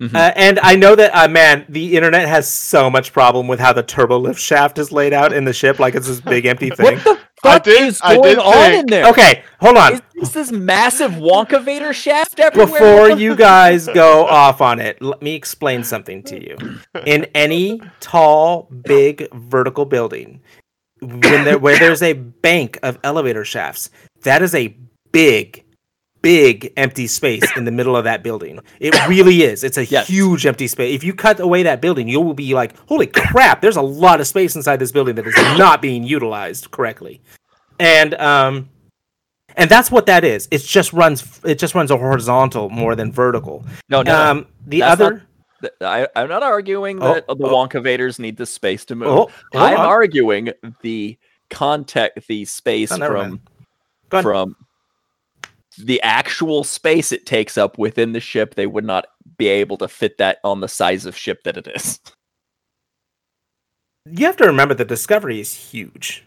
Mhm. 0.00 0.14
uh, 0.14 0.32
and 0.36 0.60
I 0.60 0.76
know 0.76 0.94
that 0.94 1.10
uh, 1.12 1.26
man, 1.28 1.64
the 1.68 1.96
internet 1.96 2.28
has 2.28 2.48
so 2.48 2.88
much 2.88 3.12
problem 3.12 3.48
with 3.48 3.58
how 3.58 3.72
the 3.72 3.82
turbo 3.82 4.16
lift 4.18 4.40
shaft 4.40 4.78
is 4.78 4.92
laid 4.92 5.12
out 5.12 5.32
in 5.32 5.44
the 5.44 5.52
ship, 5.52 5.80
like 5.80 5.94
it's 5.96 6.06
this 6.06 6.20
big 6.20 6.46
empty 6.46 6.70
thing. 6.76 6.98
what 6.98 7.04
the 7.04 7.18
fuck 7.42 7.62
did- 7.64 7.82
is 7.82 8.00
going 8.00 8.22
did 8.22 8.38
on 8.38 8.52
think- 8.52 8.80
in 8.80 8.86
there? 8.86 9.06
Okay, 9.08 9.42
hold 9.60 9.76
on. 9.76 9.94
Is 9.94 10.02
this 10.14 10.30
this 10.30 10.52
massive 10.52 11.12
Wonkavator 11.12 11.92
shaft 11.92 12.38
everywhere? 12.38 12.66
Before 12.66 13.10
you 13.18 13.34
guys 13.34 13.88
go 13.88 14.24
off 14.26 14.60
on 14.60 14.78
it, 14.80 15.02
let 15.02 15.20
me 15.20 15.34
explain 15.34 15.82
something 15.82 16.22
to 16.24 16.40
you. 16.40 16.56
In 17.04 17.24
any 17.34 17.80
tall, 17.98 18.68
big 18.84 19.26
vertical 19.32 19.84
building, 19.84 20.40
when 21.00 21.44
there 21.44 21.58
where 21.58 21.78
there's 21.78 22.02
a 22.02 22.12
bank 22.12 22.78
of 22.84 22.98
elevator 23.02 23.44
shafts, 23.44 23.90
that 24.22 24.42
is 24.42 24.54
a 24.54 24.76
big, 25.10 25.64
big 26.22 26.72
empty 26.76 27.06
space 27.06 27.44
in 27.56 27.64
the 27.64 27.70
middle 27.70 27.96
of 27.96 28.04
that 28.04 28.22
building. 28.22 28.58
It 28.80 28.94
really 29.08 29.42
is. 29.42 29.62
It's 29.64 29.76
a 29.78 29.84
Yes. 29.84 30.08
huge 30.08 30.46
empty 30.46 30.66
space. 30.66 30.94
If 30.94 31.04
you 31.04 31.14
cut 31.14 31.40
away 31.40 31.62
that 31.62 31.80
building, 31.80 32.08
you 32.08 32.20
will 32.20 32.34
be 32.34 32.54
like, 32.54 32.74
"Holy 32.88 33.06
crap! 33.06 33.60
There's 33.60 33.76
a 33.76 33.82
lot 33.82 34.20
of 34.20 34.26
space 34.26 34.56
inside 34.56 34.78
this 34.78 34.92
building 34.92 35.14
that 35.16 35.26
is 35.26 35.34
not 35.58 35.80
being 35.82 36.02
utilized 36.04 36.70
correctly." 36.70 37.20
And 37.80 38.14
um, 38.14 38.68
and 39.56 39.70
that's 39.70 39.90
what 39.90 40.06
that 40.06 40.24
is. 40.24 40.48
It 40.50 40.58
just 40.62 40.92
runs. 40.92 41.40
It 41.44 41.58
just 41.58 41.74
runs 41.74 41.90
a 41.90 41.96
horizontal 41.96 42.68
more 42.70 42.94
than 42.96 43.12
vertical. 43.12 43.64
no, 43.88 44.02
no. 44.02 44.30
Um, 44.30 44.46
the 44.66 44.80
That's 44.80 45.00
other. 45.00 45.22
Th- 45.60 45.72
I, 45.80 46.06
I'm 46.14 46.28
not 46.28 46.44
arguing 46.44 47.02
Oh, 47.02 47.14
that 47.14 47.26
the 47.26 47.34
oh. 47.34 47.52
Wonkavators 47.52 48.20
need 48.20 48.36
the 48.36 48.46
space 48.46 48.84
to 48.86 48.94
move. 48.94 49.08
Oh, 49.08 49.30
I'm 49.54 49.76
on. 49.78 49.86
arguing 49.86 50.50
the 50.82 51.18
context, 51.50 52.28
the 52.28 52.44
space 52.44 52.92
Oh, 52.92 52.98
from 52.98 53.12
mind. 53.30 53.40
Go 54.10 54.18
on. 54.18 54.22
from 54.22 54.56
the 55.84 56.00
actual 56.02 56.64
space 56.64 57.12
it 57.12 57.26
takes 57.26 57.56
up 57.56 57.78
within 57.78 58.12
the 58.12 58.20
ship. 58.20 58.54
They 58.54 58.66
would 58.66 58.84
not 58.84 59.06
be 59.36 59.48
able 59.48 59.76
to 59.78 59.88
fit 59.88 60.18
that 60.18 60.38
on 60.44 60.60
the 60.60 60.68
size 60.68 61.06
of 61.06 61.16
ship 61.16 61.42
that 61.44 61.56
it 61.56 61.68
is. 61.68 62.00
you 64.06 64.26
have 64.26 64.36
to 64.38 64.46
remember 64.46 64.74
the 64.74 64.84
Discovery 64.84 65.40
is 65.40 65.54
huge. 65.54 66.24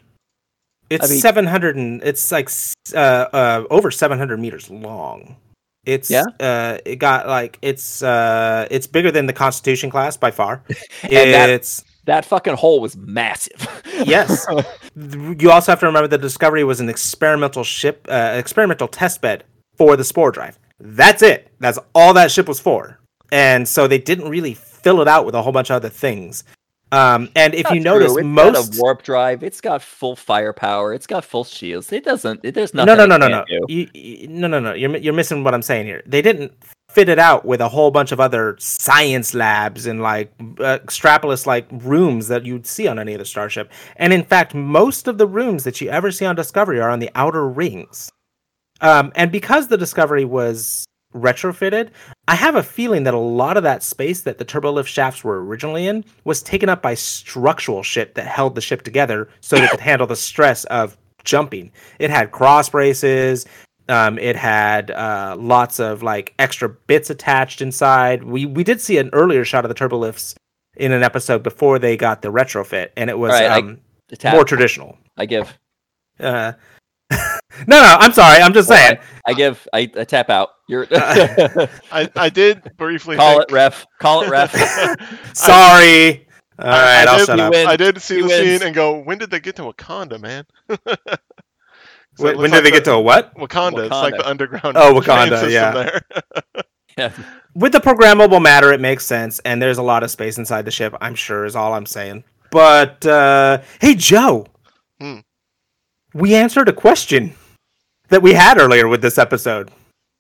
It's 0.90 1.10
mean- 1.10 1.20
seven 1.20 1.46
hundred 1.46 1.78
and 1.78 2.04
it's 2.04 2.32
like 2.32 2.50
uh, 2.94 2.98
uh 2.98 3.64
over 3.70 3.92
seven 3.92 4.18
hundred 4.18 4.40
meters 4.40 4.70
long. 4.70 5.38
It's 5.86 6.12
Yeah? 6.12 6.26
Uh, 6.40 6.78
it 6.86 6.98
got 6.98 7.28
like 7.28 7.58
it's 7.62 8.04
uh 8.04 8.68
it's 8.70 8.88
bigger 8.88 9.12
than 9.12 9.26
the 9.26 9.34
Constitution 9.34 9.90
class 9.90 10.18
by 10.18 10.32
far. 10.32 10.64
And 11.04 11.34
that- 11.34 11.50
it's 11.50 11.84
That 12.12 12.26
fucking 12.26 12.56
hole 12.56 12.82
was 12.82 12.98
massive. 12.98 13.68
Yes. 14.04 14.48
you 14.96 15.52
also 15.52 15.72
have 15.72 15.80
to 15.82 15.86
remember 15.86 16.08
the 16.08 16.18
Discovery 16.18 16.64
was 16.64 16.80
an 16.80 16.90
experimental 16.90 17.64
ship, 17.64 18.08
uh, 18.10 18.34
experimental 18.36 18.88
test 18.88 19.22
bed 19.22 19.44
for 19.78 19.96
the 19.96 20.04
spore 20.04 20.32
drive. 20.32 20.58
That's 20.80 21.22
it. 21.22 21.52
That's 21.60 21.78
all 21.94 22.14
that 22.16 22.32
ship 22.32 22.48
was 22.48 22.60
for. 22.60 23.00
And 23.32 23.68
so 23.68 23.88
they 23.88 24.00
didn't 24.00 24.28
really 24.28 24.56
fill 24.56 25.02
it 25.02 25.08
out 25.08 25.26
with 25.26 25.36
a 25.36 25.42
whole 25.44 25.52
bunch 25.52 25.70
of 25.70 25.76
other 25.76 25.90
things. 25.90 26.44
Um, 26.92 27.30
and 27.36 27.54
if 27.54 27.66
Not 27.66 27.76
you 27.76 27.82
notice. 27.82 28.18
It's 28.18 28.26
most 28.26 28.82
warp 28.82 29.04
drive. 29.04 29.44
It's 29.44 29.62
got 29.62 29.84
full 29.84 30.16
firepower. 30.16 30.94
It's 30.94 31.08
got 31.08 31.24
full 31.24 31.44
shields. 31.44 31.92
It 31.92 32.04
doesn't. 32.04 32.42
It, 32.44 32.56
there's 32.56 32.74
no, 32.74 32.86
nothing. 32.86 33.08
no, 33.08 33.18
no, 33.18 33.26
it 33.26 33.30
no, 33.30 33.46
no, 33.48 33.66
you, 33.68 33.88
you, 33.94 34.28
no, 34.28 34.48
no, 34.48 34.60
no. 34.60 34.74
You're 34.74 34.98
you're 34.98 35.14
missing 35.14 35.44
what 35.44 35.54
I'm 35.54 35.62
saying 35.62 35.86
here. 35.86 36.02
They 36.08 36.22
didn't 36.22 36.54
fit 36.94 37.10
it 37.10 37.20
out 37.20 37.46
with 37.46 37.62
a 37.62 37.70
whole 37.70 37.92
bunch 37.92 38.12
of 38.12 38.20
other 38.20 38.56
science 38.60 39.34
labs 39.34 39.86
and 39.86 40.02
like 40.02 40.32
uh, 40.60 40.80
extrapolis 40.80 41.46
like 41.46 41.68
rooms 41.72 42.28
that 42.28 42.46
you'd 42.46 42.68
see 42.68 42.88
on 42.88 43.00
any 43.00 43.16
other 43.16 43.26
starship. 43.26 43.72
And 43.96 44.12
in 44.12 44.24
fact, 44.24 44.54
most 44.54 45.08
of 45.08 45.18
the 45.18 45.28
rooms 45.28 45.64
that 45.64 45.80
you 45.82 45.90
ever 45.90 46.12
see 46.12 46.26
on 46.26 46.36
Discovery 46.36 46.80
are 46.80 46.90
on 46.90 47.00
the 47.00 47.10
outer 47.16 47.48
rings. 47.48 48.12
Um, 48.82 49.12
and 49.16 49.32
because 49.32 49.68
the 49.68 49.78
Discovery 49.78 50.26
was 50.26 50.86
retrofitted, 51.14 51.90
I 52.28 52.36
have 52.36 52.56
a 52.56 52.64
feeling 52.64 53.04
that 53.04 53.14
a 53.14 53.20
lot 53.20 53.58
of 53.58 53.64
that 53.64 53.84
space 53.84 54.22
that 54.22 54.38
the 54.38 54.46
turbolift 54.46 54.88
shafts 54.88 55.24
were 55.24 55.44
originally 55.44 55.88
in 55.88 56.04
was 56.24 56.42
taken 56.42 56.70
up 56.70 56.82
by 56.82 56.96
structural 56.96 57.84
shit 57.84 58.16
that 58.16 58.28
held 58.28 58.56
the 58.56 58.62
ship 58.62 58.82
together 58.82 59.30
so 59.40 59.56
that 59.56 59.66
it 59.66 59.72
could 59.72 59.80
handle 59.80 60.08
the 60.08 60.16
stress 60.16 60.64
of 60.66 60.98
jumping. 61.24 61.72
It 62.00 62.10
had 62.10 62.32
cross 62.32 62.70
braces. 62.70 63.46
Um, 63.92 64.18
it 64.20 64.36
had 64.38 64.90
uh, 64.92 65.36
lots 65.38 65.80
of 65.80 66.02
like 66.02 66.34
extra 66.40 66.70
bits 66.70 67.10
attached 67.10 67.62
inside. 67.62 68.24
We 68.24 68.46
we 68.46 68.64
did 68.64 68.80
see 68.80 68.98
an 68.98 69.10
earlier 69.12 69.44
shot 69.44 69.66
of 69.66 69.70
the 69.70 69.76
turbolifts 69.76 70.36
in 70.78 70.92
an 70.94 71.04
episode 71.04 71.44
before 71.44 71.78
they 71.80 71.98
got 71.98 72.22
the 72.22 72.32
retrofit, 72.32 72.90
and 72.96 73.10
it 73.10 73.18
was 73.20 73.34
Alright, 73.34 73.52
I- 73.52 73.58
um, 73.60 73.80
The 74.08 74.16
tap, 74.18 74.34
more 74.36 74.46
traditional. 74.46 74.98
I 75.18 75.26
give. 75.26 75.58
Uh, 76.20 76.54
no, 77.12 77.28
no, 77.68 77.98
I'm 78.00 78.14
sorry. 78.14 78.42
I'm 78.42 78.54
just 78.54 78.70
Well, 78.70 78.78
saying. 78.78 79.00
I 79.26 79.34
give. 79.34 79.68
I, 79.74 79.92
I 79.98 80.04
tap 80.06 80.30
out. 80.30 80.50
You're. 80.70 80.88
I, 80.92 82.10
I 82.16 82.30
did 82.30 82.72
briefly 82.78 83.18
Call 83.18 83.40
think, 83.40 83.50
it 83.50 83.54
ref. 83.54 83.86
Call 84.00 84.22
it 84.22 84.30
ref. 84.30 84.54
Sorry. 85.34 86.28
All 86.60 86.68
right, 86.68 87.06
I 87.08 87.12
I'll 87.12 87.18
did- 87.18 87.26
shut 87.26 87.38
you 87.38 87.44
up. 87.44 87.52
win. 87.54 87.68
I 87.68 87.76
did 87.76 88.02
see 88.02 88.16
He 88.18 88.22
the 88.22 88.28
wins. 88.28 88.60
scene 88.60 88.68
and 88.68 88.76
go, 88.76 89.00
when 89.00 89.18
did 89.18 89.32
they 89.32 89.40
get 89.40 89.56
to 89.58 89.64
Wakanda, 89.64 90.20
man? 90.22 90.46
So 92.18 92.26
When, 92.26 92.34
it 92.34 92.38
when 92.38 92.52
like 92.52 92.58
did 92.60 92.66
they 92.66 92.70
the- 92.72 92.78
get 92.78 92.86
to 92.86 92.94
a 92.94 93.02
what? 93.02 93.34
Wakanda? 93.36 93.86
It's 93.86 93.92
like 93.92 94.16
the 94.18 94.28
underground. 94.30 94.78
Oh, 94.78 94.94
Wakanda, 95.00 95.30
system 95.40 95.50
yeah. 95.52 95.72
There. 95.72 96.02
yeah. 96.98 97.12
With 97.56 97.72
the 97.74 97.80
programmable 97.80 98.42
matter, 98.42 98.72
it 98.72 98.80
makes 98.80 99.06
sense, 99.06 99.40
and 99.40 99.62
there's 99.62 99.78
a 99.78 99.84
lot 99.84 100.04
of 100.04 100.12
space 100.12 100.38
inside 100.38 100.64
the 100.66 100.72
ship. 100.72 100.96
I'm 101.02 101.16
sure 101.16 101.46
is 101.46 101.56
all 101.56 101.74
I'm 101.74 101.86
saying. 101.86 102.24
But 102.52 103.06
uh, 103.06 103.62
hey, 103.80 103.96
Joe, 103.96 104.46
Hmm. 105.00 105.20
we 106.14 106.36
answered 106.36 106.68
a 106.70 106.74
question 106.74 107.34
that 108.10 108.22
we 108.22 108.34
had 108.34 108.58
earlier 108.60 108.88
with 108.88 109.02
this 109.02 109.18
episode. 109.18 109.72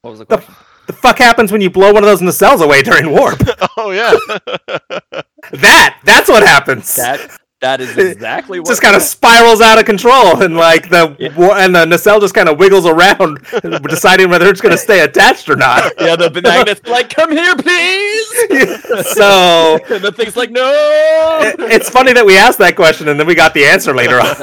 What 0.01 0.11
was 0.11 0.19
the 0.19 0.25
The, 0.25 0.43
the 0.87 0.93
fuck 0.93 1.17
happens 1.19 1.51
when 1.51 1.61
you 1.61 1.69
blow 1.69 1.93
one 1.93 2.03
of 2.03 2.09
those 2.09 2.21
nacelles 2.21 2.61
away 2.63 2.81
during 2.81 3.11
warp? 3.11 3.39
oh 3.77 3.91
yeah. 3.91 4.13
that 5.51 5.99
that's 6.03 6.29
what 6.29 6.43
happens. 6.43 6.95
That 6.95 7.37
that 7.61 7.79
is 7.81 7.97
exactly 7.97 8.57
It 8.57 8.61
what. 8.61 8.67
just 8.69 8.81
kind 8.81 8.95
of 8.95 9.01
spirals 9.01 9.61
out 9.61 9.79
of 9.79 9.85
control, 9.85 10.41
and 10.43 10.55
like 10.57 10.89
the 10.89 11.15
Yeah. 11.19 11.63
and 11.63 11.73
the 11.75 11.85
nacelle 11.85 12.19
just 12.19 12.33
kind 12.33 12.49
of 12.49 12.57
wiggles 12.59 12.85
around, 12.85 13.39
deciding 13.87 14.29
whether 14.29 14.49
it's 14.49 14.61
going 14.61 14.71
to 14.73 14.77
stay 14.77 15.01
attached 15.01 15.49
or 15.49 15.55
not. 15.55 15.93
Yeah, 16.01 16.15
the 16.15 16.29
magnet's 16.41 16.87
like, 16.87 17.09
come 17.13 17.31
here, 17.31 17.55
please. 17.55 18.27
so 19.13 19.79
And 19.89 20.03
the 20.03 20.11
thing's 20.11 20.35
like, 20.35 20.49
no. 20.51 20.61
it- 21.43 21.71
it's 21.71 21.89
funny 21.89 22.11
that 22.13 22.25
we 22.25 22.37
asked 22.37 22.57
that 22.59 22.75
question 22.75 23.07
and 23.07 23.19
then 23.19 23.27
we 23.27 23.35
got 23.35 23.53
the 23.53 23.65
answer 23.65 23.93
later 23.95 24.19
on. 24.19 24.35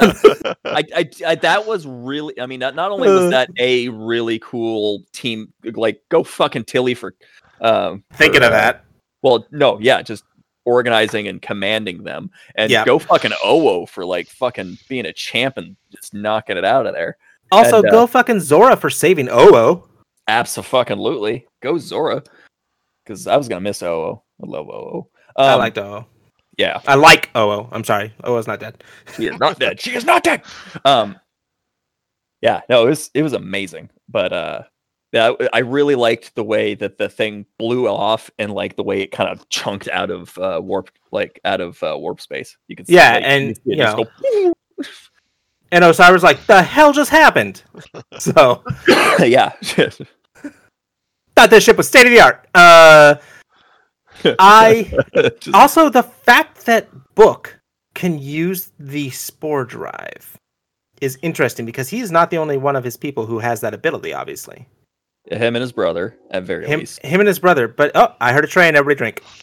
I, 0.65 0.83
I, 0.95 1.09
I 1.27 1.35
that 1.35 1.65
was 1.67 1.85
really. 1.85 2.39
I 2.39 2.45
mean, 2.45 2.59
not, 2.59 2.75
not 2.75 2.91
only 2.91 3.09
was 3.09 3.29
that 3.31 3.49
a 3.57 3.89
really 3.89 4.39
cool 4.39 5.03
team, 5.11 5.51
like 5.63 6.01
go 6.09 6.23
fucking 6.23 6.63
Tilly 6.65 6.93
for 6.93 7.15
um 7.61 8.03
Thinking 8.13 8.41
for, 8.41 8.47
of 8.47 8.53
uh, 8.53 8.55
that, 8.55 8.85
Well, 9.21 9.45
no, 9.51 9.79
yeah, 9.79 10.01
just 10.01 10.23
organizing 10.65 11.27
and 11.27 11.41
commanding 11.41 12.03
them, 12.03 12.29
and 12.55 12.69
Yeah. 12.71 12.85
go 12.85 12.99
fucking 12.99 13.31
Owo 13.43 13.87
for 13.89 14.05
like 14.05 14.27
fucking 14.27 14.77
being 14.87 15.05
a 15.05 15.13
champ 15.13 15.57
and 15.57 15.75
just 15.91 16.13
knocking 16.13 16.57
it 16.57 16.65
out 16.65 16.85
of 16.85 16.93
there. 16.93 17.17
also 17.51 17.77
and, 17.79 17.87
uh, 17.87 17.91
go 17.91 18.05
fucking 18.07 18.39
Zora 18.39 18.75
for 18.77 18.89
saving 18.89 19.27
Owo. 19.27 19.87
Absolutely, 20.27 21.47
go 21.61 21.77
Zora, 21.77 22.21
because 23.03 23.25
I 23.27 23.35
was 23.37 23.47
gonna 23.47 23.61
miss 23.61 23.81
Owo. 23.81 24.21
I 24.43 24.45
love. 24.47 24.69
I 25.35 25.53
Um, 25.53 25.59
liked 25.59 25.77
Owo. 25.77 26.05
yeah, 26.57 26.79
I 26.87 26.95
like 26.95 27.31
Owo. 27.33 27.67
I'm 27.71 27.83
sorry, 27.83 28.13
Owo's 28.23 28.45
not 28.47 28.59
dead. 28.59 28.83
she 29.15 29.25
is 29.27 29.39
not 29.39 29.57
dead. 29.59 29.81
She 29.81 29.95
is 29.95 30.05
not 30.05 30.23
dead. 30.23 30.43
Um, 30.85 31.19
yeah, 32.41 32.61
no, 32.69 32.85
it 32.85 32.89
was 32.89 33.09
it 33.13 33.23
was 33.23 33.33
amazing. 33.33 33.89
But 34.07 34.31
uh 34.33 34.61
yeah, 35.11 35.31
I- 35.39 35.49
I 35.53 35.59
really 35.59 35.95
liked 35.95 36.35
the 36.35 36.43
way 36.43 36.75
that 36.75 36.97
the 36.97 37.09
thing 37.09 37.45
blew 37.57 37.87
off 37.87 38.29
and 38.39 38.51
like 38.53 38.75
the 38.75 38.83
way 38.83 39.01
it 39.01 39.11
kind 39.11 39.29
of 39.29 39.47
chunked 39.49 39.87
out 39.89 40.11
of 40.11 40.37
uh, 40.37 40.59
warp, 40.63 40.89
like 41.11 41.39
out 41.45 41.61
of 41.61 41.81
uh, 41.83 41.95
warp 41.97 42.21
space. 42.21 42.57
You 42.67 42.75
can 42.75 42.85
see, 42.85 42.93
Yeah, 42.95 43.13
like, 43.13 43.23
and, 43.25 43.47
you 43.47 43.55
see 43.55 43.61
you 43.65 43.75
just 43.77 43.97
know, 43.97 44.53
And 45.71 45.83
Osyraa's 45.83 46.23
like, 46.23 46.43
the 46.47 46.63
hell 46.63 46.91
just 46.93 47.11
happened? 47.11 47.61
so 48.17 48.63
yeah, 49.19 49.49
thought 51.35 51.49
this 51.49 51.63
ship 51.63 51.77
was 51.77 51.87
state 51.87 52.05
of 52.05 52.11
the 52.11 52.21
art. 52.21 52.47
Uh, 52.55 53.15
I 54.39 54.91
Just- 55.39 55.53
also 55.55 55.89
the 55.89 56.03
fact 56.03 56.65
that 56.65 56.89
Book 57.15 57.59
can 57.93 58.19
use 58.19 58.71
the 58.79 59.09
spore 59.11 59.63
drive 59.65 60.37
is 61.01 61.17
interesting 61.21 61.65
because 61.65 61.87
he's 61.89 62.11
not 62.11 62.29
the 62.29 62.37
only 62.37 62.57
one 62.57 62.75
of 62.75 62.83
his 62.83 62.97
people 62.97 63.25
who 63.25 63.39
has 63.39 63.61
that 63.61 63.73
ability. 63.73 64.11
Obviously, 64.13 64.67
him 65.29 65.55
and 65.55 65.61
his 65.61 65.71
brother 65.71 66.17
at 66.31 66.43
very 66.43 66.67
him, 66.67 66.79
least. 66.81 67.03
him 67.05 67.19
and 67.21 67.27
his 67.27 67.39
brother. 67.39 67.67
But 67.67 67.91
oh, 67.95 68.15
I 68.19 68.33
heard 68.33 68.43
a 68.43 68.47
train. 68.47 68.75
Everybody 68.75 68.97
drink. 68.97 69.23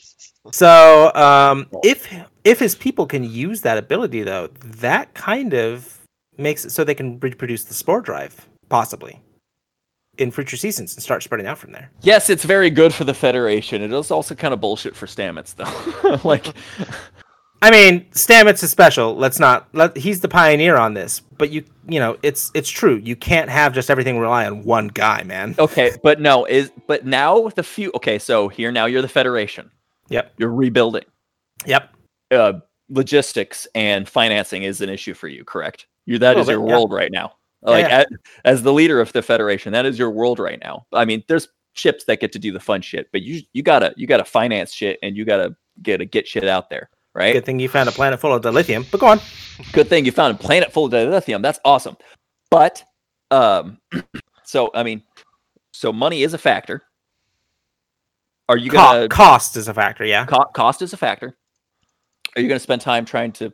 So 0.52 1.12
um, 1.16 1.66
if 1.82 2.06
if 2.44 2.60
his 2.60 2.76
people 2.76 3.04
can 3.04 3.24
use 3.24 3.62
that 3.62 3.78
ability 3.78 4.22
though, 4.22 4.46
that 4.64 5.12
kind 5.12 5.54
of 5.54 5.98
makes 6.38 6.64
it 6.64 6.70
so 6.70 6.84
they 6.84 6.94
can 6.94 7.18
reproduce 7.18 7.64
the 7.64 7.74
spore 7.74 8.00
drive 8.00 8.48
possibly 8.68 9.20
in 10.18 10.30
future 10.30 10.56
seasons 10.56 10.94
and 10.94 11.02
start 11.02 11.22
spreading 11.22 11.46
out 11.46 11.58
from 11.58 11.72
there. 11.72 11.90
Yes, 12.02 12.30
it's 12.30 12.44
very 12.44 12.70
good 12.70 12.94
for 12.94 13.04
the 13.04 13.14
Federation. 13.14 13.82
It 13.82 13.92
is 13.92 14.10
also 14.10 14.34
kind 14.34 14.54
of 14.54 14.60
bullshit 14.60 14.96
for 14.96 15.06
Stamets, 15.06 15.54
though. 15.54 16.20
like, 16.28 16.54
I 17.66 17.70
mean, 17.72 18.06
Stamets 18.12 18.62
is 18.62 18.70
special. 18.70 19.16
Let's 19.16 19.40
not 19.40 19.66
let 19.72 19.96
he's 19.96 20.20
the 20.20 20.28
pioneer 20.28 20.76
on 20.76 20.94
this. 20.94 21.18
But 21.18 21.50
you 21.50 21.64
you 21.88 21.98
know, 21.98 22.16
it's 22.22 22.52
it's 22.54 22.70
true. 22.70 23.00
You 23.02 23.16
can't 23.16 23.50
have 23.50 23.74
just 23.74 23.90
everything 23.90 24.20
rely 24.20 24.46
on 24.46 24.62
one 24.62 24.86
guy, 24.86 25.24
man. 25.24 25.56
okay, 25.58 25.90
but 26.00 26.20
no, 26.20 26.44
is 26.44 26.70
but 26.86 27.04
now 27.04 27.40
with 27.40 27.56
the 27.56 27.64
few. 27.64 27.90
Okay, 27.96 28.20
so 28.20 28.46
here 28.46 28.70
now 28.70 28.86
you're 28.86 29.02
the 29.02 29.08
Federation. 29.08 29.68
Yep. 30.10 30.34
You're 30.38 30.52
rebuilding. 30.52 31.02
Yep. 31.64 31.90
uh, 32.30 32.52
logistics 32.88 33.66
and 33.74 34.08
financing 34.08 34.62
is 34.62 34.80
an 34.80 34.88
issue 34.88 35.14
for 35.14 35.26
you, 35.26 35.44
correct? 35.44 35.86
You 36.04 36.20
that 36.20 36.38
is 36.38 36.46
your 36.46 36.60
bit, 36.60 36.68
yeah. 36.68 36.72
world 36.76 36.92
right 36.92 37.10
now. 37.10 37.34
Like 37.62 37.88
yeah. 37.88 38.02
a- 38.02 38.48
as 38.48 38.62
the 38.62 38.72
leader 38.72 39.00
of 39.00 39.12
the 39.12 39.22
federation, 39.22 39.72
that 39.72 39.86
is 39.86 39.98
your 39.98 40.12
world 40.12 40.38
right 40.38 40.60
now. 40.62 40.86
I 40.92 41.04
mean, 41.04 41.24
there's 41.26 41.48
ships 41.72 42.04
that 42.04 42.20
get 42.20 42.30
to 42.32 42.38
do 42.38 42.52
the 42.52 42.60
fun 42.60 42.80
shit, 42.80 43.10
but 43.10 43.22
you 43.22 43.42
you 43.54 43.64
gotta 43.64 43.92
you 43.96 44.06
gotta 44.06 44.24
finance 44.24 44.72
shit 44.72 45.00
and 45.02 45.16
you 45.16 45.24
gotta 45.24 45.56
get 45.82 45.96
to 45.96 46.04
get 46.04 46.28
shit 46.28 46.46
out 46.46 46.70
there, 46.70 46.90
right? 47.16 47.32
Good 47.32 47.46
thing 47.46 47.58
you 47.58 47.68
found 47.68 47.88
a 47.88 47.92
planet 47.92 48.20
full 48.20 48.32
of 48.32 48.42
dilithium. 48.42 48.88
But 48.90 49.00
go 49.00 49.06
on. 49.06 49.20
Good 49.72 49.88
thing 49.88 50.04
you 50.04 50.12
found 50.12 50.34
a 50.34 50.38
planet 50.38 50.72
full 50.72 50.84
of 50.84 50.92
dilithium. 50.92 51.42
That's 51.42 51.58
awesome. 51.64 51.96
But 52.50 52.84
um, 53.30 53.78
so 54.44 54.70
I 54.74 54.82
mean, 54.82 55.02
so 55.72 55.92
money 55.92 56.22
is 56.22 56.34
a 56.34 56.38
factor. 56.38 56.82
Are 58.48 58.56
you 58.56 58.70
gonna 58.70 59.08
cost 59.08 59.56
is 59.56 59.66
a 59.66 59.74
factor. 59.74 60.04
Yeah. 60.04 60.26
Co- 60.26 60.44
cost 60.54 60.82
is 60.82 60.92
a 60.92 60.96
factor. 60.96 61.36
Are 62.36 62.42
you 62.42 62.48
going 62.48 62.58
to 62.58 62.62
spend 62.62 62.82
time 62.82 63.06
trying 63.06 63.32
to 63.32 63.52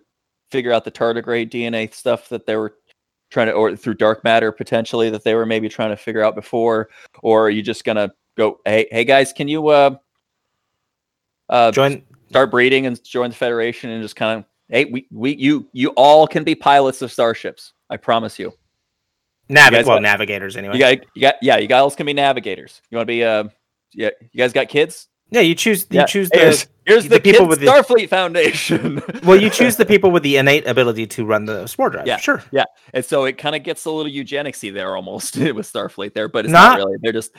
figure 0.51 0.73
out 0.73 0.85
the 0.85 0.91
tardigrade 0.91 1.51
DNA 1.51 1.95
stuff 1.95 2.29
that 2.31 2.47
they 2.47 2.57
were 2.57 2.75
trying 3.31 3.47
to, 3.47 3.53
or 3.53 3.77
through 3.77 3.95
dark 3.95 4.25
matter 4.25 4.51
potentially 4.51 5.09
that 5.09 5.23
they 5.23 5.37
were 5.37 5.47
maybe 5.47 5.69
trying 5.69 5.91
to 5.91 5.97
figure 5.97 6.23
out 6.23 6.35
before, 6.35 6.91
or 7.23 7.47
are 7.47 7.51
you 7.51 7.63
just 7.63 7.85
going 7.85 7.97
to 7.97 8.11
go, 8.37 8.59
hey, 8.65 8.89
hey 8.91 9.05
guys, 9.05 9.33
can 9.33 9.47
you 9.47 9.69
uh, 9.69 9.95
uh, 11.49 11.71
Join. 11.71 12.03
Start 12.33 12.51
breeding 12.51 12.87
and 12.87 13.03
join 13.05 13.29
the 13.29 13.37
Federation 13.37 13.91
and 13.91 14.03
just 14.03 14.17
kind 14.17 14.39
of, 14.39 14.45
hey, 14.69 14.87
we, 14.87 15.07
we, 15.11 15.37
you, 15.37 15.69
you 15.73 15.91
all 15.91 16.27
can 16.27 16.45
be 16.45 16.55
pilots 16.55 17.03
of 17.03 17.13
starships. 17.13 17.75
I 17.91 17.99
promise 17.99 18.39
you. 18.39 18.55
Navi- 19.51 19.71
guys 19.73 19.85
well, 19.87 19.97
got- 19.97 20.03
navigators 20.03 20.57
anyway. 20.57 20.75
You 20.75 20.81
got, 20.81 20.99
you 21.15 21.21
got, 21.21 21.35
yeah, 21.43 21.59
you 21.59 21.69
guys 21.69 21.95
can 21.95 22.07
be 22.07 22.15
navigators. 22.15 22.81
You 22.91 22.97
want 22.97 23.07
to 23.07 23.13
be, 23.13 23.23
uh, 23.23 23.45
yeah, 23.93 24.11
you 24.21 24.39
guys 24.39 24.55
got 24.55 24.71
kids? 24.71 25.09
Yeah, 25.33 25.41
you 25.41 25.55
choose. 25.55 25.87
You 25.91 26.01
Yeah. 26.01 26.07
choose 26.07 26.31
the. 26.31 26.39
here's 26.87 27.05
the 27.05 27.09
the, 27.17 27.21
people 27.21 27.47
with 27.47 27.61
the- 27.61 27.67
Starfleet 27.67 28.09
Foundation. 28.09 29.03
Well, 29.25 29.41
you 29.41 29.51
choose 29.51 29.77
the 29.77 29.87
people 29.87 30.11
with 30.11 30.23
the 30.25 30.37
innate 30.37 30.67
ability 30.67 31.07
to 31.09 31.25
run 31.25 31.45
the 31.47 31.67
spore 31.67 31.91
drive. 31.91 32.07
Yeah. 32.07 32.17
Sure. 32.19 32.43
Yeah, 32.53 32.65
and 32.93 33.05
so 33.05 33.25
it 33.25 33.39
kind 33.39 33.55
of 33.55 33.63
gets 33.63 33.85
a 33.85 33.91
little 33.91 34.11
eugenicsy 34.11 34.73
there 34.75 34.95
almost 34.97 35.37
with 35.57 35.73
Starfleet 35.73 36.13
there, 36.15 36.29
but 36.29 36.45
it's 36.45 36.53
Not- 36.53 36.79
not, 36.79 36.85
really. 36.87 36.99
They're 37.03 37.13
just 37.13 37.33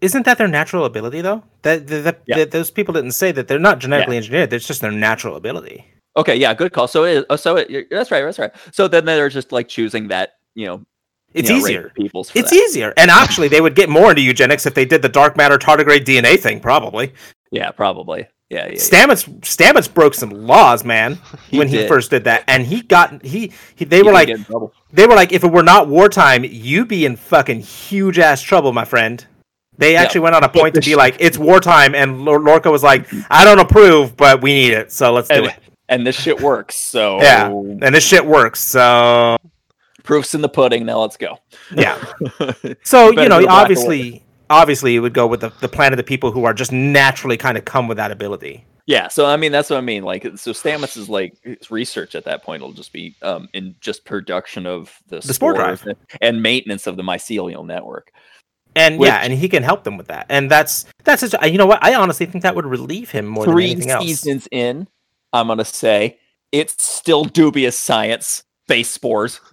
Isn't 0.00 0.24
that 0.26 0.38
their 0.38 0.48
natural 0.48 0.84
ability 0.84 1.20
though? 1.20 1.42
That, 1.62 1.86
that, 1.88 2.00
that- 2.04 2.22
Yeah. 2.26 2.36
that 2.38 2.50
those 2.50 2.70
people 2.70 2.94
didn't 2.94 3.12
say 3.12 3.32
that 3.32 3.48
they're 3.48 3.58
not 3.58 3.78
genetically 3.78 4.16
engineered. 4.16 4.52
It's 4.52 4.66
just 4.66 4.80
their 4.80 4.92
natural 4.92 5.36
ability. 5.36 5.84
okay. 6.16 6.36
Yeah, 6.36 6.52
good 6.54 6.72
call. 6.72 6.88
So 6.88 7.04
it 7.04 7.26
is. 7.30 7.40
So 7.40 7.56
it, 7.56 7.88
that's 7.90 8.10
right. 8.10 8.22
That's 8.22 8.38
right. 8.38 8.52
So 8.72 8.88
then 8.88 9.04
they're 9.04 9.28
just 9.28 9.52
like 9.52 9.68
choosing 9.68 10.08
that. 10.08 10.34
You 10.54 10.66
know, 10.66 10.86
It's 11.34 11.48
you 11.48 11.56
know, 11.56 11.62
easier. 11.62 11.92
peoples. 11.94 12.30
It's 12.34 12.50
that. 12.50 12.56
easier. 12.56 12.92
And 12.96 13.10
actually, 13.10 13.48
they 13.48 13.60
would 13.60 13.74
get 13.74 13.88
more 13.88 14.10
into 14.10 14.22
eugenics 14.22 14.66
if 14.66 14.74
they 14.74 14.84
did 14.84 15.02
the 15.02 15.08
dark 15.08 15.36
matter 15.36 15.58
tardigrade 15.58 16.04
DNA 16.04 16.38
thing. 16.38 16.60
Probably. 16.60 17.12
Yeah, 17.50 17.70
probably. 17.70 18.26
Yeah, 18.50 18.66
yeah. 18.66 18.72
yeah. 18.72 18.78
Stamets 18.78 19.28
Stamets 19.40 19.92
broke 19.92 20.12
some 20.14 20.30
laws, 20.30 20.84
man, 20.84 21.18
He 21.50 21.58
when 21.58 21.68
he 21.68 21.86
first 21.88 22.10
did 22.10 22.24
that, 22.24 22.44
and 22.48 22.66
he 22.66 22.82
got 22.82 23.24
he, 23.24 23.52
he 23.76 23.84
they 23.86 23.98
You 23.98 24.04
were 24.06 24.12
like 24.12 24.26
get 24.28 24.38
in 24.38 24.44
trouble. 24.44 24.72
they 24.92 25.06
were 25.06 25.14
like 25.14 25.32
if 25.32 25.42
it 25.44 25.50
were 25.50 25.62
not 25.62 25.88
wartime, 25.88 26.44
you'd 26.44 26.88
be 26.88 27.06
in 27.06 27.16
fucking 27.16 27.60
huge 27.60 28.18
ass 28.18 28.42
trouble, 28.42 28.72
my 28.72 28.84
friend. 28.84 29.24
They 29.78 29.92
Yeah. 29.94 30.02
actually 30.02 30.20
went 30.20 30.34
on 30.34 30.44
a 30.44 30.50
point 30.50 30.74
to 30.74 30.82
be 30.82 30.94
like 30.96 31.16
it's 31.18 31.38
wartime, 31.38 31.94
and 31.94 32.26
Lor- 32.26 32.40
Lorca 32.40 32.70
was 32.70 32.82
like, 32.82 33.06
I 33.30 33.44
don't 33.46 33.58
approve, 33.58 34.16
but 34.18 34.42
we 34.42 34.52
need 34.52 34.72
it, 34.74 34.92
so 34.92 35.12
let's 35.14 35.28
do 35.28 35.44
it. 35.46 35.54
and 35.88 36.06
this 36.06 36.14
shit 36.20 36.38
works. 36.40 36.76
So 36.76 37.20
Yeah. 37.22 37.48
And 37.48 37.94
this 37.94 38.04
shit 38.04 38.24
works, 38.24 38.60
so 38.60 39.38
proofs 40.02 40.34
in 40.34 40.40
the 40.42 40.48
pudding. 40.48 40.84
Now 40.86 41.00
let's 41.00 41.16
go. 41.16 41.38
yeah. 41.74 42.02
So 42.84 43.10
you 43.10 43.28
know, 43.28 43.40
go 43.40 43.46
back 43.46 43.48
a 43.48 43.60
obviously, 43.62 44.22
obviously, 44.50 44.96
it 44.96 45.00
would 45.00 45.14
go 45.14 45.26
with 45.26 45.40
the 45.40 45.50
the 45.60 45.68
planet 45.68 45.94
of 45.94 45.96
the 45.98 46.08
people 46.08 46.30
who 46.32 46.44
are 46.44 46.54
just 46.54 46.72
naturally 46.72 47.36
kind 47.36 47.56
of 47.58 47.64
come 47.64 47.88
with 47.88 47.96
that 47.98 48.10
ability. 48.10 48.64
Yeah, 48.86 49.06
so 49.08 49.26
I 49.26 49.36
mean 49.36 49.52
that's 49.52 49.70
what 49.70 49.76
I 49.76 49.80
mean. 49.80 50.02
Like, 50.02 50.24
so 50.36 50.50
Stamets 50.52 50.96
is 50.96 51.08
like 51.08 51.36
his 51.44 51.70
research 51.70 52.14
at 52.16 52.24
that 52.24 52.42
point 52.42 52.62
will 52.62 52.72
just 52.72 52.92
be 52.92 53.14
um 53.22 53.48
in 53.52 53.76
just 53.80 54.04
production 54.04 54.66
of 54.66 54.92
the, 55.06 55.20
The 55.20 55.32
spore 55.34 55.54
drive. 55.54 55.86
and- 55.86 55.96
and 56.20 56.42
maintenance 56.42 56.86
of 56.88 56.96
the 56.96 57.02
mycelial 57.04 57.64
network. 57.64 58.10
And 58.74 58.98
Which- 58.98 59.06
yeah, 59.08 59.18
and 59.18 59.32
he 59.32 59.48
can 59.48 59.62
help 59.62 59.84
them 59.84 59.96
with 59.96 60.08
that. 60.08 60.26
And 60.28 60.50
that's 60.50 60.86
that's 61.04 61.20
just, 61.22 61.34
you 61.44 61.58
know 61.58 61.66
what 61.66 61.82
I 61.84 61.94
honestly 61.94 62.26
think 62.26 62.42
that 62.42 62.56
would 62.56 62.66
relieve 62.66 63.10
him 63.10 63.26
more 63.26 63.44
Three 63.44 63.68
than 63.68 63.76
anything 63.76 63.90
else. 63.90 64.04
seasons 64.04 64.48
in, 64.50 64.88
I'm 65.32 65.46
gonna 65.46 65.64
say 65.64 66.18
it's 66.50 66.82
still 66.84 67.24
dubious 67.24 67.78
science. 67.78 68.42
Face 68.68 68.90
spores. 68.90 69.40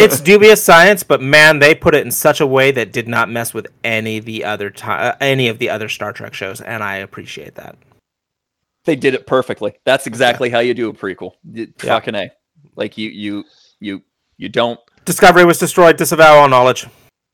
It's 0.00 0.20
dubious 0.20 0.62
science, 0.62 1.02
but 1.02 1.20
man, 1.22 1.58
they 1.58 1.74
put 1.74 1.94
it 1.94 2.04
in 2.04 2.10
such 2.10 2.40
a 2.40 2.46
way 2.46 2.70
that 2.72 2.92
did 2.92 3.08
not 3.08 3.28
mess 3.30 3.52
with 3.54 3.66
any 3.82 4.18
of 4.18 4.24
the 4.24 4.44
other 4.44 4.70
ti- 4.70 4.86
uh, 4.86 5.14
any 5.20 5.48
of 5.48 5.58
the 5.58 5.70
other 5.70 5.88
Star 5.88 6.12
Trek 6.12 6.34
shows, 6.34 6.60
and 6.60 6.82
I 6.82 6.96
appreciate 6.96 7.54
that. 7.56 7.76
they 8.84 8.96
did 8.96 9.14
it 9.14 9.26
perfectly. 9.26 9.74
That's 9.84 10.06
exactly 10.06 10.50
how 10.50 10.58
you 10.60 10.74
do 10.74 10.88
a 10.90 10.92
prequel. 10.94 11.32
Y- 11.44 11.68
Yeah. 11.82 11.94
Fucking 11.94 12.14
a. 12.14 12.30
Like 12.76 12.96
you 12.98 13.08
you 13.10 13.44
you 13.80 14.02
you 14.36 14.48
don't 14.48 14.78
Discovery 15.04 15.44
was 15.44 15.58
destroyed. 15.58 15.96
Disavow 15.96 16.34
all 16.40 16.48
knowledge. 16.48 16.86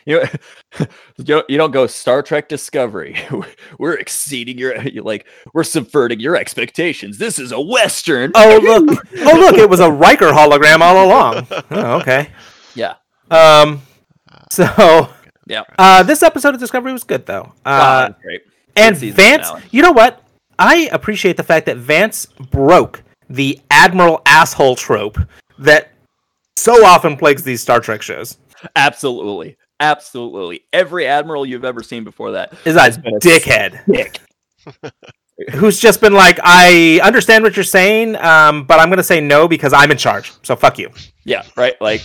You 0.06 0.20
know, 0.20 0.86
you 1.48 1.59
don't, 1.59 1.70
go 1.70 1.86
Star 1.86 2.22
Trek 2.22 2.48
Discovery. 2.48 3.16
We're 3.78 3.94
exceeding 3.94 4.59
your 4.59 4.74
like 5.02 5.26
we're 5.52 5.64
subverting 5.64 6.20
your 6.20 6.36
expectations. 6.36 7.18
This 7.18 7.39
is 7.39 7.52
a 7.52 7.60
western. 7.60 8.32
Oh 8.35 8.60
look! 8.62 8.98
oh 9.18 9.39
look! 9.39 9.56
It 9.56 9.68
was 9.68 9.81
a 9.81 9.90
Riker 9.90 10.31
hologram 10.31 10.81
all 10.81 11.06
along. 11.06 11.47
Oh, 11.70 12.01
okay. 12.01 12.31
Yeah. 12.74 12.94
Um. 13.31 13.82
So. 14.51 15.09
Yeah. 15.47 15.62
Uh, 15.78 16.02
this 16.02 16.22
episode 16.22 16.55
of 16.55 16.60
Discovery 16.60 16.93
was 16.93 17.05
good 17.05 17.26
though. 17.26 17.52
Ah, 17.66 18.05
Uh, 18.05 18.09
that's 18.09 18.22
great. 18.22 18.40
and 18.76 18.97
Vance, 18.97 19.48
finale. 19.48 19.62
you 19.72 19.82
know 19.82 19.93
what? 19.93 20.22
I 20.59 20.89
appreciate 20.93 21.36
the 21.36 21.43
fact 21.43 21.66
that 21.66 21.76
Vance 21.76 22.26
broke 22.51 23.02
the 23.28 23.60
admiral 23.70 24.22
asshole 24.26 24.76
trope 24.76 25.18
that 25.59 25.90
so 26.56 26.85
often 26.85 27.16
plagues 27.16 27.43
these 27.43 27.60
Star 27.60 27.81
Trek 27.81 28.01
shows. 28.01 28.39
Absolutely. 28.76 29.56
Absolutely. 29.85 30.65
Every 30.73 31.06
admiral 31.06 31.44
you've 31.44 31.65
ever 31.65 31.82
seen 31.82 32.05
before 32.05 32.32
that. 32.32 32.55
Is 32.65 32.74
that 32.74 32.98
It's 33.05 33.27
a 33.27 33.28
dickhead 33.28 33.85
Dick. 33.86 34.20
who's 35.52 35.78
just 35.78 36.01
been 36.01 36.15
like, 36.15 36.39
I 36.43 37.01
understand 37.02 37.44
what 37.44 37.56
you're 37.56 37.65
saying, 37.65 38.16
um, 38.16 38.65
but 38.65 38.81
I'm 38.81 38.89
gonna 38.89 39.02
say 39.02 39.20
no 39.20 39.48
because 39.48 39.73
I'm 39.73 39.90
in 39.90 39.98
charge. 39.98 40.32
So 40.43 40.56
fuck 40.56 40.78
you. 40.78 40.90
Yeah, 41.24 41.43
right. 41.56 41.74
Like, 41.81 42.02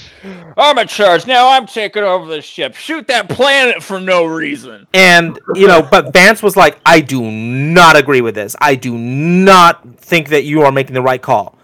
I'm 0.58 0.78
in 0.78 0.88
charge 0.88 1.28
now. 1.28 1.50
I'm 1.50 1.68
taking 1.68 2.04
over 2.04 2.26
the 2.26 2.42
ship. 2.42 2.76
Shoot 2.76 3.08
that 3.08 3.30
planet 3.30 3.84
for 3.84 4.00
no 4.00 4.26
reason. 4.26 4.88
And 4.94 5.40
you 5.56 5.68
know, 5.68 5.82
but 5.82 6.14
Vance 6.14 6.42
was 6.42 6.56
like, 6.56 6.80
I 6.86 7.02
do 7.02 7.22
not 7.22 7.98
agree 7.98 8.22
with 8.22 8.36
this. 8.36 8.56
I 8.60 8.76
do 8.76 8.98
not 8.98 9.98
think 9.98 10.30
that 10.30 10.44
you 10.44 10.62
are 10.64 10.72
making 10.72 10.94
the 10.94 11.02
right 11.02 11.22
call. 11.22 11.58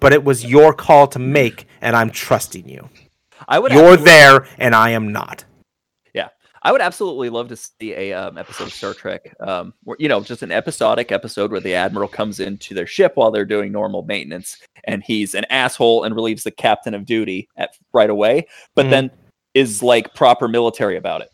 But 0.00 0.14
it 0.14 0.24
was 0.24 0.44
your 0.44 0.72
call 0.72 1.06
to 1.08 1.18
make, 1.18 1.66
and 1.82 1.94
I'm 1.94 2.10
trusting 2.10 2.66
you. 2.66 2.88
I 3.50 3.58
would. 3.58 3.72
You're 3.72 3.82
absolutely- 3.82 4.04
there, 4.06 4.46
and 4.58 4.74
I 4.74 4.90
am 4.90 5.12
not. 5.12 5.44
Yeah, 6.14 6.28
I 6.62 6.72
would 6.72 6.80
absolutely 6.80 7.28
love 7.28 7.48
to 7.48 7.56
see 7.56 7.92
a 7.92 8.12
um, 8.12 8.38
episode 8.38 8.68
of 8.68 8.72
Star 8.72 8.94
Trek, 8.94 9.34
um, 9.40 9.74
where 9.82 9.96
you 10.00 10.08
know, 10.08 10.20
just 10.22 10.42
an 10.42 10.52
episodic 10.52 11.10
episode 11.12 11.50
where 11.50 11.60
the 11.60 11.74
admiral 11.74 12.08
comes 12.08 12.40
into 12.40 12.72
their 12.74 12.86
ship 12.86 13.12
while 13.16 13.30
they're 13.30 13.44
doing 13.44 13.72
normal 13.72 14.02
maintenance, 14.04 14.56
and 14.84 15.02
he's 15.02 15.34
an 15.34 15.44
asshole 15.50 16.04
and 16.04 16.14
relieves 16.14 16.44
the 16.44 16.50
captain 16.52 16.94
of 16.94 17.04
duty 17.04 17.48
at 17.56 17.70
right 17.92 18.08
away, 18.08 18.46
but 18.74 18.86
Mhm. 18.86 18.90
then 18.90 19.10
is 19.52 19.82
like 19.82 20.14
proper 20.14 20.46
military 20.46 20.96
about 20.96 21.20
it. 21.22 21.28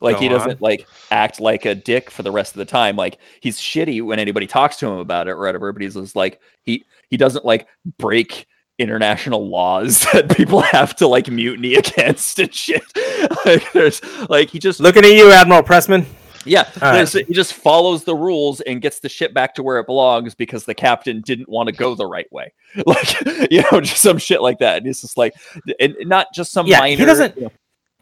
Like 0.00 0.18
he 0.18 0.28
doesn't 0.28 0.50
on. 0.50 0.58
like 0.60 0.86
act 1.12 1.40
like 1.40 1.64
a 1.64 1.74
dick 1.74 2.10
for 2.10 2.24
the 2.24 2.32
rest 2.32 2.52
of 2.52 2.58
the 2.58 2.64
time. 2.64 2.96
Like 2.96 3.18
he's 3.40 3.60
shitty 3.60 4.02
when 4.02 4.18
anybody 4.18 4.46
talks 4.46 4.76
to 4.78 4.86
him 4.88 4.98
about 4.98 5.28
it 5.28 5.30
or 5.30 5.38
whatever, 5.38 5.72
but 5.72 5.80
he's 5.80 5.94
just 5.94 6.16
like 6.16 6.40
he 6.64 6.84
he 7.10 7.16
doesn't 7.16 7.44
like 7.44 7.68
break 7.98 8.46
international 8.78 9.48
laws 9.48 10.00
that 10.12 10.34
people 10.36 10.60
have 10.60 10.94
to 10.96 11.06
like 11.06 11.28
mutiny 11.28 11.74
against 11.76 12.38
and 12.38 12.54
shit. 12.54 12.82
like 13.46 13.70
there's 13.72 14.00
like 14.28 14.50
he 14.50 14.58
just 14.58 14.80
Looking 14.80 15.04
at 15.04 15.12
you, 15.12 15.30
Admiral 15.30 15.62
Pressman. 15.62 16.04
yeah, 16.44 16.68
right. 16.82 17.08
he 17.08 17.32
just 17.32 17.54
follows 17.54 18.04
the 18.04 18.14
rules 18.14 18.60
and 18.60 18.82
gets 18.82 19.00
the 19.00 19.08
ship 19.08 19.32
back 19.32 19.54
to 19.54 19.62
where 19.62 19.78
it 19.78 19.86
belongs 19.86 20.34
because 20.34 20.64
the 20.64 20.74
captain 20.74 21.22
didn't 21.22 21.48
want 21.48 21.68
to 21.68 21.72
go 21.74 21.94
the 21.94 22.06
right 22.06 22.30
way. 22.32 22.52
Like 22.86 23.50
you 23.50 23.62
know, 23.70 23.80
just 23.80 24.02
some 24.02 24.18
shit 24.18 24.42
like 24.42 24.58
that. 24.58 24.78
And 24.78 24.86
it's 24.86 25.00
just 25.02 25.16
like, 25.16 25.32
and 25.80 25.96
not 26.00 26.26
just 26.34 26.52
some 26.52 26.66
Yeah, 26.66 26.80
minor. 26.80 26.96
he 26.96 27.04
doesn't- 27.04 27.36
you 27.36 27.42
know- 27.44 27.52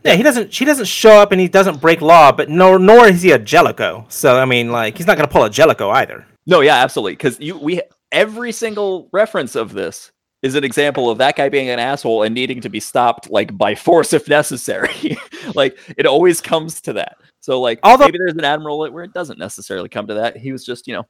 Yeah, 0.05 0.15
he 0.17 0.23
doesn't. 0.25 0.53
She 0.53 0.65
doesn't 0.65 0.87
show 0.87 1.21
up, 1.21 1.31
and 1.31 1.41
he 1.41 1.47
doesn't 1.47 1.81
break 1.81 2.01
law. 2.01 2.33
But 2.33 2.49
nor 2.49 2.79
nor 2.81 3.07
is 3.07 3.23
he 3.23 3.31
a 3.31 3.39
Jellico. 3.39 4.05
So 4.09 4.37
I 4.37 4.45
mean, 4.47 4.73
like, 4.73 4.97
he's 4.97 5.07
not 5.07 5.17
gonna 5.17 5.29
pull 5.29 5.45
a 5.45 5.51
Jellico 5.51 5.91
either. 5.91 6.27
No, 6.45 6.61
yeah, 6.61 6.77
absolutely. 6.83 7.13
Because 7.13 7.39
you, 7.39 7.57
we, 7.57 7.81
every 8.11 8.51
single 8.51 9.09
reference 9.13 9.55
of 9.55 9.73
this 9.73 10.11
is 10.43 10.55
an 10.57 10.65
example 10.65 11.09
of 11.09 11.19
that 11.19 11.37
guy 11.37 11.49
being 11.49 11.69
an 11.69 11.79
asshole 11.79 12.25
and 12.25 12.35
needing 12.35 12.61
to 12.61 12.69
be 12.69 12.81
stopped, 12.81 13.31
like 13.31 13.57
by 13.57 13.75
force 13.75 14.13
if 14.13 14.29
necessary. 14.29 15.17
like 15.55 15.79
it 15.97 16.05
always 16.07 16.41
comes 16.41 16.81
to 16.83 16.93
that. 16.95 17.17
So 17.41 17.61
like, 17.61 17.79
Although- 17.83 18.07
maybe 18.07 18.19
there's 18.19 18.35
an 18.35 18.45
admiral 18.45 18.79
where 18.91 19.05
it 19.05 19.13
doesn't 19.13 19.39
necessarily 19.39 19.89
come 19.89 20.07
to 20.09 20.15
that. 20.15 20.37
He 20.37 20.53
was 20.53 20.65
just, 20.65 20.87
you 20.87 20.95
know, 20.95 21.07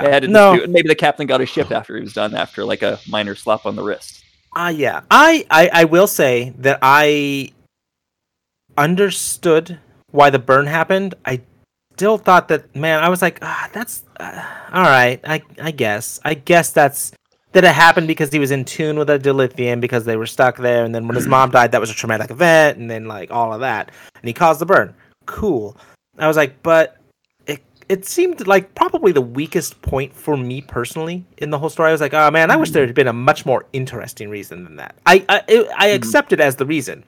they 0.00 0.10
had 0.10 0.30
No. 0.30 0.52
dispute, 0.54 0.70
maybe 0.70 0.88
the 0.88 0.94
captain 0.94 1.26
got 1.26 1.40
his 1.40 1.48
ship 1.48 1.70
after 1.72 1.96
he 1.96 2.02
was 2.02 2.12
done, 2.12 2.34
after 2.34 2.64
like 2.64 2.82
a 2.82 2.98
minor 3.08 3.34
slap 3.34 3.66
on 3.66 3.74
the 3.76 3.82
wrist. 3.82 4.22
Ah, 4.56 4.68
yeah. 4.68 5.00
I, 5.10 5.46
I 5.50 5.70
I 5.72 5.84
will 5.84 6.06
say 6.06 6.52
that 6.58 6.78
I 6.82 7.52
understood 8.78 9.78
why 10.10 10.30
the 10.30 10.38
burn 10.38 10.66
happened. 10.66 11.14
I 11.24 11.40
still 11.94 12.18
thought 12.18 12.48
that 12.48 12.74
man. 12.74 13.02
I 13.02 13.08
was 13.08 13.22
like, 13.22 13.38
ah, 13.42 13.68
that's 13.72 14.04
uh, 14.18 14.44
all 14.72 14.82
right. 14.82 15.20
I 15.24 15.42
I 15.60 15.70
guess. 15.70 16.20
I 16.24 16.34
guess 16.34 16.72
that's 16.72 17.12
that 17.52 17.64
it 17.64 17.72
happened 17.72 18.06
because 18.06 18.32
he 18.32 18.38
was 18.38 18.50
in 18.50 18.64
tune 18.64 18.98
with 18.98 19.10
a 19.10 19.18
dilithium 19.18 19.80
because 19.80 20.04
they 20.04 20.16
were 20.16 20.26
stuck 20.26 20.56
there, 20.56 20.84
and 20.84 20.94
then 20.94 21.06
when 21.06 21.16
his 21.16 21.26
mom 21.26 21.50
died, 21.52 21.72
that 21.72 21.80
was 21.80 21.90
a 21.90 21.94
traumatic 21.94 22.30
event, 22.30 22.78
and 22.78 22.90
then 22.90 23.06
like 23.06 23.30
all 23.30 23.52
of 23.52 23.60
that, 23.60 23.90
and 24.14 24.28
he 24.28 24.32
caused 24.32 24.60
the 24.60 24.66
burn. 24.66 24.94
Cool. 25.26 25.76
I 26.18 26.28
was 26.28 26.36
like, 26.36 26.62
but 26.62 26.98
it 27.46 27.62
it 27.88 28.04
seemed 28.04 28.46
like 28.46 28.74
probably 28.74 29.12
the 29.12 29.20
weakest 29.20 29.80
point 29.82 30.14
for 30.14 30.36
me 30.36 30.60
personally 30.60 31.24
in 31.38 31.50
the 31.50 31.58
whole 31.58 31.70
story. 31.70 31.88
I 31.88 31.92
was 31.92 32.00
like, 32.00 32.14
oh 32.14 32.30
man, 32.30 32.50
I 32.50 32.56
wish 32.56 32.70
there 32.70 32.86
had 32.86 32.94
been 32.94 33.08
a 33.08 33.12
much 33.12 33.46
more 33.46 33.66
interesting 33.72 34.28
reason 34.28 34.64
than 34.64 34.76
that. 34.76 34.94
I 35.06 35.24
I, 35.28 35.42
it, 35.48 35.68
I 35.76 35.88
mm-hmm. 35.88 35.96
accept 35.96 36.32
it 36.32 36.40
as 36.40 36.56
the 36.56 36.66
reason, 36.66 37.04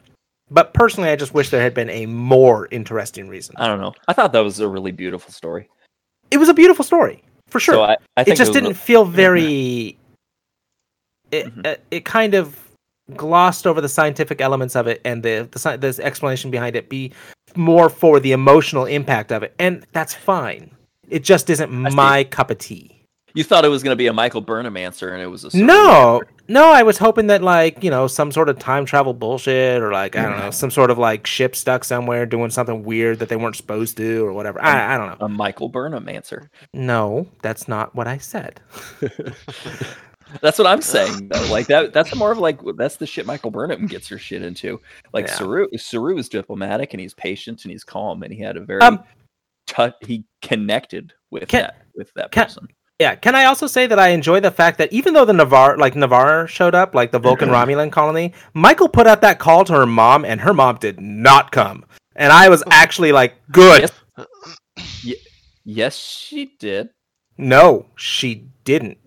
but 0.51 0.75
personally, 0.75 1.11
I 1.11 1.17
just 1.17 1.35
wish 1.35 1.51
there 1.51 1.63
had 1.63 1.75
been 1.75 1.91
a 1.91 2.07
more 2.07 2.69
interesting 2.71 3.29
reason. 3.29 3.55
I 3.59 3.67
don't 3.67 3.81
know. 3.81 3.95
I 4.09 4.13
thought 4.13 4.33
that 4.33 4.41
was 4.41 4.61
a 4.61 4.69
really 4.69 4.93
beautiful 4.93 5.33
story. 5.33 5.69
It 6.31 6.39
was 6.39 6.49
a 6.49 6.55
beautiful 6.55 6.85
story 6.85 7.23
for 7.49 7.61
sure. 7.61 7.75
So 7.75 7.83
I, 7.83 7.97
I 8.17 8.23
it 8.23 8.37
just 8.37 8.51
a- 8.51 8.55
didn't 8.55 8.75
feel 8.75 9.05
very. 9.05 9.99
It 11.33 11.47
Mhm. 11.57 11.67
uh, 11.67 11.77
it 11.91 12.05
kind 12.05 12.35
of 12.35 12.57
glossed 13.17 13.67
over 13.67 13.81
the 13.81 13.89
scientific 13.89 14.41
elements 14.41 14.77
of 14.77 14.87
it 14.87 15.01
and 15.05 15.23
the 15.25 15.49
the 15.51 15.77
this 15.79 15.99
explanation 15.99 16.51
behind 16.53 16.77
it. 16.77 16.89
Be 16.89 17.13
more 17.57 17.89
for 17.91 18.21
the 18.21 18.31
emotional 18.33 18.85
impact 18.85 19.33
of 19.33 19.43
it, 19.43 19.55
and 19.59 19.85
that's 19.93 20.15
fine. 20.15 20.71
It 21.09 21.25
just 21.25 21.51
isn't 21.51 21.71
my 21.73 22.25
cup 22.25 22.51
of 22.51 22.59
tea. 22.59 22.99
You 23.35 23.45
thought 23.45 23.65
it 23.65 23.69
was 23.69 23.83
going 23.83 23.93
to 23.93 23.97
be 23.97 24.07
a 24.09 24.13
Michael 24.13 24.43
Burnham 24.43 24.77
answer, 24.77 25.09
and 25.15 25.23
it 25.23 25.27
was 25.27 25.45
a 25.45 25.57
No, 25.57 26.17
answer. 26.21 26.29
no, 26.49 26.71
I 26.71 26.83
was 26.83 26.99
hoping 26.99 27.29
that 27.29 27.43
like 27.43 27.83
you 27.83 27.91
know 27.91 28.07
some 28.07 28.31
sort 28.31 28.51
of 28.51 28.59
time 28.59 28.85
travel 28.85 29.15
bullshit 29.15 29.81
or 29.83 29.91
like 29.91 30.17
I 30.17 30.23
don't 30.23 30.39
know 30.39 30.51
some 30.51 30.71
sort 30.71 30.91
of 30.91 30.99
like 30.99 31.27
ship 31.27 31.57
stuck 31.57 31.83
somewhere 31.85 32.27
doing 32.27 32.51
something 32.51 32.83
weird 32.85 33.19
that 33.21 33.31
they 33.31 33.37
weren't 33.37 33.57
supposed 33.57 33.97
to 33.97 34.25
or 34.27 34.33
whatever. 34.35 34.63
I 34.63 34.95
I 34.95 34.99
don't 34.99 35.19
know. 35.19 35.27
a 35.27 35.29
Michael 35.31 35.71
Burnham 35.71 36.09
answer. 36.11 36.51
No, 36.75 37.27
that's 37.43 37.69
not 37.69 37.95
what 37.95 38.07
I 38.07 38.19
said. 38.19 38.61
That's 40.41 40.59
what 40.59 40.67
I'm 40.67 40.81
saying. 40.83 41.29
Though. 41.29 41.47
Like 41.53 41.67
that. 41.67 41.93
That's 41.93 42.15
more 42.15 42.33
of 42.33 42.39
like 42.39 42.61
that's 42.77 42.97
the 42.97 43.07
shit 43.07 43.27
Michael 43.27 43.51
Burnham 43.51 43.87
gets 43.87 44.09
her 44.09 44.19
shit 44.19 44.43
into. 44.43 44.81
Like 45.13 45.27
Yeah. 45.27 45.35
Saru, 45.35 45.67
Saru 45.77 46.17
is 46.19 46.29
diplomatic 46.29 46.95
and 46.95 47.01
he's 47.01 47.15
patient 47.15 47.65
and 47.65 47.73
he's 47.73 47.85
calm 47.85 48.23
and 48.23 48.33
he 48.33 48.41
had 48.41 48.57
a 48.57 48.61
very 48.61 48.81
Um, 48.81 49.03
tou- 49.67 49.93
he 50.01 50.25
connected 50.41 51.13
with 51.31 51.49
Can- 51.49 51.63
that 51.63 51.83
with 51.95 52.13
that 52.15 52.31
can- 52.31 52.45
person. 52.45 52.69
Yeah, 52.99 53.17
can 53.17 53.35
I 53.35 53.47
also 53.47 53.67
say 53.67 53.89
that 53.89 53.99
I 53.99 54.09
enjoy 54.11 54.39
the 54.39 54.53
fact 54.53 54.79
that 54.79 54.93
even 54.93 55.13
though 55.13 55.25
the 55.25 55.33
Ni'Var, 55.33 55.77
like 55.77 55.97
Ni'Var, 55.97 56.47
showed 56.47 56.75
up, 56.75 56.95
like 56.95 57.11
the 57.11 57.19
Vulcan 57.19 57.49
Romulan 57.49 57.91
colony, 57.91 58.33
Michael 58.55 58.89
put 58.89 59.09
out 59.09 59.23
that 59.23 59.41
call 59.41 59.65
to 59.65 59.73
her 59.73 59.87
mom, 59.87 60.25
and 60.25 60.41
her 60.41 60.55
mom 60.55 60.77
did 60.77 61.01
not 61.01 61.51
come. 61.51 61.85
And 62.15 62.33
I 62.33 62.49
was 62.49 62.63
actually 62.71 63.11
like, 63.11 63.35
good. 63.51 63.91
Yes. 65.03 65.17
Yes, 65.65 65.97
she 65.97 66.53
did. 66.61 66.91
No, 67.39 67.87
she 67.97 68.47
didn't. 68.65 68.99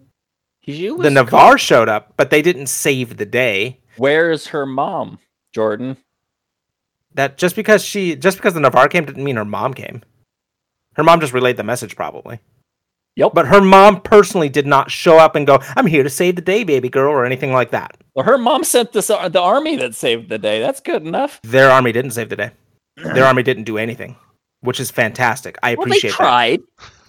She 0.65 0.89
The 0.89 1.11
Ni'Var 1.11 1.57
showed 1.57 1.89
up, 1.89 2.13
but 2.17 2.31
they 2.31 2.41
didn't 2.41 2.67
save 2.67 3.17
the 3.17 3.25
day. 3.25 3.79
Where's 3.97 4.47
her 4.47 4.65
mom, 4.65 5.19
Jordan? 5.53 5.97
That 7.13 7.37
just 7.37 7.55
because 7.55 7.83
she, 7.83 8.15
just 8.15 8.37
because 8.37 8.55
the 8.55 8.59
Ni'Var 8.59 8.89
came, 8.89 9.05
didn't 9.05 9.23
mean 9.23 9.35
her 9.35 9.45
mom 9.45 9.73
came. 9.73 10.01
Her 10.95 11.03
mom 11.03 11.19
just 11.19 11.33
relayed 11.33 11.57
the 11.57 11.63
message, 11.63 11.95
probably. 11.95 12.39
Yep. 13.15 13.31
But 13.33 13.47
her 13.47 13.61
mom 13.61 14.01
personally 14.01 14.49
did 14.49 14.65
not 14.65 14.91
show 14.91 15.17
up 15.17 15.35
and 15.35 15.47
go, 15.47 15.59
"I'm 15.77 15.85
here 15.85 16.03
to 16.03 16.09
save 16.09 16.35
the 16.35 16.41
day, 16.41 16.63
baby 16.63 16.89
girl," 16.89 17.13
or 17.13 17.25
anything 17.25 17.53
like 17.53 17.71
that. 17.71 17.95
Well, 18.13 18.25
her 18.25 18.37
mom 18.37 18.63
sent 18.63 18.91
this 18.91 19.09
uh, 19.09 19.29
the 19.29 19.41
army 19.41 19.77
that 19.77 19.95
saved 19.95 20.29
the 20.29 20.37
day. 20.37 20.59
That's 20.59 20.81
good 20.81 21.03
enough. 21.03 21.39
Their 21.43 21.69
army 21.69 21.91
didn't 21.91 22.11
save 22.11 22.29
the 22.29 22.35
day. 22.35 22.51
Their 22.97 23.25
army 23.25 23.43
didn't 23.43 23.63
do 23.65 23.77
anything, 23.77 24.17
which 24.61 24.79
is 24.79 24.89
fantastic. 24.89 25.57
I 25.61 25.75
Well, 25.75 25.85
they 25.85 25.97
appreciate 25.97 26.17
that. 26.17 26.59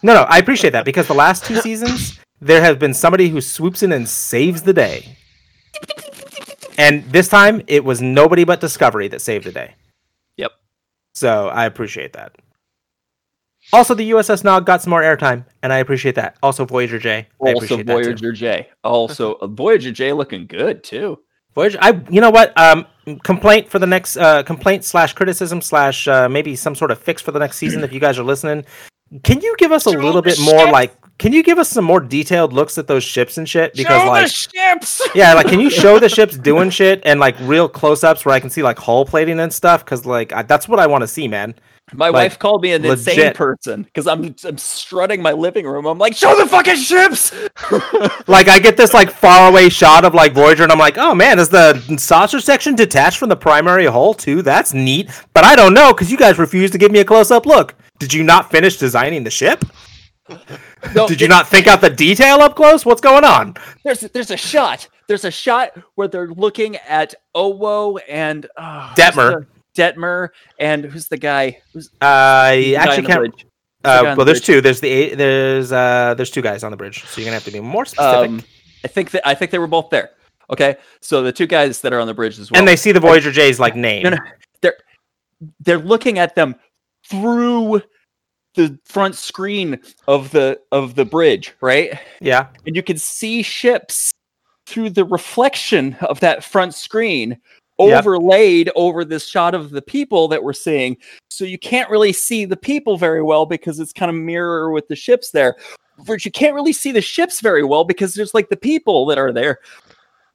No, 0.03 0.15
no, 0.15 0.23
I 0.23 0.39
appreciate 0.39 0.71
that 0.71 0.85
because 0.85 1.09
the 1.09 1.15
last 1.15 1.45
two 1.45 1.61
seasons 1.61 2.19
there 2.41 2.61
has 2.61 2.77
been 2.77 2.95
somebody 2.95 3.29
who 3.29 3.41
swoops 3.41 3.83
in 3.83 3.93
and 3.93 4.09
saves 4.09 4.63
the 4.63 4.73
day. 4.73 5.17
And 6.79 7.05
this 7.11 7.29
time 7.29 7.63
it 7.67 7.85
was 7.85 8.03
nobody 8.03 8.45
but 8.45 8.61
Discovery 8.61 9.09
that 9.09 9.21
saved 9.21 9.47
the 9.47 9.53
day. 9.53 9.75
Yep. 10.37 10.53
So 11.15 11.49
I 11.49 11.65
appreciate 11.65 12.13
that. 12.13 12.33
Also, 13.73 13.95
the 13.95 14.11
USS 14.13 14.45
Nog 14.45 14.65
got 14.65 14.81
some 14.81 14.91
more 14.91 15.03
airtime, 15.03 15.45
and 15.63 15.73
I 15.73 15.79
appreciate 15.79 16.15
that. 16.15 16.37
Also, 16.43 16.65
Voyager 16.65 16.99
J. 17.01 17.27
I 17.45 17.53
Also, 17.53 17.57
appreciate 17.57 17.87
that 17.87 17.97
too. 17.97 18.03
Voyager 18.05 18.33
J. 18.33 18.69
Also, 18.85 19.39
Voyager 19.43 19.91
J 19.91 20.13
looking 20.13 20.47
good 20.47 20.85
too. 20.85 21.19
Voyager. 21.55 21.79
I. 21.81 22.01
You 22.09 22.21
know 22.21 22.31
what? 22.31 22.57
Um, 22.57 22.87
complaint 23.25 23.69
for 23.69 23.79
the 23.79 23.87
next 23.87 24.17
uh, 24.19 24.43
complaint 24.45 24.85
slash 24.85 25.15
criticism 25.15 25.61
slash 25.61 26.07
uh, 26.07 26.29
maybe 26.29 26.55
some 26.55 26.75
sort 26.77 26.91
of 26.93 26.99
fix 27.01 27.21
for 27.23 27.33
the 27.33 27.39
next 27.41 27.57
season. 27.57 27.83
if 27.83 27.93
you 27.93 27.99
guys 27.99 28.19
are 28.19 28.25
listening, 28.25 28.65
can 29.25 29.41
you 29.41 29.55
give 29.59 29.73
us 29.73 29.87
a 29.87 29.91
little 29.91 30.23
bit 30.23 30.39
more 30.41 30.71
like? 30.71 30.95
Can 31.19 31.33
you 31.33 31.43
give 31.43 31.59
us 31.59 31.71
some 31.71 31.85
more 31.85 32.01
detailed 32.01 32.53
looks 32.53 32.77
at 32.77 32.87
those 32.87 33.03
ships 33.03 33.39
and 33.39 33.49
shit? 33.49 33.73
Because 33.75 34.03
Show 34.03 34.09
like, 34.09 34.25
the 34.25 34.29
ships. 34.31 35.03
yeah, 35.15 35.33
like 35.33 35.47
can 35.47 35.61
you 35.61 35.71
show 35.71 35.99
the 35.99 36.09
ships 36.11 36.37
doing 36.37 36.69
shit 36.69 37.01
and 37.07 37.19
like 37.19 37.37
real 37.41 37.69
close 37.69 38.05
ups 38.05 38.25
where 38.27 38.35
I 38.35 38.41
can 38.41 38.51
see 38.51 38.63
like 38.63 38.79
hull 38.79 39.07
plating 39.07 39.41
and 39.41 39.53
stuff? 39.53 39.85
Because 39.85 40.05
like 40.05 40.33
I, 40.33 40.43
that's 40.43 40.69
what 40.69 40.79
I 40.79 40.87
want 40.87 41.03
to 41.03 41.09
see, 41.09 41.27
man. 41.27 41.55
My 41.95 42.07
Like, 42.09 42.15
wife 42.33 42.39
called 42.41 42.63
me 42.63 42.73
an 42.73 42.85
insane 42.85 43.17
legit. 43.17 43.37
person 43.37 43.85
because 43.85 44.09
I'm 44.09 44.35
I'm 44.45 44.59
strutting 44.59 45.23
my 45.23 45.31
living 45.33 45.65
room. 45.67 45.87
I'm 45.87 45.99
like, 45.99 46.17
show 46.17 46.37
the 46.37 46.47
fucking 46.47 46.77
ships. 46.77 47.33
Like 48.29 48.49
I 48.49 48.59
get 48.59 48.77
this 48.77 48.93
like 48.93 49.09
far 49.11 49.49
away 49.49 49.69
shot 49.69 50.05
of 50.05 50.13
like 50.13 50.33
Voyager, 50.35 50.65
and 50.65 50.73
I'm 50.73 50.79
like, 50.81 50.99
oh 50.99 51.15
man, 51.15 51.39
is 51.39 51.49
the 51.49 51.81
saucer 51.97 52.41
section 52.41 52.75
detached 52.75 53.19
from 53.19 53.29
the 53.29 53.37
primary 53.37 53.87
hull 53.87 54.15
too? 54.15 54.43
That's 54.43 54.75
neat. 54.75 55.11
But 55.33 55.45
I 55.45 55.55
don't 55.57 55.73
know 55.75 55.93
because 55.95 56.11
you 56.11 56.19
guys 56.19 56.39
refused 56.39 56.73
to 56.73 56.79
give 56.79 56.91
me 56.91 56.99
a 56.99 57.05
close 57.05 57.31
up 57.31 57.47
look. 57.47 57.75
Did 58.01 58.13
you 58.13 58.25
not 58.25 58.51
finish 58.51 58.77
designing 58.77 59.23
the 59.25 59.31
ship? 59.31 59.65
No, 60.95 61.07
Did 61.09 61.21
you 61.21 61.29
not 61.29 61.49
think 61.49 61.67
out 61.67 61.81
the 61.81 61.91
detail 61.91 62.37
up 62.41 62.57
close? 62.57 62.85
What's 62.85 63.01
going 63.01 63.25
on? 63.25 63.55
There's 63.85 64.01
there's 64.01 64.31
a 64.31 64.37
shot. 64.37 64.89
There's 65.09 65.25
a 65.25 65.31
shot 65.31 65.71
where 65.95 66.09
they're 66.09 66.29
looking 66.29 66.77
at 66.77 67.15
Owo 67.35 67.99
and 68.09 68.47
uh, 68.57 68.95
Detmer. 68.95 69.47
Detmer 69.77 70.29
and 70.59 70.85
who's 70.85 71.07
the 71.09 71.17
guy? 71.19 71.59
Who's 71.73 71.89
Uh, 72.01 72.05
I 72.05 72.57
the 72.57 72.77
actually 72.77 73.07
can't. 73.07 73.35
The 73.83 73.89
Uh, 73.89 73.99
on 73.99 74.05
well, 74.05 74.17
the 74.17 74.25
there's 74.25 74.39
bridge? 74.41 74.47
two. 74.47 74.61
There's 74.61 74.81
the 74.81 74.89
eight, 74.89 75.15
there's 75.17 75.71
uh 75.71 76.15
there's 76.17 76.31
two 76.31 76.43
guys 76.43 76.65
on 76.65 76.71
the 76.71 76.77
bridge, 76.77 77.05
so 77.05 77.21
you're 77.21 77.27
gonna 77.27 77.35
have 77.35 77.45
to 77.45 77.53
be 77.53 77.61
more 77.61 77.85
specific. 77.85 78.31
Um, 78.31 78.43
I 78.85 78.89
think 78.89 79.11
that 79.13 79.27
I 79.27 79.35
think 79.35 79.51
they 79.53 79.59
were 79.59 79.67
both 79.69 79.91
there. 79.91 80.11
Okay, 80.51 80.77
so 81.01 81.23
the 81.23 81.33
two 81.33 81.47
guys 81.47 81.81
that 81.83 81.93
are 81.93 82.01
on 82.01 82.07
the 82.07 82.15
bridge 82.15 82.39
as 82.39 82.51
well. 82.51 82.59
and 82.59 82.67
they 82.67 82.77
see 82.77 82.91
the 82.93 83.01
Voyager 83.01 83.31
J's 83.31 83.61
like 83.61 83.77
name. 83.77 84.05
No, 84.05 84.11
no, 84.11 84.17
they're 84.61 84.77
they're 85.61 85.79
looking 85.79 86.19
at 86.19 86.35
them 86.35 86.57
through 87.09 87.83
the 88.57 88.77
front 88.85 89.15
screen 89.15 89.79
of 90.09 90.31
the 90.33 90.59
of 90.73 90.95
the 90.97 91.05
bridge, 91.05 91.55
right? 91.61 91.99
Yeah. 92.21 92.49
And 92.67 92.75
you 92.75 92.83
can 92.83 92.99
see 92.99 93.43
ships 93.43 94.11
through 94.67 94.91
the 94.91 95.05
reflection 95.05 95.95
of 96.01 96.19
that 96.21 96.43
front 96.45 96.75
screen 96.75 97.39
Yep. 97.79 97.99
overlaid 98.07 98.71
over 98.75 99.05
this 99.05 99.29
shot 99.29 99.55
of 99.55 99.69
the 99.69 99.83
people 99.83 100.29
that 100.29 100.43
we're 100.43 100.55
seeing. 100.55 100.97
So 101.31 101.45
you 101.45 101.59
can't 101.59 101.91
really 101.91 102.11
see 102.13 102.47
the 102.47 102.57
people 102.57 102.97
very 102.97 103.23
well 103.23 103.45
because 103.45 103.79
it's 103.79 103.93
kind 103.93 104.09
of 104.09 104.17
mirror 104.17 104.71
with 104.71 104.89
the 104.89 104.97
ships 104.97 105.31
there. 105.31 105.57
but 106.07 106.25
you 106.25 106.31
can't 106.31 106.55
really 106.55 106.73
see 106.73 106.91
the 106.91 107.03
ships 107.03 107.41
very 107.43 107.63
well 107.65 107.85
because 107.85 108.15
there's 108.15 108.33
like 108.35 108.49
the 108.49 108.57
people 108.57 109.05
that 109.07 109.19
are 109.19 109.31
there. 109.33 109.59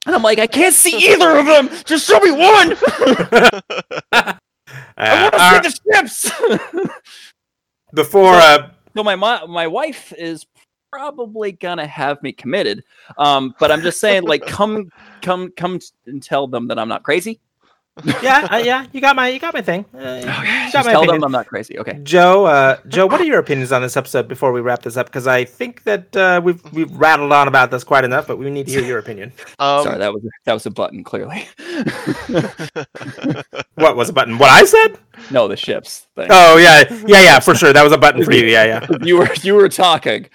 And 0.06 0.15
I'm 0.15 0.22
like, 0.23 0.38
I 0.39 0.45
can't 0.48 0.73
see 0.76 0.95
either 1.11 1.38
of 1.38 1.45
them. 1.48 1.69
Just 1.85 2.07
show 2.07 2.19
me 2.19 2.30
one. 2.31 2.77
I 4.11 4.38
Uh, 4.98 5.22
want 5.23 5.34
to 5.34 5.41
our- 5.41 5.64
see 5.64 5.69
the 5.69 6.07
ships. 6.07 6.31
before 7.93 8.34
uh, 8.34 8.69
so 8.95 9.03
my 9.03 9.15
my 9.15 9.68
wife 9.68 10.13
is 10.18 10.45
probably 10.91 11.53
gonna 11.53 11.88
have 11.88 12.22
me 12.22 12.34
committed. 12.34 12.84
Um, 13.18 13.55
but 13.59 13.72
I'm 13.72 13.81
just 13.81 13.99
saying, 13.99 14.23
like, 14.23 14.45
come 14.45 14.91
come 15.22 15.51
come 15.55 15.80
and 16.05 16.22
tell 16.22 16.47
them 16.47 16.68
that 16.68 16.77
I'm 16.77 16.89
not 16.89 17.03
crazy. 17.03 17.39
Yeah, 18.23 18.47
uh, 18.49 18.57
yeah, 18.57 18.85
you 18.93 19.01
got 19.01 19.15
my 19.18 19.27
you 19.27 19.39
got 19.39 19.53
my 19.53 19.61
thing. 19.61 19.84
Uh, 19.93 19.99
you 19.99 20.26
Just 20.72 20.85
my 20.85 20.91
tell 20.93 21.01
opinion. 21.01 21.07
them 21.19 21.23
I'm 21.26 21.31
not 21.31 21.47
crazy. 21.47 21.77
Okay. 21.77 21.99
Joe, 22.03 22.45
uh, 22.45 22.77
Joe, 22.88 23.05
what 23.05 23.19
are 23.19 23.26
your 23.26 23.39
opinions 23.39 23.73
on 23.73 23.81
this 23.81 23.97
episode 23.97 24.30
before 24.30 24.53
we 24.53 24.61
wrap 24.61 24.81
this 24.81 24.95
up? 24.95 25.07
Because 25.07 25.27
I 25.27 25.43
think 25.43 25.84
that 25.84 26.15
uh, 26.15 26.39
we've 26.41 26.61
we've 26.72 26.91
rattled 26.91 27.34
on 27.34 27.49
about 27.49 27.69
this 27.69 27.84
quite 27.84 28.05
enough, 28.05 28.27
but 28.27 28.38
we 28.38 28.49
need 28.49 28.68
to 28.68 28.72
hear 28.73 28.84
your 28.85 28.99
opinion. 29.05 29.34
Um, 29.59 29.84
Sorry, 29.84 29.97
that 29.97 30.13
was 30.13 30.23
that 30.45 30.53
was 30.53 30.65
a 30.65 30.72
button. 30.72 31.03
Clearly, 31.03 31.45
What 33.76 33.95
was 33.95 34.09
a 34.09 34.13
button? 34.13 34.38
What 34.38 34.49
I 34.49 34.63
said? 34.63 34.97
no, 35.30 35.47
the 35.47 35.57
ships 35.57 36.07
thing. 36.15 36.27
Oh 36.30 36.57
yeah, 36.57 36.84
yeah, 37.07 37.22
yeah, 37.22 37.39
for 37.39 37.55
sure. 37.61 37.73
That 37.73 37.84
was 37.84 37.93
a 37.93 37.97
button 37.97 38.23
for 38.23 38.31
you. 38.31 38.45
Yeah, 38.45 38.63
yeah. 38.63 38.88
you 39.01 39.18
were 39.18 39.30
you 39.41 39.55
were 39.55 39.69
talking, 39.69 40.27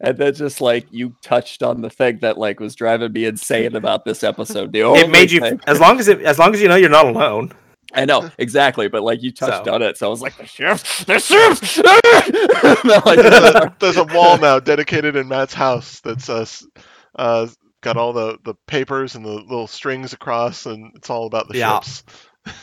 and 0.00 0.16
then 0.18 0.34
just 0.34 0.60
like 0.60 0.86
you 0.90 1.14
touched 1.22 1.62
on 1.62 1.80
the 1.80 1.90
thing 1.90 2.18
that 2.20 2.38
like 2.38 2.60
was 2.60 2.74
driving 2.74 3.12
me 3.12 3.24
insane 3.24 3.74
about 3.76 4.04
this 4.04 4.22
episode. 4.22 4.72
The 4.72 4.80
It 4.94 5.10
made 5.10 5.30
you 5.30 5.40
thing- 5.40 5.60
as 5.66 5.80
long 5.80 5.98
as 6.00 6.08
it 6.08 6.20
as 6.22 6.38
long 6.38 6.54
as 6.54 6.60
you 6.62 6.68
know 6.68 6.76
you're 6.76 6.90
not 6.90 7.06
alone. 7.06 7.52
I 7.94 8.04
know 8.04 8.30
exactly, 8.36 8.88
but 8.88 9.02
like 9.02 9.22
you 9.22 9.32
touched 9.32 9.64
So. 9.64 9.72
on 9.74 9.80
it, 9.80 9.96
so 9.96 10.08
I 10.08 10.10
was 10.10 10.20
like, 10.20 10.36
the 10.36 10.44
ships, 10.46 11.04
the 11.04 11.18
ships. 11.18 11.78
No, 12.84 13.00
like, 13.06 13.16
there's, 13.18 13.54
a, 13.54 13.76
there's 13.80 13.96
a 13.96 14.04
wall 14.04 14.36
now 14.36 14.60
dedicated 14.60 15.16
in 15.16 15.26
Matt's 15.28 15.54
house 15.54 16.00
that's 16.00 16.28
uh, 16.28 16.44
uh, 17.16 17.46
got 17.80 17.96
all 17.96 18.12
the, 18.12 18.38
the 18.44 18.52
papers 18.66 19.14
and 19.14 19.24
the 19.24 19.30
little 19.30 19.66
strings 19.66 20.12
across, 20.12 20.66
and 20.66 20.92
it's 20.96 21.08
all 21.08 21.26
about 21.26 21.48
the 21.48 21.56
Yeah. 21.58 21.80
ships. 21.80 22.04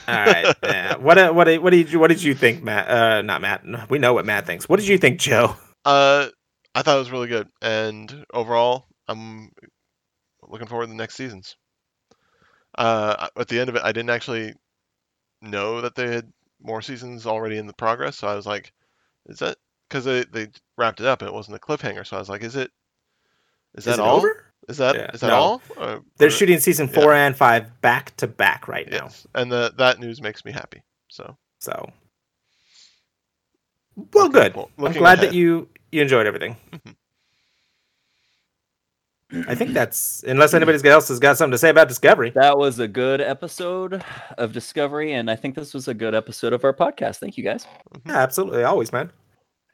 All 0.08 0.16
right. 0.16 0.56
Yeah. 0.64 0.98
What 0.98 1.18
uh, 1.18 1.32
what 1.32 1.48
what 1.62 1.72
did 1.72 1.92
you 1.92 2.00
what 2.00 2.10
did 2.10 2.22
you 2.22 2.36
think, 2.36 2.64
Matt? 2.64 2.88
Uh, 2.88 3.22
not 3.24 3.42
Matt. 3.42 3.64
We 3.90 3.98
know 3.98 4.14
what 4.14 4.26
Matt 4.26 4.46
thinks. 4.46 4.70
What 4.70 4.80
did 4.80 4.88
you 4.88 4.98
think, 5.00 5.20
Joe? 5.20 5.56
Uh, 5.84 6.28
I 6.76 6.82
thought 6.82 6.98
it 6.98 7.00
was 7.00 7.12
really 7.12 7.28
good, 7.30 7.48
and 7.62 8.26
overall, 8.34 8.86
I'm 9.08 9.50
looking 10.44 10.68
forward 10.68 10.86
to 10.86 10.90
the 10.92 10.96
next 10.98 11.16
seasons. 11.16 11.56
Uh, 12.78 13.30
at 13.38 13.48
the 13.48 13.60
end 13.60 13.70
of 13.70 13.76
it, 13.78 13.82
I 13.84 13.94
didn't 13.94 14.10
actually 14.10 14.54
know 15.42 15.80
that 15.82 15.96
they 15.96 16.08
had 16.14 16.32
more 16.62 16.82
seasons 16.82 17.26
already 17.26 17.58
in 17.58 17.66
the 17.68 17.74
progress, 17.74 18.18
so 18.18 18.28
I 18.28 18.36
was 18.36 18.46
like, 18.46 18.74
"Is 19.28 19.40
that?" 19.40 19.58
Because 19.90 20.04
they, 20.04 20.26
they 20.26 20.48
wrapped 20.78 21.00
it 21.00 21.06
up 21.06 21.22
and 21.22 21.30
it 21.30 21.34
wasn't 21.34 21.56
a 21.56 21.60
cliffhanger, 21.60 22.06
so 22.06 22.18
I 22.18 22.20
was 22.20 22.28
like, 22.30 22.44
"Is 22.44 22.56
it? 22.58 22.72
Is 23.76 23.86
that 23.86 23.92
Is 23.94 23.98
it 24.00 24.02
all? 24.02 24.18
over? 24.18 24.44
Is 24.68 24.78
that 24.78 24.96
Yeah. 24.96 25.12
is 25.14 25.22
that 25.22 25.28
No. 25.28 25.36
all?" 25.36 25.62
Or- 25.78 26.02
They're 26.18 26.28
or- 26.28 26.32
shooting 26.32 26.60
season 26.60 26.88
four 26.90 27.14
and 27.14 27.38
five 27.38 27.80
back 27.82 28.18
to 28.18 28.28
back 28.28 28.68
right 28.68 28.90
now. 28.90 29.04
Yes, 29.06 29.26
and 29.34 29.50
the, 29.52 29.74
that 29.78 30.00
news 30.00 30.22
makes 30.22 30.44
me 30.44 30.52
happy. 30.52 30.82
So 31.10 31.38
So, 31.60 31.90
well, 33.96 34.26
Looking 34.26 34.32
good. 34.32 34.54
for- 34.54 34.70
I'm 34.80 34.92
glad 34.92 35.20
ahead. 35.20 35.30
that 35.30 35.34
you 35.36 35.70
you 35.96 36.02
enjoyed 36.02 36.28
everything. 36.28 36.58
Mhm. 36.72 36.96
I 39.48 39.56
think 39.56 39.72
that's 39.74 40.24
unless 40.28 40.54
anybody 40.54 40.88
else 40.88 41.08
has 41.08 41.20
got 41.20 41.38
something 41.38 41.52
to 41.52 41.58
say 41.58 41.70
about 41.70 41.88
Discovery. 41.90 42.30
that 42.36 42.58
was 42.58 42.80
a 42.80 42.88
good 42.88 43.22
episode 43.22 44.04
of 44.38 44.54
Discovery, 44.54 45.14
and 45.14 45.30
I 45.32 45.36
think 45.36 45.56
this 45.56 45.74
was 45.74 45.88
a 45.88 45.94
good 45.94 46.14
episode 46.14 46.54
of 46.54 46.64
our 46.64 46.74
podcast. 46.74 47.18
Thank 47.18 47.38
you 47.38 47.44
guys. 47.44 47.66
Yeah, 48.06 48.18
absolutely, 48.18 48.64
always, 48.64 48.94
man. 48.94 49.12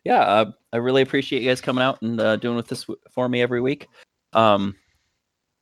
yeah, 0.05 0.21
uh, 0.21 0.51
I 0.71 0.77
really 0.77 1.01
appreciate 1.01 1.41
you 1.43 1.49
guys 1.49 1.59
coming 1.61 1.83
out 1.83 2.01
and 2.01 2.19
uh, 2.19 2.37
doing 2.37 2.55
with 2.55 2.67
this 2.69 2.87
for 3.11 3.27
me 3.27 3.41
every 3.41 3.59
week. 3.61 3.87
Um, 4.33 4.75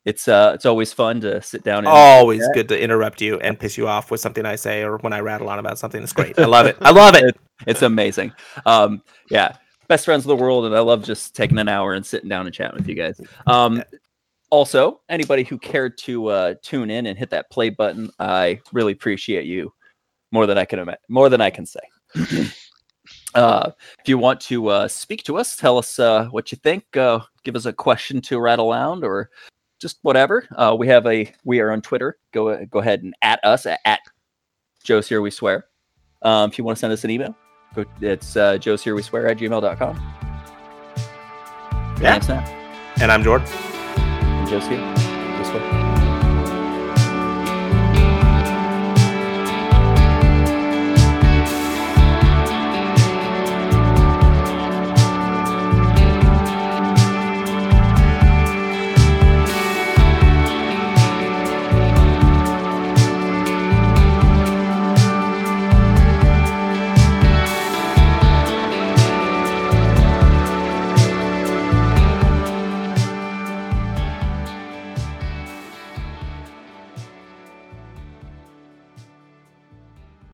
it's 0.04 0.28
uh, 0.28 0.52
it's 0.54 0.66
always 0.66 0.92
fun 0.92 1.20
to 1.22 1.42
sit 1.42 1.64
down 1.64 1.78
and 1.78 1.88
Always 1.88 2.46
good 2.54 2.68
to 2.68 2.80
interrupt 2.80 3.20
you 3.20 3.38
and 3.40 3.58
piss 3.58 3.76
you 3.76 3.88
off 3.88 4.10
with 4.10 4.20
something 4.20 4.46
I 4.46 4.54
say 4.54 4.82
or 4.82 4.98
when 4.98 5.12
I 5.12 5.18
rattle 5.20 5.48
on 5.50 5.58
about 5.58 5.78
something. 5.78 6.02
It's 6.02 6.12
great. 6.12 6.38
I 6.38 6.46
love 6.46 6.66
it. 6.66 6.76
I 6.80 6.90
love 6.92 7.16
it. 7.16 7.36
it's 7.66 7.82
amazing. 7.82 8.32
Um, 8.64 9.02
yeah, 9.30 9.56
best 9.90 10.04
friends 10.04 10.22
of 10.22 10.28
the 10.28 10.36
world, 10.36 10.64
and 10.66 10.76
I 10.76 10.80
love 10.80 11.02
just 11.02 11.34
taking 11.34 11.58
an 11.58 11.66
hour 11.66 11.94
and 11.94 12.06
sitting 12.06 12.28
down 12.28 12.46
and 12.46 12.54
chatting 12.54 12.78
with 12.78 12.86
you 12.86 12.94
guys. 12.94 13.20
Um, 13.48 13.82
also, 14.48 15.00
anybody 15.08 15.42
who 15.42 15.58
cared 15.58 15.98
to 15.98 16.28
uh, 16.28 16.54
tune 16.62 16.90
in 16.90 17.06
and 17.06 17.18
hit 17.18 17.30
that 17.30 17.50
play 17.50 17.70
button, 17.70 18.08
I 18.20 18.60
really 18.72 18.92
appreciate 18.92 19.46
you 19.46 19.72
more 20.30 20.46
than 20.46 20.58
I 20.58 20.64
can 20.64 20.78
ima- 20.78 20.96
more 21.08 21.28
than 21.28 21.40
I 21.40 21.50
can 21.50 21.66
say. 21.66 21.80
uh, 23.34 23.72
if 23.98 24.08
you 24.08 24.16
want 24.16 24.40
to 24.42 24.68
uh, 24.68 24.86
speak 24.86 25.24
to 25.24 25.36
us, 25.36 25.56
tell 25.56 25.76
us 25.76 25.98
uh, 25.98 26.26
what 26.26 26.52
you 26.52 26.58
think. 26.62 26.96
Uh, 26.96 27.18
give 27.42 27.56
us 27.56 27.66
a 27.66 27.72
question 27.72 28.20
to 28.22 28.38
rattle 28.38 28.72
around 28.72 29.02
or 29.02 29.28
just 29.80 29.98
whatever. 30.02 30.46
Uh, 30.54 30.76
we 30.78 30.86
have 30.86 31.04
a 31.08 31.32
we 31.44 31.58
are 31.58 31.72
on 31.72 31.82
Twitter. 31.82 32.16
Go 32.32 32.64
go 32.66 32.78
ahead 32.78 33.02
and 33.02 33.12
at 33.22 33.44
us 33.44 33.66
at, 33.66 33.80
at 33.84 33.98
Joe's 34.84 35.08
here 35.08 35.20
we 35.20 35.32
swear. 35.32 35.66
Um, 36.22 36.48
if 36.48 36.58
you 36.58 36.64
want 36.64 36.76
to 36.76 36.80
send 36.80 36.92
us 36.92 37.02
an 37.02 37.10
email, 37.10 37.34
it's 38.00 38.36
uh, 38.36 38.58
Joe's 38.58 38.82
here 38.82 38.94
we 38.94 39.02
swear 39.02 39.28
at 39.28 39.38
gmail.com. 39.38 39.96
Yeah. 42.00 42.18
Thanks, 42.18 42.28
Matt. 42.28 42.48
And 43.00 43.12
I'm 43.12 43.22
Jordan. 43.22 43.46
And 43.48 44.48
Joe's 44.48 44.66
here. 44.66 45.79